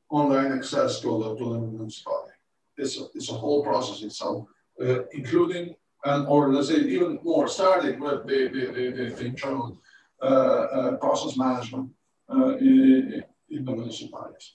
online 0.09 0.51
access 0.53 0.99
to 1.01 1.07
the, 1.07 1.35
to 1.35 1.53
the 1.53 1.59
municipality. 1.59 2.33
It's 2.77 2.99
a, 2.99 3.05
it's 3.13 3.29
a 3.29 3.33
whole 3.33 3.63
process 3.63 4.01
itself, 4.01 4.47
uh, 4.81 5.03
including 5.11 5.75
and 6.05 6.27
or 6.27 6.53
let's 6.53 6.69
say 6.69 6.77
even 6.77 7.19
more 7.23 7.47
starting 7.47 7.99
with 7.99 8.25
the, 8.25 8.47
the, 8.47 8.65
the, 8.71 9.15
the 9.15 9.25
internal 9.25 9.77
uh, 10.21 10.25
uh, 10.25 10.97
process 10.97 11.37
management 11.37 11.89
uh, 12.29 12.57
in, 12.57 13.23
in, 13.49 13.65
the 13.65 13.71
municipalities. 13.71 14.53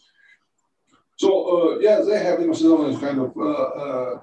So 1.16 1.74
uh, 1.74 1.78
yes, 1.78 2.06
they 2.06 2.22
have 2.22 2.40
in 2.40 2.48
Macedonia 2.48 2.98
kind 2.98 3.20
of 3.20 3.36
uh, 3.36 4.20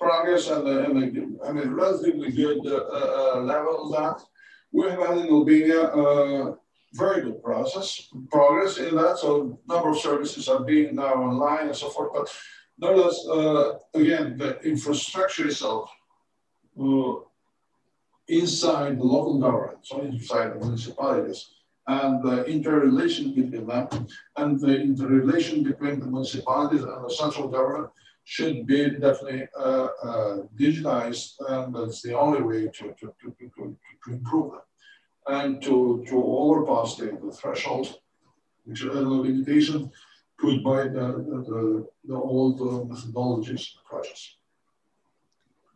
progress 0.00 0.48
and, 0.48 0.66
and, 0.66 1.40
and 1.42 1.58
a 1.58 1.68
relatively 1.68 2.30
good 2.32 2.58
level 2.64 3.84
of 3.84 3.92
that. 3.92 4.24
We 4.72 4.88
have 4.88 4.98
had 4.98 5.18
in 5.18 5.28
Albania 5.28 6.56
very 6.96 7.22
good 7.22 7.42
process, 7.42 8.08
progress 8.30 8.78
in 8.78 8.96
that. 8.96 9.18
So 9.18 9.58
number 9.68 9.90
of 9.90 9.98
services 9.98 10.48
are 10.48 10.64
being 10.64 10.96
now 10.96 11.14
online 11.14 11.66
and 11.66 11.76
so 11.76 11.90
forth. 11.90 12.10
But 12.14 12.34
nevertheless, 12.78 13.26
uh, 13.28 13.78
again, 13.94 14.36
the 14.38 14.60
infrastructure 14.60 15.46
itself 15.46 15.90
uh, 16.80 17.14
inside 18.28 18.98
the 18.98 19.04
local 19.04 19.38
government, 19.38 19.78
so 19.82 20.00
inside 20.00 20.54
the 20.54 20.64
municipalities, 20.64 21.50
and 21.88 22.22
the 22.22 22.44
interrelation 22.44 23.32
between 23.32 23.66
them, 23.66 23.88
and 24.36 24.60
the 24.60 24.80
interrelation 24.80 25.62
between 25.62 26.00
the 26.00 26.06
municipalities 26.06 26.82
and 26.82 27.04
the 27.04 27.10
central 27.10 27.48
government 27.48 27.90
should 28.24 28.66
be 28.66 28.90
definitely 28.90 29.46
uh, 29.56 29.88
uh 30.02 30.36
digitized, 30.58 31.34
and 31.48 31.74
that's 31.74 32.02
the 32.02 32.18
only 32.18 32.42
way 32.42 32.62
to, 32.76 32.84
to, 32.98 33.14
to, 33.20 33.34
to, 33.38 33.76
to 34.04 34.12
improve 34.12 34.52
them 34.52 34.60
and 35.28 35.62
to, 35.62 36.04
to 36.08 36.22
overpass 36.22 36.96
the, 36.96 37.18
the 37.22 37.32
threshold, 37.32 37.98
which 38.64 38.84
are 38.84 38.94
the 38.94 39.00
limitation 39.00 39.90
put 40.38 40.62
by 40.62 40.84
the, 40.84 41.06
the, 41.46 41.86
the 42.04 42.14
old 42.14 42.60
methodologies 42.60 43.48
and 43.48 43.80
approaches. 43.84 44.36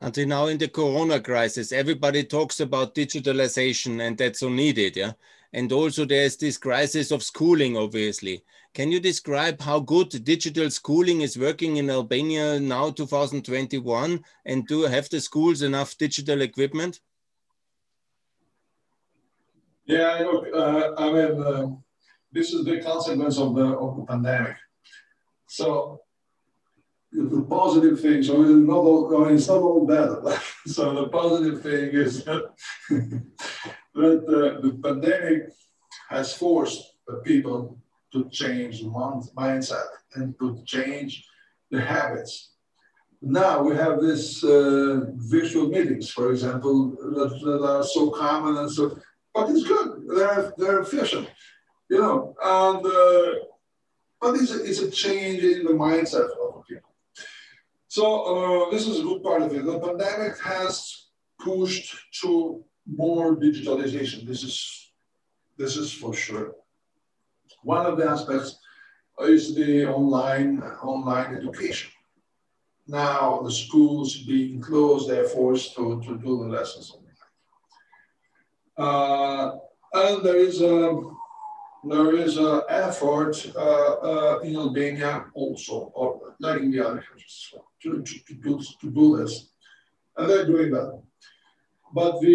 Until 0.03 0.29
now 0.29 0.47
in 0.47 0.59
the 0.59 0.69
corona 0.69 1.21
crisis, 1.21 1.73
everybody 1.73 2.25
talks 2.25 2.61
about 2.61 2.95
digitalization 2.95 4.01
and 4.01 4.17
that's 4.17 4.41
so 4.41 4.49
needed, 4.49 4.97
yeah? 4.97 5.13
And 5.53 5.73
also 5.73 6.05
there's 6.05 6.37
this 6.37 6.57
crisis 6.59 7.11
of 7.11 7.23
schooling, 7.23 7.77
obviously. 7.77 8.45
Can 8.73 8.93
you 8.93 9.01
describe 9.01 9.61
how 9.61 9.81
good 9.81 10.25
digital 10.25 10.71
schooling 10.71 11.23
is 11.23 11.37
working 11.37 11.79
in 11.79 11.91
Albania 11.91 12.61
now, 12.61 12.91
2021? 12.91 14.25
And 14.47 14.67
do 14.67 14.83
have 14.83 15.09
the 15.09 15.21
schools 15.21 15.63
enough 15.63 15.99
digital 15.99 16.41
equipment? 16.43 17.01
Yeah, 19.87 20.19
look, 20.21 20.47
uh, 20.55 20.93
I 20.97 21.13
mean, 21.13 21.43
uh, 21.43 21.67
this 22.31 22.53
is 22.53 22.65
the 22.65 22.81
consequence 22.81 23.39
of 23.39 23.57
the 23.57 23.65
of 23.65 23.97
the 23.97 24.05
pandemic. 24.05 24.57
So 25.49 26.03
the 27.13 27.45
positive 27.49 28.01
thing, 28.01 28.23
so 28.23 28.41
it's 28.43 28.51
not 28.51 28.77
all, 28.77 29.29
it's 29.29 29.49
not 29.49 29.63
all 29.63 29.85
bad. 29.85 30.39
so 30.67 30.95
the 30.95 31.09
positive 31.09 31.61
thing 31.61 31.91
is 31.91 32.25
that, 32.25 32.53
that 34.01 34.25
uh, 34.29 34.61
the 34.61 34.73
pandemic 34.83 35.43
has 36.09 36.35
forced 36.35 36.81
the 37.07 37.17
people 37.29 37.79
to 38.13 38.29
change 38.31 38.83
mindset 38.83 39.89
and 40.15 40.39
to 40.39 40.63
change 40.65 41.25
the 41.71 41.81
habits. 41.81 42.53
Now 43.23 43.63
we 43.63 43.77
have 43.77 44.01
this 44.01 44.43
uh, 44.43 45.07
virtual 45.17 45.69
meetings, 45.69 46.11
for 46.11 46.31
example, 46.31 46.91
that, 47.17 47.39
that 47.45 47.63
are 47.65 47.85
so 47.85 48.11
common 48.11 48.57
and 48.57 48.71
so 48.71 48.99
but 49.35 49.51
it's 49.51 49.65
good. 49.67 50.03
They're, 50.09 50.53
they're 50.59 50.81
efficient, 50.81 51.29
you 51.89 52.01
know. 52.01 52.35
And 52.43 52.85
uh, 52.85 53.45
but 54.21 54.35
it's 54.35 54.53
a, 54.53 54.65
it's 54.65 54.81
a 54.81 54.91
change 54.91 55.43
in 55.43 55.65
the 55.65 55.73
mindset 55.73 56.29
of 56.43 56.67
people. 56.69 56.91
So 57.89 58.67
uh, 58.67 58.71
this 58.71 58.87
is 58.87 59.01
a 59.01 59.03
good 59.03 59.23
part 59.23 59.43
of 59.43 59.55
it. 59.55 59.65
The 59.65 59.79
pandemic 59.79 60.41
has 60.41 61.07
pushed 61.39 61.97
to 62.23 62.65
more 62.87 63.37
digitalization. 63.37 64.27
This 64.27 64.43
is 64.43 64.93
this 65.57 65.77
is 65.77 65.93
for 65.93 66.15
sure. 66.15 66.55
One 67.63 67.85
of 67.87 67.99
the 67.99 68.07
aspects 68.07 68.59
is 69.21 69.55
the 69.55 69.87
online 69.87 70.63
online 70.83 71.37
education. 71.37 71.91
Now 72.87 73.43
the 73.43 73.53
schools 73.53 74.17
being 74.23 74.61
closed, 74.61 75.09
they're 75.09 75.29
forced 75.29 75.77
to, 75.77 76.01
to 76.03 76.19
do 76.19 76.39
the 76.43 76.49
lessons 76.49 76.93
uh, 78.81 79.57
and 79.93 80.25
there 80.25 80.39
is 80.39 80.63
a, 80.63 80.99
there 81.85 82.17
is 82.17 82.39
an 82.39 82.63
effort 82.71 83.35
uh, 83.55 83.61
uh, 83.61 84.39
in 84.43 84.57
Albania 84.57 85.27
also, 85.35 85.93
or 85.95 86.35
like 86.41 86.61
in 86.61 86.71
the 86.71 86.81
other 86.81 87.05
countries, 87.07 87.53
to, 87.83 88.03
to, 88.03 88.19
to, 88.27 88.35
do, 88.35 88.61
to 88.81 88.91
do 88.91 89.19
this. 89.19 89.51
And 90.17 90.31
they're 90.31 90.47
doing 90.47 90.71
that. 90.73 91.03
But 91.93 92.21
the, 92.21 92.27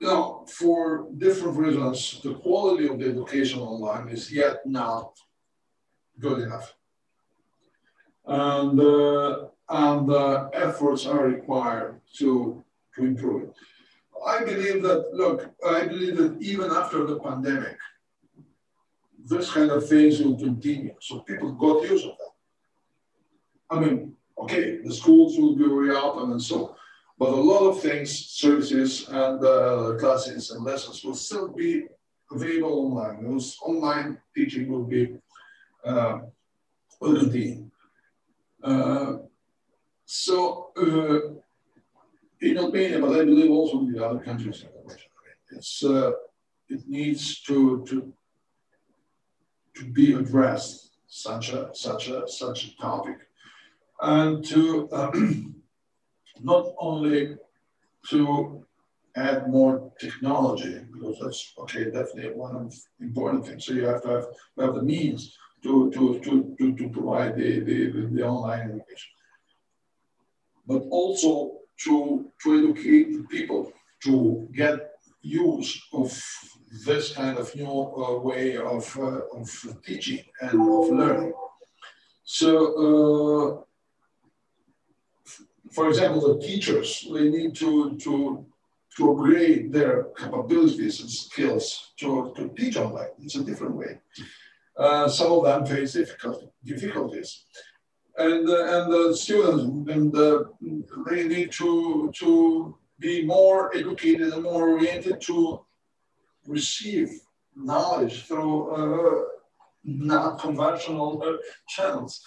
you 0.00 0.08
know, 0.08 0.46
for 0.48 1.08
different 1.18 1.56
reasons, 1.58 2.20
the 2.22 2.34
quality 2.34 2.88
of 2.88 2.98
the 2.98 3.10
education 3.10 3.60
online 3.60 4.08
is 4.08 4.32
yet 4.32 4.66
not 4.66 5.18
good 6.18 6.40
enough. 6.40 6.74
And, 8.26 8.80
uh, 8.80 9.48
and 9.68 10.10
uh, 10.10 10.48
efforts 10.52 11.06
are 11.06 11.26
required 11.26 12.00
to, 12.18 12.62
to 12.94 13.04
improve 13.04 13.42
it. 13.44 13.54
I 14.26 14.44
believe 14.44 14.82
that, 14.82 15.12
look, 15.12 15.50
I 15.66 15.86
believe 15.86 16.16
that 16.16 16.40
even 16.40 16.70
after 16.70 17.04
the 17.04 17.18
pandemic, 17.18 17.76
this 19.24 19.50
kind 19.50 19.70
of 19.70 19.88
things 19.88 20.20
will 20.20 20.38
continue. 20.38 20.94
So 21.00 21.20
people 21.20 21.52
got 21.52 21.88
used 21.88 22.04
to 22.04 22.10
that. 22.10 23.76
I 23.76 23.80
mean, 23.80 24.14
okay, 24.38 24.78
the 24.78 24.94
schools 24.94 25.38
will 25.38 25.56
be 25.56 25.64
reopened 25.64 26.32
and 26.32 26.42
so, 26.42 26.76
but 27.22 27.34
a 27.34 27.36
lot 27.52 27.62
of 27.70 27.80
things, 27.80 28.10
services 28.42 29.08
and 29.08 29.44
uh, 29.44 29.94
classes 30.00 30.50
and 30.50 30.64
lessons 30.64 31.04
will 31.04 31.14
still 31.14 31.46
be 31.46 31.84
available 32.32 32.86
online. 32.86 33.22
Those 33.22 33.56
online 33.62 34.18
teaching 34.34 34.66
will 34.68 34.82
be 34.82 35.14
uh, 35.84 36.18
will. 37.00 37.30
Uh, 38.64 39.12
so 40.04 40.70
uh, 40.76 41.20
in 42.40 42.58
Albania, 42.58 42.98
but 42.98 43.12
I 43.12 43.24
believe 43.24 43.52
also 43.52 43.78
in 43.78 43.92
the 43.92 44.04
other 44.04 44.18
countries. 44.18 44.64
It's 45.52 45.84
uh, 45.84 46.10
it 46.68 46.88
needs 46.88 47.40
to 47.42 47.84
to 47.88 48.12
to 49.76 49.84
be 49.92 50.14
addressed 50.14 50.90
such 51.06 51.52
a 51.52 51.70
such 51.72 52.08
a 52.08 52.26
such 52.26 52.66
a 52.66 52.76
topic, 52.78 53.18
and 54.00 54.44
to 54.46 54.88
um, 54.90 55.54
not 56.42 56.64
only 56.78 57.36
to 58.10 58.64
add 59.16 59.48
more 59.48 59.92
technology 60.00 60.80
because 60.92 61.18
that's 61.20 61.52
okay 61.58 61.84
definitely 61.84 62.32
one 62.34 62.56
of 62.56 62.74
important 63.00 63.46
things. 63.46 63.66
So 63.66 63.74
you 63.74 63.86
have 63.86 64.02
to 64.02 64.08
have, 64.08 64.26
have 64.58 64.74
the 64.74 64.82
means 64.82 65.36
to 65.62 65.90
to 65.90 66.18
to 66.20 66.56
to, 66.58 66.76
to 66.76 66.88
provide 66.88 67.36
the, 67.36 67.60
the 67.60 68.08
the 68.14 68.22
online 68.26 68.60
education, 68.70 69.12
but 70.66 70.82
also 70.90 71.62
to, 71.84 72.30
to 72.42 72.58
educate 72.58 73.12
the 73.12 73.24
people 73.24 73.72
to 74.04 74.48
get 74.54 74.92
use 75.22 75.80
of 75.92 76.12
this 76.86 77.12
kind 77.12 77.38
of 77.38 77.54
new 77.54 77.68
uh, 77.70 78.18
way 78.18 78.56
of, 78.56 78.98
uh, 78.98 79.20
of 79.36 79.48
teaching 79.84 80.24
and 80.40 80.54
of 80.60 80.88
learning. 80.90 81.32
So, 82.24 82.50
uh, 82.86 83.62
for 85.72 85.88
example, 85.88 86.20
the 86.20 86.46
teachers, 86.46 87.06
they 87.12 87.28
need 87.28 87.54
to, 87.56 87.96
to, 87.98 88.44
to 88.96 89.10
upgrade 89.10 89.72
their 89.72 90.04
capabilities 90.18 91.00
and 91.00 91.10
skills 91.10 91.92
to, 91.98 92.32
to 92.36 92.48
teach 92.56 92.76
online. 92.76 93.08
It's 93.20 93.36
a 93.36 93.44
different 93.44 93.76
way. 93.76 94.00
Uh, 94.76 95.08
some 95.08 95.32
of 95.32 95.44
them 95.44 95.66
face 95.66 95.92
difficult, 95.92 96.52
difficulties 96.64 97.44
and 98.18 98.48
and 98.48 98.92
the 98.92 99.16
students 99.16 99.62
and 99.90 100.12
they 101.06 101.28
need 101.28 101.50
to 101.50 102.12
to 102.14 102.76
be 102.98 103.24
more 103.24 103.74
educated 103.74 104.32
and 104.32 104.42
more 104.42 104.70
oriented 104.70 105.20
to 105.20 105.64
receive 106.46 107.08
knowledge 107.56 108.24
through 108.26 109.28
not 109.84 110.40
conventional 110.40 111.38
channels, 111.68 112.22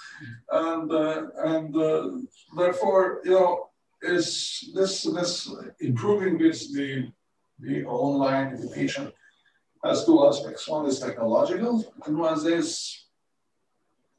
and 0.52 0.91
uh, 0.91 1.23
and 1.44 1.76
uh, 1.76 2.10
therefore 2.57 3.22
you 3.23 3.32
know 3.32 3.69
is 4.02 4.72
this 4.73 5.03
this 5.03 5.49
improving 5.80 6.38
this 6.38 6.72
the 6.73 7.11
the 7.60 7.86
online 7.86 8.53
education 8.53 9.11
has 9.84 10.06
two 10.06 10.26
aspects. 10.26 10.68
One 10.68 10.86
is 10.86 10.99
technological, 10.99 11.94
and 12.06 12.18
one 12.18 12.45
is 12.45 13.06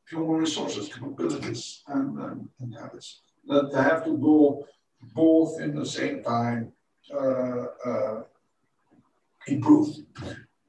human 0.09 0.37
resources, 0.37 0.89
capabilities, 0.89 1.83
and, 1.89 2.19
um, 2.21 2.51
and 2.61 2.75
habits. 2.75 3.21
That 3.49 3.73
have 3.75 4.05
to 4.05 4.17
go 4.17 4.67
both 5.15 5.61
in 5.61 5.75
the 5.75 5.87
same 5.87 6.23
time 6.23 6.73
uh, 7.13 7.67
uh, 7.85 8.23
improved 9.47 9.99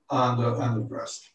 and, 0.09 0.43
uh, 0.43 0.59
and 0.59 0.85
addressed. 0.85 1.31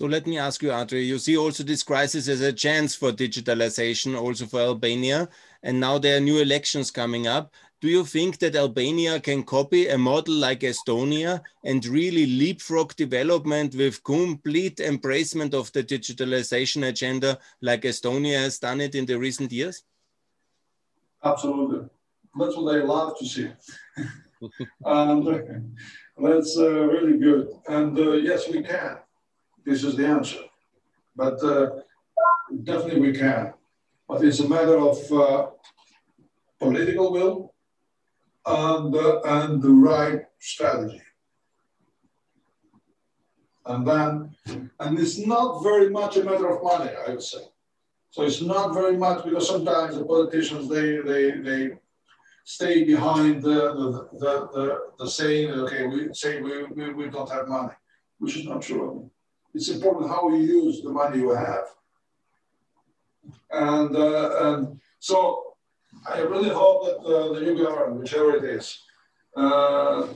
So 0.00 0.06
let 0.06 0.26
me 0.26 0.38
ask 0.38 0.62
you, 0.62 0.72
Andre, 0.72 1.02
you 1.02 1.18
see 1.18 1.36
also 1.36 1.62
this 1.62 1.82
crisis 1.82 2.26
as 2.26 2.40
a 2.40 2.54
chance 2.54 2.94
for 2.94 3.12
digitalization, 3.12 4.18
also 4.18 4.46
for 4.46 4.60
Albania. 4.60 5.28
And 5.62 5.78
now 5.78 5.98
there 5.98 6.16
are 6.16 6.20
new 6.20 6.38
elections 6.38 6.90
coming 6.90 7.26
up. 7.26 7.52
Do 7.82 7.88
you 7.88 8.06
think 8.06 8.38
that 8.38 8.56
Albania 8.56 9.20
can 9.20 9.42
copy 9.42 9.88
a 9.88 9.98
model 9.98 10.36
like 10.36 10.60
Estonia 10.60 11.42
and 11.64 11.84
really 11.84 12.24
leapfrog 12.24 12.96
development 12.96 13.74
with 13.74 14.02
complete 14.02 14.78
embracement 14.78 15.52
of 15.52 15.70
the 15.72 15.84
digitalization 15.84 16.88
agenda 16.88 17.38
like 17.60 17.82
Estonia 17.82 18.38
has 18.38 18.58
done 18.58 18.80
it 18.80 18.94
in 18.94 19.04
the 19.04 19.18
recent 19.18 19.52
years? 19.52 19.84
Absolutely. 21.22 21.90
That's 22.38 22.56
what 22.56 22.74
I 22.74 22.84
love 22.84 23.18
to 23.18 23.26
see. 23.26 23.50
and 24.86 25.28
uh, 25.28 25.38
that's 26.16 26.56
uh, 26.56 26.70
really 26.86 27.18
good. 27.18 27.48
And 27.68 27.98
uh, 27.98 28.12
yes, 28.12 28.48
we 28.48 28.62
can. 28.62 28.96
This 29.64 29.84
is 29.84 29.96
the 29.96 30.06
answer. 30.06 30.40
But 31.16 31.42
uh, 31.44 31.70
definitely 32.64 33.00
we 33.00 33.12
can. 33.12 33.52
But 34.08 34.24
it's 34.24 34.40
a 34.40 34.48
matter 34.48 34.78
of 34.78 35.12
uh, 35.12 35.46
political 36.58 37.12
will 37.12 37.54
and, 38.46 38.94
uh, 38.94 39.20
and 39.24 39.62
the 39.62 39.70
right 39.70 40.22
strategy. 40.38 41.02
And 43.66 43.86
then, 43.86 44.34
and 44.80 44.98
it's 44.98 45.18
not 45.18 45.62
very 45.62 45.90
much 45.90 46.16
a 46.16 46.24
matter 46.24 46.48
of 46.48 46.62
money, 46.62 46.90
I 47.06 47.10
would 47.10 47.22
say. 47.22 47.42
So 48.10 48.22
it's 48.22 48.42
not 48.42 48.74
very 48.74 48.96
much 48.96 49.24
because 49.24 49.46
sometimes 49.46 49.96
the 49.96 50.04
politicians 50.04 50.68
they 50.68 50.98
they 50.98 51.30
they 51.48 51.70
stay 52.44 52.82
behind 52.84 53.42
the 53.42 53.58
the, 53.78 54.08
the, 54.18 54.48
the, 54.54 54.78
the 54.98 55.08
saying, 55.08 55.50
okay, 55.52 55.86
we 55.86 56.08
say 56.12 56.40
we, 56.40 56.64
we, 56.64 56.92
we 56.92 57.08
don't 57.08 57.30
have 57.30 57.46
money, 57.46 57.72
which 58.18 58.36
is 58.36 58.46
not 58.46 58.62
true. 58.62 59.08
It's 59.54 59.68
important 59.68 60.10
how 60.10 60.28
you 60.30 60.42
use 60.42 60.82
the 60.82 60.90
money 60.90 61.18
you 61.18 61.30
have. 61.30 61.66
And 63.50 63.96
uh, 63.96 64.30
and 64.46 64.80
so 64.98 65.54
I 66.06 66.20
really 66.20 66.50
hope 66.50 66.84
that 66.84 66.98
uh, 66.98 67.34
the 67.34 67.40
new 67.40 67.58
government, 67.58 68.00
whichever 68.00 68.36
it 68.36 68.44
is, 68.44 68.80
uh, 69.36 70.06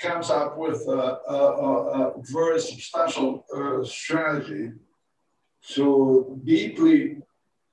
comes 0.00 0.30
up 0.30 0.56
with 0.56 0.80
a, 0.88 1.18
a, 1.28 1.36
a, 1.36 2.12
very 2.22 2.60
substantial 2.60 3.44
uh, 3.54 3.84
strategy 3.84 4.72
to 5.74 6.40
deeply 6.44 7.18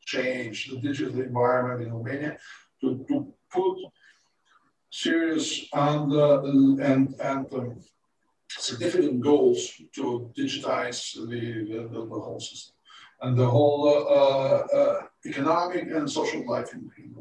change 0.05 0.69
the 0.69 0.77
digital 0.77 1.21
environment 1.21 1.87
in 1.87 1.93
Romania, 1.93 2.37
to, 2.81 3.05
to 3.07 3.33
put 3.51 3.77
serious 4.91 5.65
and, 5.73 6.13
uh, 6.13 6.43
and, 6.43 7.15
and 7.19 7.53
um, 7.53 7.77
significant 8.57 9.21
goals 9.21 9.81
to 9.93 10.31
digitize 10.37 11.13
the, 11.15 11.41
the, 11.69 11.89
the, 11.91 12.05
whole 12.05 12.39
system 12.39 12.73
and 13.21 13.37
the 13.37 13.45
whole 13.45 13.87
uh, 13.87 14.77
uh, 14.77 15.01
economic 15.25 15.83
and 15.83 16.09
social 16.09 16.47
life 16.49 16.73
in, 16.73 16.89
in. 16.97 17.15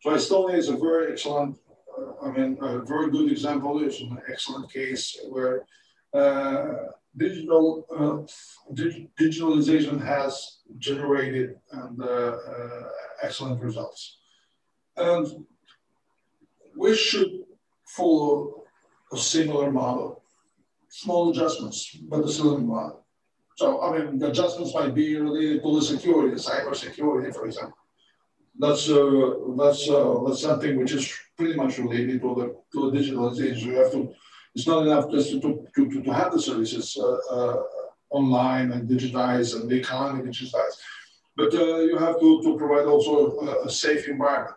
So 0.00 0.10
Estonia 0.10 0.56
is 0.56 0.68
a 0.68 0.76
very 0.76 1.12
excellent, 1.12 1.58
uh, 1.98 2.26
I 2.26 2.30
mean, 2.30 2.58
a 2.60 2.80
very 2.84 3.10
good 3.10 3.30
example. 3.30 3.82
It's 3.82 4.00
an 4.00 4.18
excellent 4.30 4.72
case 4.72 5.18
where 5.28 5.66
uh, 6.14 6.92
digital 7.16 7.86
uh, 7.90 8.72
dig 8.74 9.08
digitalization 9.16 10.00
has 10.04 10.58
generated 10.78 11.56
and, 11.72 12.00
uh, 12.00 12.06
uh, 12.06 12.82
excellent 13.22 13.60
results. 13.62 14.18
And 14.96 15.26
we 16.76 16.94
should 16.94 17.32
follow 17.86 18.64
a 19.12 19.16
similar 19.16 19.70
model, 19.70 20.22
small 21.02 21.30
adjustments, 21.30 21.78
but 22.08 22.28
similar 22.28 22.58
model. 22.58 23.04
So, 23.56 23.82
I 23.82 23.88
mean, 23.92 24.18
the 24.18 24.28
adjustments 24.28 24.74
might 24.74 24.94
be 24.94 25.16
related 25.16 25.62
to 25.62 25.74
the 25.76 25.82
security, 25.82 26.34
the 26.34 26.40
cyber 26.40 26.74
security, 26.74 27.30
for 27.32 27.46
example. 27.46 27.78
That's 28.58 28.88
uh, 28.88 29.30
that's 29.60 29.82
uh, 29.90 30.14
that's 30.24 30.42
something 30.42 30.78
which 30.78 30.92
is 30.92 31.04
pretty 31.36 31.54
much 31.54 31.78
related 31.78 32.22
to 32.22 32.30
the 32.38 32.46
to 32.72 32.90
the 32.90 32.98
digitalization. 32.98 33.66
You 33.66 33.76
have 33.82 33.92
to. 33.92 34.12
It's 34.54 34.66
not 34.66 34.86
enough 34.86 35.10
just 35.10 35.32
to 35.32 35.40
to, 35.74 35.82
to, 35.90 36.02
to 36.02 36.12
have 36.20 36.32
the 36.32 36.40
services 36.40 36.96
uh, 36.98 37.34
uh 37.36 37.62
online 38.10 38.72
and 38.72 38.88
digitized 38.88 39.60
and 39.60 39.68
the 39.68 39.78
economy 39.84 40.22
digitized, 40.30 40.78
but 41.36 41.52
uh, 41.54 41.80
you 41.88 41.96
have 41.98 42.18
to, 42.20 42.42
to 42.44 42.56
provide 42.56 42.86
also 42.86 43.12
a, 43.40 43.66
a 43.66 43.70
safe 43.70 44.08
environment. 44.08 44.56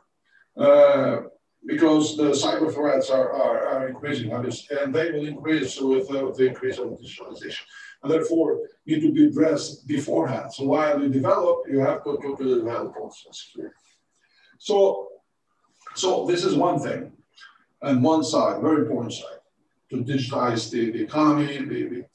Because 1.66 2.16
the 2.16 2.32
cyber 2.32 2.74
threats 2.74 3.10
are, 3.10 3.32
are, 3.32 3.68
are 3.68 3.88
increasing, 3.90 4.32
and 4.32 4.96
they 4.96 5.12
will 5.12 5.26
increase 5.26 5.80
with 5.80 6.10
uh, 6.10 6.32
the 6.32 6.48
increase 6.48 6.78
of 6.80 6.88
digitalization. 6.90 7.64
And 8.02 8.12
therefore, 8.12 8.62
need 8.86 9.02
to 9.02 9.12
be 9.12 9.28
addressed 9.28 9.86
beforehand. 9.88 10.54
So 10.54 10.64
while 10.64 11.02
you 11.02 11.10
develop, 11.10 11.64
you 11.70 11.80
have 11.80 12.04
to 12.06 12.18
go 12.22 12.36
develop 12.36 12.94
process. 12.94 13.56
So, 14.58 15.10
so 15.96 16.26
this 16.26 16.46
is 16.46 16.56
one 16.56 16.80
thing, 16.80 17.12
and 17.82 18.04
one 18.04 18.24
side, 18.24 18.62
very 18.62 18.84
important 18.84 19.14
side, 19.14 19.42
to 19.90 19.98
digitize 19.98 20.72
the, 20.72 20.92
the 20.92 21.04
economy. 21.04 21.58
The, 21.58 21.90
the, 21.90 22.06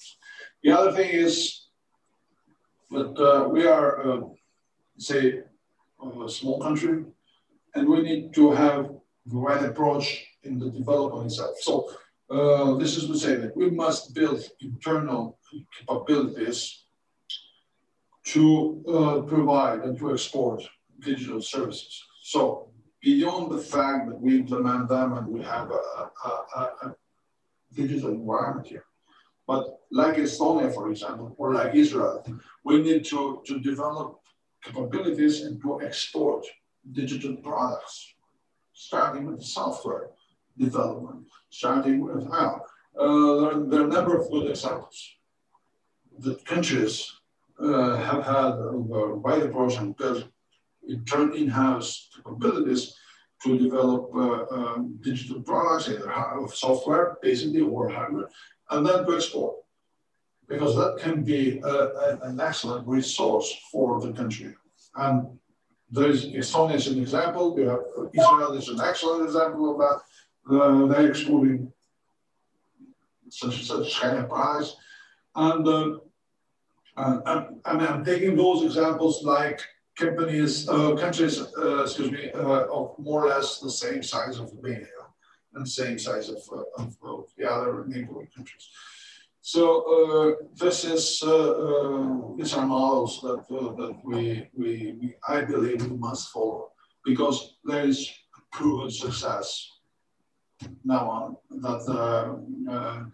the 0.63 0.73
other 0.73 0.93
thing 0.93 1.11
is 1.11 1.67
that 2.91 3.19
uh, 3.19 3.49
we 3.49 3.67
are, 3.67 4.11
uh, 4.11 4.21
say, 4.97 5.43
a 6.25 6.29
small 6.29 6.61
country, 6.61 7.05
and 7.75 7.89
we 7.89 8.03
need 8.03 8.35
to 8.35 8.53
have 8.53 8.91
the 9.27 9.37
right 9.37 9.65
approach 9.65 10.27
in 10.43 10.59
the 10.59 10.71
development 10.71 11.27
itself. 11.27 11.57
So 11.61 11.91
uh, 12.31 12.75
this 12.75 12.97
is 12.97 13.07
to 13.07 13.19
say 13.19 13.37
that 13.37 13.57
we 13.57 13.71
must 13.71 14.15
build 14.15 14.43
internal 14.61 15.39
capabilities 15.79 16.85
to 18.25 18.83
uh, 18.89 19.21
provide 19.23 19.81
and 19.81 19.99
to 19.99 20.13
export 20.13 20.63
digital 21.01 21.41
services. 21.41 22.03
So 22.23 22.71
beyond 23.03 23.53
the 23.53 23.59
fact 23.59 24.09
that 24.09 24.21
we 24.21 24.39
implement 24.39 24.89
them 24.89 25.13
and 25.13 25.27
we 25.29 25.43
have 25.43 25.71
a, 25.71 26.11
a, 26.25 26.61
a 26.83 26.97
digital 27.75 28.11
environment 28.11 28.67
here, 28.67 28.87
but 29.47 29.81
like 29.91 30.17
Estonia, 30.17 30.73
for 30.73 30.91
example, 30.91 31.35
or 31.37 31.53
like 31.53 31.75
Israel, 31.75 32.25
we 32.65 32.83
need 32.83 33.05
to, 33.07 33.43
to 33.47 33.61
develop 33.61 34.21
capabilities 34.63 35.43
and 35.43 35.61
to 35.61 35.83
export 35.83 36.47
digital 36.93 37.37
products, 37.37 38.14
starting 38.75 39.27
with 39.27 39.43
software 39.43 40.11
development, 40.59 41.27
starting 41.51 42.01
with 42.05 42.31
how. 42.31 42.61
Uh, 42.99 43.41
there, 43.41 43.61
there, 43.67 43.81
are 43.81 43.89
a 43.89 43.89
number 43.89 44.21
of 44.21 44.31
good 44.31 44.51
examples 44.51 45.17
that 46.19 46.45
countries 46.45 47.11
uh, 47.61 47.97
have 47.97 48.25
had 48.25 48.53
a 48.53 48.77
wide 49.17 49.43
approach 49.43 49.77
and 49.79 49.97
built 49.97 50.25
in-house 51.35 52.09
capabilities 52.15 52.95
to 53.43 53.59
develop 53.59 54.11
uh, 54.15 54.55
um, 54.55 54.99
digital 55.01 55.43
products, 55.43 55.89
either 55.89 56.49
software, 56.53 57.17
basically, 57.21 57.61
or 57.61 57.89
hardware, 57.89 58.29
and 58.71 58.87
then 58.87 59.05
to 59.05 59.17
export. 59.17 59.57
Because 60.49 60.77
that 60.77 60.99
can 60.99 61.25
be 61.25 61.59
a, 61.61 61.67
a, 61.67 62.19
an 62.23 62.41
excellent 62.41 62.87
resource 62.87 63.55
for 63.73 64.01
the 64.01 64.13
country. 64.13 64.55
And 64.95 65.39
there 65.95 66.11
is 66.11 66.27
Estonia 66.27 66.75
is 66.75 66.87
an 66.89 66.99
example. 67.01 67.55
We 67.55 67.63
have 67.63 67.83
Israel 68.13 68.53
is 68.53 68.69
an 68.69 68.81
excellent 68.81 69.25
example 69.25 69.65
of 69.73 69.77
that. 69.83 69.99
Uh, 70.51 70.87
they're 70.87 71.09
exporting 71.09 71.73
such 73.29 73.65
such 73.65 74.01
kind 74.01 74.19
of 74.19 74.29
products, 74.29 74.77
and 75.35 75.67
uh, 75.67 75.99
and, 76.97 77.61
and, 77.65 77.83
I'm 77.83 78.05
taking 78.05 78.37
those 78.37 78.65
examples 78.65 79.25
like 79.25 79.61
companies, 79.97 80.69
uh, 80.69 80.95
countries, 80.95 81.41
uh, 81.59 81.83
excuse 81.83 82.11
me, 82.11 82.31
uh, 82.33 82.67
of 82.79 82.97
more 82.99 83.25
or 83.25 83.29
less 83.29 83.59
the 83.61 83.71
same 83.71 84.03
size 84.03 84.39
of 84.39 84.47
Albania 84.51 84.87
and 85.55 85.69
same 85.69 85.99
size 85.99 86.29
of, 86.29 86.39
uh, 86.53 86.83
of, 86.83 86.97
of 87.03 87.25
the 87.37 87.51
other 87.51 87.85
neighboring 87.87 88.29
countries. 88.35 88.69
So 89.47 89.63
uh, 89.97 90.47
this 90.55 90.85
is 90.85 91.23
uh, 91.23 92.33
these 92.39 92.55
are 92.55 92.65
models 92.65 93.21
that 93.21 93.45
that 93.77 93.95
we, 94.03 94.49
we, 94.57 94.97
we 94.99 95.15
I 95.29 95.43
believe 95.43 95.85
we 95.85 95.99
must 95.99 96.31
follow 96.31 96.73
because 97.05 97.59
there 97.63 97.87
is 97.87 98.09
proven 98.51 98.91
success 98.91 99.69
now 100.83 101.11
on 101.11 101.37
that 101.61 103.11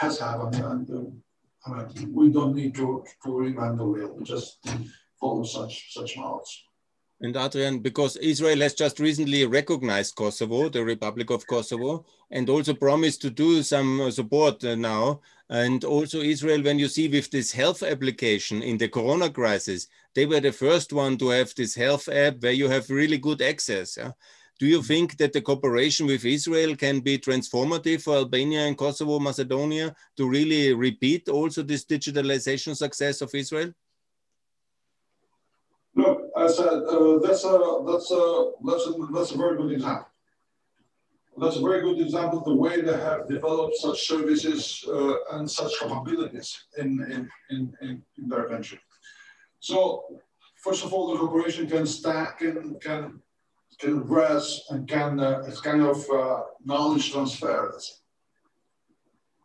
has 0.00 0.18
happened 0.18 0.54
and 0.54 1.20
I 1.66 1.70
mean, 1.70 2.14
we 2.14 2.30
don't 2.30 2.54
need 2.54 2.74
to, 2.76 3.04
to 3.24 3.28
reinvent 3.28 3.76
the 3.76 3.84
wheel. 3.84 4.14
We 4.16 4.24
just 4.24 4.66
follow 5.20 5.44
such 5.44 5.92
such 5.92 6.16
models. 6.16 6.62
And 7.20 7.36
Adrian, 7.36 7.80
because 7.80 8.16
Israel 8.16 8.60
has 8.60 8.74
just 8.74 9.00
recently 9.00 9.44
recognized 9.44 10.14
Kosovo, 10.14 10.68
the 10.68 10.84
Republic 10.84 11.30
of 11.30 11.44
Kosovo, 11.48 12.06
and 12.30 12.48
also 12.48 12.74
promised 12.74 13.20
to 13.22 13.30
do 13.30 13.62
some 13.64 14.00
uh, 14.00 14.10
support 14.12 14.62
uh, 14.64 14.76
now. 14.76 15.20
And 15.50 15.82
also 15.84 16.20
Israel, 16.20 16.62
when 16.62 16.78
you 16.78 16.88
see 16.88 17.08
with 17.08 17.30
this 17.30 17.52
health 17.52 17.82
application 17.82 18.62
in 18.62 18.76
the 18.76 18.88
Corona 18.88 19.30
crisis, 19.30 19.86
they 20.14 20.26
were 20.26 20.40
the 20.40 20.52
first 20.52 20.92
one 20.92 21.16
to 21.18 21.28
have 21.30 21.54
this 21.54 21.74
health 21.74 22.08
app 22.08 22.42
where 22.42 22.52
you 22.52 22.68
have 22.68 22.90
really 22.90 23.16
good 23.16 23.40
access. 23.40 23.96
Yeah? 23.96 24.12
Do 24.58 24.66
you 24.66 24.82
think 24.82 25.16
that 25.18 25.32
the 25.32 25.40
cooperation 25.40 26.06
with 26.06 26.24
Israel 26.24 26.76
can 26.76 27.00
be 27.00 27.16
transformative 27.16 28.02
for 28.02 28.16
Albania 28.16 28.66
and 28.66 28.76
Kosovo, 28.76 29.20
Macedonia 29.20 29.94
to 30.16 30.28
really 30.28 30.74
repeat 30.74 31.28
also 31.28 31.62
this 31.62 31.84
digitalization 31.84 32.76
success 32.76 33.22
of 33.22 33.34
Israel? 33.34 33.72
Look, 35.94 36.30
I 36.36 36.46
said 36.48 36.66
uh, 36.66 37.18
that's 37.18 37.44
a 37.44 37.82
that's 37.86 38.10
a 38.10 38.52
that's 38.64 38.86
a 38.86 38.92
that's 39.12 39.30
a 39.30 39.36
very 39.38 39.56
good 39.56 39.72
example. 39.72 40.08
That's 41.40 41.56
a 41.56 41.60
very 41.60 41.82
good 41.82 42.00
example 42.00 42.38
of 42.38 42.44
the 42.44 42.54
way 42.54 42.80
they 42.80 42.98
have 42.98 43.28
developed 43.28 43.76
such 43.76 44.06
services 44.06 44.84
uh, 44.88 45.14
and 45.32 45.48
such 45.48 45.72
capabilities 45.80 46.64
in, 46.78 47.00
in, 47.14 47.30
in, 47.50 48.02
in, 48.16 48.28
their 48.28 48.48
country. 48.48 48.80
So, 49.60 50.04
first 50.56 50.84
of 50.84 50.92
all, 50.92 51.12
the 51.12 51.18
cooperation 51.18 51.68
can 51.68 51.86
stack 51.86 52.42
and 52.42 52.80
can 52.80 53.20
can 53.78 53.98
address 53.98 54.62
and 54.70 54.88
can 54.88 55.20
uh, 55.20 55.44
it's 55.46 55.60
kind 55.60 55.82
of 55.82 55.98
uh, 56.10 56.42
knowledge 56.64 57.12
transfer. 57.12 57.78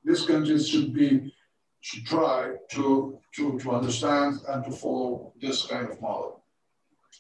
These 0.03 0.26
countries 0.26 0.68
should 0.68 0.94
be 0.94 1.34
should 1.82 2.06
try 2.06 2.56
to, 2.72 3.20
to 3.36 3.60
to 3.60 3.72
understand 3.72 4.40
and 4.48 4.64
to 4.65 4.72
follow 4.72 5.34
this 5.40 5.65
kind 5.65 5.90
of 5.90 6.02
model. 6.02 6.44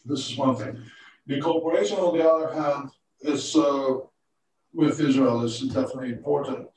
This 0.05 0.31
is 0.31 0.37
one 0.37 0.55
thing. 0.55 0.81
The 1.27 1.39
cooperation, 1.39 1.97
on 1.97 2.17
the 2.17 2.27
other 2.27 2.53
hand, 2.53 2.89
is 3.21 3.55
uh, 3.55 3.99
with 4.73 4.99
Israel 4.99 5.43
is 5.43 5.59
definitely 5.59 6.11
important, 6.11 6.67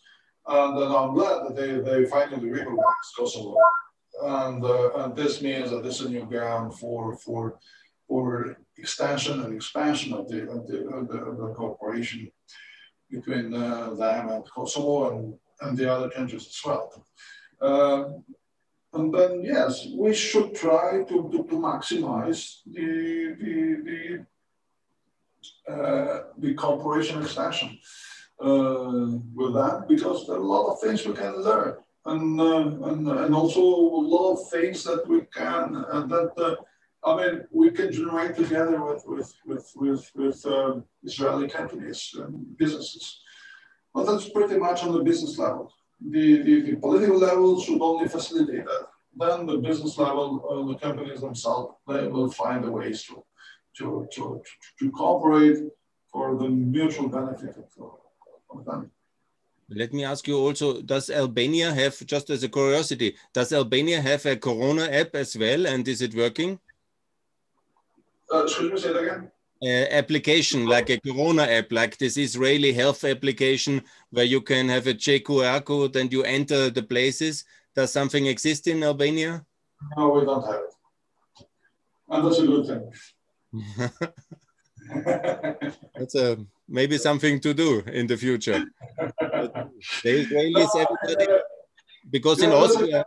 and, 0.46 0.78
and 0.78 0.92
I'm 0.94 1.14
glad 1.14 1.38
that 1.44 1.56
they, 1.56 1.72
they 1.80 2.04
finally 2.06 2.50
recognize 2.50 3.08
Kosovo, 3.16 3.56
and 4.22 4.64
uh, 4.64 4.90
and 5.00 5.16
this 5.16 5.42
means 5.42 5.70
that 5.70 5.82
this 5.82 6.00
is 6.00 6.06
a 6.06 6.10
new 6.10 6.26
ground 6.26 6.78
for 6.78 7.16
for 7.16 7.58
for 8.08 8.56
extension 8.78 9.42
and 9.42 9.54
expansion 9.54 10.12
of 10.12 10.28
the, 10.28 10.42
of 10.48 10.66
the, 10.66 10.88
of 10.88 11.08
the, 11.08 11.18
of 11.18 11.36
the 11.38 11.54
cooperation 11.54 12.30
between 13.10 13.52
uh, 13.54 13.94
them 13.94 14.28
and 14.28 14.44
Kosovo 14.54 15.10
and, 15.10 15.34
and 15.60 15.76
the 15.76 15.90
other 15.92 16.10
countries 16.10 16.46
as 16.46 16.60
well. 16.64 17.04
Um, 17.60 18.24
and 18.92 19.12
then, 19.12 19.42
yes, 19.42 19.88
we 19.96 20.14
should 20.14 20.54
try 20.54 21.02
to, 21.08 21.30
to, 21.30 21.46
to 21.48 21.56
maximize 21.56 22.60
the, 22.66 23.34
the, 23.40 23.82
the, 23.84 24.26
the 25.66 26.54
cooperation 26.54 27.22
extension 27.22 27.78
uh, 28.40 29.08
with 29.34 29.54
that 29.54 29.86
because 29.88 30.26
there 30.26 30.36
are 30.36 30.40
a 30.40 30.46
lot 30.46 30.72
of 30.72 30.80
things 30.80 31.06
we 31.06 31.14
can 31.14 31.42
learn. 31.42 31.76
And, 32.04 32.40
uh, 32.40 32.88
and, 32.88 33.08
and 33.08 33.34
also 33.34 33.60
a 33.60 34.04
lot 34.14 34.34
of 34.34 34.50
things 34.50 34.84
that 34.84 35.08
we 35.08 35.22
can, 35.34 35.72
that 35.72 36.32
uh, 36.36 36.54
I 37.04 37.16
mean, 37.16 37.44
we 37.50 37.70
can 37.70 37.92
generate 37.92 38.36
together 38.36 38.82
with 38.84 39.02
with 39.06 39.32
with 39.44 39.72
with, 39.76 40.10
with 40.14 40.46
Israeli 41.02 41.48
companies 41.48 42.14
and 42.18 42.56
businesses. 42.56 43.20
But 43.94 44.04
that's 44.06 44.28
pretty 44.28 44.58
much 44.58 44.82
on 44.84 44.92
the 44.92 45.02
business 45.02 45.38
level. 45.38 45.72
The, 46.00 46.42
the, 46.42 46.60
the 46.60 46.76
political 46.76 47.18
level 47.18 47.58
should 47.60 47.80
only 47.80 48.08
facilitate 48.08 48.66
that. 48.66 48.86
Then 49.16 49.46
the 49.46 49.56
business 49.56 49.96
level, 49.96 50.44
uh, 50.50 50.70
the 50.70 50.78
companies 50.78 51.22
themselves, 51.22 51.76
they 51.88 52.06
will 52.06 52.30
find 52.30 52.62
the 52.62 52.70
ways 52.70 53.04
to 53.04 53.24
to 53.78 54.06
to 54.14 54.42
to 54.78 54.90
cooperate 54.90 55.58
for 56.12 56.36
the 56.36 56.48
mutual 56.48 57.08
benefit 57.08 57.56
of, 57.56 57.90
of 58.50 58.64
them. 58.64 58.90
Let 59.68 59.92
me 59.92 60.04
ask 60.04 60.26
you 60.28 60.38
also, 60.38 60.80
does 60.80 61.10
Albania 61.10 61.74
have, 61.74 61.94
just 62.06 62.30
as 62.30 62.44
a 62.44 62.48
curiosity, 62.48 63.16
does 63.34 63.52
Albania 63.52 64.00
have 64.00 64.24
a 64.24 64.36
Corona 64.36 64.84
app 64.84 65.16
as 65.16 65.36
well 65.36 65.66
and 65.66 65.86
is 65.88 66.02
it 66.02 66.14
working? 66.14 66.60
Uh, 68.32 68.44
excuse 68.44 68.72
me, 68.72 68.78
say 68.78 68.92
that 68.92 69.02
again. 69.02 69.30
Uh, 69.62 69.86
application 69.90 70.66
like 70.66 70.90
a 70.90 71.00
corona 71.00 71.44
app 71.44 71.72
like 71.72 71.96
this 71.96 72.18
israeli 72.18 72.74
health 72.74 73.04
application 73.04 73.82
where 74.10 74.26
you 74.26 74.38
can 74.38 74.68
have 74.68 74.86
a 74.86 74.92
qr 74.92 75.64
code 75.64 75.96
and 75.96 76.12
you 76.12 76.22
enter 76.24 76.68
the 76.68 76.82
places 76.82 77.42
does 77.74 77.90
something 77.90 78.26
exist 78.26 78.66
in 78.66 78.82
albania 78.82 79.42
no 79.96 80.10
we 80.10 80.26
don't 80.26 80.44
have 80.44 80.56
it 80.56 80.74
and 82.10 82.26
that's 82.26 82.38
a 82.38 82.46
good 82.46 82.66
thing 82.66 82.92
that's 85.94 86.14
a 86.14 86.38
maybe 86.68 86.98
something 86.98 87.40
to 87.40 87.54
do 87.54 87.82
in 87.92 88.06
the 88.06 88.16
future 88.16 88.64
the 90.02 90.10
israelis 90.22 90.70
everybody 90.74 91.26
because 92.10 92.42
in 92.42 92.50
austria 92.52 93.04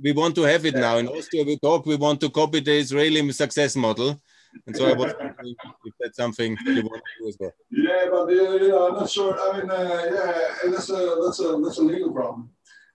we 0.00 0.12
want 0.12 0.34
to 0.34 0.42
have 0.42 0.64
it 0.64 0.74
now 0.74 0.96
in 0.98 1.08
austria 1.08 1.44
we 1.44 1.56
talk 1.58 1.86
we 1.86 1.96
want 1.96 2.20
to 2.20 2.30
copy 2.30 2.60
the 2.60 2.72
israeli 2.72 3.32
success 3.32 3.76
model 3.76 4.20
And 4.66 4.76
so 4.76 4.86
I 4.86 4.92
was 4.92 5.12
wondering 5.18 5.54
if 5.84 5.94
that's 6.00 6.16
something 6.16 6.56
you 6.66 6.82
want 6.82 7.02
to 7.02 7.22
do 7.22 7.28
as 7.28 7.36
well. 7.38 7.52
Yeah, 7.70 8.06
but 8.10 8.30
you 8.30 8.68
know, 8.68 8.88
I'm 8.88 8.94
not 8.94 9.10
sure. 9.10 9.36
I 9.38 9.60
mean, 9.60 9.70
uh, 9.70 10.02
yeah, 10.10 10.70
that's 10.70 10.90
a 10.90 11.16
that's 11.24 11.40
a 11.40 11.60
that's 11.62 11.78
a 11.78 11.82
legal 11.82 12.12
problem. 12.12 12.50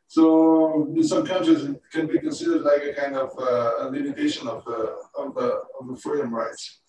So 0.10 0.92
in 0.96 1.04
some 1.04 1.24
countries, 1.24 1.64
it 1.66 1.80
can 1.92 2.08
be 2.08 2.18
considered 2.18 2.64
like 2.64 2.82
a 2.82 2.94
kind 3.00 3.16
of 3.16 3.30
uh, 3.38 3.84
a 3.84 3.92
limitation 3.92 4.48
of 4.48 4.66
the 4.66 4.80
of 5.16 5.36
the 5.36 5.50
of 5.80 5.88
the 5.88 5.96
freedom 6.04 6.34
rights. 6.34 6.82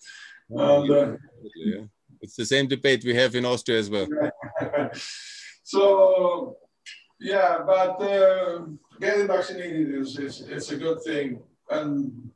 And, 0.49 0.91
uh, 0.91 1.17
yeah. 1.55 1.83
It's 2.19 2.35
the 2.35 2.45
same 2.45 2.67
debate 2.67 3.03
we 3.05 3.13
have 3.13 3.35
in 3.35 3.45
Austria 3.45 3.77
as 3.77 3.91
well. 3.91 4.07
so 5.63 6.57
yeah, 7.19 7.59
but 7.63 8.01
uh, 8.01 8.65
getting 8.99 9.27
vaccinated 9.27 9.93
is, 10.01 10.17
is 10.17 10.41
it's 10.41 10.71
a 10.71 10.77
good 10.77 11.03
thing 11.03 11.43
and 11.69 12.31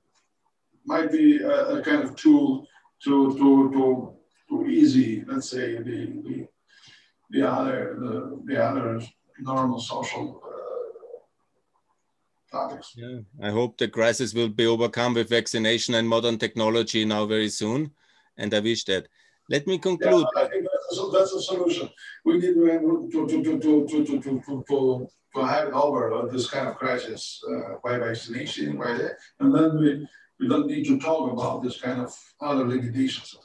might 0.85 1.11
be 1.11 1.41
a, 1.41 1.77
a 1.77 1.81
kind 1.81 2.03
of 2.03 2.15
tool 2.15 2.67
to 3.05 3.35
to 3.39 3.71
to 3.73 4.13
to 4.49 4.69
easy, 4.69 5.23
let's 5.25 5.49
say, 5.49 5.77
the 5.77 5.99
the, 6.25 6.47
the 7.31 7.41
other 7.41 7.97
the, 7.99 8.39
the 8.45 8.63
other 8.63 9.01
normal 9.39 9.79
social 9.79 10.43
targets. 12.55 12.93
Yeah, 12.95 13.19
I 13.47 13.49
hope 13.57 13.77
the 13.77 13.87
crisis 13.87 14.33
will 14.33 14.53
be 14.61 14.67
overcome 14.73 15.13
with 15.15 15.29
vaccination 15.39 15.95
and 15.95 16.07
modern 16.07 16.37
technology 16.37 17.05
now 17.05 17.25
very 17.25 17.49
soon, 17.49 17.91
and 18.37 18.53
I 18.53 18.59
wish 18.59 18.83
that. 18.85 19.07
Let 19.49 19.67
me 19.67 19.77
conclude. 19.77 20.25
Yeah, 20.35 20.43
I 20.43 20.47
think 20.49 20.63
that's 20.73 20.99
a, 21.03 21.05
that's 21.15 21.33
a 21.33 21.41
solution. 21.41 21.87
We 22.25 22.33
need 22.39 22.55
to 22.55 23.09
to 23.13 23.27
to 23.31 23.43
to 23.43 23.59
to 23.63 24.05
to 24.05 24.21
to, 24.23 24.63
to, 24.69 25.07
to 25.35 25.41
have 25.53 25.67
over 25.73 26.27
this 26.31 26.49
kind 26.49 26.67
of 26.69 26.75
crisis 26.83 27.23
uh, 27.51 27.75
by 27.83 27.93
vaccination, 27.99 28.77
by 28.77 28.91
that, 28.99 29.13
and 29.39 29.53
then 29.55 29.69
we 29.81 29.89
we 30.39 30.47
don't 30.51 30.67
need 30.67 30.85
to 30.85 30.99
talk 30.99 31.31
about 31.31 31.63
this 31.63 31.77
kind 31.79 32.01
of 32.01 32.11
other 32.41 32.65
limitations. 32.67 33.44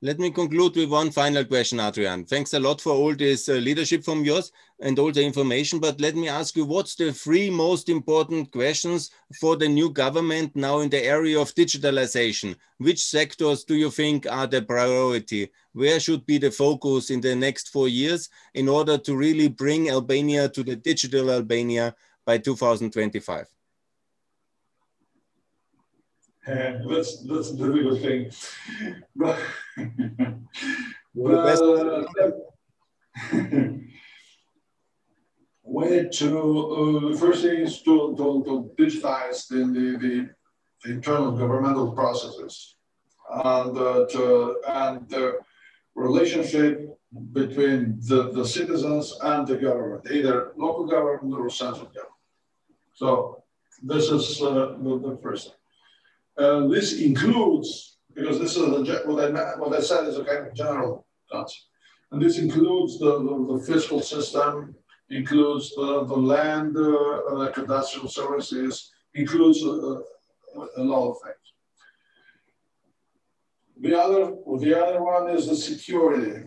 Let 0.00 0.20
me 0.20 0.30
conclude 0.30 0.76
with 0.76 0.90
one 0.90 1.10
final 1.10 1.44
question, 1.44 1.80
Adrian. 1.80 2.24
Thanks 2.24 2.54
a 2.54 2.60
lot 2.60 2.80
for 2.80 2.92
all 2.92 3.16
this 3.16 3.48
uh, 3.48 3.54
leadership 3.54 4.04
from 4.04 4.24
yours 4.24 4.52
and 4.78 4.96
all 4.96 5.10
the 5.10 5.24
information. 5.24 5.80
But 5.80 6.00
let 6.00 6.14
me 6.14 6.28
ask 6.28 6.54
you, 6.54 6.64
what's 6.64 6.94
the 6.94 7.12
three 7.12 7.50
most 7.50 7.88
important 7.88 8.52
questions 8.52 9.10
for 9.40 9.56
the 9.56 9.66
new 9.68 9.90
government 9.90 10.54
now 10.54 10.78
in 10.78 10.88
the 10.88 11.02
area 11.02 11.40
of 11.40 11.52
digitalization? 11.52 12.54
Which 12.76 13.02
sectors 13.02 13.64
do 13.64 13.74
you 13.74 13.90
think 13.90 14.24
are 14.30 14.46
the 14.46 14.62
priority? 14.62 15.50
Where 15.72 15.98
should 15.98 16.24
be 16.26 16.38
the 16.38 16.52
focus 16.52 17.10
in 17.10 17.20
the 17.20 17.34
next 17.34 17.70
four 17.70 17.88
years 17.88 18.28
in 18.54 18.68
order 18.68 18.98
to 18.98 19.16
really 19.16 19.48
bring 19.48 19.90
Albania 19.90 20.48
to 20.50 20.62
the 20.62 20.76
digital 20.76 21.28
Albania 21.28 21.96
by 22.24 22.38
2025? 22.38 23.48
And 26.48 26.90
that's 26.90 27.22
that's 27.24 27.50
a 27.50 27.56
difficult 27.56 28.00
thing. 28.00 28.30
But, 29.16 29.38
but 31.14 32.34
way 35.64 36.08
to 36.08 36.28
uh, 36.78 37.08
the 37.10 37.16
first 37.18 37.42
thing 37.42 37.60
is 37.60 37.82
to, 37.82 38.14
to, 38.16 38.44
to 38.46 38.70
digitize 38.78 39.48
the, 39.48 39.58
the, 39.76 39.86
the, 39.98 40.14
internal 40.90 41.32
governmental 41.32 41.90
processes 41.92 42.76
and 43.28 43.76
uh, 43.76 44.06
to, 44.06 44.56
and 44.68 45.08
the 45.08 45.38
relationship 45.96 46.96
between 47.32 47.98
the, 48.08 48.30
the 48.30 48.46
citizens 48.46 49.18
and 49.22 49.46
the 49.46 49.56
government, 49.56 50.08
either 50.10 50.52
local 50.56 50.86
government 50.86 51.34
or 51.34 51.50
central 51.50 51.86
government. 51.86 52.14
So 52.94 53.42
this 53.82 54.08
is 54.10 54.40
uh, 54.40 54.76
the, 54.80 55.00
the 55.04 55.18
first 55.20 55.48
thing. 55.48 55.57
Uh, 56.38 56.68
this 56.68 57.00
includes, 57.00 57.98
because 58.14 58.38
this 58.38 58.56
is 58.56 58.62
what, 59.06 59.36
I, 59.36 59.58
what 59.58 59.76
I 59.76 59.80
said 59.80 60.06
is 60.06 60.18
a 60.18 60.24
kind 60.24 60.46
of 60.46 60.54
general 60.54 61.06
concept, 61.30 61.64
and 62.12 62.22
this 62.22 62.38
includes 62.38 62.98
the, 62.98 63.18
the, 63.18 63.58
the 63.58 63.64
fiscal 63.66 64.00
system, 64.00 64.74
includes 65.10 65.74
the, 65.74 66.04
the 66.04 66.14
land, 66.14 66.76
uh, 66.76 66.80
the 66.80 67.52
cadastral 67.54 68.08
services, 68.08 68.92
includes 69.14 69.62
a, 69.62 69.66
a, 70.76 70.82
lot 70.82 71.10
of 71.10 71.16
things. 71.24 71.36
The 73.80 73.98
other, 73.98 74.34
the 74.58 74.80
other 74.80 75.02
one 75.02 75.30
is 75.30 75.48
the 75.48 75.56
security. 75.56 76.46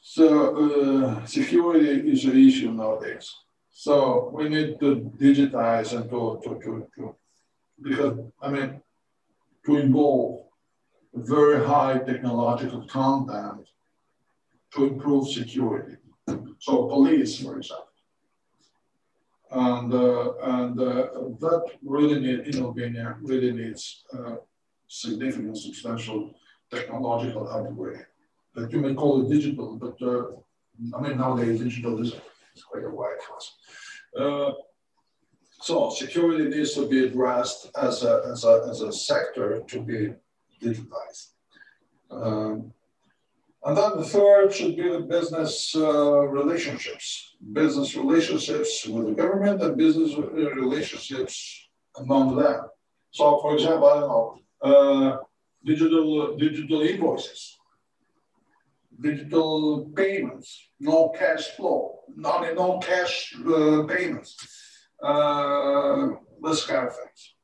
So 0.00 1.16
uh, 1.20 1.26
security 1.26 2.12
is 2.12 2.24
an 2.24 2.38
issue 2.38 2.70
nowadays. 2.72 3.32
So 3.70 4.30
we 4.32 4.48
need 4.48 4.78
to 4.80 5.10
digitize 5.18 5.96
and 5.96 6.08
to, 6.10 6.40
to, 6.44 6.60
to, 6.62 6.86
to 6.96 7.16
because 7.82 8.18
I 8.40 8.50
mean, 8.50 8.80
to 9.66 9.76
involve 9.76 10.44
very 11.14 11.64
high 11.64 11.98
technological 11.98 12.86
content 12.86 13.68
to 14.74 14.84
improve 14.84 15.28
security. 15.28 15.96
So 16.58 16.86
police, 16.86 17.38
for 17.40 17.58
example. 17.58 17.88
And, 19.50 19.94
uh, 19.94 20.32
and 20.42 20.80
uh, 20.80 21.06
that 21.40 21.62
really 21.84 22.18
need, 22.18 22.40
in 22.48 22.62
Albania 22.62 23.16
really 23.22 23.52
needs 23.52 24.04
uh, 24.12 24.36
significant, 24.88 25.56
substantial 25.56 26.34
technological 26.70 27.48
upgrade. 27.48 28.06
That 28.54 28.72
you 28.72 28.80
may 28.80 28.94
call 28.94 29.22
it 29.22 29.32
digital, 29.32 29.76
but 29.76 29.96
uh, 30.02 30.96
I 30.96 31.00
mean, 31.02 31.18
nowadays 31.18 31.60
digital 31.60 32.00
is, 32.00 32.14
is 32.56 32.64
quite 32.64 32.84
a 32.84 32.90
wide 32.90 33.18
class. 33.24 33.54
So 35.64 35.88
security 35.88 36.44
needs 36.44 36.74
to 36.74 36.86
be 36.86 37.06
addressed 37.06 37.70
as 37.74 38.02
a, 38.04 38.22
as 38.30 38.44
a, 38.44 38.66
as 38.68 38.82
a 38.82 38.92
sector 38.92 39.62
to 39.66 39.80
be 39.80 40.12
digitized. 40.60 41.28
Um, 42.10 42.74
and 43.64 43.74
then 43.74 43.92
the 43.96 44.04
third 44.04 44.52
should 44.52 44.76
be 44.76 44.90
the 44.90 45.00
business 45.00 45.74
uh, 45.74 46.18
relationships, 46.40 47.36
business 47.54 47.96
relationships 47.96 48.86
with 48.86 49.06
the 49.06 49.12
government 49.12 49.62
and 49.62 49.74
business 49.78 50.14
relationships 50.18 51.66
among 51.96 52.36
them. 52.36 52.66
So, 53.12 53.38
for 53.40 53.54
example, 53.54 53.88
I 53.88 54.00
don't 54.00 54.10
know, 54.10 54.40
uh, 54.60 55.16
digital 55.64 56.36
digital 56.36 56.82
invoices, 56.82 57.56
digital 59.00 59.90
payments, 59.96 60.68
no 60.78 61.08
cash 61.18 61.46
flow, 61.56 62.00
not 62.14 62.54
no 62.54 62.80
cash 62.80 63.34
uh, 63.48 63.84
payments 63.84 64.36
uh, 65.02 66.08
this 66.42 66.66
kind 66.66 66.86
of 66.88 66.96
things. 66.96 67.34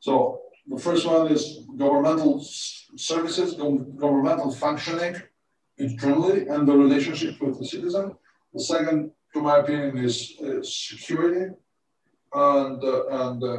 So 0.00 0.40
the 0.66 0.78
first 0.78 1.06
one 1.06 1.28
is 1.28 1.60
governmental 1.76 2.44
services, 2.96 3.54
governmental 3.54 4.52
functioning 4.52 5.16
internally 5.78 6.48
and 6.48 6.66
the 6.66 6.76
relationship 6.76 7.40
with 7.40 7.58
the 7.58 7.66
citizen. 7.66 8.14
The 8.52 8.62
second, 8.62 9.10
to 9.34 9.40
my 9.40 9.58
opinion, 9.58 9.98
is, 9.98 10.34
is 10.40 10.74
security 10.74 11.54
and, 12.32 12.84
uh, 12.84 13.06
and, 13.06 13.42
uh, 13.42 13.58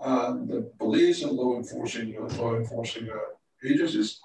and 0.00 0.48
the 0.48 0.70
police 0.78 1.22
and 1.22 1.32
law 1.32 1.56
enforcing, 1.56 2.16
uh, 2.18 2.34
law 2.36 2.56
enforcing 2.56 3.08
uh, 3.08 3.68
agencies. 3.68 4.20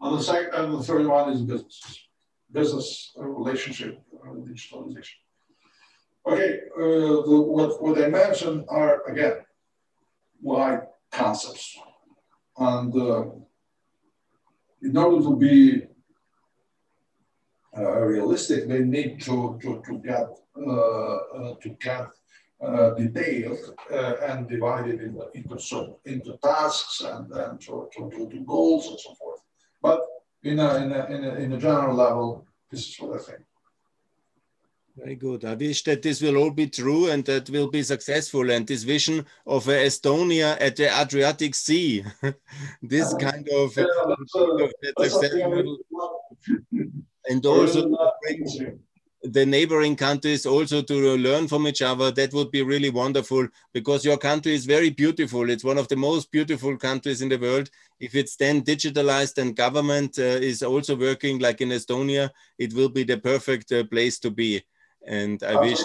And 0.00 0.18
the, 0.18 0.22
second, 0.22 0.54
and 0.54 0.74
the 0.74 0.82
third 0.82 1.06
one 1.06 1.32
is 1.32 1.42
business, 1.42 2.08
business 2.50 3.12
relationship 3.16 4.00
digitalization. 4.24 5.18
Okay, 6.26 6.60
uh, 6.76 7.22
the, 7.28 7.44
what, 7.48 7.82
what 7.82 8.02
I 8.02 8.08
mentioned 8.08 8.64
are, 8.68 9.02
again, 9.06 9.38
wide 10.42 10.82
concepts. 11.10 11.78
And 12.58 12.94
uh, 12.94 13.24
in 14.82 14.96
order 14.96 15.22
to 15.24 15.36
be 15.36 15.86
uh, 17.76 18.00
realistic, 18.00 18.68
they 18.68 18.80
need 18.80 19.20
to, 19.22 19.58
to, 19.62 19.82
to 19.86 19.98
get, 19.98 20.28
uh, 20.56 21.16
uh, 21.16 21.54
to 21.62 21.68
get 21.80 22.08
uh, 22.60 22.90
detailed 22.90 23.58
and 23.90 24.48
divided 24.48 25.00
into, 25.00 25.26
into, 25.34 25.96
into 26.04 26.38
tasks 26.42 27.00
and, 27.00 27.32
and 27.32 27.60
to, 27.62 27.88
to, 27.96 28.10
to, 28.10 28.28
to 28.28 28.40
goals 28.40 28.88
and 28.88 29.00
so 29.00 29.14
forth. 29.14 29.40
But 29.80 30.02
in 30.42 30.58
a, 30.58 30.76
in, 30.76 30.92
a, 30.92 31.06
in, 31.06 31.24
a, 31.24 31.34
in 31.36 31.52
a 31.54 31.58
general 31.58 31.96
level, 31.96 32.46
this 32.70 32.88
is 32.88 33.00
what 33.00 33.18
I 33.18 33.22
think. 33.22 33.40
Very 35.02 35.16
good. 35.16 35.46
I 35.46 35.54
wish 35.54 35.82
that 35.84 36.02
this 36.02 36.20
will 36.20 36.36
all 36.36 36.50
be 36.50 36.66
true 36.66 37.08
and 37.08 37.24
that 37.24 37.48
will 37.48 37.68
be 37.70 37.82
successful. 37.82 38.50
And 38.50 38.66
this 38.66 38.82
vision 38.82 39.24
of 39.46 39.66
uh, 39.66 39.72
Estonia 39.72 40.58
at 40.60 40.76
the 40.76 40.90
Adriatic 40.90 41.54
Sea, 41.54 42.04
this 42.82 43.14
kind 43.14 43.48
of, 43.48 43.74
yeah, 43.78 43.86
and 47.30 47.46
also 47.46 47.96
the 49.22 49.46
neighboring 49.46 49.96
countries 49.96 50.44
also 50.44 50.82
to 50.82 51.16
learn 51.16 51.48
from 51.48 51.66
each 51.66 51.80
other. 51.80 52.10
That 52.10 52.34
would 52.34 52.50
be 52.50 52.60
really 52.60 52.90
wonderful 52.90 53.48
because 53.72 54.04
your 54.04 54.18
country 54.18 54.52
is 54.54 54.66
very 54.66 54.90
beautiful. 54.90 55.48
It's 55.48 55.64
one 55.64 55.78
of 55.78 55.88
the 55.88 55.96
most 55.96 56.30
beautiful 56.30 56.76
countries 56.76 57.22
in 57.22 57.30
the 57.30 57.38
world. 57.38 57.70
If 58.00 58.14
it's 58.14 58.36
then 58.36 58.60
digitalized 58.62 59.38
and 59.38 59.56
government 59.56 60.18
uh, 60.18 60.22
is 60.22 60.62
also 60.62 60.94
working 60.94 61.38
like 61.38 61.62
in 61.62 61.70
Estonia, 61.70 62.28
it 62.58 62.74
will 62.74 62.90
be 62.90 63.04
the 63.04 63.16
perfect 63.16 63.72
uh, 63.72 63.84
place 63.84 64.18
to 64.18 64.30
be. 64.30 64.62
And 65.06 65.42
I 65.42 65.60
wish. 65.60 65.80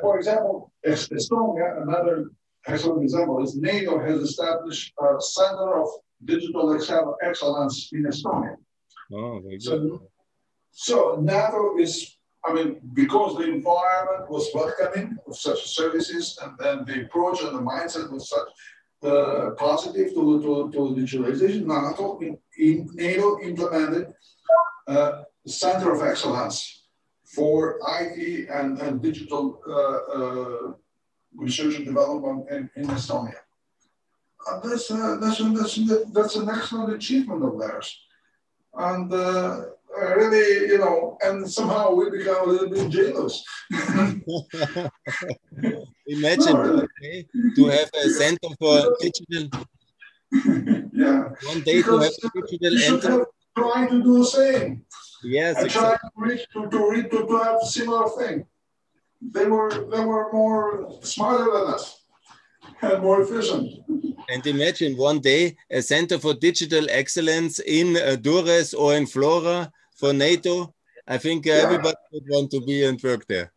For 0.00 0.18
example, 0.18 0.72
Estonia, 0.86 1.82
another 1.82 2.30
excellent 2.66 3.02
example, 3.02 3.42
is 3.42 3.56
NATO 3.56 3.98
has 3.98 4.20
established 4.20 4.92
a 5.00 5.20
center 5.20 5.80
of 5.80 5.88
digital 6.24 6.74
excellence 7.22 7.90
in 7.92 8.04
Estonia. 8.04 8.56
Oh. 9.12 9.42
So, 9.58 10.02
so 10.70 11.18
NATO 11.20 11.78
is, 11.78 12.16
I 12.44 12.52
mean, 12.52 12.80
because 12.92 13.36
the 13.36 13.44
environment 13.44 14.30
was 14.30 14.48
welcoming 14.54 15.16
of 15.26 15.36
such 15.36 15.74
services 15.74 16.38
and 16.42 16.52
then 16.58 16.84
the 16.84 17.06
approach 17.06 17.42
and 17.42 17.56
the 17.56 17.62
mindset 17.62 18.10
was 18.12 18.28
such 18.28 18.48
uh, 19.02 19.50
positive 19.56 20.12
to, 20.14 20.42
to, 20.42 20.70
to 20.72 20.78
digitalization, 21.00 21.64
NATO, 21.64 22.18
in, 22.20 22.38
in, 22.58 22.88
NATO 22.92 23.40
implemented 23.40 24.12
uh, 24.86 25.22
Center 25.46 25.92
of 25.92 26.02
Excellence 26.02 26.79
for 27.34 27.78
IT 28.00 28.48
and, 28.50 28.78
and 28.80 29.02
digital 29.02 29.60
uh, 29.66 29.98
uh, 30.18 30.72
research 31.36 31.76
and 31.76 31.86
development 31.86 32.50
in, 32.50 32.70
in 32.76 32.88
Estonia. 32.88 33.34
And 34.48 34.62
that's, 34.62 34.90
uh, 34.90 35.16
that's, 35.20 35.38
that's, 35.38 35.78
that's 36.12 36.36
an 36.36 36.48
excellent 36.48 36.94
achievement 36.94 37.44
of 37.44 37.58
theirs. 37.60 38.00
And 38.74 39.12
uh, 39.12 39.62
really, 39.96 40.68
you 40.72 40.78
know, 40.78 41.18
and 41.22 41.48
somehow 41.48 41.92
we 41.92 42.10
become 42.10 42.48
a 42.48 42.52
little 42.52 42.70
bit 42.70 42.90
jealous. 42.90 43.44
Imagine 46.06 46.54
no, 46.54 46.60
really. 46.60 46.82
okay, 46.82 47.26
to 47.54 47.64
have 47.66 47.90
a 47.94 48.08
center 48.10 48.48
for 48.58 48.96
digital. 49.00 49.48
yeah. 50.92 51.28
One 51.44 51.60
day 51.60 51.76
because 51.78 52.16
to 52.16 52.30
have 52.34 52.44
a 52.44 52.58
digital 52.58 53.26
trying 53.60 53.88
to 53.88 54.02
do 54.02 54.18
the 54.18 54.24
same. 54.24 54.84
Yes, 55.22 55.56
and 55.56 55.66
exactly. 55.66 55.80
trying 55.80 55.98
to 55.98 56.10
reach 56.16 56.44
to, 56.52 56.70
to, 56.70 56.90
reach, 56.90 57.10
to, 57.10 57.26
to 57.26 57.36
have 57.44 57.60
similar 57.62 58.08
thing. 58.18 58.46
They 59.20 59.46
were 59.46 59.70
they 59.92 60.04
were 60.10 60.32
more 60.32 60.98
smarter 61.02 61.44
than 61.44 61.74
us 61.74 61.84
and 62.80 63.02
more 63.02 63.20
efficient. 63.22 63.66
And 64.28 64.46
imagine 64.46 64.96
one 64.96 65.20
day 65.20 65.56
a 65.70 65.82
center 65.82 66.18
for 66.18 66.34
digital 66.34 66.86
excellence 66.88 67.58
in 67.58 67.96
uh, 67.96 68.16
Durres 68.24 68.74
or 68.78 68.94
in 68.94 69.04
Vlora 69.04 69.70
for 69.94 70.12
NATO. 70.12 70.74
I 71.06 71.18
think 71.18 71.46
uh, 71.46 71.50
yeah. 71.50 71.62
everybody 71.64 71.96
would 72.12 72.28
want 72.28 72.50
to 72.52 72.60
be 72.62 72.84
and 72.84 73.02
work 73.02 73.26
there. 73.26 73.52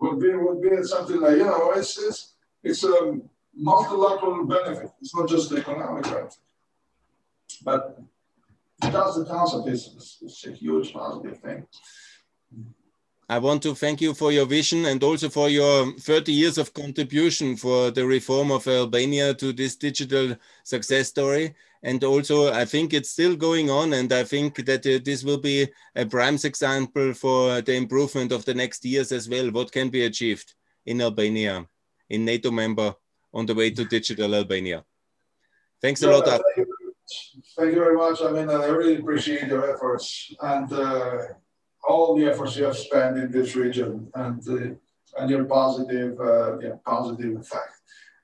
Would 0.00 0.20
be 0.20 0.34
would 0.34 0.62
be 0.62 0.82
something 0.84 1.20
like 1.20 1.36
you 1.38 1.44
know 1.44 1.72
it's 1.72 1.98
it's, 1.98 2.34
it's 2.62 2.84
a 2.84 3.18
multilateral 3.54 4.44
benefit. 4.46 4.90
It's 5.00 5.14
not 5.14 5.28
just 5.28 5.52
economic 5.52 6.04
benefit, 6.04 6.36
but 7.64 7.98
just 8.82 9.18
the 9.18 9.24
concept 9.24 9.68
is, 9.68 10.18
is 10.22 10.44
a 10.46 10.52
huge 10.52 10.92
positive 10.92 11.38
thing. 11.40 11.66
I 13.28 13.38
want 13.38 13.60
to 13.62 13.74
thank 13.74 14.00
you 14.00 14.14
for 14.14 14.30
your 14.30 14.46
vision 14.46 14.86
and 14.86 15.02
also 15.02 15.28
for 15.28 15.48
your 15.48 15.92
30 15.98 16.32
years 16.32 16.58
of 16.58 16.72
contribution 16.72 17.56
for 17.56 17.90
the 17.90 18.06
reform 18.06 18.52
of 18.52 18.68
Albania 18.68 19.34
to 19.34 19.52
this 19.52 19.74
digital 19.74 20.36
success 20.62 21.08
story. 21.08 21.54
And 21.82 22.02
also, 22.04 22.52
I 22.52 22.64
think 22.64 22.94
it's 22.94 23.10
still 23.10 23.34
going 23.34 23.68
on. 23.68 23.94
And 23.94 24.12
I 24.12 24.22
think 24.22 24.64
that 24.66 24.86
uh, 24.86 25.00
this 25.04 25.24
will 25.24 25.38
be 25.38 25.68
a 25.96 26.06
prime 26.06 26.38
example 26.44 27.14
for 27.14 27.60
the 27.62 27.74
improvement 27.74 28.30
of 28.30 28.44
the 28.44 28.54
next 28.54 28.84
years 28.84 29.10
as 29.10 29.28
well. 29.28 29.50
What 29.50 29.72
can 29.72 29.88
be 29.88 30.04
achieved 30.04 30.54
in 30.84 31.00
Albania, 31.00 31.66
in 32.08 32.24
NATO 32.24 32.52
member 32.52 32.94
on 33.34 33.44
the 33.46 33.54
way 33.54 33.70
to 33.70 33.84
digital 33.84 34.34
Albania. 34.34 34.84
Thanks 35.82 36.02
a 36.02 36.10
lot. 36.10 36.40
Thank 37.56 37.74
you 37.74 37.80
very 37.80 37.96
much. 37.96 38.20
I 38.22 38.30
mean, 38.30 38.50
I 38.50 38.66
really 38.66 38.96
appreciate 38.96 39.48
your 39.48 39.74
efforts 39.74 40.34
and 40.40 40.72
uh, 40.72 41.18
all 41.88 42.16
the 42.16 42.26
efforts 42.26 42.56
you 42.56 42.64
have 42.64 42.76
spent 42.76 43.16
in 43.18 43.30
this 43.30 43.54
region 43.54 44.10
and 44.14 44.42
uh, 44.48 44.74
and 45.18 45.30
your 45.30 45.44
positive, 45.44 46.20
uh, 46.20 46.58
yeah, 46.58 46.74
positive 46.84 47.36
effect 47.36 47.72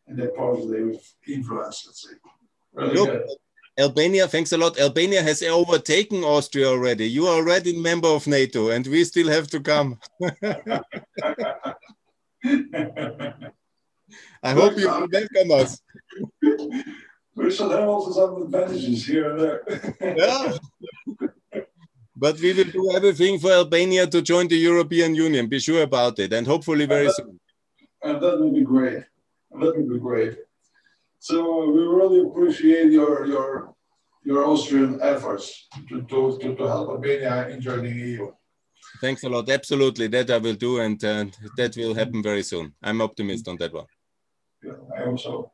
and 0.06 0.18
the 0.18 0.28
positive 0.36 0.96
influence. 1.26 1.84
Let's 1.86 2.02
say. 2.02 2.14
Really 2.74 2.94
Look, 2.94 3.10
good. 3.10 3.22
Albania, 3.78 4.28
thanks 4.28 4.52
a 4.52 4.58
lot. 4.58 4.78
Albania 4.78 5.22
has 5.22 5.42
overtaken 5.42 6.24
Austria 6.24 6.68
already. 6.68 7.08
You 7.08 7.26
are 7.26 7.36
already 7.36 7.74
a 7.74 7.80
member 7.80 8.08
of 8.08 8.26
NATO, 8.26 8.68
and 8.70 8.86
we 8.86 9.04
still 9.04 9.28
have 9.28 9.48
to 9.48 9.60
come. 9.60 9.98
I 14.42 14.50
hope 14.52 14.76
you 14.76 14.88
will 14.88 15.08
welcome 15.10 15.52
us. 15.52 15.80
we 17.34 17.50
shall 17.50 17.70
have 17.70 17.88
also 17.88 18.12
some 18.12 18.42
advantages 18.42 19.06
here 19.06 19.30
and 19.30 19.40
there. 19.40 19.62
yeah. 20.00 20.56
But 22.14 22.38
we 22.40 22.52
will 22.52 22.70
do 22.70 22.92
everything 22.94 23.38
for 23.38 23.50
Albania 23.50 24.06
to 24.06 24.22
join 24.22 24.46
the 24.48 24.56
European 24.56 25.14
Union. 25.14 25.48
Be 25.48 25.58
sure 25.58 25.82
about 25.82 26.18
it, 26.18 26.32
and 26.32 26.46
hopefully 26.46 26.86
very 26.86 27.06
and 27.06 27.08
that, 27.08 27.16
soon. 27.16 27.40
And 28.02 28.22
that 28.22 28.38
will 28.38 28.52
be 28.52 28.62
great. 28.62 29.04
That 29.50 29.76
will 29.76 29.88
be 29.88 29.98
great. 29.98 30.36
So 31.18 31.70
we 31.70 31.82
really 31.82 32.20
appreciate 32.28 32.92
your 32.92 33.26
your 33.26 33.74
your 34.24 34.44
Austrian 34.44 35.00
efforts 35.02 35.66
to, 35.88 36.02
to, 36.02 36.38
to, 36.40 36.54
to 36.54 36.64
help 36.64 36.90
Albania 36.90 37.48
in 37.48 37.60
joining 37.60 37.94
the 37.96 38.06
EU. 38.10 38.32
Thanks 39.00 39.22
a 39.24 39.28
lot. 39.28 39.48
Absolutely, 39.48 40.06
that 40.08 40.30
I 40.30 40.38
will 40.38 40.54
do, 40.54 40.80
and 40.80 41.02
uh, 41.04 41.26
that 41.56 41.76
will 41.76 41.94
happen 41.94 42.22
very 42.22 42.42
soon. 42.42 42.74
I'm 42.82 43.00
optimist 43.00 43.48
on 43.48 43.56
that 43.56 43.72
one. 43.72 43.86
Yeah, 44.62 44.72
I 44.96 45.04
also. 45.04 45.51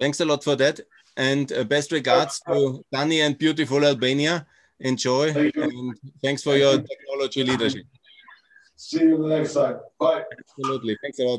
Thanks 0.00 0.18
a 0.20 0.24
lot 0.24 0.42
for 0.42 0.56
that. 0.56 0.80
And 1.16 1.52
uh, 1.52 1.64
best 1.64 1.92
regards 1.92 2.40
to 2.48 2.84
Dani 2.92 3.24
and 3.24 3.38
beautiful 3.38 3.84
Albania. 3.84 4.46
Enjoy. 4.80 5.32
Thank 5.32 5.56
and 5.56 5.94
thanks 6.22 6.42
for 6.42 6.56
your 6.56 6.80
technology 6.80 7.44
leadership. 7.44 7.84
See 8.76 9.02
you 9.02 9.18
the 9.18 9.28
next 9.28 9.52
time. 9.52 9.78
Bye. 10.00 10.24
Absolutely. 10.38 10.96
Thanks 11.02 11.18
a 11.18 11.24
lot. 11.24 11.38